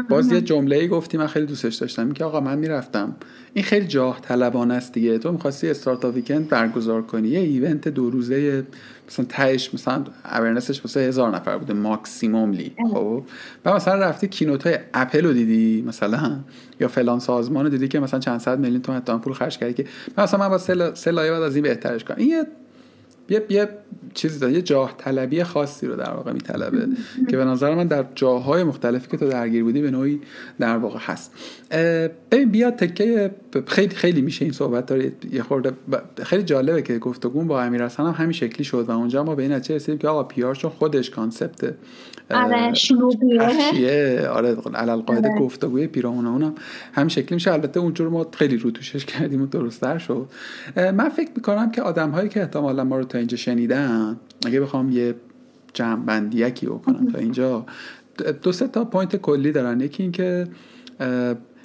باز 0.09 0.33
یه 0.33 0.41
جمله 0.41 0.77
ای 0.77 0.89
گفتی 0.89 1.19
من 1.19 1.27
خیلی 1.27 1.47
دوستش 1.47 1.75
داشتم. 1.75 2.13
که 2.13 2.25
آقا 2.25 2.41
من 2.41 2.59
می‌رفتم. 2.59 3.17
این 3.55 3.65
خیلی 3.65 3.87
جاه 3.87 4.21
طلبانه 4.21 4.75
است 4.75 4.93
دیگه. 4.93 5.19
تو 5.19 5.33
می‌خواستی 5.33 5.71
استارتاپ 5.71 6.15
ویکند 6.15 6.49
برگزار 6.49 7.03
کنی. 7.03 7.29
یه 7.29 7.41
ایونت 7.41 7.89
دو 7.89 8.11
روزه 8.11 8.65
مثلا 9.09 9.25
تهش 9.29 9.75
مثلا 9.75 10.05
اورنسش 10.25 10.81
واسه 10.81 11.01
هزار 11.01 11.37
نفر 11.37 11.59
بوده 11.59 11.73
ماکسیموملی 11.73 12.73
خب؟ 12.93 13.25
و 13.65 13.75
مثلا 13.75 13.95
رفتی 13.95 14.29
کینوت 14.29 14.67
های 14.67 14.79
اپل 14.95 15.25
رو 15.25 15.33
دیدی 15.33 15.83
مثلا؟ 15.87 16.41
یا 16.81 16.89
فلان 16.89 17.19
سازمان 17.19 17.65
رو 17.65 17.71
دیدی 17.71 17.89
که 17.89 18.01
مثلا 18.01 18.21
چند 18.21 18.41
صد 18.41 18.59
میلیون 18.59 18.83
تومن 18.83 19.01
پول 19.01 19.33
خرج 19.33 19.59
کردی 19.59 19.75
که 19.75 19.85
مثلا 20.19 20.41
من 20.41 20.49
با 20.49 20.59
سه 20.95 21.11
لایه 21.11 21.33
بعد 21.33 21.43
از 21.43 21.55
این 21.57 21.63
بهترش 21.63 22.05
کنم 22.05 22.17
این 22.19 22.45
یه 23.33 23.47
یه 23.49 23.69
چیزی 24.15 24.39
داره 24.39 24.53
یه 24.53 24.63
جاه 24.63 24.95
طلبی 24.99 25.45
خاصی 25.45 25.87
رو 25.87 25.97
در 25.97 26.11
واقع 26.11 26.33
میطلبه 26.33 26.89
که 27.31 27.37
به 27.37 27.45
نظر 27.45 27.75
من 27.75 27.87
در 27.87 28.05
جاهای 28.15 28.65
مختلفی 28.65 29.11
که 29.11 29.17
تو 29.17 29.29
درگیر 29.29 29.65
بودی 29.65 29.83
به 29.83 29.91
نوعی 29.91 30.21
در 30.59 30.77
واقع 30.77 30.99
هست. 31.03 31.33
ببین 32.31 32.51
بیا 32.51 32.71
تکه 32.71 33.31
خیلی 33.67 33.95
خیلی 33.95 34.21
میشه 34.21 34.45
این 34.45 34.53
صحبت 34.53 34.87
داره 34.87 35.13
یه 35.33 35.43
خورده 35.43 35.73
خیلی 36.23 36.43
جالبه 36.43 36.83
که 36.83 36.99
گفتگو 36.99 37.45
با 37.45 37.63
امیر 37.63 37.85
حسن 37.85 38.03
هم 38.03 38.13
همین 38.13 38.33
شکلی 38.33 38.65
شد 38.65 38.85
و 38.89 38.91
اونجا 38.91 39.25
ما 39.25 39.35
به 39.35 39.43
این 39.43 39.53
نتیجه 39.53 39.75
رسیدیم 39.75 39.99
که 39.99 40.09
آقا 40.09 40.23
PR 40.23 40.55
چون 40.55 40.71
خودش 40.71 41.11
concept 41.11 41.75
آره 42.35 42.57
HR 42.57 43.14
شیه 43.14 44.29
آره 44.29 44.57
علی‌القاعده 44.75 45.29
آره. 45.29 45.41
گفتگوی 45.41 45.87
پیرامون 45.87 46.27
اونم. 46.27 46.55
همین 46.93 47.09
شکلی 47.09 47.35
میشه 47.35 47.53
البته 47.53 47.81
اونجور 47.81 48.09
ما 48.09 48.27
خیلی 48.35 48.57
روتوشش 48.57 49.05
کردیم 49.05 49.43
و 49.43 49.47
درستتر 49.47 49.99
شد. 49.99 50.29
من 50.77 51.09
فکر 51.09 51.31
می‌کنم 51.37 51.71
که 51.71 51.83
آدم 51.83 52.11
هایی 52.11 52.29
که 52.29 52.41
احتمالا 52.41 52.85
ما 52.85 52.99
رو 52.99 53.05
تا 53.05 53.19
اینجا 53.19 53.37
شنیدن 53.37 54.17
اگه 54.47 54.61
بخوام 54.61 54.91
یه 54.91 55.15
جمع‌بندی‌ای 55.75 56.67
بکنم 56.67 57.13
تا 57.13 57.19
اینجا 57.19 57.67
دو 58.43 58.53
سه 58.53 58.69
تا 58.69 58.85
point 58.85 59.17
کلی 59.17 59.53
دارن. 59.53 59.81
یکی 59.81 60.03
اینکه 60.03 60.47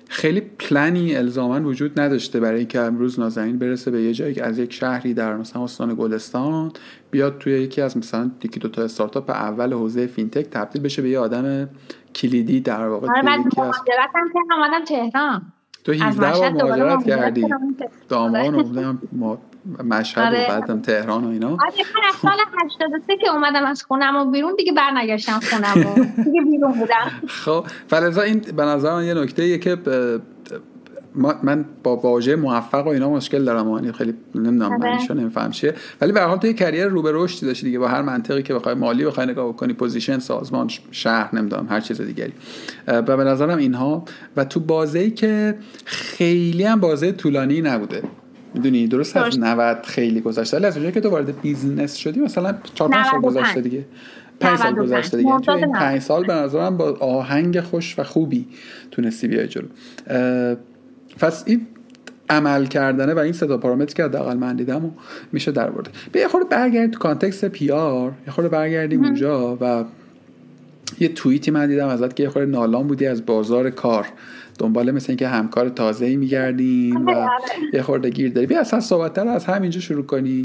خیلی 0.10 0.42
پلنی 0.42 1.16
الزاما 1.16 1.70
وجود 1.70 2.00
نداشته 2.00 2.40
برای 2.40 2.60
اینکه 2.60 2.80
امروز 2.80 3.20
نازنین 3.20 3.60
برسه 3.60 3.92
به 3.92 4.02
یه 4.02 4.14
جایی 4.14 4.34
که 4.34 4.44
از 4.44 4.60
یک 4.60 4.74
شهری 4.74 5.14
در 5.14 5.36
مثلا 5.36 5.64
استان 5.64 5.96
گلستان 5.96 6.72
بیاد 7.12 7.38
توی 7.38 7.54
یکی 7.54 7.82
از 7.82 7.98
مثلا 7.98 8.32
یکی 8.44 8.60
دو 8.60 8.70
تا 8.70 8.84
استارتاپ 8.84 9.30
اول 9.30 9.74
حوزه 9.74 10.08
فینتک 10.08 10.50
تبدیل 10.50 10.82
بشه 10.82 11.02
به 11.02 11.10
یه 11.10 11.20
آدم 11.20 11.70
کلیدی 12.16 12.62
در 12.62 12.88
واقع 12.88 13.08
آره 13.08 13.26
من 13.26 13.38
مهاجرتم 13.58 14.30
که 14.88 14.96
تهران. 14.96 15.42
تو 15.84 15.94
17 15.94 16.50
بار 16.50 16.50
مهاجرت 16.50 17.06
کردی. 17.06 17.48
دامان 18.10 18.56
اومدم 18.56 19.00
مشهد 19.84 20.24
و 20.24 20.28
آره. 20.28 20.48
بعدم 20.50 20.82
تهران 20.82 21.24
و 21.24 21.30
اینا. 21.30 21.50
آره 21.50 21.60
من 21.96 22.02
از 22.10 22.16
سال 22.16 22.38
83 22.66 23.18
که 23.18 23.30
اومدم 23.30 23.66
از 23.66 23.84
خونم 23.84 24.16
و 24.16 24.32
بیرون 24.32 24.56
دیگه 24.58 24.74
برنگشتم 24.74 25.40
خونم 25.40 25.88
و 25.88 25.94
دیگه 26.24 26.42
بیرون 26.42 26.72
بودم. 26.72 27.12
خب 27.28 27.66
فلذا 27.88 28.22
این 28.22 28.40
به 28.40 28.64
نظر 28.64 28.94
من 28.94 29.06
یه 29.06 29.14
نکته 29.14 29.58
که 29.58 29.78
من 31.44 31.66
با 31.84 31.96
واژه 31.96 32.36
موفق 32.36 32.88
و 32.88 32.90
اینا 32.90 33.10
مشکل 33.10 33.46
دارم 33.46 33.70
یعنی 33.70 33.92
خیلی 33.92 34.14
نمی‌دونم 34.36 34.72
آره. 34.72 34.78
معنیشو 34.78 35.14
نمیفهم 35.14 35.52
چیه. 35.52 35.74
ولی 36.02 36.12
به 36.12 36.20
هر 36.20 36.28
حال 36.28 36.38
تو 36.38 36.48
یه 36.48 36.54
career 36.54 36.86
رو 36.86 37.02
به 37.02 37.12
رشدی 37.14 37.46
داشتی 37.46 37.66
دیگه 37.66 37.80
با 37.80 37.88
هر 37.88 38.02
منطقی 38.02 38.44
که 38.44 38.54
بخوای 38.54 38.76
مالی 38.76 39.06
بخوای 39.06 39.28
نگاه 39.28 39.56
کنی 39.56 39.74
position 39.74 40.20
سازمان 40.20 40.70
شهر 40.92 41.36
نمی‌دونم 41.36 41.68
هر 41.70 41.80
چیز 41.80 42.02
دیگری. 42.02 42.34
و 42.88 43.18
به 43.18 43.24
نظرم 43.24 43.58
اینها. 43.58 44.06
و 44.38 44.46
تو 44.46 44.60
بازی 44.60 45.12
که 45.12 45.56
خیلی 45.86 46.64
هم 46.64 46.80
بازه 46.80 47.12
طولانی 47.12 47.62
نبوده. 47.62 48.04
می‌دونی 48.58 48.88
درست 48.88 49.18
از 49.18 49.40
90 49.40 49.84
خیلی 49.84 50.22
گذشته. 50.22 50.58
ولی 50.58 50.66
از 50.66 50.74
اونجایی 50.74 50.94
که 50.94 51.02
تو 51.02 51.10
وارد 51.10 51.42
business 51.42 51.96
شدی 51.96 52.20
مثلا 52.20 52.56
4 52.74 52.90
5 52.90 53.06
سال 53.06 53.22
گذشته 53.22 53.62
دیگه. 53.62 53.86
5 54.40 54.60
سال 54.60 54.76
گذشته 54.76 55.18
دیگه. 55.18 55.40
تو 55.40 55.52
این 55.52 55.72
5 55.72 56.02
سال 56.02 56.26
به 56.26 56.34
نظرم 56.34 56.78
با 56.78 56.98
آهنگ 57.00 57.60
خوش 57.60 58.00
و 58.00 58.04
خوبی 58.04 58.48
تونستی 58.92 59.28
بیای 59.28 59.48
جلو. 59.48 59.68
پس 61.20 61.44
این 61.48 61.68
عمل 62.30 62.66
کردنه 62.66 63.14
و 63.14 63.20
این 63.20 63.34
سه 63.34 63.48
پارامتر 63.48 63.94
که 63.94 64.04
حداقل 64.04 64.38
من 64.38 64.56
دیدم 64.56 64.86
و 64.86 64.92
میشه 65.32 65.52
در 65.52 65.70
برده 65.70 65.92
به 66.12 66.20
یه 66.20 66.28
خورده 66.28 66.48
برگردیم 66.50 66.92
تو 66.92 67.00
context 67.00 67.46
PR 67.46 68.12
یه 68.28 68.34
خورده 68.34 68.50
برگردیم 68.50 69.04
اونجا 69.04 69.58
و 69.62 69.84
یه 71.00 71.08
توییتی 71.08 71.52
من 71.52 71.68
دیدم 71.68 71.88
ازت 71.88 72.16
که 72.16 72.24
یه 72.24 72.30
خورده 72.30 72.52
نالان 72.52 72.88
بودی 72.88 73.06
از 73.06 73.26
بازار 73.26 73.70
کار. 73.70 74.08
دنبال 74.58 74.92
مثل 74.92 75.06
اینکه 75.10 75.28
همکار 75.28 75.70
تازه 75.70 76.06
ای 76.06 76.16
میگردین 76.16 77.06
و 77.06 77.10
آره. 77.10 77.30
یه 77.74 77.82
خورده 77.82 78.10
گیر 78.10 78.32
داری 78.32 78.48
بیا 78.48 78.60
اصلا 78.60 78.80
صحبت 78.80 79.20
رو 79.20 79.30
از 79.30 79.46
همینجا 79.46 79.80
شروع 79.80 80.06
کنی. 80.06 80.42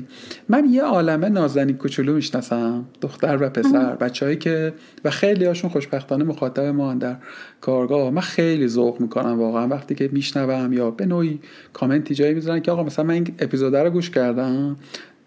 من 0.48 0.68
یه 0.70 0.82
عالمه 0.82 1.28
نازنین 1.28 1.76
کوچولو 1.76 2.14
می‌شناسم. 2.14 2.84
دختر 3.00 3.38
و 3.40 3.48
پسر 3.48 3.96
بچههایی 3.96 4.38
که 4.38 4.72
و 5.04 5.10
خیلی 5.10 5.44
هاشون 5.44 5.70
خوشبختانه 5.70 6.24
مخاطب 6.24 6.62
ما 6.62 6.94
در 6.94 7.16
کارگاه. 7.60 8.10
من 8.10 8.20
خیلی 8.20 8.68
ذوق 8.68 9.00
می‌کنم 9.00 9.38
واقعا. 9.40 9.68
وقتی 9.68 9.94
که 9.94 10.10
میشنوم 10.12 10.72
یا 10.72 10.90
به 10.90 11.06
نوعی 11.06 11.40
کامنتی 11.72 12.14
جایی 12.14 12.34
می‌ذارن 12.34 12.60
که 12.60 12.70
آقا 12.70 12.82
مثلا 12.82 13.04
من 13.04 13.14
این 13.14 13.26
اپیزود 13.38 13.76
رو 13.76 13.90
گوش 13.90 14.10
کردم 14.10 14.76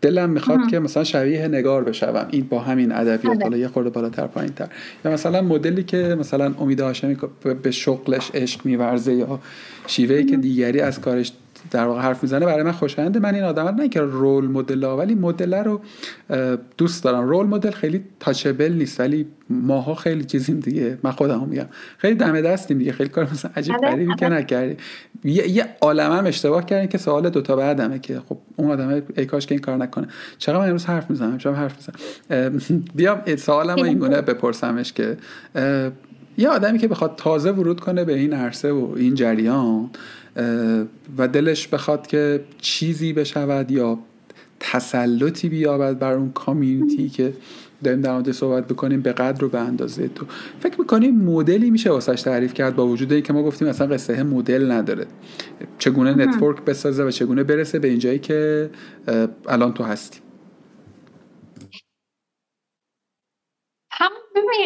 دلم 0.05 0.29
می‌خواد 0.29 0.67
که 0.67 0.79
مثلا 0.79 1.03
شبیه 1.03 1.47
نگار 1.47 1.83
بشوم. 1.83 2.27
این 2.31 2.47
با 2.49 2.59
همین 2.59 2.91
ادبیات 2.91 3.43
حالا 3.43 3.57
یه 3.57 3.67
خورده 3.67 3.89
بالاتر 3.89 4.27
پایین 4.27 4.51
تر 4.51 4.67
یا 5.05 5.11
مثلا 5.11 5.41
مدلی 5.41 5.83
که 5.83 6.15
مثلا 6.19 6.53
امید 6.59 6.79
هاشمی 6.79 7.17
به 7.63 7.71
شغلش 7.71 8.31
عشق 8.33 8.65
میورزه 8.65 9.13
یا 9.13 9.39
شیوهی 9.87 10.25
که 10.25 10.37
دیگری 10.37 10.79
از 10.79 11.01
کارش 11.01 11.31
در 11.71 11.85
واقع 11.85 12.01
حرف 12.01 12.23
می‌زنه 12.23 12.45
برای 12.45 12.63
من 12.63 12.71
خوشاینده 12.71 13.19
من 13.19 13.35
این 13.35 13.43
آدم 13.43 13.67
نه 13.67 13.89
که 13.89 14.01
رول 14.01 14.47
مدل 14.47 14.83
ها 14.83 14.97
ولی 14.97 15.15
مدل 15.15 15.53
رو 15.53 15.81
دوست 16.77 17.03
دارم. 17.03 17.29
رول 17.29 17.45
مدل 17.45 17.71
خیلی 17.71 18.03
تاچبل 18.19 18.73
نیست 18.73 18.99
ولی 18.99 19.25
ماها 19.49 19.95
خیلی 19.95 20.23
چیزیم 20.23 20.59
دیگه. 20.59 20.97
من 21.03 21.11
خودم 21.11 21.47
میگم. 21.49 21.65
خیلی 21.97 22.15
دم 22.15 22.41
دستیم 22.41 22.77
دیگه. 22.77 22.91
خیلی 22.91 23.09
کار 23.09 23.29
مثلا 23.31 23.51
عجیب 23.55 23.75
آره، 23.75 23.89
غریبی 23.91 24.15
که 24.15 24.25
آره. 24.25 24.35
نکردی 24.35 24.77
یه, 25.23 25.49
یه 25.49 25.65
عالم 25.81 26.11
هم 26.11 26.25
اشتباه 26.25 26.65
کردین 26.65 26.89
که 26.89 26.97
سوال 26.97 27.29
دوتا 27.29 27.55
بعدمه 27.55 27.99
که 27.99 28.21
خب 28.29 28.37
اون 28.55 28.71
آدم 28.71 29.01
ای 29.17 29.25
کاش 29.25 29.45
که 29.45 29.55
این 29.55 29.61
کار 29.61 29.77
نکنه. 29.77 30.07
چقدر 30.37 30.57
من 30.57 30.65
امروز 30.65 30.85
حرف 30.85 31.09
می‌زنم؟ 31.09 31.37
چرا 31.37 31.53
حرف 31.53 31.75
می‌زنم؟ 32.29 32.83
بیام 32.95 33.35
سوالم 33.35 33.83
این 33.83 33.99
گونه 33.99 34.21
بپرسمش 34.31 34.93
که 34.93 35.17
یه 36.37 36.49
آدمی 36.49 36.77
که 36.77 36.87
بخواد 36.87 37.13
تازه 37.17 37.51
ورود 37.51 37.79
کنه 37.79 38.03
به 38.03 38.13
این 38.13 38.33
عرصه 38.33 38.71
و 38.71 38.93
این 38.95 39.15
جریان 39.15 39.89
و 41.17 41.27
دلش 41.27 41.67
بخواد 41.67 42.07
که 42.07 42.41
چیزی 42.61 43.13
بشود 43.13 43.71
یا 43.71 43.99
تسلطی 44.59 45.49
بیابد 45.49 45.99
بر 45.99 46.13
اون 46.13 46.31
کامیونیتی 46.31 47.09
که 47.09 47.33
داریم 47.83 48.01
در 48.01 48.13
مورد 48.13 48.31
صحبت 48.31 48.67
بکنیم 48.67 49.01
به 49.01 49.11
قدر 49.11 49.45
و 49.45 49.49
به 49.49 49.59
اندازه 49.59 50.07
تو. 50.07 50.25
فکر 50.59 50.79
می‌کنیم 50.79 51.15
مدلی 51.15 51.71
میشه 51.71 51.89
واسش 51.89 52.21
تعریف 52.21 52.53
کرد 52.53 52.75
با 52.75 52.87
وجود 52.87 53.23
که 53.23 53.33
ما 53.33 53.43
گفتیم 53.43 53.67
اصلا 53.67 53.87
قصه 53.87 54.23
مدل 54.23 54.71
نداره. 54.71 55.05
چگونه 55.79 56.13
نتورک 56.13 56.61
بسازه 56.65 57.03
و 57.03 57.11
چگونه 57.11 57.43
برسه 57.43 57.79
به 57.79 57.87
اینجایی 57.87 58.19
که 58.19 58.69
الان 59.47 59.73
تو 59.73 59.83
هستی. 59.83 60.19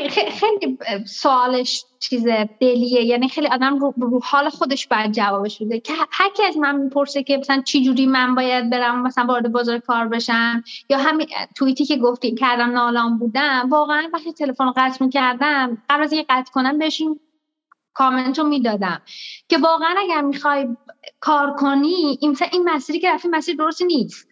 خیلی 0.09 0.77
سوالش 1.05 1.85
چیز 1.99 2.27
دلیه. 2.61 3.03
یعنی 3.03 3.29
خیلی 3.29 3.47
آدم 3.47 3.79
رو, 3.79 3.93
رو 3.97 4.19
حال 4.23 4.49
خودش 4.49 4.87
باید 4.87 5.11
جوابش 5.11 5.61
بده. 5.61 5.79
که 5.79 5.93
هر 6.11 6.29
کی 6.29 6.43
از 6.43 6.57
من 6.57 6.75
می‌پرسه 6.75 7.23
که 7.23 7.37
مثلا 7.37 7.61
چی 7.61 7.83
جوری 7.83 8.05
من 8.05 8.35
باید 8.35 8.69
برم 8.69 9.01
مثلا 9.01 9.25
وارد 9.25 9.51
بازار 9.51 9.79
کار 9.79 10.07
بشم 10.07 10.63
یا 10.89 10.97
همین 10.97 11.27
توییتی 11.55 11.85
که 11.85 11.97
گفتی 11.97 12.35
کردم 12.35 12.71
نالان 12.71 13.17
بودم 13.17 13.67
واقعا 13.69 14.09
وقتی 14.13 14.33
تلفن 14.33 14.71
قطع 14.77 15.05
می‌کردم 15.05 15.77
قبل 15.89 16.03
از 16.03 16.13
اینکه 16.13 16.27
قطع 16.29 16.51
کنم 16.51 16.77
بهشون 16.77 17.19
کامنت 17.93 18.39
رو 18.39 18.47
می‌دادم. 18.47 19.01
که 19.49 19.57
واقعا 19.57 19.95
اگر 19.97 20.21
می‌خوای 20.21 20.67
کار 21.19 21.53
کنی 21.53 22.17
این 22.21 22.37
این 22.51 22.69
مسیری 22.69 22.99
که 22.99 23.11
رفتی 23.11 23.27
مسیر 23.27 23.55
درستی 23.55 23.85
نیست. 23.85 24.29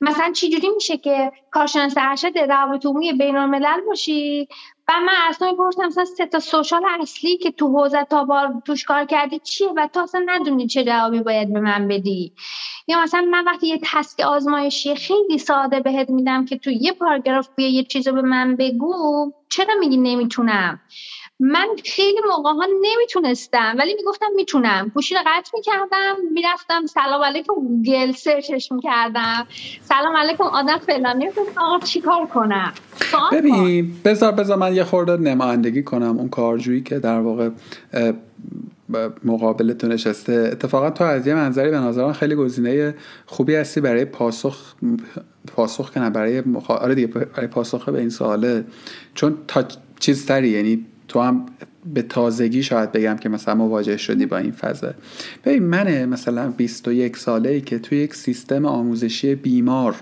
مثلا 0.00 0.32
چجوری 0.32 0.68
میشه 0.68 0.96
که 0.96 1.32
کارشناس 1.50 1.94
ارشد 1.96 2.38
روابط 2.38 2.86
عمومی 2.86 3.12
بین 3.12 3.36
الملل 3.36 3.80
باشی؟ 3.86 4.48
و 4.88 4.92
من 5.00 5.14
اصلا 5.28 5.50
می‌پرسم 5.50 5.86
مثلا 5.86 6.04
سه 6.04 6.26
تا 6.26 6.38
سوشال 6.40 6.82
اصلی 7.00 7.38
که 7.38 7.50
تو 7.50 7.68
حوزه 7.68 8.04
تا 8.10 8.24
بار 8.24 8.54
توش 8.66 8.84
کار 8.84 9.04
کردی 9.06 9.38
چیه 9.40 9.68
و 9.76 9.88
تو 9.94 10.00
اصلا 10.00 10.24
ندونی 10.26 10.66
چه 10.66 10.84
جوابی 10.84 11.20
باید 11.20 11.52
به 11.52 11.60
من 11.60 11.88
بدی؟ 11.88 12.32
یا 12.88 13.02
مثلا 13.02 13.22
من 13.30 13.44
وقتی 13.44 13.68
یه 13.68 13.80
تسک 13.84 14.20
آزمایشی 14.20 14.96
خیلی 14.96 15.38
ساده 15.38 15.80
بهت 15.80 16.10
میدم 16.10 16.44
که 16.44 16.58
تو 16.58 16.70
یه 16.70 16.92
پاراگراف 16.92 17.48
بیا 17.56 17.68
یه 17.68 17.84
چیزو 17.84 18.12
به 18.12 18.22
من 18.22 18.56
بگو 18.56 19.32
چرا 19.50 19.74
میگی 19.80 19.96
نمی‌تونم؟ 19.96 20.80
من 21.40 21.68
خیلی 21.84 22.18
موقع 22.28 22.50
ها 22.50 22.66
نمی‌تونستم 22.66 23.74
ولی 23.78 23.94
می‌گفتم 23.94 24.26
می‌تونم. 24.36 24.90
گوشی 24.94 25.14
رو 25.14 25.20
قطع 25.26 25.50
می‌کردم 25.54 26.14
می‌رفتم 26.32 26.86
سلام 26.86 27.22
علیکم 27.22 27.54
گوگل 27.54 28.12
سرچش 28.12 28.72
می‌کردم. 28.72 29.46
سلام 29.82 30.16
علیکم 30.16 30.44
آدم 30.44 30.78
فلانی 30.78 31.28
آقا 31.56 31.86
چیکار 31.86 32.26
کنم؟ 32.26 32.72
ببین 33.32 33.92
بذار 34.04 34.32
بذار 34.32 34.56
من 34.56 34.74
یه 34.74 34.84
خورده 34.84 35.16
نمایندگی 35.16 35.82
کنم 35.82 36.18
اون 36.18 36.28
کارجویی 36.28 36.82
که 36.82 36.98
در 36.98 37.20
واقع 37.20 37.50
مقابل 39.24 39.72
تو 39.72 39.86
نشسته. 39.86 40.48
اتفاقا 40.52 40.90
تو 40.90 41.04
از 41.04 41.26
یه 41.26 41.34
منظری 41.34 41.70
به 41.70 41.76
نظرم 41.76 42.12
خیلی 42.12 42.34
گزینه 42.34 42.94
خوبی 43.26 43.54
هستی 43.54 43.80
برای 43.80 44.04
پاسخ 44.04 44.74
پاسخ 45.56 45.90
کنم 45.90 46.10
برای 46.10 46.40
مخ... 46.40 46.70
آره 46.70 46.94
دیگه 46.94 47.06
برای 47.06 47.46
پاسخ 47.46 47.88
به 47.88 47.98
این 47.98 48.10
سواله. 48.10 48.64
چون 49.14 49.38
تا 49.48 49.64
چیز 50.00 50.26
تری 50.26 50.48
یعنی 50.48 50.86
تو 51.16 51.22
هم 51.22 51.46
به 51.94 52.02
تازگی 52.02 52.62
شاید 52.62 52.92
بگم 52.92 53.16
که 53.16 53.28
مثلا 53.28 53.54
مواجه 53.54 53.96
شدی 53.96 54.26
با 54.26 54.36
این 54.36 54.52
فضا. 54.52 54.94
ببین 55.44 55.62
من 55.62 56.04
مثلا 56.04 56.50
21 56.50 57.16
ساله 57.16 57.50
ای 57.50 57.60
که 57.60 57.78
توی 57.78 57.98
یک 57.98 58.14
سیستم 58.14 58.66
آموزشی 58.66 59.34
بیمار 59.34 59.94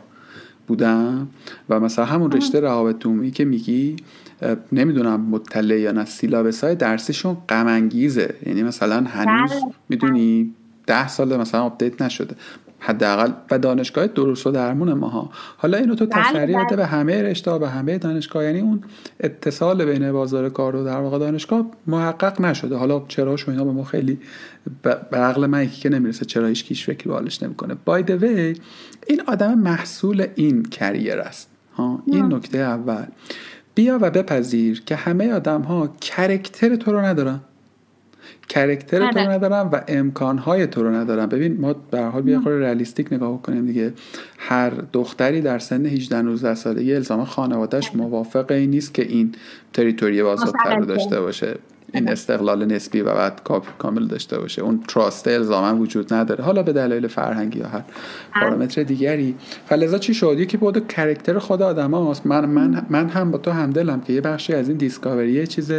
بودم 0.67 1.29
و 1.69 1.81
مثلا 1.81 2.05
همون 2.05 2.33
رشته 2.33 2.61
روابط 2.61 3.07
عمومی 3.07 3.31
که 3.31 3.45
میگی 3.45 3.97
نمی‌دونم 4.73 5.21
مطلع 5.21 5.81
یا 5.81 5.93
نه 5.93 6.05
syllabus 6.05 6.65
های 6.65 6.75
درسیشون 6.75 7.37
غم 7.49 7.91
یعنی 8.47 8.63
مثلا 8.63 9.05
هنوز 9.07 9.51
بله. 9.51 9.61
می‌دونی؟ 9.89 10.55
ده 10.87 11.09
سال 11.09 11.37
مثلا 11.37 11.63
update 11.63 12.03
نشده. 12.03 12.37
حداقل 12.79 13.33
و 13.51 13.59
دانشگاه 13.59 14.07
درست 14.07 14.47
و 14.47 14.51
درمون 14.51 14.93
ماها. 14.93 15.31
حالا 15.57 15.79
اینو 15.79 15.95
تو 15.95 16.07
بله، 16.07 16.23
تسری 16.23 16.57
بده. 16.57 16.77
به 16.77 16.87
همه 16.87 17.23
رشته 17.23 17.59
به 17.59 17.69
همه 17.69 17.99
دانشگاه. 17.99 18.45
یعنی 18.45 18.61
اون 18.61 18.85
اتصال 19.21 19.85
بین 19.85 20.13
بازار 20.13 20.51
کار 20.51 20.77
و 20.77 20.85
در 20.85 21.01
واقع 21.01 21.19
دانشگاه 21.19 21.67
محقق 21.87 22.41
نشده. 22.41 22.77
حالا 22.77 23.05
چراش 23.09 23.49
و 23.49 23.51
اینا 23.51 23.65
به 23.65 23.73
ما 23.73 23.85
خیلی 23.85 24.19
به 24.83 25.17
عقل 25.17 25.47
من 25.47 25.71
که 25.71 25.89
نمی‌رسه 25.89 26.25
چرا 26.25 26.47
هیچکی 26.47 26.65
یه 26.65 26.87
فکری 26.87 27.11
به 27.11 27.22
حالش 27.22 27.43
نمی‌کنه. 27.43 27.77
by 27.85 28.03
the 28.03 28.30
way 28.30 28.57
این 29.07 29.23
آدم 29.27 29.55
محصول 29.55 30.27
این 30.35 30.63
career 30.63 31.19
است. 31.19 31.51
ها 31.77 32.03
این 32.07 32.35
نکته 32.35 32.59
اول. 32.59 33.05
بیا 33.75 33.99
و 34.03 34.11
بپذیر 34.11 34.83
که 34.87 34.97
همه 34.97 35.33
آدم 35.33 35.61
ها 35.61 35.87
character 36.01 36.77
تو 36.77 36.93
رو 36.93 37.01
ندارن. 37.01 37.41
character 38.49 38.99
تو 38.99 39.19
رو 39.19 39.25
آره. 39.25 39.29
ندارن 39.29 39.71
و 39.73 39.81
امکانهای 39.89 40.67
تو 40.67 40.83
رو 40.83 40.95
ندارن. 40.95 41.29
ببین 41.29 41.61
ما 41.61 41.73
به 41.91 42.01
حال 42.01 42.23
بیا 42.23 42.41
خود 42.41 42.53
realistic 42.53 43.13
نگاه 43.13 43.43
کنیم 43.43 43.67
دیگه. 43.67 43.93
هر 44.39 44.71
دختری 44.93 45.41
در 45.41 45.59
سن 45.59 45.87
18 45.87 46.23
19 46.23 46.55
سالگی 46.55 46.95
الزاما 46.95 47.25
خانوادهش 47.25 47.91
موافق 47.95 48.51
این 48.51 48.71
نیست 48.71 48.95
که 48.95 49.03
این 49.03 49.35
territory 49.73 50.23
آزادتر 50.23 50.77
رو 50.77 50.85
داشته 50.85 51.21
باشه. 51.21 51.55
این 51.95 52.09
استقلال 52.09 52.65
نسبی 52.65 53.01
و 53.01 53.15
بعد 53.15 53.41
کامل 53.79 54.07
داشته 54.07 54.39
باشه. 54.39 54.63
اون 54.63 54.81
trust 54.89 55.29
الزاما 55.29 55.79
وجود 55.79 56.15
نداره. 56.15 56.45
حالا 56.45 56.63
به 56.63 56.73
دلایل 56.73 57.07
فرهنگی 57.07 57.59
یا 57.59 57.67
هر 57.67 57.83
پارامتر 58.41 58.83
دیگری. 58.83 59.35
فلزا 59.67 59.99
چی 59.99 60.15
شد؟ 60.15 60.47
که 60.47 60.59
بود 60.59 60.89
کرکتر 60.89 61.39
خود 61.39 61.63
آدم 61.63 61.95
هاست 61.95 62.27
من, 62.27 62.45
من, 62.45 62.87
من 62.91 63.09
هم 63.09 63.31
با 63.31 63.39
تو 63.39 63.51
همدلم 63.51 64.01
که 64.01 64.13
یه 64.13 64.21
بخشی 64.21 64.55
از 64.55 64.69
این 64.69 64.79
دیسکاوری 64.79 65.33
یه 65.33 65.47
چیز 65.47 65.71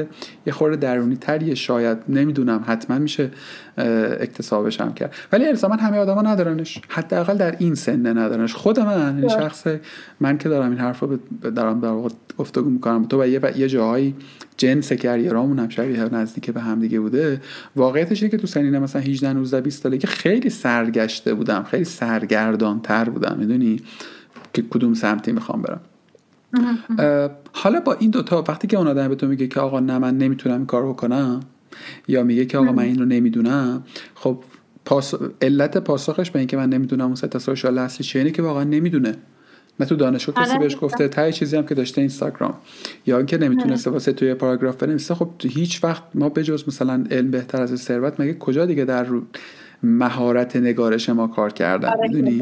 یه 0.45 0.53
خورده 0.53 0.75
درونی 0.75 1.15
تریه 1.15 1.55
شاید 1.55 1.97
نمی‌دونم 2.09 2.63
حتما 2.67 2.99
میشه 2.99 3.31
اکتسابش 3.77 4.81
هم 4.81 4.93
کرد. 4.93 5.14
ولی 5.31 5.45
الزاما 5.45 5.76
همه 5.76 5.97
آدما 5.97 6.22
ندارنش. 6.22 6.81
حداقل 6.88 7.38
در 7.38 7.56
این 7.60 7.76
سنه 7.76 8.14
ندارنش. 8.14 8.53
خود 8.53 8.80
من 8.80 9.18
این 9.18 9.30
شخص 9.30 9.68
من 10.19 10.38
که 10.38 10.49
دارم 10.49 10.69
این 10.69 10.80
حرف 10.80 10.99
رو 10.99 11.18
دارم 11.56 11.80
در 11.80 11.88
واقع 11.88 12.10
گفتگو 12.38 12.69
می‌کنم. 12.69 13.06
تو 13.06 13.22
و 13.22 13.27
یه, 13.27 13.57
یه 13.57 13.68
جاهایی 13.68 14.15
جنس 14.57 14.93
کریرامون 14.93 15.60
هم 15.60 15.69
شبیه 15.69 16.15
نزدیک 16.15 16.52
به 16.52 16.61
هم 16.61 16.80
دیگه 16.80 16.99
بوده. 16.99 17.41
واقعیتش 17.76 18.23
اینه 18.23 18.31
که 18.31 18.38
تو 18.38 18.47
سنین 18.47 18.80
مثلا 18.80 19.02
18 19.02 19.34
19 19.34 19.61
20 19.61 19.84
سالگی 19.84 20.07
خیلی 20.07 20.49
سرگشته 20.49 21.34
بودم. 21.34 21.64
خیلی 21.64 21.84
سرگردان 21.84 22.81
تر 22.81 23.10
بودم. 23.10 23.35
می‌دونی؟ 23.39 23.80
که 24.53 24.61
کدوم 24.61 24.93
سمتی 24.93 25.31
می‌خوام 25.31 25.61
برم. 25.61 25.81
حالا 27.53 27.80
با 27.80 27.93
این 27.93 28.10
دوتا 28.10 28.43
وقتی 28.47 28.68
که 28.68 28.77
اون 28.77 28.88
آدم 28.88 29.07
به 29.07 29.15
تو 29.15 29.27
میگه 29.27 29.47
که 29.47 29.60
آقا 29.60 29.80
نه 29.80 29.97
من 29.97 30.18
نمی‌تونم 30.18 30.56
این 30.56 30.65
کار 30.65 30.89
بکنم 30.89 31.39
یا 32.07 32.23
میگه 32.23 32.45
که 32.45 32.57
آقا 32.57 32.72
من 32.72 32.84
این 32.84 32.99
رو 32.99 33.06
نمی‌دونم. 33.06 33.84
خب 34.15 34.43
پاس... 34.85 35.14
علت 35.41 35.77
پاسخش 35.77 36.31
به 36.31 36.39
اینکه 36.39 36.57
من 36.57 36.69
نمی‌دونم 36.69 37.06
اون 37.06 37.15
سه 37.15 37.39
سوشال 37.39 37.77
اصلی 37.77 38.06
چیه 38.06 38.31
که 38.31 38.41
واقعا 38.41 38.64
نمی‌دونه. 38.64 39.15
نه 39.80 39.85
تو 39.85 39.95
دانشگاه 39.95 40.35
کسی 40.45 40.52
آره. 40.52 40.60
بهش 40.60 40.77
گفته 40.81 41.07
تا 41.07 41.31
چیزی 41.31 41.57
هم 41.57 41.65
که 41.65 41.76
داشته 41.76 42.02
اینستاگرام. 42.02 42.57
یا 43.06 43.18
اینکه 43.18 43.38
نمی‌تونسته 43.38 43.89
واسه 43.89 44.14
توی 44.14 44.34
پاراگراف 44.34 44.76
بنویسه. 44.76 45.15
خب 45.15 45.30
هیچ 45.41 45.84
وقت 45.84 46.03
ما 46.14 46.30
بجز 46.30 46.64
مثلا 46.68 47.06
علم 47.11 47.31
بهتر 47.31 47.61
از 47.61 47.81
ثروت 47.81 48.19
مگه 48.19 48.34
کجا 48.34 48.65
دیگه 48.65 48.85
در 48.85 49.03
رو 49.03 49.22
مهارت 49.84 50.56
نگارش 50.56 51.10
ما 51.10 51.27
کار 51.27 51.53
کردن 51.53 51.89
آره، 51.89 52.07
می‌دونی؟ 52.07 52.41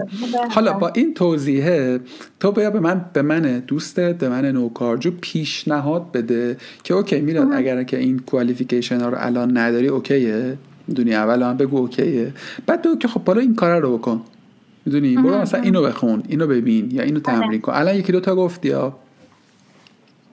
حالا 0.49 0.73
با 0.73 0.89
این 0.89 1.13
توضیحه 1.13 1.99
تو 2.39 2.51
بیا 2.51 2.69
به 2.69 2.79
من 2.79 3.05
به 3.13 3.21
من 3.21 3.41
دوستت 3.67 4.17
به 4.17 4.29
من 4.29 4.45
نوکارجو 4.45 5.11
پیشنهاد 5.21 6.11
بده 6.11 6.57
که 6.83 6.93
اوکی 6.93 7.21
میلاد 7.21 7.47
اگر 7.53 7.83
که 7.83 7.97
این 7.97 8.19
کوالیفیکیشن 8.19 9.01
ها 9.01 9.09
رو 9.09 9.17
الان 9.19 9.57
نداری 9.57 9.87
اوکیه. 9.87 10.57
می‌دونی 10.87 11.15
اول 11.15 11.39
من 11.39 11.57
بگو 11.57 11.77
اوکیه. 11.77 12.33
بعد 12.65 12.81
تو 12.81 12.95
که 12.95 13.07
خب 13.07 13.23
بالا 13.23 13.41
این 13.41 13.55
کار 13.55 13.79
رو 13.79 13.97
بکن. 13.97 14.21
می‌دونی؟ 14.85 15.15
برو 15.15 15.37
مثلا 15.37 15.61
اینو 15.61 15.81
بخون 15.81 16.23
اینو 16.27 16.47
ببین 16.47 16.91
یا 16.91 17.03
اینو 17.03 17.19
تمرین 17.19 17.43
آره. 17.43 17.57
کن. 17.57 17.71
الان 17.75 17.95
یکی 17.95 18.11
دو 18.11 18.19
تا 18.19 18.35
گفتی 18.35 18.67
یا 18.67 18.95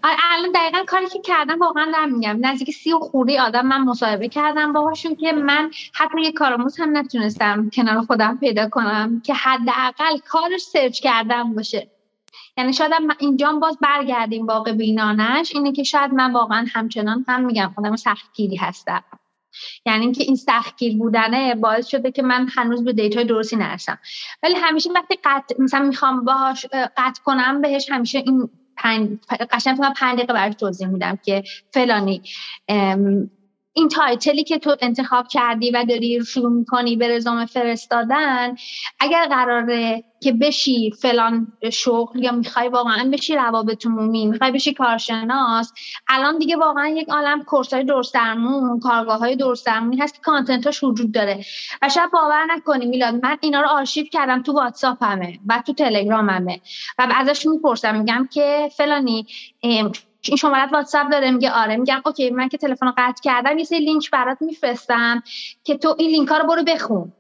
الان 0.03 0.53
دقیقا 0.55 0.85
کاری 0.87 1.09
که 1.09 1.19
کردم 1.19 1.59
واقعا 1.59 1.91
دارم 1.93 2.13
میگم. 2.13 2.39
نزدیک 2.41 2.71
سی 2.71 2.93
و 2.93 2.99
خرده‌ای 2.99 3.39
آدم 3.39 3.67
من 3.67 3.81
مصاحبه 3.81 4.29
کردم 4.29 4.73
باهاشون 4.73 5.17
که 5.17 5.33
من 5.33 5.71
حتی 5.95 6.21
یه 6.21 6.33
کارآموز 6.33 6.81
هم 6.81 6.97
نتونستم 6.97 7.71
کنار 7.71 8.01
خودم 8.03 8.39
پیدا 8.39 8.69
کنم 8.69 9.21
که 9.21 9.35
حداقل 9.35 10.19
کارش 10.29 10.61
search 10.61 11.01
کردن 11.01 11.55
باشه. 11.55 11.91
یعنی 12.57 12.73
شاید 12.73 12.93
اینجا 13.19 13.53
باز 13.53 13.79
برگردیم 13.81 14.47
واقع 14.47 14.73
بینانش 14.73 15.55
اینه 15.55 15.73
که 15.73 15.83
شاید 15.83 16.15
من 16.15 16.33
واقعا 16.33 16.67
همچنان 16.75 17.25
هم 17.29 17.45
میگم 17.45 17.73
خودم 17.75 17.97
سختگیری 17.97 18.57
هستم. 18.57 19.05
یعنی 19.87 20.05
اینکه 20.05 20.23
این 20.23 20.37
سختگیر 20.37 20.99
بودنه 20.99 21.55
باعث 21.55 21.87
شده 21.87 22.11
که 22.11 22.23
من 22.23 22.49
هنوز 22.55 22.85
به 22.85 22.93
data 22.93 23.18
ی 23.18 23.25
درستی 23.25 23.57
نرسم. 23.57 23.99
ولی 24.43 24.55
همیشه 24.55 24.91
وقتی 24.93 25.19
قطع 25.25 25.55
مثلا 25.59 25.87
می‌خوام 25.87 26.25
باهاش 26.25 26.67
قطع 26.97 27.23
کنم 27.25 27.61
بهش 27.61 27.91
همیشه 27.91 28.19
این 28.19 28.51
پنج 28.81 29.19
قشنگ 29.51 29.79
پنج 29.97 30.19
دقیقه 30.19 30.33
براش 30.33 30.55
توضیح 30.55 30.89
میدم 30.89 31.19
که 31.23 31.43
فلانی 31.73 32.23
این 33.73 33.89
title 33.89 34.36
ی 34.36 34.45
که 34.45 34.59
تو 34.59 34.77
انتخاب 34.81 35.27
کردی 35.31 35.71
و 35.71 35.85
داری 35.89 36.25
شروع 36.25 36.53
می‌کنی 36.53 36.97
به 36.97 37.09
رزومه 37.09 37.47
فرستادن 37.47 38.55
اگر 39.01 39.27
قراره 39.31 40.05
که 40.21 40.33
بشی 40.33 40.91
فلان 40.91 41.53
شغل 41.73 42.25
یا 42.25 42.33
می‌خوای 42.33 42.69
واقعا 42.69 43.11
بشی 43.13 43.35
روابط 43.35 43.87
عمومی 43.87 44.27
می‌خوای 44.27 44.51
بشی 44.51 44.75
کارشناس 44.75 45.73
الان 46.09 46.39
دیگه 46.39 46.57
واقعا 46.57 46.89
یک 46.89 47.09
عالم 47.09 47.45
course 47.45 47.75
های 47.75 47.85
درست 47.85 48.15
درمون 48.15 48.81
کارگاه 48.81 49.19
های 49.19 49.37
درست 49.37 49.67
درمونی 49.67 49.97
هست 49.97 50.15
که 50.15 50.21
content 50.21 50.71
اش 50.71 50.85
وجود 50.85 51.13
داره. 51.13 51.45
و 51.83 51.89
شاید 51.89 52.11
باور 52.11 52.47
نکنی 52.51 52.87
میلاد 52.87 53.15
من 53.15 53.39
اینا 53.41 53.61
رو 53.61 53.69
آرشیو 53.69 54.07
کردم 54.13 54.43
تو 54.43 54.53
واتساپ 54.53 55.03
همه 55.03 55.39
و 55.47 55.63
تو 55.67 55.73
تلگرام 55.73 56.31
همه 56.31 56.61
و 56.99 57.09
ازش 57.17 57.47
می‌پرسم 57.47 57.99
میگم 57.99 58.29
که 58.33 58.71
فلانی 58.77 59.27
این 59.61 59.93
شمارت 60.23 60.73
واتساپ 60.73 61.11
داره؟ 61.11 61.31
میگه 61.31 61.51
آره. 61.51 61.77
میگم 61.77 62.03
okay 62.07 62.31
من 62.31 62.49
که 62.49 62.59
تلفن 62.59 62.91
قطع 62.97 63.23
کردم 63.23 63.59
یه 63.59 63.65
سری 63.65 63.79
لینک 63.79 64.11
برات 64.11 64.39
میفرستم 64.41 65.23
که 65.65 65.79
تو 65.79 65.97
این 65.99 66.11
لینک 66.11 66.29
ها 66.29 66.39
رو 66.39 66.47
برو 66.47 66.65
بخون. 66.65 67.13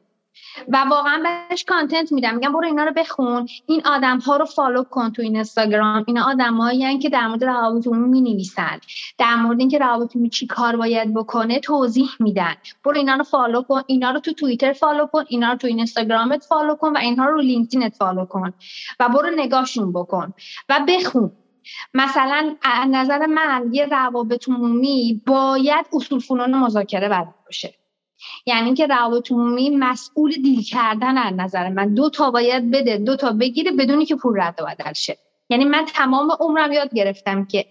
و 0.68 0.84
واقعا 0.90 1.22
بهش 1.48 1.64
content 1.64 2.12
میدم. 2.12 2.34
میگم 2.34 2.52
برو 2.52 2.64
اینا 2.64 2.84
رو 2.84 2.92
بخون. 2.92 3.48
این 3.66 3.82
آدم 3.86 4.18
ها 4.18 4.36
رو 4.36 4.44
follow 4.44 4.84
کن 4.84 5.12
تو 5.12 5.22
این 5.22 5.34
اینستاگرام 5.34 6.04
اینا 6.06 6.24
آدمایی 6.24 6.98
که 6.98 7.08
در 7.08 7.28
مورد 7.28 7.44
روابط 7.44 7.86
عمومی 7.86 8.20
می 8.20 8.32
نویسن 8.32 8.80
در 9.18 9.36
مورد 9.36 9.60
اینکه 9.60 9.78
روابط 9.78 10.16
عمومی 10.16 10.30
چی 10.30 10.46
کار 10.46 10.76
باید 10.76 11.14
بکنه 11.14 11.60
توضیح 11.60 12.08
میدن. 12.20 12.54
برو 12.84 12.96
اینا 12.96 13.14
رو 13.14 13.24
follow 13.24 13.62
کن. 13.62 13.82
اینا 13.86 14.10
رو 14.10 14.20
تو 14.20 14.32
توییتر 14.32 14.72
follow 14.72 15.06
کن. 15.06 15.24
اینا 15.28 15.52
رو 15.52 15.58
تو 15.58 15.66
اینستاگرامت 15.66 16.44
follow 16.44 16.74
کن 16.74 16.92
و 16.92 16.98
اینها 16.98 17.26
رو 17.26 17.32
رو 17.32 17.40
لینکدینت 17.40 17.96
follow 17.96 18.24
کن. 18.24 18.52
و 19.00 19.08
برو 19.08 19.30
نگاهشون 19.36 19.92
بکن 19.92 20.32
و 20.68 20.80
بخون. 20.88 21.32
مثلا 21.94 22.56
از 22.62 22.88
نظر 22.90 23.26
من 23.26 23.68
یه 23.72 23.86
روابط 23.86 24.48
عمومی 24.48 25.22
باید 25.26 25.86
اصول 25.92 26.18
فنون 26.18 26.54
مذاکره 26.54 27.08
بلد 27.08 27.34
باشه. 27.46 27.74
یعنی 28.46 28.74
که 28.74 28.86
روابط 28.86 29.32
عمومی 29.32 29.70
مسئول 29.70 30.32
دیل 30.32 30.62
کردن 30.62 31.18
از 31.18 31.34
نظر 31.36 31.68
من. 31.68 31.94
دو 31.94 32.10
تا 32.10 32.30
باید 32.30 32.70
بده 32.70 32.96
دو 32.96 33.16
تا 33.16 33.32
بگیره 33.32 33.70
بدونی 33.72 34.06
که 34.06 34.16
پول 34.16 34.40
رد 34.40 34.60
و 34.62 34.66
بدل 34.66 34.92
شه. 34.92 35.18
یعنی 35.50 35.64
من 35.64 35.84
تمام 35.84 36.30
عمرم 36.40 36.72
یاد 36.72 36.94
گرفتم 36.94 37.44
که 37.44 37.66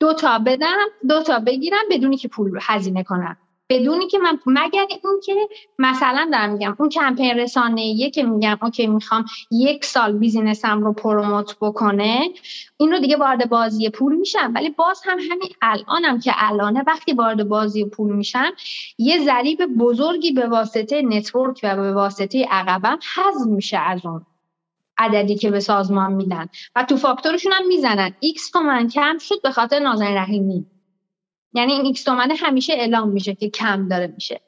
دو 0.00 0.12
تا 0.12 0.38
بدم 0.38 0.76
دو 1.08 1.22
تا 1.22 1.38
بگیرم 1.38 1.84
بدونی 1.90 2.16
که 2.16 2.28
پول 2.28 2.58
هزینه 2.62 3.02
کنم. 3.02 3.36
بدونی 3.68 4.08
که 4.08 4.18
من 4.18 4.38
مگر 4.46 4.86
این 4.88 5.20
که 5.24 5.48
مثلا 5.78 6.28
دارم 6.32 6.52
میگم 6.52 6.76
اون 6.78 6.88
کمپین 6.88 7.38
رسانه 7.38 8.10
که 8.10 8.22
میگم 8.22 8.58
okay 8.62 8.86
می‌خوام 8.86 9.24
یک 9.50 9.84
سال 9.84 10.18
business 10.18 10.73
م 10.73 10.80
رو 10.80 10.92
promote 10.92 11.56
بکنه 11.60 12.28
این 12.76 12.92
رو 12.92 12.98
دیگه 12.98 13.16
وارد 13.16 13.48
بازی 13.48 13.90
پول 13.90 14.16
میشم. 14.16 14.52
ولی 14.54 14.70
باز 14.70 15.00
هم 15.04 15.18
همین 15.18 15.50
الانم 15.62 16.20
که 16.20 16.32
الانه 16.36 16.84
وقتی 16.86 17.12
وارد 17.12 17.48
بازی 17.48 17.84
پول 17.84 18.12
میشم 18.12 18.50
یه 18.98 19.24
ضریب 19.24 19.66
بزرگی 19.66 20.32
به 20.32 20.46
واسطه 20.46 21.02
network 21.02 21.60
و 21.62 21.76
به 21.76 21.92
واسطه 21.92 22.46
عقبه‌م 22.50 22.98
حذف 23.14 23.46
میشه 23.46 23.78
از 23.78 24.06
اون 24.06 24.26
عددی 24.98 25.36
که 25.36 25.50
به 25.50 25.60
سازمان 25.60 26.12
میدن. 26.12 26.48
و 26.76 26.84
تو 26.84 26.96
فاکتورشون 26.96 27.52
هم 27.52 27.66
می‌زنن. 27.66 28.14
X 28.20 28.50
تومن 28.50 28.88
کم 28.88 29.18
شد 29.18 29.42
به 29.42 29.50
خاطر 29.50 29.78
نازنین 29.78 30.16
رحیمی. 30.16 30.66
یعنی 31.52 31.72
این 31.72 31.86
X 31.86 32.02
تومنه 32.02 32.34
همیشه 32.34 32.72
اعلام 32.72 33.08
میشه 33.08 33.34
که 33.34 33.50
کم 33.50 33.88
داره 33.88 34.06
میشه. 34.06 34.40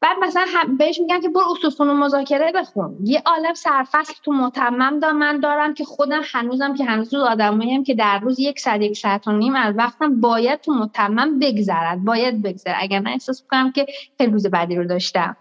بعد 0.00 0.16
مثلا 0.22 0.46
بهش 0.78 1.00
میگن 1.00 1.20
که 1.20 1.28
برو 1.28 1.56
اصول 1.66 1.86
مذاکره 1.92 2.52
بخون. 2.52 2.98
یه 3.04 3.22
عالم 3.26 3.54
سرفصل 3.54 4.14
تو 4.22 4.32
متمم 4.32 5.00
دا 5.00 5.12
من 5.12 5.40
دارم 5.40 5.74
که 5.74 5.84
خودم 5.84 6.20
هنوزم 6.24 6.74
که 6.74 6.84
هنوز 6.84 7.14
آدماییم 7.14 7.84
که 7.84 7.94
در 7.94 8.18
روز 8.18 8.40
یک 8.40 8.60
ساعت 8.60 8.82
یک 8.82 8.96
ساعت 8.96 9.28
و 9.28 9.32
نیم 9.32 9.54
از 9.54 9.74
وقتم 9.78 10.20
باید 10.20 10.60
تو 10.60 10.74
متمم 10.74 11.38
بگذرد. 11.38 12.04
باید 12.04 12.42
بگذره 12.42 12.76
اگر 12.78 13.00
من 13.00 13.10
احساس 13.10 13.44
کنم 13.50 13.72
که 13.72 13.86
خیلی 14.18 14.32
روز 14.32 14.46
بعدی 14.46 14.76
رو 14.76 14.84
داشتم 14.84 15.36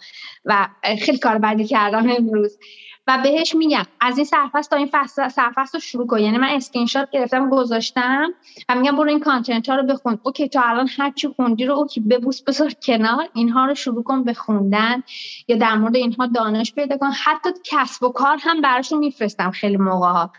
و 0.45 0.67
خیلی 1.01 1.17
کار 1.17 1.37
بعدی 1.37 1.65
کردم 1.65 2.09
امروز. 2.09 2.57
و 3.07 3.19
بهش 3.23 3.55
میگم 3.55 3.83
از 4.01 4.17
این 4.17 4.25
سرفصل 4.25 4.69
تا 4.69 4.75
این 4.75 4.89
سرفصل 5.29 5.77
رو 5.77 5.79
شروع 5.79 6.07
کن. 6.07 6.19
یعنی 6.19 6.37
من 6.37 6.49
اسکرین 6.49 6.85
شات 6.85 7.09
گرفتم 7.11 7.49
گذاشتم 7.49 8.33
و 8.69 8.75
میگم 8.75 8.95
برو 8.95 9.09
این 9.09 9.19
content 9.19 9.69
ها 9.69 9.75
رو 9.75 9.83
بخون. 9.83 10.19
okay 10.23 10.47
تا 10.47 10.61
الان 10.61 10.89
هر 10.97 11.11
چی 11.11 11.27
خوندی 11.27 11.65
رو 11.65 11.73
okay 11.73 11.99
ببوس 11.99 12.41
بذار 12.41 12.71
کنار. 12.83 13.29
اینها 13.33 13.65
رو 13.65 13.75
شروع 13.75 14.03
کن 14.03 14.23
به 14.23 14.33
خوندن 14.33 15.03
یا 15.47 15.57
در 15.57 15.75
مورد 15.75 15.95
اینها 15.95 16.25
دانش 16.25 16.73
پیدا 16.73 16.97
کن. 16.97 17.11
حتی 17.23 17.49
کسب 17.63 18.03
و 18.03 18.09
کار 18.09 18.37
هم 18.41 18.61
براشون 18.61 18.99
میفرستم 18.99 19.51
خیلی 19.51 19.77
موقع 19.77 20.07
ها 20.07 20.31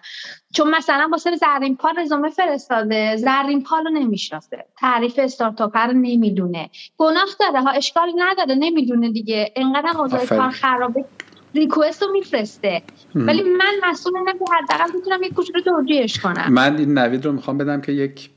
چون 0.55 0.70
مثلا 0.70 1.09
واسه 1.12 1.36
زرین 1.36 1.76
پال 1.76 1.98
رزومه 1.98 2.30
فرستاده 2.30 3.16
زرین 3.16 3.62
پال 3.62 3.84
رو 3.84 3.90
نمی‌شناسه. 3.90 4.64
تعریف 4.78 5.18
استارتاپ 5.18 5.76
رو 5.76 5.93
نمی‌دونه. 5.93 6.70
گناه 6.97 7.26
داره 7.40 7.60
ها 7.60 7.70
اشکال 7.70 8.12
نداره 8.16 8.55
نمی‌دونه 8.55 9.10
دیگه. 9.10 9.52
انقدر 9.56 9.98
اوضاع 9.98 10.26
کار 10.26 10.51
خرابه 10.51 11.05
request 11.57 12.03
رو 12.03 12.12
میفرسته. 12.12 12.83
ولی 13.15 13.43
من 13.43 13.91
مسئول 13.91 14.16
اینم 14.16 14.39
که 14.39 14.45
حداقل 14.59 14.93
می‌تونم 14.97 15.23
یک 15.23 15.35
کوچولو 15.35 15.61
توجیهش 15.61 16.19
کنم. 16.19 16.53
من 16.53 16.77
این 16.77 16.99
نوید 16.99 17.24
رو 17.24 17.33
می‌خوام 17.33 17.59
بدم 17.59 17.81
که 17.81 17.93
یک 17.93 18.31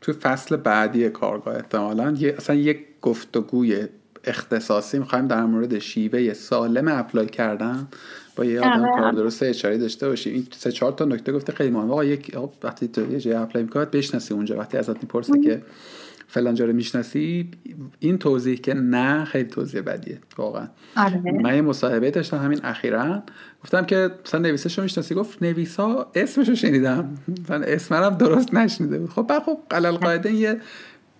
تو 0.00 0.12
فصل 0.12 0.56
بعدی 0.56 1.08
کارگاه 1.08 1.56
احتمالا 1.56 2.14
یه 2.18 2.34
اصلا 2.38 2.56
یک 2.56 2.78
گفتگوی 3.02 3.86
اختصاصی 4.24 4.98
می‌خوایم 4.98 5.26
در 5.26 5.44
مورد 5.44 5.78
شیوه 5.78 6.32
سالم 6.32 6.88
apply 6.88 7.26
کردن 7.26 7.88
با 8.36 8.44
یه 8.44 8.60
آدم 8.60 8.84
آره. 8.84 9.00
کار 9.00 9.12
درست 9.12 9.42
HR 9.42 9.66
ی 9.66 9.78
داشته 9.78 10.08
باشیم 10.08 10.34
این 10.34 10.46
سه 10.56 10.72
چهار 10.72 10.92
تا 10.92 11.04
نکته 11.04 11.32
گفته 11.32 11.52
خیلی 11.52 11.70
مهمه. 11.70 11.92
آقا 11.92 12.04
یک 12.04 12.36
وقتی 12.62 12.88
تو 12.88 13.12
یه 13.12 13.20
جای 13.20 13.34
apply 13.34 13.64
می‌کنه 13.64 13.84
بشناسی 13.84 14.34
اونجا. 14.34 14.56
وقتی 14.56 14.78
ازت 14.78 15.02
می‌پرسه 15.02 15.40
که 15.40 15.62
فلان 16.28 16.56
رو 16.56 16.72
می‌شناسی 16.72 17.50
این 17.98 18.18
توضیح 18.18 18.56
که 18.56 18.74
نه 18.74 19.24
خیلی 19.24 19.48
توضیح 19.48 19.80
بدیه. 19.80 20.18
واقعا. 20.38 20.68
آره. 20.96 21.22
من 21.42 21.54
یه 21.54 21.62
مصاحبه 21.62 22.10
داشتم 22.10 22.38
همین 22.38 22.60
اخیرا. 22.64 23.22
گفتم 23.64 23.84
که 23.84 24.10
مثلا 24.26 24.40
نویسش 24.40 24.78
رو 24.78 24.82
می‌شناسی؟ 24.82 25.14
گفت 25.14 25.42
نویسا 25.42 26.10
اسمش 26.14 26.48
رو 26.48 26.54
شنیدم. 26.54 27.18
مثلا 27.44 27.64
اسمم 27.64 28.10
درست 28.10 28.54
نشنیده 28.54 28.98
بود. 28.98 29.10
خب 29.10 29.22
بعد 29.22 29.42
خب 29.42 29.58
قلل 29.70 29.90
قاعده 29.90 30.32
یه 30.32 30.60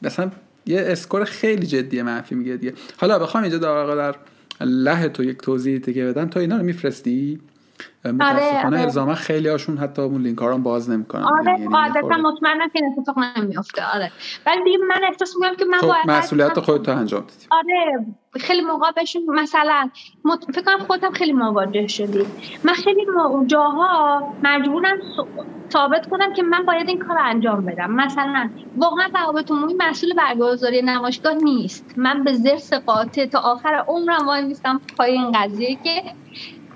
مثلا 0.03 0.31
یه 0.67 0.81
اسکور 0.81 1.25
خیلی 1.25 1.67
جدی 1.67 2.03
منفی 2.03 2.35
میگه 2.35 2.57
دیگه. 2.57 2.73
حالا 2.97 3.19
بخوام 3.19 3.43
اینجا 3.43 3.59
در 3.59 4.15
له 4.61 5.09
تو 5.09 5.25
یک 5.25 5.39
توضیح 5.39 5.79
دیگه 5.79 6.05
بدم 6.05 6.29
تو 6.29 6.41
اینا 6.41 6.57
رو 6.57 6.63
میفرستی؟ 6.63 7.41
متاسفانه 8.13 8.67
آره, 8.67 8.81
الزاما 8.81 9.15
خیلی 9.15 9.49
هاشون 9.49 9.79
حتی 9.79 10.03
اون 10.03 10.23
لینک 10.23 10.39
ها 10.39 10.49
رو 10.49 10.59
باز 10.59 10.91
نمی‌کنن. 10.91 11.23
آره 11.23 11.53
یعنی 11.53 11.69
قاعدتا 11.69 12.17
مطمئنم 12.17 12.69
که 12.69 12.85
این 12.85 12.95
اتفاق 12.99 13.19
نمیفته 13.19 13.83
آره. 13.95 14.13
ولی 14.47 14.65
دیگه 14.65 14.79
من 14.79 15.01
احساس 15.09 15.35
می‌کنم 15.37 15.57
که 15.57 15.65
من 15.65 15.79
خب 15.79 15.87
باید 15.87 16.07
مسئولیت 16.07 16.61
خودت 16.61 16.89
انجام 16.89 17.21
بدی 17.21 17.47
آره 17.51 18.07
خیلی 18.41 18.61
موقع 18.61 18.91
بهشون 18.91 19.23
مثلا 19.29 19.91
مت... 20.25 20.45
فکر 20.55 20.63
کنم 20.63 20.79
خودم 20.79 21.11
خیلی 21.11 21.33
مواجه 21.33 21.87
شدی. 21.87 22.27
من 22.65 22.73
خیلی 22.73 23.07
جاها 23.47 24.23
مجبورم 24.43 24.99
ثابت 25.73 26.09
کنم 26.11 26.33
که 26.33 26.43
من 26.43 26.67
باید 26.67 26.89
این 26.89 26.99
کار 26.99 27.19
انجام 27.19 27.65
بدم. 27.65 27.91
مثلا 27.91 28.51
واقعا 28.77 29.09
روابط 29.15 29.51
عمومی 29.51 29.75
مسئول 29.79 30.15
برگزاری 30.15 30.83
نمایشگاه 30.83 31.35
نیست. 31.35 31.95
من 31.97 32.25
به 32.25 32.33
زرس 32.33 32.73
قاطع 32.73 33.27
تا 33.27 33.39
آخر 33.39 33.85
عمرم 33.89 34.27
وای 34.27 34.43
نیستم 34.43 34.81
پای 34.99 35.13
این 35.13 35.33
قضیه 35.33 35.79
که 35.85 36.03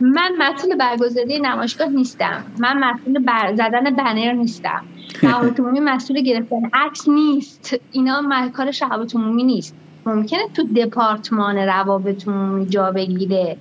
من 0.00 0.32
مسئول 0.38 0.76
برگزاری 0.76 1.40
نمایشگاه 1.40 1.88
نیستم. 1.88 2.44
من 2.58 2.78
مسئول 2.78 3.18
بر 3.18 3.54
زدن 3.54 3.96
بنر 3.96 4.32
نیستم. 4.32 4.86
شهابت 5.20 5.60
عمومی 5.60 5.80
مسئول 5.80 6.20
گرفتن. 6.22 6.70
عکس 6.72 7.08
نیست. 7.08 7.74
اینا 7.92 8.48
کار 8.54 8.70
شهابت 8.70 9.16
عمومی 9.16 9.44
نیست. 9.44 9.76
ممکنه 10.06 10.40
تو 10.54 10.62
دپارتمان 10.62 11.56
روابط 11.56 12.28
عمومی 12.28 12.66
جا 12.66 12.90
بگیره. 12.92 13.56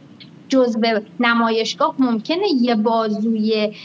جزء 0.50 0.80
نمایشگاه 1.20 1.96
ممکنه 2.00 2.48
یه 2.62 2.76
بازوی 2.76 3.76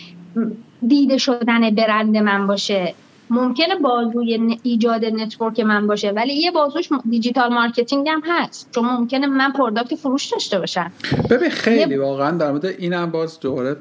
دیده 0.88 1.18
شدن 1.18 1.74
برند 1.74 2.16
من 2.16 2.46
باشه. 2.46 2.94
ممکنه 3.32 3.76
بازوی 3.76 4.58
ایجاد 4.62 5.04
network 5.04 5.60
من 5.60 5.86
باشه 5.86 6.10
ولی 6.10 6.32
یه 6.34 6.50
بازوش 6.50 6.88
digital 7.10 7.54
marketing 7.54 8.08
هم 8.08 8.22
هست. 8.24 8.68
چون 8.74 8.84
ممکنه 8.84 9.26
من 9.26 9.52
product 9.52 9.94
فروش 9.94 10.26
داشته 10.26 10.58
باشم. 10.58 10.92
ببین 11.30 11.50
خیلی 11.50 11.96
واقعا 11.96 12.30
در 12.30 12.50
مورد 12.50 12.66
این 12.66 12.92
هم 12.92 13.10
باز 13.10 13.40
دوباره 13.40 13.76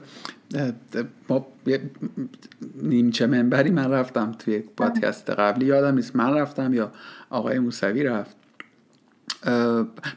ما 1.29 1.47
نیمچه 2.81 3.27
منبری 3.27 3.69
من 3.69 3.91
رفتم 3.91 4.31
توی 4.31 4.59
پادکست 4.59 5.29
قبلی 5.29 5.65
یادم 5.65 5.95
نیست 5.95 6.15
من 6.15 6.33
رفتم 6.33 6.73
یا 6.73 6.91
آقای 7.29 7.59
موسوی 7.59 8.03
رفت. 8.03 8.35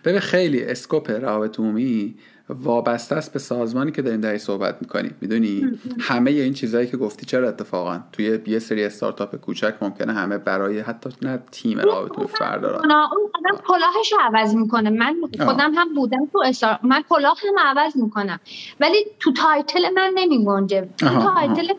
ببین 0.05 0.20
خیلی 0.20 0.65
scope 0.64 1.10
روابط 1.11 1.61
عمومی 1.61 2.15
وابسته 2.48 3.16
است 3.16 3.32
به 3.32 3.38
سازمانی 3.38 3.92
که 3.92 4.02
داریم 4.02 4.20
درش 4.20 4.40
صحبت 4.40 4.76
می‌کنیم. 4.80 5.14
می‌دونی؟ 5.20 5.78
همه 6.00 6.30
این 6.30 6.52
چیزهایی 6.52 6.86
که 6.86 6.96
گفتی 6.96 7.26
چرا 7.26 7.48
اتفاقا؟ 7.48 8.00
توی 8.12 8.38
یه 8.46 8.58
سری 8.58 8.84
استارتاپ 8.84 9.36
کوچک 9.36 9.74
ممکنه 9.80 10.12
همه 10.12 10.38
برای 10.38 10.80
حتی 10.80 11.10
نه 11.22 11.42
تیم 11.52 11.80
رابطه 11.80 12.26
فرد 12.26 12.62
دارن 12.62 12.90
اون 12.90 13.30
آدم 13.34 13.60
کلاهش 13.66 14.12
رو 14.12 14.18
عوض 14.20 14.54
می‌کنه. 14.54 14.90
من 14.90 15.16
خودم 15.40 15.74
هم 15.74 15.94
بودم 15.94 16.26
تو 16.32 16.42
استار... 16.44 16.78
من 16.82 17.02
کلاه 17.08 17.36
هم 17.48 17.78
عوض 17.78 17.96
می‌کنم. 17.96 18.40
ولی 18.80 19.04
تو 19.20 19.32
title 19.32 19.90
من 19.94 20.12
نمیگنجه. 20.14 20.88
تو 20.98 21.06
title 21.09 21.72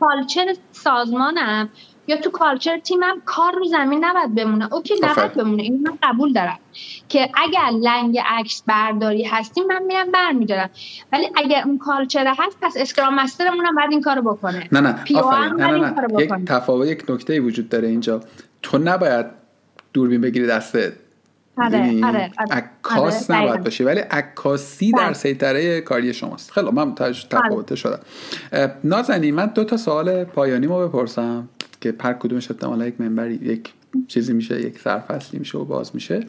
culture 0.00 0.54
سازمانم 0.72 1.68
یا 2.08 2.16
تو 2.16 2.30
culture 2.30 2.78
تیمم 2.78 3.22
کار 3.24 3.52
رو 3.54 3.64
زمین 3.64 4.04
نباید 4.04 4.34
بمونه. 4.34 4.74
okay 4.74 4.94
نباید 5.02 5.34
بمونه. 5.34 5.62
این 5.62 5.82
من 5.82 5.98
قبول 6.02 6.32
دارم 6.32 6.58
که 7.08 7.30
اگر 7.34 7.70
لنگ 7.82 8.18
عکس 8.26 8.62
برداری 8.66 9.24
هستیم 9.24 9.66
من 9.66 9.82
میرم 9.82 10.10
برمیدارم. 10.10 10.70
ولی 11.12 11.26
اگر 11.36 11.62
اون 11.66 11.78
culture 11.78 12.34
هست 12.38 12.56
پس 12.62 12.74
scrum 12.76 13.14
master 13.14 13.49
مون 13.49 13.66
هم 13.66 13.74
باید 13.74 13.90
این 13.90 14.02
کارو 14.02 14.22
بکنه. 14.22 14.68
نه 14.72 14.80
نه 14.80 15.04
نه 15.10 15.68
نه, 15.68 15.76
نه. 15.78 16.22
یک 16.22 16.30
تفاوت 16.46 16.88
یک 16.88 17.10
نکته 17.10 17.40
وجود 17.40 17.68
داره 17.68 17.88
اینجا. 17.88 18.20
تو 18.62 18.78
نباید 18.78 19.26
دوربین 19.92 20.20
بگیری 20.20 20.46
دستت 20.46 20.92
آره, 21.58 21.78
یعنی 21.78 22.04
آره, 22.04 22.30
آره, 22.38 22.52
عکاس 22.52 23.30
آره 23.30 23.42
نباید 23.42 23.64
باشی 23.64 23.84
ولی 23.84 24.00
عکاسی 24.00 24.92
در 24.92 25.04
بله. 25.04 25.12
سیطره 25.12 25.80
کاری 25.80 26.14
شماست. 26.14 26.50
خیلی 26.50 26.70
من 26.70 26.94
بله. 26.94 27.12
تفاوت 27.30 27.74
شدم. 27.74 28.00
نازنی 28.84 29.30
من 29.30 29.46
دو 29.46 29.64
تا 29.64 29.76
سوال 29.76 30.24
پایانی 30.24 30.66
ما 30.66 30.86
بپرسم. 30.86 31.48
که 31.80 31.94
هر 32.00 32.12
کدومش 32.12 32.50
احتمالا 32.50 32.86
یک 32.86 33.00
منبری 33.00 33.34
یک 33.34 33.72
چیزی 34.08 34.32
میشه 34.32 34.60
یک 34.60 34.78
سرفصلی 34.78 35.38
میشه 35.38 35.58
و 35.58 35.64
باز 35.64 35.90
میشه. 35.94 36.26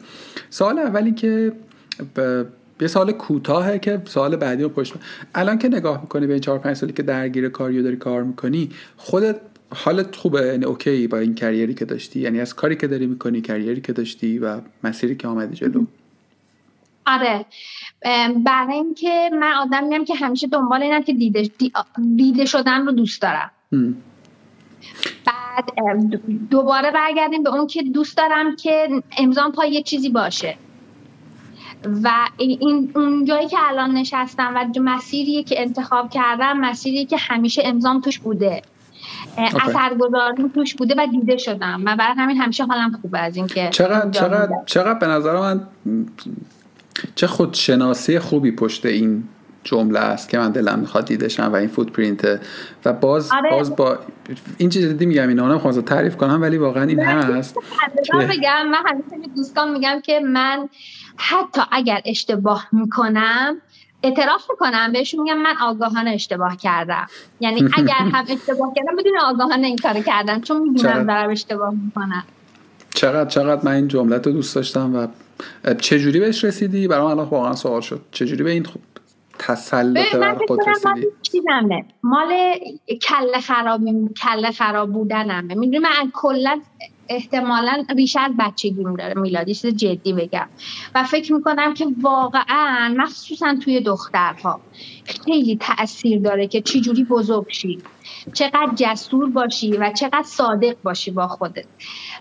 سوال 0.50 0.78
اولی 0.78 1.12
که 1.12 1.52
یه 2.80 2.86
سال 2.86 3.12
کوتاهه 3.12 3.78
که 3.78 4.02
سوال 4.04 4.36
بعدی 4.36 4.62
رو 4.62 4.68
پشت 4.68 4.94
الان 5.34 5.58
که 5.58 5.68
نگاه 5.68 6.00
می‌کنی 6.00 6.26
به 6.26 6.32
این 6.32 6.42
چهار 6.42 6.58
پنج 6.58 6.76
سالی 6.76 6.92
که 6.92 7.02
درگیر 7.02 7.48
کاریو 7.48 7.82
داری 7.82 7.96
کار 7.96 8.22
می‌کنی 8.22 8.70
خودت 8.96 9.36
حالت 9.74 10.16
خوبه؟ 10.16 10.46
یعنی 10.46 10.64
اوکی 10.64 11.06
با 11.06 11.18
این 11.18 11.34
کریری 11.34 11.74
که 11.74 11.84
داشتی؟ 11.84 12.20
یعنی 12.20 12.40
از 12.40 12.54
کاری 12.54 12.76
که 12.76 12.86
داری 12.86 13.06
می‌کنی 13.06 13.40
کریری 13.40 13.80
که 13.80 13.92
داشتی 13.92 14.38
و 14.38 14.60
مسیری 14.84 15.16
که 15.16 15.28
آمدی 15.28 15.56
جلو؟ 15.56 15.84
آره. 17.06 17.46
برای 18.44 18.74
اینکه 18.74 19.30
من 19.40 19.52
آدمیم 19.52 20.04
که 20.04 20.14
همیشه 20.14 20.46
دنبال 20.46 20.82
اینم 20.82 21.02
که 21.02 21.12
دیده, 21.12 21.50
دیده 22.16 22.44
شدن 22.44 22.86
رو 22.86 22.92
دوست 22.92 23.22
دارم. 23.22 23.50
بعد 25.60 26.20
دوباره 26.50 26.90
برگردیم 26.90 27.42
به 27.42 27.50
اون 27.50 27.66
که 27.66 27.82
دوست 27.82 28.16
دارم 28.16 28.56
که 28.56 28.88
امضام 29.18 29.52
پای 29.52 29.70
یه 29.70 29.82
چیزی 29.82 30.08
باشه. 30.08 30.56
و 32.02 32.10
این 32.36 32.92
اون 32.94 33.24
جایی 33.24 33.48
که 33.48 33.56
الان 33.68 33.90
نشستم 33.90 34.54
و 34.54 34.80
مسیری 34.80 35.42
که 35.42 35.60
انتخاب 35.60 36.10
کردم 36.10 36.56
مسیری 36.56 37.06
که 37.06 37.16
همیشه 37.16 37.62
امضام 37.64 38.00
توش 38.00 38.18
بوده. 38.18 38.62
اثرگذاری 39.38 40.50
توش 40.54 40.74
بوده 40.74 40.94
و 40.98 41.06
دیده 41.10 41.36
شدم. 41.36 41.82
و 41.86 41.96
برای 41.96 42.14
همین 42.16 42.36
همیشه 42.36 42.64
حالم 42.64 42.98
خوبه 43.02 43.18
از 43.18 43.36
اینکه 43.36 43.68
چقدر 43.72 44.10
چقدر 44.10 44.54
چقدر 44.66 44.98
به 44.98 45.06
نظر 45.06 45.40
من 45.40 45.66
چه 47.14 47.26
خودشناسی 47.26 48.18
خوبی 48.18 48.52
پشت 48.52 48.86
این 48.86 49.24
جمله 49.64 49.98
است 49.98 50.28
که 50.28 50.38
من 50.38 50.50
دلم 50.50 50.78
می‌خواد 50.78 51.04
دیدشم 51.04 51.52
و 51.52 51.56
این 51.56 51.68
فوتپرینت 51.68 52.40
و 52.84 52.92
باز 52.92 53.32
آره. 53.32 53.50
باز 53.50 53.76
با 53.76 53.98
این 54.58 54.70
چیز 54.70 54.86
دیدی 54.86 55.06
میگم 55.06 55.28
اینا 55.28 55.58
خواستم 55.58 55.80
تعریف 55.80 56.16
کنم 56.16 56.42
ولی 56.42 56.58
واقعا 56.58 56.82
این 56.82 57.00
هست 57.00 57.54
که... 57.54 58.16
بگم 58.16 58.66
من 58.66 58.82
همیشه 58.86 59.28
دوستان 59.36 59.72
میگم 59.72 60.00
که 60.04 60.20
من 60.20 60.68
حتی 61.16 61.60
اگر 61.72 62.00
اشتباه 62.04 62.66
می‌کنم 62.72 63.60
اعتراف 64.02 64.50
می‌کنم. 64.50 64.92
بهشون 64.92 65.22
میگم 65.22 65.38
من 65.38 65.54
آگاهانه 65.62 66.10
اشتباه 66.10 66.56
کردم. 66.56 67.06
یعنی 67.40 67.68
اگر 67.78 67.94
هم 67.94 68.24
اشتباه 68.28 68.72
کردم 68.76 68.96
بدون 68.98 69.18
آگاهانه 69.24 69.66
این 69.66 69.76
کار 69.76 69.94
کردم 70.00 70.40
چون 70.40 70.62
می‌دونم 70.62 71.06
دارم 71.06 71.30
اشتباه 71.30 71.74
می‌کنم 71.84 72.24
چقدر 72.94 73.30
چقدر 73.30 73.64
من 73.64 73.72
این 73.72 73.88
جمله 73.88 74.18
رو 74.18 74.32
دوست 74.32 74.54
داشتم 74.54 74.96
و 74.96 75.06
چه 75.74 75.98
جوری 75.98 76.20
بهش 76.20 76.44
رسیدی؟ 76.44 76.88
برام 76.88 77.10
الان 77.10 77.28
واقعا 77.28 77.54
سوال 77.54 77.80
شد. 77.80 78.00
چه 78.12 78.26
جوری 78.26 78.42
به 78.42 78.50
این 78.50 78.62
تسلط 79.40 80.16
بر 80.16 80.38
خود 80.48 80.68
رسیدی؟ 80.70 81.08
مال 82.04 82.54
کله 83.08 83.40
خرابی 83.40 84.10
کله 84.22 84.52
خراب 84.52 84.92
بودنمه. 84.92 85.54
می‌دونی 85.54 85.78
من 85.78 86.12
کلا 86.14 86.62
احتمالا 87.10 87.84
ریشه 87.96 88.20
از 88.20 88.32
بچگیم 88.38 88.96
داره 88.96 89.14
میلادی 89.14 89.54
چیز 89.54 89.76
جدی 89.76 90.12
بگم. 90.12 90.48
و 90.94 91.04
فکر 91.04 91.32
می‌کنم 91.32 91.74
که 91.74 91.86
واقعا 92.02 92.94
مخصوصا 92.96 93.56
توی 93.64 93.80
دخترها 93.80 94.60
خیلی 95.04 95.56
تاثیر 95.56 96.20
داره 96.20 96.46
که 96.46 96.60
چی 96.60 96.80
جوری 96.80 97.04
بزرگ 97.04 97.46
شی. 97.48 97.78
چقدر 98.32 98.70
جسور 98.74 99.30
باشی 99.30 99.70
و 99.72 99.92
چقدر 99.92 100.22
صادق 100.22 100.76
باشی 100.82 101.10
با 101.10 101.28
خودت. 101.28 101.64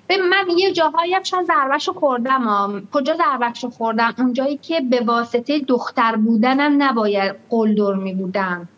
به 0.07 0.17
من 0.17 0.57
یه 0.57 0.73
جاهایی 0.73 1.13
هم 1.13 1.23
شاید 1.23 1.45
ضربش 1.45 1.89
خوردم 1.89 2.87
کجا 2.91 3.15
ضربش 3.15 3.65
خوردم؟ 3.65 4.15
اونجایی 4.17 4.57
که 4.57 4.81
به 4.81 5.01
واسطه 5.01 5.59
دختر 5.59 6.15
بودنم 6.15 6.83
نباید 6.83 7.35
قلدر 7.49 7.93
می 7.93 8.13
بودم 8.13 8.69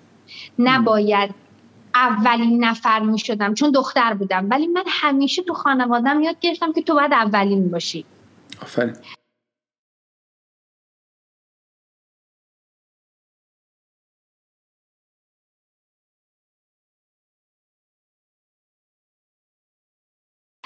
نباید 0.59 1.40
اولین 1.95 2.63
نفر 2.63 2.99
می 2.99 3.19
شدم 3.19 3.53
چون 3.53 3.71
دختر 3.71 4.13
بودم. 4.13 4.47
ولی 4.49 4.67
من 4.67 4.83
همیشه 4.87 5.43
تو 5.43 5.53
خانوادم 5.53 6.21
یاد 6.21 6.39
گرفتم 6.39 6.73
که 6.73 6.81
تو 6.81 6.95
باید 6.95 7.13
اولین 7.13 7.71
باشی. 7.71 8.05
آفرین. 8.61 8.95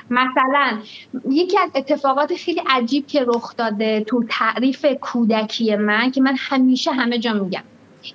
مثلا 0.09 0.81
یکی 1.29 1.59
از 1.59 1.71
اتفاقات 1.75 2.35
خیلی 2.35 2.61
عجیب 2.67 3.07
که 3.07 3.25
رخ 3.27 3.55
داده 3.55 4.03
تو 4.07 4.23
تعریف 4.29 4.85
کودکی 5.01 5.75
من 5.75 6.11
که 6.11 6.21
من 6.21 6.35
همیشه 6.39 6.91
همه 6.91 7.19
جا 7.19 7.33
میگم. 7.33 7.63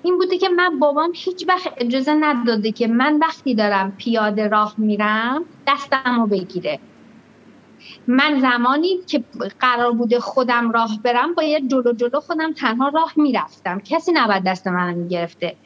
این 0.03 0.19
بوده 0.19 0.39
که 0.39 0.49
من 0.49 0.79
بابام 0.79 1.13
هیچ 1.25 1.45
وقت 1.49 1.73
اجازه 1.79 2.15
نداده 2.15 2.73
که 2.73 2.87
من 2.87 3.19
وقتی 3.19 3.55
دارم 3.55 3.97
پیاده 3.97 4.49
راه 4.49 4.75
میرم 4.79 5.45
دستم 5.67 6.21
رو 6.21 6.27
بگیره. 6.27 6.81
من 8.07 8.41
زمانی 8.41 9.05
که 9.09 9.25
قرار 9.61 9.93
بوده 9.93 10.21
خودم 10.21 10.71
راه 10.71 10.99
برم 11.05 11.35
باید 11.35 11.71
جلو 11.71 11.93
جلو 11.93 12.21
خودم 12.21 12.53
تنها 12.53 12.89
راه 12.89 13.13
می‌رفتم. 13.17 13.81
کسی 13.81 14.13
نباید 14.13 14.45
دست 14.45 14.67
منو 14.67 14.97
می‌گرفته. 14.99 15.59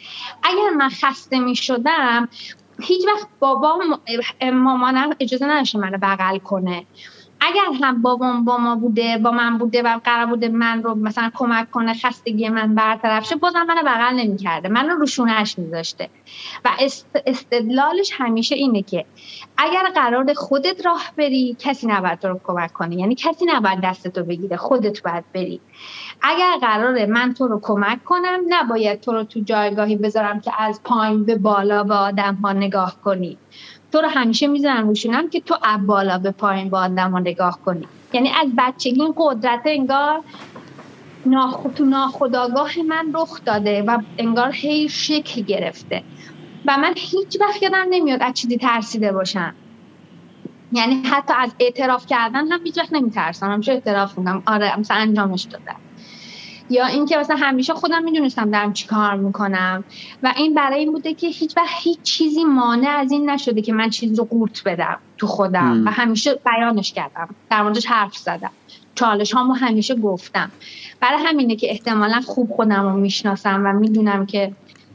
اگر 0.43 0.71
من 0.77 0.89
خسته 0.89 1.39
می‌شدم 1.39 2.29
هیچ 2.83 3.03
وقت 3.07 3.29
بابا 3.41 3.79
مامانم 4.53 5.11
اجازه 5.21 5.47
نداشته 5.47 5.79
منو 5.79 5.99
بغل 6.03 6.39
کنه. 6.39 6.87
اگر 7.45 7.85
هم 7.87 8.03
بابام 8.03 8.45
با 8.45 8.59
ما 8.59 8.77
بوده 8.77 9.19
با 9.19 9.31
من 9.31 9.59
بوده 9.59 9.83
و 9.83 10.01
قرار 10.05 10.27
بوده 10.27 10.49
من 10.49 10.83
رو 10.83 10.95
مثلا 10.95 11.31
کمک 11.35 11.71
کنه 11.71 11.95
خستگی 11.95 12.49
من 12.49 12.75
برطرف 12.75 13.25
شه 13.25 13.37
بازم 13.37 13.63
منو 13.69 13.83
بغل 13.83 14.15
نمی‌کرده. 14.15 14.69
من 14.69 14.89
رو 14.91 14.97
روشونش 14.97 15.59
میذاشته. 15.59 16.11
و 16.65 16.71
استدلالش 17.27 18.11
همیشه 18.15 18.55
اینه 18.55 18.83
که 18.83 19.07
اگر 19.57 19.83
قرار 19.95 20.35
خودت 20.35 20.87
راه 20.87 21.13
بری 21.19 21.57
کسی 21.61 21.87
نباید 21.87 22.19
تو 22.19 22.29
رو 22.29 22.41
کمک 22.45 22.73
کنه. 22.73 22.97
یعنی 22.97 23.15
کسی 23.15 23.45
نباید 23.47 23.81
دستتو 23.85 24.25
بگیره 24.25 24.57
خودت 24.57 25.03
باید 25.03 25.25
بری. 25.35 25.63
اگر 26.27 26.59
قراره 26.61 27.07
من 27.07 27.35
تو 27.35 27.49
رو 27.49 27.61
کمک 27.63 28.03
کنم 28.05 28.41
نباید 28.49 29.01
تو 29.01 29.13
رو 29.13 29.25
تو 29.25 29.41
جایگاهی 29.41 29.97
بذارم 29.97 30.41
که 30.41 30.53
از 30.59 30.81
پایین 30.85 31.25
به 31.25 31.39
بالا 31.39 31.85
به 31.85 31.95
آدم 31.95 32.35
ها 32.35 32.53
نگاه 32.53 32.99
کنی. 33.03 33.41
تو 33.93 34.01
رو 34.01 34.09
همیشه 34.09 34.47
می‌زنن 34.47 34.87
روشونم 34.89 35.31
که 35.31 35.41
تو 35.41 35.57
اب 35.63 35.81
بالا 35.81 36.19
به 36.19 36.31
پایین 36.31 36.71
با 36.71 36.81
آدم 36.81 37.19
نگاه 37.19 37.61
کنی. 37.63 37.91
یعنی 38.13 38.31
از 38.31 38.49
بچگی 38.59 39.03
این 39.03 39.15
قدرت 39.17 39.63
انگار 39.67 40.25
ناخ... 41.27 41.67
تو 41.75 41.85
ناخداگاه 41.85 42.71
من 42.89 43.13
رخ 43.15 43.41
داده 43.45 43.83
و 43.83 43.99
انگار 44.19 44.53
هی 44.55 44.89
شکل 44.89 45.43
گرفته. 45.43 46.05
و 46.65 46.79
من 46.79 46.95
هیچ 46.97 47.39
وقت 47.41 47.63
یادم 47.63 47.87
نمیاد 47.91 48.23
از 48.23 48.35
چیزی 48.35 48.59
ترسیده 48.59 49.13
باشم. 49.13 49.57
یعنی 50.73 51.03
حتی 51.03 51.35
از 51.39 51.57
اعتراف 51.61 52.07
کردن 52.07 52.53
هم 52.53 52.61
هیچ 52.65 52.79
وقت 52.79 52.93
نمیترسم. 52.93 53.53
همیشه 53.53 53.73
اعتراف 53.73 54.19
می‌کنم. 54.19 54.43
آره 54.47 54.81
مثلا 54.81 54.97
انجامش 54.97 55.45
دادم. 55.53 55.84
یا 56.71 56.87
اینکه 56.87 57.17
مثلا 57.17 57.37
همیشه 57.37 57.75
خودم 57.75 58.05
می‌دونستم 58.05 58.51
دارم 58.51 58.73
چی 58.73 58.87
کار 58.87 59.17
می‌کنم. 59.17 59.85
و 60.23 60.33
این 60.37 60.55
برای 60.55 60.79
این 60.79 60.93
بوده 60.93 61.15
که 61.15 61.29
هیچ 61.29 61.57
وقت 61.57 61.75
هیچ 61.83 62.03
چیزی 62.03 62.45
مانع 62.45 62.89
از 62.89 63.13
این 63.13 63.31
نشده 63.31 63.63
که 63.63 63.73
من 63.73 63.91
چیزی 63.91 64.17
رو 64.17 64.25
قورت 64.25 64.63
بدم 64.65 64.99
تو 65.19 65.27
خودم. 65.27 65.87
و 65.87 65.91
همیشه 65.91 66.41
بیانش 66.47 66.93
کردم. 66.93 67.29
در 67.51 67.63
موردش 67.63 67.87
حرف 67.87 68.17
زدم. 68.17 68.51
چالش 68.95 69.33
هامو 69.33 69.53
همیشه 69.53 69.95
گفتم. 69.95 70.51
برای 71.01 71.19
همینه 71.25 71.57
که 71.57 71.71
احتمالا 71.71 72.21
خوب 72.21 72.51
خودم 72.51 72.83
رو 72.83 72.97
می‌شناسم 72.97 73.63
و 73.67 73.73
می‌دونم 73.73 74.27
که 74.27 74.53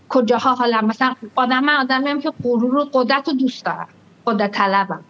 کجاها 0.09 0.53
حالا 0.53 0.81
مثلا 0.81 1.15
آدم 1.35 1.63
من 1.63 1.75
آدم 1.75 2.19
که 2.19 2.31
غرور 2.43 2.75
و 2.77 2.89
قدرت 2.93 3.27
رو 3.27 3.33
دوست 3.33 3.65
دارم. 3.65 3.87
قدرت 4.25 4.51
طلبم. 4.51 5.01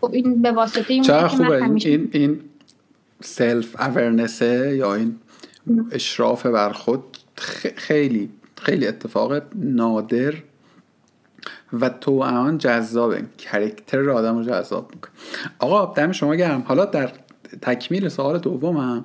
خب 0.00 0.10
این 0.12 0.42
به 0.42 0.52
واسطه 0.52 0.94
این 0.94 1.02
خوبه؟ 1.28 1.64
این 1.64 2.10
این 2.12 2.40
سلف 3.20 3.80
اورنسه 3.80 4.76
یا 4.76 4.94
این 4.94 5.16
اشراف 5.92 6.46
بر 6.46 6.72
خود 6.72 7.04
خیلی 7.76 8.30
خیلی 8.62 8.86
اتفاق 8.86 9.42
نادر 9.54 10.34
و 11.72 11.88
تو 11.88 12.22
آن 12.22 12.58
جذابه. 12.58 13.22
کرکتر 13.38 13.98
رو 13.98 14.16
آدم 14.16 14.38
رو 14.38 14.44
جذاب 14.44 14.90
می‌کنه. 14.94 15.12
آقا 15.58 15.94
دم 15.94 16.12
شما 16.12 16.34
گرم. 16.34 16.60
حالا 16.66 16.84
در 16.84 17.12
تکمیل 17.62 18.08
سوال 18.08 18.38
دومم 18.38 19.04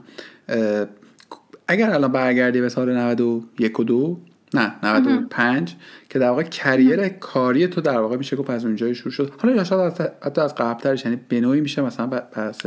اگر 1.68 1.90
الان 1.90 2.12
برگردی 2.12 2.62
به 2.62 2.70
سال 2.70 2.98
91 2.98 3.80
و 3.80 3.84
دو 3.84 4.18
نه 4.54 4.76
95 4.84 5.76
که 6.10 6.20
در 6.20 6.30
واقع 6.30 6.44
کریر 6.44 7.10
کاری 7.10 7.68
تو 7.68 7.82
در 7.82 8.00
واقع 8.00 8.18
میشه 8.18 8.36
گفت 8.36 8.50
از 8.50 8.66
اونجای 8.66 8.96
شروع 8.96 9.12
شد. 9.12 9.34
حالا 9.38 9.56
یا 9.56 9.64
شاید 9.64 10.02
حتی 10.22 10.42
از 10.42 10.56
قبلترش 10.56 11.06
یعنی 11.06 11.20
به 11.30 11.42
نوعی 11.42 11.62
میشه 11.62 11.82
مثلا 11.82 12.08
بحث 12.08 12.66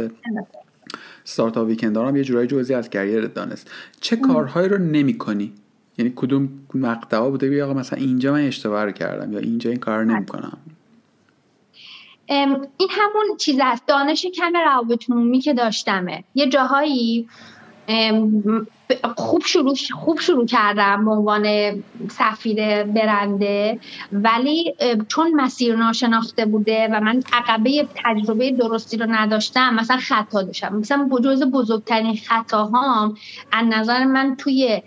ستارتاپ 1.29 1.69
ویکند 1.69 1.97
هم 1.97 2.17
یه 2.17 2.25
جورایی 2.25 2.47
جزئی 2.47 2.77
از 2.77 2.91
کریر 2.91 3.27
دانست. 3.27 3.71
چه 4.01 4.17
کارهایی 4.17 4.69
رو 4.69 4.79
نمی 4.79 5.19
کنی 5.19 5.53
یعنی 5.99 6.13
کدوم 6.17 6.49
مقطعا 6.75 7.31
بوده؟ 7.31 7.49
بیا 7.49 7.75
مثلا 7.75 7.99
اینجا 7.99 8.33
من 8.33 8.47
اشتباه 8.47 8.85
رو 8.85 8.93
کردم 8.93 9.33
یا 9.33 9.39
اینجا 9.39 9.71
این 9.71 9.79
کار 9.79 10.05
نمی 10.05 10.27
کنم 10.27 10.59
این 12.27 12.89
همون 12.91 13.37
چیز 13.39 13.59
است. 13.63 13.87
دانش 13.87 14.27
کم 14.27 14.53
روابط 14.67 15.11
عمومی 15.11 15.41
که 15.41 15.55
داشتمه. 15.55 16.25
یه 16.35 16.49
جاهایی 16.49 17.29
خوب 19.17 19.43
شروع 19.47 19.75
خوب 19.95 20.21
شروع 20.21 20.47
کردم 20.47 21.05
به 21.05 21.11
عنوان 21.11 21.73
سفیر 22.11 22.85
برنده. 22.85 23.81
ولی 24.13 24.75
چون 25.09 25.35
مسیر 25.35 25.77
ناشناخته 25.77 26.47
بوده 26.47 26.89
و 26.93 27.01
من 27.01 27.23
عقبه 27.33 27.89
تجربه 28.05 28.53
درستی 28.53 28.97
رو 28.97 29.07
نداشتم 29.09 29.75
مثلا 29.75 29.97
خطا 29.97 30.43
داشتم. 30.43 30.77
مثلا 30.77 31.09
جز 31.25 31.43
بزرگترین 31.43 32.17
خطاهام 32.17 33.15
از 33.53 33.67
نظر 33.67 34.05
من 34.05 34.37
توی 34.37 34.83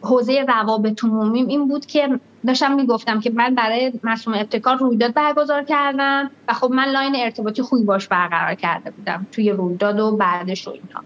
حوزه 0.00 0.44
روابط 0.48 1.04
عمومی 1.04 1.42
این 1.42 1.68
بود 1.68 1.86
که 1.86 2.20
داشتم 2.46 2.74
می‌گفتم 2.74 3.20
که 3.20 3.30
من 3.30 3.54
برای 3.54 3.92
معصومه 4.02 4.34
ابتکار 4.34 4.76
رویداد 4.76 5.14
برگزار 5.14 5.64
کردم 5.64 6.30
و 6.48 6.54
خب 6.54 6.70
من 6.70 6.84
line 6.84 7.16
ارتباطی 7.16 7.62
خوبی 7.62 7.84
باش 7.84 8.08
برقرار 8.08 8.54
کرده 8.54 8.90
بودم 8.90 9.26
توی 9.32 9.50
رویداد 9.50 10.00
و 10.00 10.16
بعدش 10.16 10.68
و 10.68 10.70
اینها 10.70 11.04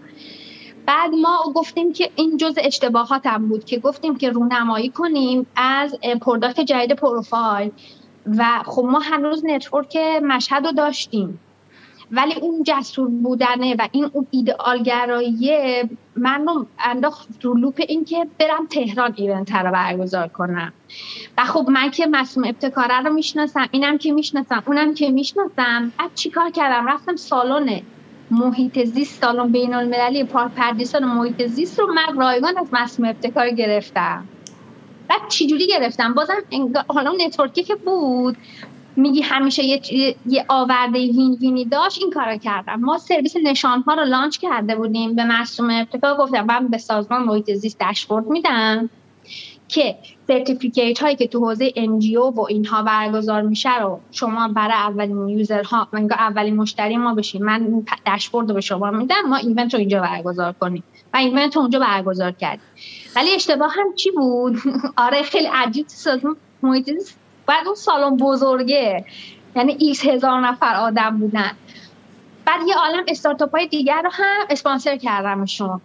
بعد 0.85 1.11
ما 1.21 1.51
گفتیم 1.55 1.93
که 1.93 2.09
این 2.15 2.37
جز 2.37 2.55
اشتباهاتم 2.57 3.47
بود 3.47 3.65
که 3.65 3.79
گفتیم 3.79 4.17
که 4.17 4.29
رونمایی 4.29 4.89
کنیم 4.89 5.45
از 5.55 5.95
product 6.21 6.61
جدید 6.61 6.95
پروفایل. 6.95 7.71
و 8.37 8.45
خب 8.65 8.83
ما 8.83 8.99
هنوز 8.99 9.45
network 9.45 9.97
مشهد 10.23 10.65
رو 10.65 10.71
داشتیم. 10.71 11.39
ولی 12.11 12.33
اون 12.33 12.63
جسور 12.63 13.07
بودنه 13.07 13.75
و 13.79 13.87
این 13.91 14.09
اون 14.13 14.27
ایدئالگراییه 14.31 15.89
من 16.15 16.45
رو 16.47 16.65
انداخت 16.79 17.27
رو 17.41 17.53
loop 17.53 17.81
این 17.87 18.05
که 18.05 18.27
برم 18.39 18.65
تهران 18.69 19.13
event 19.17 19.51
رو 19.51 19.71
برگزار 19.71 20.27
کنم. 20.27 20.73
و 21.37 21.45
خب 21.45 21.65
من 21.69 21.91
که 21.91 22.07
معصومه 22.07 22.47
ابتکاره 22.47 22.99
رو 22.99 23.13
می‌شناسم 23.13 23.67
اینم 23.71 23.97
که 23.97 24.11
می‌شناسم 24.11 24.63
اونم 24.67 24.93
که 24.93 25.09
می‌شناسم. 25.09 25.91
بعد 25.97 26.11
چیکار 26.15 26.49
کردم؟ 26.49 26.87
رفتم 26.87 27.15
سالن 27.15 27.81
محیط 28.31 28.83
زیست 28.85 29.21
سالن 29.21 29.51
بین 29.51 29.73
المللی 29.73 30.23
پردیسان 30.55 31.05
محیط 31.05 31.47
زیست 31.47 31.79
رو 31.79 31.93
من 31.93 32.17
رایگان 32.17 32.57
از 32.57 32.69
معصومه 32.71 33.09
ابتکار 33.09 33.49
گرفتم. 33.49 34.29
بعد 35.09 35.21
چجوری 35.29 35.67
گرفتم؟ 35.67 36.13
بازم 36.13 36.35
حالا 36.89 37.13
network 37.19 37.58
ی 37.58 37.63
که 37.63 37.75
بود 37.75 38.37
میگی 38.95 39.21
همیشه 39.21 39.63
یه, 39.63 39.81
یه 40.25 40.45
آورده 40.49 40.99
win-win 40.99 41.37
ی 41.41 41.65
داشت 41.65 41.99
این 42.01 42.11
کارو 42.11 42.37
کردم. 42.37 42.75
ما 42.75 42.97
سرویس 42.97 43.33
نشان 43.43 43.81
ها 43.81 43.93
رو 43.93 44.05
launch 44.05 44.37
کرده 44.37 44.75
بودیم 44.75 45.15
به 45.15 45.23
معصومه 45.23 45.69
ابتکار 45.69 46.17
گفتم 46.17 46.45
من 46.45 46.67
به 46.67 46.77
سازمان 46.77 47.23
محیط 47.23 47.51
زیست 47.53 47.79
داشبورد 47.79 48.25
میدم. 48.27 48.89
که 49.67 49.95
certificate 50.27 50.99
هایی 50.99 51.15
که 51.15 51.27
تو 51.27 51.39
حوزه 51.39 51.69
NGO 51.69 52.37
و 52.37 52.41
اینها 52.49 52.83
برگزار 52.83 53.41
میشه 53.41 53.79
رو 53.79 53.99
شما 54.11 54.47
برای 54.47 54.73
اولین 54.73 55.29
user 55.29 55.63
ها 55.63 55.87
اولین 56.11 56.55
مشتری 56.55 56.97
ما 56.97 57.13
بشین. 57.13 57.43
من 57.43 57.85
داشبورد 58.05 58.49
رو 58.49 58.55
به 58.55 58.61
شما 58.61 58.91
میدم 58.91 59.21
ما 59.27 59.35
event 59.35 59.73
رو 59.73 59.79
اینجا 59.79 60.01
برگزار 60.01 60.53
کنیم. 60.53 60.83
و 61.13 61.17
event 61.17 61.55
رو 61.55 61.61
اونجا 61.61 61.79
برگزار 61.79 62.31
کردیم. 62.31 62.65
ولی 63.15 63.31
اشتباه 63.31 63.73
هم 63.73 63.95
چی 63.95 64.11
بود؟ 64.11 64.57
آره 64.97 65.21
خیلی 65.21 65.47
عجیب 65.53 65.87
سازمان 65.87 66.35
محیط 66.63 66.89
بعد 67.47 67.65
اون 67.65 67.75
سالن 67.75 68.17
بزرگه. 68.17 69.05
یعنی 69.55 69.77
X 69.79 70.05
هزار 70.05 70.39
نفر 70.39 70.75
آدم 70.75 71.17
بودن. 71.17 71.51
بعد 72.45 72.67
یه 72.67 72.75
عالم 72.75 73.03
استارتاپ 73.07 73.55
های 73.55 73.67
دیگر 73.67 74.01
رو 74.01 74.09
هم 74.13 74.45
اسپانسر 74.49 74.97
کردمشون 74.97 75.81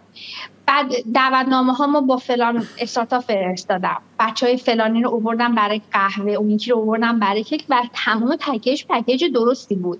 بعد 0.65 0.93
دعوتنامه 1.13 1.73
ها 1.73 1.87
ما 1.87 2.01
با 2.01 2.17
فلان 2.17 2.67
استارتاپ 2.79 3.21
فرستادم. 3.21 4.01
بچه 4.19 4.45
های 4.45 4.57
فلانی 4.57 5.03
رو 5.03 5.09
اووردم 5.09 5.55
برای 5.55 5.81
قهوه 5.91 6.31
اون 6.31 6.49
یکی 6.49 6.71
رو 6.71 6.77
اووردم 6.77 7.19
برای 7.19 7.43
کیک 7.43 7.65
و 7.69 7.81
تمام 7.93 8.35
پکیج 8.35 8.85
پکیج 8.89 9.25
درستی 9.33 9.75
بود. 9.75 9.99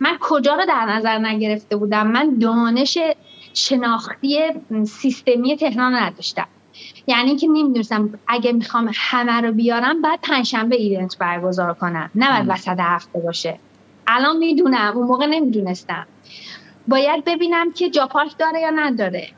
من 0.00 0.18
کجا 0.20 0.54
رو 0.54 0.66
در 0.66 0.86
نظر 0.86 1.18
نگرفته 1.18 1.76
بودم؟ 1.76 2.06
من 2.06 2.38
دانش 2.38 2.98
شناختی 3.54 4.40
سیستمی 4.86 5.56
تهران 5.56 5.94
نداشتم. 5.94 6.46
یعنی 7.06 7.36
که 7.36 7.46
نمی‌دونستم 7.46 8.18
اگه 8.28 8.52
می‌خوام 8.52 8.90
همه 8.94 9.40
رو 9.40 9.52
بیارم 9.52 10.02
بعد 10.02 10.18
پنجشنبه 10.22 10.76
ایونت 10.76 11.18
برگزار 11.18 11.74
کنم. 11.74 12.10
نه 12.14 12.28
بعد 12.28 12.44
وسط 12.48 12.76
هفته 12.80 13.18
باشه. 13.18 13.58
الان 14.06 14.36
می‌دونم 14.36 14.92
اون 14.96 15.06
موقع 15.06 15.26
نمی‌دونستم. 15.26 16.06
باید 16.88 17.24
ببینم 17.24 17.72
که 17.72 17.90
جا 17.90 18.06
پارک 18.06 18.32
داره 18.38 18.60
یا 18.60 18.70
نداره. 18.70 19.28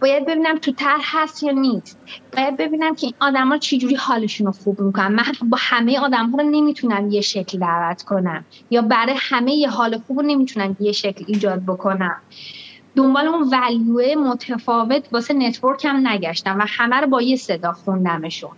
باید 0.00 0.26
ببینم 0.26 0.58
تو 0.58 0.72
طرح 0.72 1.02
هست 1.04 1.42
یا 1.42 1.52
نیست. 1.52 1.98
باید 2.36 2.56
ببینم 2.56 2.94
که 2.94 3.06
این 3.06 3.14
آدما 3.20 3.58
چجوری 3.58 3.94
حالشون 3.94 4.46
رو 4.46 4.52
خوب 4.52 4.80
می‌کنن. 4.80 5.08
من 5.08 5.24
با 5.50 5.58
همه 5.60 5.98
آدم 5.98 6.30
ها 6.30 6.42
رو 6.42 6.50
نمی‌تونم 6.50 7.10
یه 7.10 7.20
شکل 7.20 7.58
دعوت 7.58 8.02
کنم. 8.02 8.46
یا 8.70 8.82
برای 8.82 9.14
همه 9.20 9.52
یه 9.52 9.70
حال 9.70 9.98
خوب 9.98 10.20
رو 10.20 10.26
نمی‌تونم 10.26 10.76
یه 10.80 10.92
شکل 10.92 11.24
ایجاد 11.28 11.64
بکنم. 11.66 12.22
دنبال 12.96 13.26
اون 13.28 13.48
value 13.52 14.14
متفاوت 14.14 15.08
واسه 15.12 15.34
network 15.34 15.84
هم 15.84 16.08
نگشتم 16.08 16.58
و 16.58 16.66
همه 16.68 16.96
رو 16.96 17.06
با 17.06 17.22
یه 17.22 17.36
صدا 17.36 17.72
خوندمشون. 17.72 18.50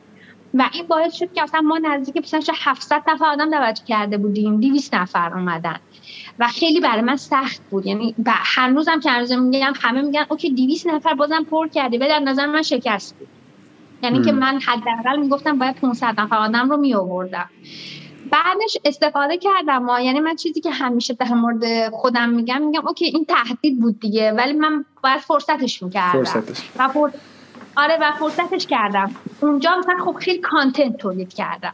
و 0.55 0.68
این 0.72 0.86
باعث 0.86 1.14
شد 1.14 1.32
که 1.32 1.43
اصلا 1.43 1.60
ما 1.60 1.78
نزدیک 1.78 2.16
مثلا 2.16 2.40
700 2.64 3.02
نفر 3.09 3.24
آدم 3.24 3.51
دعوت 3.51 3.85
کرده 3.85 4.18
بودیم 4.18 4.60
200 4.60 4.94
نفر 4.94 5.35
اومدن. 5.35 5.81
و 6.39 6.48
خیلی 6.48 6.81
برای 6.81 7.02
من 7.02 7.16
سخت 7.16 7.62
بود. 7.70 7.86
یعنی 7.86 8.14
هنوزم 8.26 9.01
که 9.01 9.10
هنوز 9.10 9.32
میگم 9.32 9.72
همه 9.81 10.02
میگن 10.02 10.26
okay 10.28 10.51
200 10.51 10.86
نفر 10.86 11.14
بازم 11.14 11.44
پر 11.51 11.68
کردی. 11.68 11.98
ولی 11.98 12.09
در 12.09 12.18
نظر 12.18 12.47
من 12.47 12.62
شکست 12.62 13.18
بود. 13.18 13.28
یعنی 14.02 14.22
که 14.22 14.32
من 14.32 14.60
حداقل 14.66 15.16
می‌گفتم 15.20 15.59
باید 15.59 15.76
500 15.76 16.20
نفر 16.20 16.36
آدم 16.36 16.70
رو 16.70 16.76
می 16.76 16.94
آوردم 16.94 17.51
بعدش 18.31 18.76
استفاده 18.85 19.36
کردم 19.36 19.78
ما 19.78 20.01
یعنی 20.01 20.20
من 20.20 20.36
چیزی 20.36 20.60
که 20.60 20.70
همیشه 20.70 21.14
در 21.14 21.35
مورد 21.35 21.90
خودم 21.90 22.28
میگم 22.28 22.62
میگم 22.62 22.86
okay 22.86 23.05
این 23.05 23.24
تهدید 23.24 23.81
بود 23.81 24.01
دیگه. 24.01 24.32
ولی 24.32 24.52
من 24.52 24.85
باید 25.02 25.20
فرصتش 25.20 25.82
می‌کردم. 25.82 26.24
فرصتش. 26.24 26.70
و 26.78 26.89
آره 27.76 27.98
و 28.01 28.12
فرصتش 28.12 28.66
کردم. 28.66 29.14
اونجا 29.40 29.76
مثلا 29.78 30.05
خب 30.05 30.16
خیلی 30.20 30.38
content 30.38 30.96
تولید 30.96 31.34
کردم. 31.34 31.72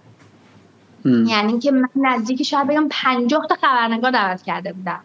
یعنی 1.04 1.58
که 1.58 1.70
من 1.70 1.88
نزدیک 1.96 2.42
شاید 2.42 2.66
بگم 2.66 2.86
پنجاه 2.90 3.46
تا 3.46 3.54
خبرنگار 3.54 4.10
دعوت 4.10 4.42
کرده 4.42 4.72
بودم. 4.72 5.00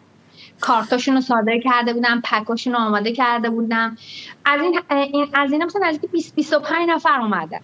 کارتاشون 0.60 1.14
رو 1.14 1.20
صادر 1.20 1.58
کرده 1.64 1.92
بودم 1.92 2.20
pack 2.24 2.48
اشون 2.48 2.72
رو 2.72 2.78
آماده 2.78 3.12
کرده 3.12 3.50
بودم. 3.50 3.96
از 4.44 4.60
این, 4.90 5.26
از 5.34 5.52
این 5.52 5.64
مثلا 5.64 5.88
نزدیک 5.88 6.10
20 6.10 6.34
25 6.34 6.88
نفر 6.88 7.20
اومده 7.20 7.60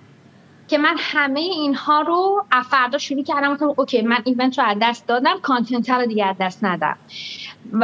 که 0.69 0.79
من 0.79 0.97
همه 0.99 1.41
اینها 1.41 2.01
رو 2.01 2.45
فردا 2.71 2.99
شروع 2.99 3.23
کردم. 3.23 3.53
گفتم 3.53 3.75
okay 3.77 4.03
من 4.03 4.19
event 4.25 4.59
رو 4.59 4.65
از 4.65 4.77
دست 4.83 5.07
دادم 5.07 5.41
content 5.43 5.91
رو 5.91 6.07
دیگه 6.07 6.27
از 6.27 6.37
دست 6.41 6.65
ندم 6.65 6.97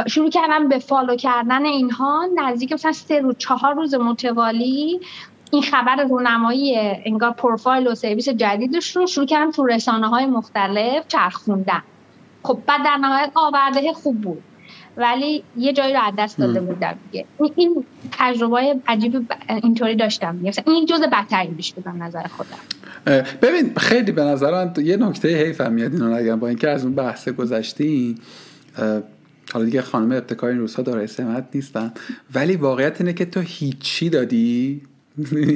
شروع 0.07 0.29
کردم 0.29 0.67
به 0.67 0.79
follow 0.79 1.15
کردن 1.15 1.65
اینها. 1.65 2.27
نزدیک 2.35 2.71
مثلا 2.71 2.91
سه 2.91 3.19
روز 3.19 3.35
چهار 3.37 3.73
روز 3.73 3.95
متوالی 3.95 4.99
این 5.51 5.61
خبر 5.61 6.03
رونمایی 6.09 6.75
انگار 7.05 7.31
پروفایل 7.31 7.87
و 7.87 7.95
سرویس 7.95 8.29
جدیدش 8.29 8.95
رو 8.95 9.07
شروع 9.07 9.25
کردم 9.25 9.51
تو 9.51 9.65
رسانه 9.65 10.07
های 10.07 10.25
مختلف 10.25 11.07
چرخوندن. 11.07 11.83
خب 12.43 12.59
بعد 12.67 12.83
در 12.85 12.97
نهایت 12.97 13.31
آورده 13.35 13.93
خوب 13.93 14.21
بود. 14.21 14.43
ولی 14.97 15.43
یه 15.57 15.73
جایی 15.73 15.93
رو 15.93 15.99
از 16.07 16.13
دست 16.17 16.37
داده 16.37 16.61
بودم 16.61 16.95
دیگه. 17.11 17.25
این 17.55 17.85
تجربه 18.11 18.75
عجیب 18.87 19.33
اینطوری 19.63 19.95
داشتم 19.95 20.35
مثلا 20.35 20.73
این 20.73 20.85
جزء 20.85 21.07
بدترین 21.07 21.51
بیش 21.51 21.73
بودم 21.73 22.03
نظر 22.03 22.23
خودم. 22.23 22.57
ببین 23.41 23.73
خیلی 23.77 24.11
به 24.11 24.23
نظر 24.23 24.51
من 24.51 24.73
یه 24.83 24.97
نکته 24.97 25.45
حیف 25.45 25.61
هم 25.61 25.73
میاد 25.73 25.93
اینو 25.93 26.15
نگم. 26.15 26.39
با 26.39 26.47
اینکه 26.47 26.69
از 26.69 26.83
اون 26.83 26.95
بحث 26.95 27.29
گذشتی 27.29 28.15
حالا 29.53 29.65
دیگه 29.65 29.81
خانم 29.81 30.11
ابتکار 30.11 30.49
این 30.49 30.59
روزها 30.59 30.83
داره 30.83 31.05
سمت 31.05 31.47
نیستن. 31.55 31.93
ولی 32.35 32.55
واقعیت 32.55 33.01
اینه 33.01 33.13
که 33.13 33.25
تو 33.25 33.39
هیچی 33.39 34.09
دادی؟ 34.09 34.81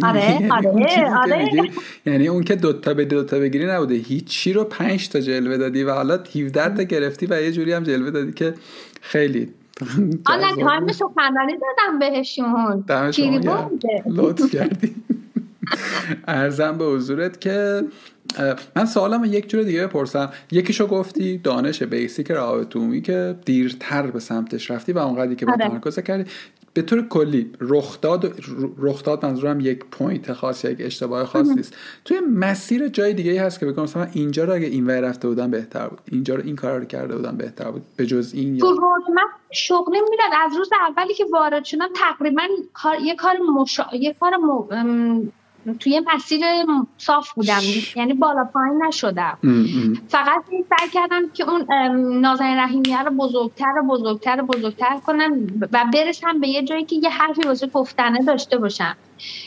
آره 0.04 0.50
آره 0.52 1.18
آره. 1.18 1.70
یعنی 2.06 2.28
اون 2.28 2.44
که 2.44 2.56
دوتا 2.56 2.94
به 2.94 3.06
دوتا 3.06 3.40
بگیری 3.40 3.66
نبوده. 3.66 3.96
هیچی 3.96 4.54
رو 4.54 4.64
پنج 4.64 5.10
تا 5.10 5.20
جلوه 5.20 5.58
دادی 5.58 5.84
و 5.84 5.92
حالا 5.94 6.20
17 6.36 6.76
تا 6.76 6.84
گرفتی 6.84 7.26
و 7.26 7.42
یه 7.42 7.52
جوری 7.52 7.74
هم 7.74 7.84
جلوه 7.84 8.12
دادی 8.12 8.32
که 8.32 8.54
خیلی 9.02 9.50
آره 10.26 10.56
time 10.56 10.88
سخنرانی 10.88 11.54
دادم 11.54 12.00
بهشون. 12.00 12.86
لطف 14.06 14.52
کردی. 14.52 14.96
عرضم 16.28 16.78
به 16.78 16.86
حضورت 16.86 17.42
که 17.42 17.84
من 18.76 18.86
سوالم 18.86 19.24
یک 19.24 19.50
جور 19.50 19.64
دیگه 19.64 19.88
بپرسم. 19.88 20.30
یکیشو 20.52 20.88
گفتی 20.88 21.38
دانش 21.38 21.84
basic 21.84 22.32
روابط 22.32 22.76
عمومی 22.76 23.02
که 23.02 23.36
دیرتر 23.46 24.08
به 24.08 24.20
سمتش 24.20 24.72
رفتی 24.72 24.92
و 24.92 24.98
اونقدری 24.98 25.36
که 25.36 25.46
با 25.46 25.52
آره. 25.54 25.70
تمرکز 25.70 26.00
کردی. 26.00 26.26
به 26.74 26.82
طور 26.82 27.08
کلی 27.08 27.52
رخداد 27.60 28.34
رخداد 28.78 29.26
منظورم 29.26 29.60
یک 29.60 29.86
point 29.86 30.34
خاص 30.34 30.66
یک 30.66 30.78
اشتباه 30.80 31.26
خاص 31.26 31.48
نیست. 31.48 31.76
توی 32.06 32.20
مسیر 32.20 32.88
جای 32.88 33.14
دیگه 33.14 33.32
ای 33.32 33.38
هست 33.38 33.60
که 33.60 33.66
بگم 33.66 33.84
مثلا 33.84 34.08
اینجا 34.14 34.44
رو 34.44 34.54
اگه 34.54 34.68
این 34.68 34.88
ور 34.88 35.00
رفته 35.00 35.28
بودم 35.28 35.52
بهتر 35.52 35.88
بود. 35.88 36.00
اینجا 36.12 36.36
رو 36.36 36.42
این 36.46 36.56
کار 36.56 36.80
رو 36.80 36.86
کرده 36.86 37.16
بودم 37.16 37.38
بهتر 37.38 37.72
بود. 37.72 37.82
به 37.96 38.06
جز 38.06 38.34
این 38.34 38.58
تو 38.58 38.68
من 39.16 39.24
شغلی 39.52 40.02
می‌داد 40.10 40.32
از 40.46 40.58
روز 40.58 40.70
اولی 40.90 41.14
که 41.14 41.26
وارد 41.34 41.64
شدم 41.64 41.90
تقریبا 41.96 42.42
یه 43.04 43.16
کار 43.16 43.38
مشا... 43.38 43.86
یه 44.00 44.16
کار 44.20 44.38
توی 45.80 46.02
مسیر 46.14 46.42
صاف 46.98 47.34
بودم. 47.34 47.62
یعنی 47.96 48.14
بالا 48.14 48.44
پایین 48.54 48.84
نشدم. 48.88 49.38
فقط 50.08 50.44
سعی 50.50 50.90
کردم 50.94 51.30
که 51.34 51.50
اون 51.50 51.66
نازنین 52.20 52.58
رحیمیه 52.58 53.04
رو 53.04 53.12
بزرگتر 53.12 53.74
و 53.80 53.88
بزرگتر 53.88 54.42
و 54.42 54.46
بزرگتر 54.46 54.98
کنم 55.06 55.48
و 55.72 55.86
برسم 55.94 56.40
به 56.40 56.48
یه 56.48 56.64
جایی 56.64 56.86
که 56.86 56.96
یه 56.96 57.10
حرفی 57.10 57.42
واسه 57.42 57.68
گفتنه 57.68 58.20
داشته 58.26 58.58
باشم. 58.58 58.96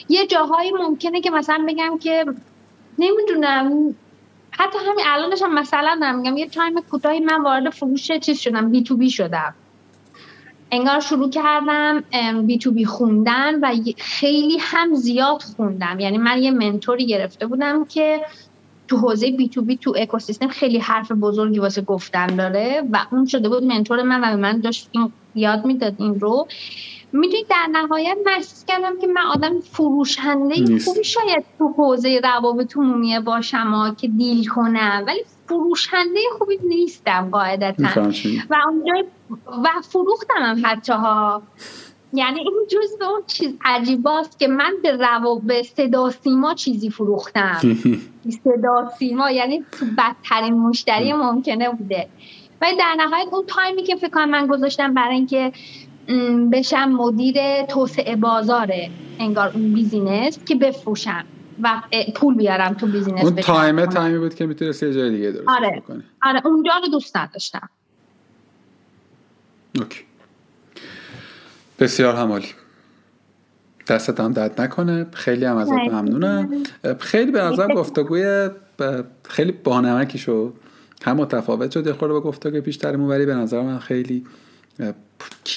یه 0.09 0.27
جاهایی 0.27 0.73
ممکنه 0.73 1.21
که 1.21 1.31
مثلا 1.31 1.65
بگم 1.69 1.99
که 1.99 2.25
نمی‌دونم. 2.99 3.95
حتی 4.59 4.79
همین 4.79 5.05
الانش 5.07 5.43
هم 5.43 5.55
مثلا 5.55 6.17
میگم 6.23 6.37
یه 6.37 6.49
time 6.49 6.81
کوتاهی 6.91 7.21
من 7.21 7.43
وارد 7.43 7.71
فروش 7.71 8.13
چیز 8.13 8.39
شدم 8.39 8.71
B2B 8.71 9.11
شدم. 9.11 9.55
انگار 10.71 11.01
شروع 11.01 11.31
کردم 11.31 12.05
B2B 12.47 12.85
خوندن 12.85 13.61
و 13.61 13.75
خیلی 13.99 14.59
هم 14.61 14.95
زیاد 14.95 15.43
خوندم. 15.43 16.01
یعنی 16.01 16.19
من 16.19 16.43
یه 16.43 16.51
mentor 16.51 16.99
ی 16.99 17.07
گرفته 17.07 17.47
بودم 17.47 17.85
که 17.85 18.21
تو 18.89 18.97
حوزه 18.97 19.31
بی 19.31 19.49
تو 19.49 19.63
بی 19.63 19.77
تو 19.77 19.95
اکوسیستم 19.97 20.49
خیلی 20.49 20.79
حرف 20.79 21.13
بزرگی 21.13 21.59
واسه 21.59 21.83
گفتن 21.83 22.27
داره 22.27 22.83
و 22.93 23.07
اون 23.13 23.27
شده 23.27 23.49
بود 23.49 23.65
منتور 23.65 24.03
من 24.03 24.35
و 24.35 24.37
من 24.37 24.61
داشت 24.61 24.89
این 24.93 25.13
یاد 25.35 25.65
می‌داد 25.65 25.95
این 25.99 26.21
رو. 26.21 26.49
می‌دونی 27.13 27.45
در 27.51 27.67
نهایت 27.73 28.17
محسوس 28.27 28.65
کردم 28.65 29.01
که 29.01 29.07
من 29.07 29.23
آدم 29.23 29.61
فروشنده 29.61 30.79
خوبی 30.85 31.05
شاید 31.05 31.45
تو 31.59 31.69
حوزه 31.69 32.21
روابط 32.25 32.77
عمومی 32.77 33.21
باشم 33.21 33.95
که 33.99 34.09
دیل 34.09 34.49
کنم. 34.49 35.05
ولی 35.07 35.25
فروشنده 35.49 36.21
خوبی 36.39 36.59
نیستم 36.65 37.29
قاعدتا. 37.33 38.03
و 38.51 38.57
اونجا 38.69 39.09
و 39.65 39.69
فروختم 39.83 40.35
هم 40.39 40.63
حتی 40.65 40.93
ها 40.93 41.43
یعنی 42.13 42.41
این 42.41 42.67
جز 42.69 42.99
به 42.99 43.05
اون 43.05 43.21
چیز 43.27 43.55
عجیباست 43.65 44.39
که 44.39 44.49
من 44.49 44.73
به 44.83 44.99
رو 45.23 45.39
به 45.39 45.63
صدا 45.63 46.11
سیما 46.11 46.55
چیزی 46.55 46.91
فروختم. 46.91 47.59
صدا 48.45 48.91
سیما 48.99 49.31
یعنی 49.31 49.65
بدترین 49.99 50.55
مشتری 50.55 51.13
ممکنه 51.13 51.71
بوده. 51.71 52.09
ولی 52.61 52.77
در 52.77 52.95
نهایت 52.99 53.29
اون 53.33 53.45
time 53.47 53.75
ی 53.75 53.83
که 53.83 53.97
فکر 53.97 54.09
کنم 54.09 54.31
من 54.31 54.47
گذاشتم 54.47 54.95
برای 54.95 55.15
اینکه 55.15 55.53
بشم 56.53 56.89
مدیر 56.89 57.63
توسعه 57.63 58.17
بازار 58.17 58.73
انگار 59.19 59.51
اون 59.55 59.75
business 59.75 60.45
که 60.45 60.55
بفروشم. 60.55 61.25
و 61.63 61.83
پول 62.15 62.37
بیارم 62.37 62.75
تو 62.75 62.87
business 62.87 63.25
اون 63.25 63.37
time 63.37 63.77
ه 63.77 63.87
time 63.87 64.12
ی 64.12 64.19
بود 64.19 64.35
که 64.35 64.47
می‌تونستی 64.47 64.87
یه 64.87 64.95
جای 64.95 65.11
دیگه 65.11 65.31
درست 65.31 65.49
آره. 65.49 65.81
بکنی 65.81 66.03
آره 66.23 66.47
اونجا 66.47 66.73
رو 66.83 66.89
دوست 66.89 67.17
نداشتم. 67.17 67.69
okay. 69.79 70.01
بسیار 71.79 72.17
هم 72.17 72.27
عالی. 72.27 72.49
دستت 73.89 74.21
هم 74.21 74.33
درد 74.33 74.61
نکنه. 74.61 75.07
خیلی 75.13 75.45
هم 75.45 75.57
ازت 75.57 75.73
ممنونم. 75.73 76.63
خیلی 77.01 77.33
به 77.33 77.43
نظر 77.43 77.75
گفتگوی 77.75 78.49
خیلی 79.25 79.53
بانمکی 79.53 80.19
شد 80.19 80.55
هم 81.05 81.17
متفاوت 81.17 81.71
شد. 81.71 81.87
یه 81.87 81.93
خورده 81.93 82.15
با 82.15 82.21
گفتگوی 82.21 82.61
پیشترمون 82.61 83.09
ولی 83.09 83.27
به 83.27 83.35
نظر 83.35 83.63
من 83.63 83.79
خیلی 83.79 84.27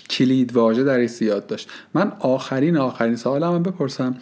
کلید 0.10 0.56
واژه 0.56 0.84
در 0.84 1.06
زیاد 1.06 1.48
داشت. 1.48 1.69
من 1.94 2.11
آخرین 2.19 2.77
آخرین 2.77 3.15
سوالم 3.15 3.53
هم 3.53 3.64
بپرسم 3.64 4.15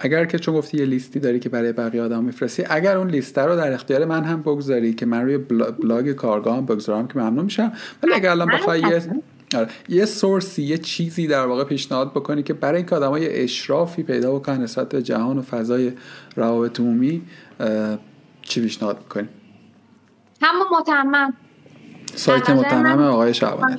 اگر 0.00 0.24
که 0.24 0.38
چون 0.38 0.54
گفتی 0.54 0.78
یه 0.78 0.84
لیستی 0.84 1.20
داری 1.20 1.40
که 1.40 1.48
برای 1.48 1.72
بقیه 1.72 2.02
آدم 2.02 2.24
میفرستی 2.24 2.64
اگر 2.70 2.96
اون 2.96 3.10
لیست 3.10 3.38
رو 3.38 3.56
در 3.56 3.72
اختیار 3.72 4.04
من 4.04 4.24
هم 4.24 4.42
بگذاری 4.42 4.94
که 4.94 5.06
من 5.06 5.22
روی 5.22 5.38
بلاگ 5.82 6.12
کارگاه 6.12 6.56
هم 6.56 6.66
بگذارم 6.66 7.08
که 7.08 7.18
ممنون 7.18 7.44
میشم. 7.44 7.72
ولی 8.02 8.12
اگر 8.12 8.30
الان 8.30 8.48
بخوای 8.48 8.80
یه 8.80 9.02
آره. 9.56 9.68
یه 9.88 10.04
source 10.04 10.54
ی 10.54 10.62
یه 10.62 10.78
چیزی 10.78 11.26
در 11.26 11.46
واقع 11.46 11.64
پیشنهاد 11.64 12.10
بکنی 12.10 12.42
که 12.42 12.54
برای 12.54 12.76
اینکه 12.76 12.96
آدمای 12.96 13.42
اشرافی 13.42 14.02
پیدا 14.02 14.34
بکنن 14.34 14.62
نسبت 14.62 14.88
به 14.88 15.02
جهان 15.02 15.38
و 15.38 15.42
فضای 15.42 15.92
روابط 16.36 16.80
عمومی 16.80 17.22
چی 18.42 18.60
پیشنهاد 18.60 18.98
می‌کنی؟ 18.98 19.28
همون 20.42 20.66
متمم 20.80 21.34
سایت 22.14 22.50
متمم 22.50 23.02
آقای 23.02 23.34
شعبانعلی 23.34 23.76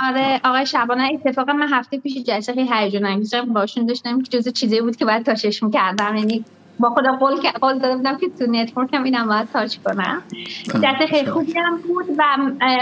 آره 0.00 0.40
آقای 0.44 0.66
شعبانعلی 0.66 1.10
اتفاقا 1.14 1.52
من 1.52 1.68
هفته 1.72 1.98
پیش 1.98 2.16
جلسه 2.16 2.54
خیلی 2.54 2.68
هیجان 2.72 3.06
انگیز 3.06 3.34
باشون 3.34 3.86
داشتم 3.86 4.22
که 4.22 4.38
جزء 4.38 4.50
چیزی 4.50 4.80
بود 4.80 4.96
که 4.96 5.04
باید 5.04 5.26
touch 5.26 5.52
ش 5.52 5.62
می‌کردم 5.62 6.16
یعنی 6.16 6.44
با 6.80 6.90
خودم 6.90 7.16
قول 7.16 7.34
قول 7.60 7.78
داده 7.78 7.96
بودم 7.96 8.16
که 8.18 8.28
تو 8.38 8.46
network 8.46 8.94
هم 8.94 9.04
اینم 9.04 9.26
باید 9.26 9.48
touch 9.52 9.76
کنم. 9.84 10.22
جلسه 10.64 11.06
خیلی 11.06 11.30
خوبی 11.30 11.58
هم 11.58 11.76
بود 11.76 12.04
و 12.18 12.36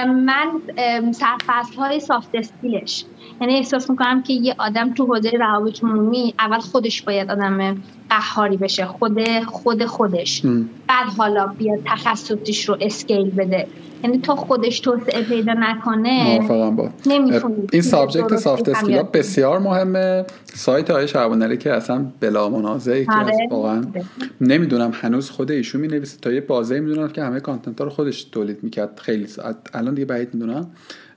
من 0.06 0.60
سرفصل 1.12 1.76
های 1.76 2.00
soft 2.00 2.30
skill 2.34 2.84
ش 2.84 3.04
یعنی 3.40 3.56
احساس 3.56 3.90
می‌کنم 3.90 4.22
که 4.22 4.32
یه 4.32 4.54
آدم 4.58 4.94
تو 4.94 5.06
حوزه 5.06 5.30
روابط 5.30 5.84
عمومی 5.84 6.34
اول 6.38 6.58
خودش 6.58 7.02
باید 7.02 7.30
آدم 7.30 7.82
قهاری 8.10 8.56
بشه 8.56 8.86
خود 8.86 9.44
خود 9.46 9.84
خودش. 9.84 10.42
بعد 10.88 11.06
حالا 11.18 11.46
بیاد 11.46 11.78
تخصصیش 11.84 12.68
رو 12.68 12.76
scale 12.80 13.30
بده. 13.30 13.66
یعنی 14.04 14.18
تا 14.18 14.36
خودش 14.36 14.80
توسعه 14.80 15.22
پیدا 15.22 15.52
نکنه 15.52 16.48
با. 16.48 16.90
این 17.72 17.82
subject 17.82 18.36
soft 18.36 18.68
skill 18.68 19.02
بسیار 19.02 19.58
مهمه. 19.58 20.24
سایت 20.44 20.90
های 20.90 21.08
شعبانعلی 21.08 21.56
که 21.56 21.72
اصلا 21.72 22.06
بلا 22.20 22.48
منازعه 22.48 23.04
که 23.04 23.12
آره. 23.12 23.48
واقعا 23.50 23.84
نمی‌دونم 24.40 24.90
هنوز 24.94 25.30
خود 25.30 25.50
ایشون 25.50 25.80
می 25.80 25.88
نویسه. 25.88 26.18
تا 26.18 26.32
یه 26.32 26.40
بازه 26.40 26.80
می‌دونم 26.80 27.08
که 27.08 27.22
همه 27.22 27.40
content 27.40 27.78
ها 27.78 27.84
رو 27.84 27.90
خودش 27.90 28.24
تولید 28.24 28.62
می‌کرد. 28.62 29.00
خیلی 29.02 29.26
الان 29.74 29.94
دیگه 29.94 30.06
بعید 30.06 30.34
می‌دونم. 30.34 30.70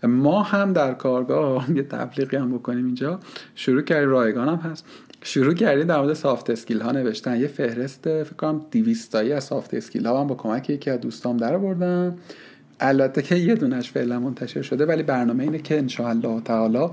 ما 0.03 0.43
هم 0.43 0.73
در 0.73 0.93
کارگاه 0.93 1.65
یه 1.77 1.83
تبلیغی 1.83 2.37
هم 2.37 2.57
بکنیم 2.57 2.85
اینجا. 2.85 3.19
شروع 3.55 3.81
کردیم 3.81 4.09
رایگان 4.09 4.49
هم 4.49 4.71
هست. 4.71 4.85
شروع 5.27 5.53
کردیم 5.53 5.87
در 5.87 5.99
مورد 5.99 6.13
soft 6.13 6.49
skill 6.49 6.81
ها 6.81 6.91
نوشتن. 6.91 7.39
یه 7.39 7.47
فهرست 7.47 8.23
فکر 8.23 8.33
کنم 8.33 8.61
200 8.71 9.15
از 9.15 9.43
soft 9.43 9.73
skill 9.73 10.05
ها 10.05 10.21
هم 10.21 10.27
با 10.27 10.35
کمک 10.35 10.69
یکی 10.69 10.89
از 10.89 11.01
دوستام 11.01 11.37
درآوردم 11.37 12.17
البته 12.79 13.21
که 13.21 13.35
یه 13.35 13.55
دونش 13.55 13.91
فعلا 13.91 14.19
منتشر 14.19 14.61
شده 14.61 14.85
ولی 14.85 15.03
برنامه 15.03 15.43
اینه 15.43 15.59
که 15.59 15.77
انشاءالله 15.77 16.41
تعالی 16.41 16.89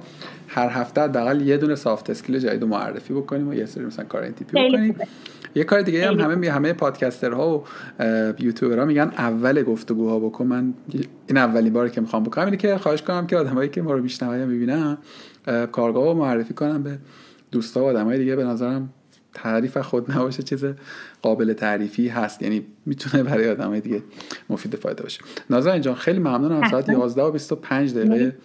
هر 0.48 0.68
هفته 0.68 1.00
حداقل 1.00 1.40
یه 1.40 1.56
دونه 1.56 1.74
soft 1.74 2.10
skill 2.10 2.38
جدید 2.38 2.62
رو 2.62 2.68
معرفی 2.68 3.14
بکنیم 3.14 3.48
و 3.48 3.54
یه 3.54 3.66
سری 3.66 3.84
مثلا 3.84 4.04
کار 4.04 4.30
تیپی 4.30 4.68
بکنیم. 4.68 4.96
یه 5.54 5.64
کار 5.64 5.82
دیگه 5.82 6.06
هم 6.06 6.20
همه 6.20 6.50
همه 6.50 6.72
پادکسترها 6.72 7.58
و 7.58 7.64
یوتیوبرها 8.38 8.84
میگن 8.84 9.12
اول 9.18 9.62
گفتگوها 9.62 10.18
بکن. 10.18 10.46
من 10.46 10.74
این 11.26 11.36
اولی 11.36 11.70
باره 11.70 11.90
که 11.90 12.00
می‌خوام 12.00 12.22
بکنم 12.22 12.44
اینه 12.44 12.56
که 12.56 12.78
خواهش 12.78 13.02
کنم 13.02 13.26
که 13.26 13.36
آدمایی 13.36 13.68
که 13.68 13.82
ما 13.82 13.92
رو 13.92 14.02
میشنون 14.02 14.44
می‌بینن 14.44 14.98
کارگاه 15.72 16.04
رو 16.04 16.14
معرفی 16.14 16.54
کنم 16.54 16.82
به 16.82 16.98
دوستا 17.54 17.80
و 17.80 17.86
آدمای 17.86 18.18
دیگه 18.18 18.36
به 18.36 18.44
نظرم 18.44 18.88
تعریف 19.34 19.78
خود 19.78 20.10
نباشه 20.12 20.42
چیز 20.42 20.64
قابل 21.22 21.52
تعریفی 21.52 22.08
هست. 22.08 22.42
یعنی 22.42 22.66
می‌تونه 22.86 23.22
برای 23.22 23.50
آدمای 23.50 23.80
دیگه 23.80 24.02
مفید 24.50 24.76
فایده 24.76 25.02
باشه. 25.02 25.20
نازنین 25.50 25.80
جان 25.80 25.94
خیلی 25.94 26.18
ممنونم. 26.18 26.70
ساعت 26.70 26.88
11 26.88 27.22
و 27.22 27.30
25 27.30 27.94
دقیقه. 27.94 28.36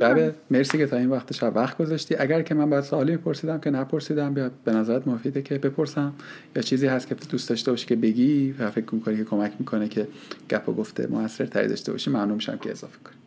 شب 0.00 0.34
مرسی 0.50 0.78
که 0.78 0.86
تا 0.86 0.96
این 0.96 1.10
وقت 1.10 1.32
شب 1.32 1.52
وقت 1.56 1.78
گذاشتی. 1.78 2.16
اگر 2.16 2.42
که 2.42 2.54
من 2.54 2.70
بعد 2.70 2.84
سوالی 2.84 3.12
میپرسیدم 3.12 3.60
که 3.60 3.70
نپرسیدم 3.70 4.34
بیا 4.34 4.50
به 4.64 4.72
نظرت 4.72 5.08
مفیده 5.08 5.42
که 5.42 5.58
بپرسم. 5.58 6.12
یا 6.56 6.62
چیزی 6.62 6.86
هست 6.86 7.06
که 7.06 7.14
دوست 7.14 7.48
داشته 7.48 7.70
باشی 7.70 7.86
که 7.86 7.96
بگی 7.96 8.54
و 8.58 8.70
فکر 8.70 8.94
می‌کنی 8.94 9.16
که 9.16 9.24
کمک 9.24 9.52
می‌کنه 9.58 9.88
که 9.88 10.08
گپ 10.50 10.68
و 10.68 10.72
گفته 10.72 11.06
موثر 11.06 11.46
تری 11.46 11.68
داشته 11.68 11.92
باشی 11.92 12.10
ممنون 12.10 12.34
میشم 12.34 12.58
که 12.58 12.70
اضافه 12.70 12.98
کنی. 13.04 13.21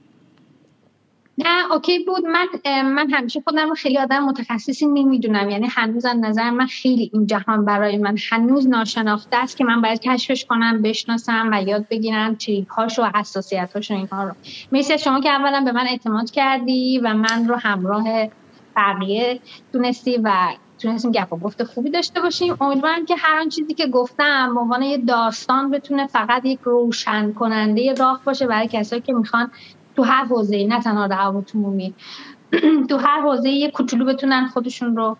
نه 1.38 1.72
اوکی 1.72 1.99
بود. 1.99 2.26
من 2.26 2.48
من 2.82 3.10
همیشه 3.10 3.41
خودم 3.41 3.70
رو 3.70 3.76
خیلی 3.76 3.98
آدم 3.98 4.24
متخصصی 4.24 4.86
نمی‌دونم. 4.86 5.49
یعنی 5.49 5.68
هنوز 5.68 6.06
از 6.06 6.18
نظر 6.18 6.49
من 6.49 6.66
خیلی 6.66 7.12
این 7.14 7.28
جهان 7.28 7.66
برای 7.66 7.98
من 7.98 8.16
هنوز 8.32 8.68
ناشناخته 8.68 9.38
است 9.38 9.57
که 9.57 9.64
من 9.64 9.82
باید 9.82 9.99
کشفش 9.99 10.45
کنم 10.45 10.82
بشناسم 10.82 11.49
و 11.53 11.64
یاد 11.64 11.88
بگیرم 11.88 12.38
هاش 12.70 12.99
و 12.99 13.03
حساسیتاش 13.16 13.91
و 13.91 13.94
اینها 13.94 14.24
رو. 14.24 14.32
مرسی 14.72 14.98
شما 14.98 15.22
که 15.22 15.30
اولا 15.30 15.62
به 15.62 15.72
من 15.72 15.88
اعتماد 15.88 16.32
کردی 16.32 16.99
و 16.99 17.14
من 17.14 17.48
رو 17.48 17.56
همراه 17.56 18.28
بقیه 18.76 19.40
تونستی 19.74 20.18
و 20.24 20.32
تونستیم 20.80 21.12
گپ 21.12 21.34
و 21.34 21.38
گفت 21.38 21.64
خوبی 21.64 21.90
داشته 21.90 22.22
باشیم. 22.22 22.57
امیدوارم 22.62 23.06
که 23.06 23.16
هر 23.16 23.40
آن 23.40 23.49
چیزی 23.49 23.74
که 23.74 23.88
گفتم 23.88 24.53
به 24.53 24.60
عنوان 24.60 24.82
یه 24.82 24.98
داستان 24.98 25.72
بتونه 25.72 26.07
فقط 26.07 26.45
یک 26.45 26.60
روشن 26.64 27.34
کننده 27.34 27.94
راه 27.94 28.22
باشه 28.26 28.48
برای 28.48 28.68
کسایی 28.68 29.02
که 29.02 29.14
می‌خوان 29.14 29.52
تو 29.95 30.03
هر 30.03 30.26
حوزه 30.26 30.67
نه 30.67 30.81
تنها 30.81 31.05
روابط 31.05 31.55
عمومی. 31.55 31.93
تو 32.89 32.97
هر 32.97 33.22
حوزه 33.22 33.49
یه 33.49 33.72
کوچولو 33.72 34.05
بتونن 34.05 34.47
خودشون 34.47 34.95
رو 34.95 35.17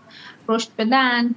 رشد 0.48 0.70
بدن. 0.78 1.36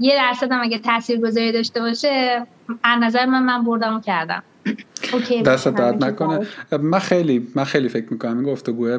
یه 0.00 0.14
درصد 0.16 0.52
هم 0.52 0.60
اگه 0.62 0.78
تاثیر 0.78 1.20
گذاری 1.20 1.52
داشته 1.52 1.80
باشه 1.80 2.46
از 2.82 3.02
نظر 3.02 3.26
من 3.26 3.42
من 3.42 3.64
بردم 3.64 3.96
و 3.96 4.00
کردم 4.00 4.42
دست 5.46 5.68
درد 5.68 6.04
نکنه. 6.04 6.46
من 6.72 6.98
خیلی 6.98 7.48
من 7.54 7.64
خیلی 7.64 7.88
فکر 7.88 8.12
می‌کنم. 8.12 8.38
این 8.38 8.52
گفتگوه 8.52 8.98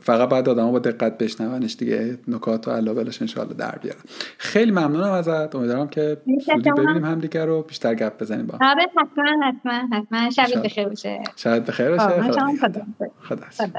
فقط 0.00 0.28
باید 0.28 0.48
آدم 0.48 0.72
با 0.72 0.78
دقت 0.78 1.18
بشنونش 1.18 1.76
دیگه 1.76 2.18
نکات 2.28 2.68
و 2.68 2.70
علابلش 2.70 3.22
انشاءالله 3.22 3.54
در 3.54 3.78
بیارم 3.82 4.00
خیلی 4.38 4.70
ممنونم 4.70 5.12
ازت. 5.12 5.54
امیدوارم 5.54 5.88
که 5.88 6.16
زودی 6.46 6.70
ببینیم 6.70 7.04
هم 7.04 7.20
دیگه 7.20 7.44
رو 7.44 7.62
بیشتر 7.62 7.94
گپ 7.94 8.22
بزنیم 8.22 8.46
با. 8.46 8.58
آره 8.60 8.82
حتما 8.96 9.46
حتما 9.46 9.96
حتما. 9.96 10.30
شبت 10.30 10.62
بخیر 10.62 10.88
باشه. 10.88 11.22
شبت 11.36 11.66
بخیر 11.66 11.88
باشه. 11.88 12.22
خدا 12.22 12.46
خدا 13.20 13.76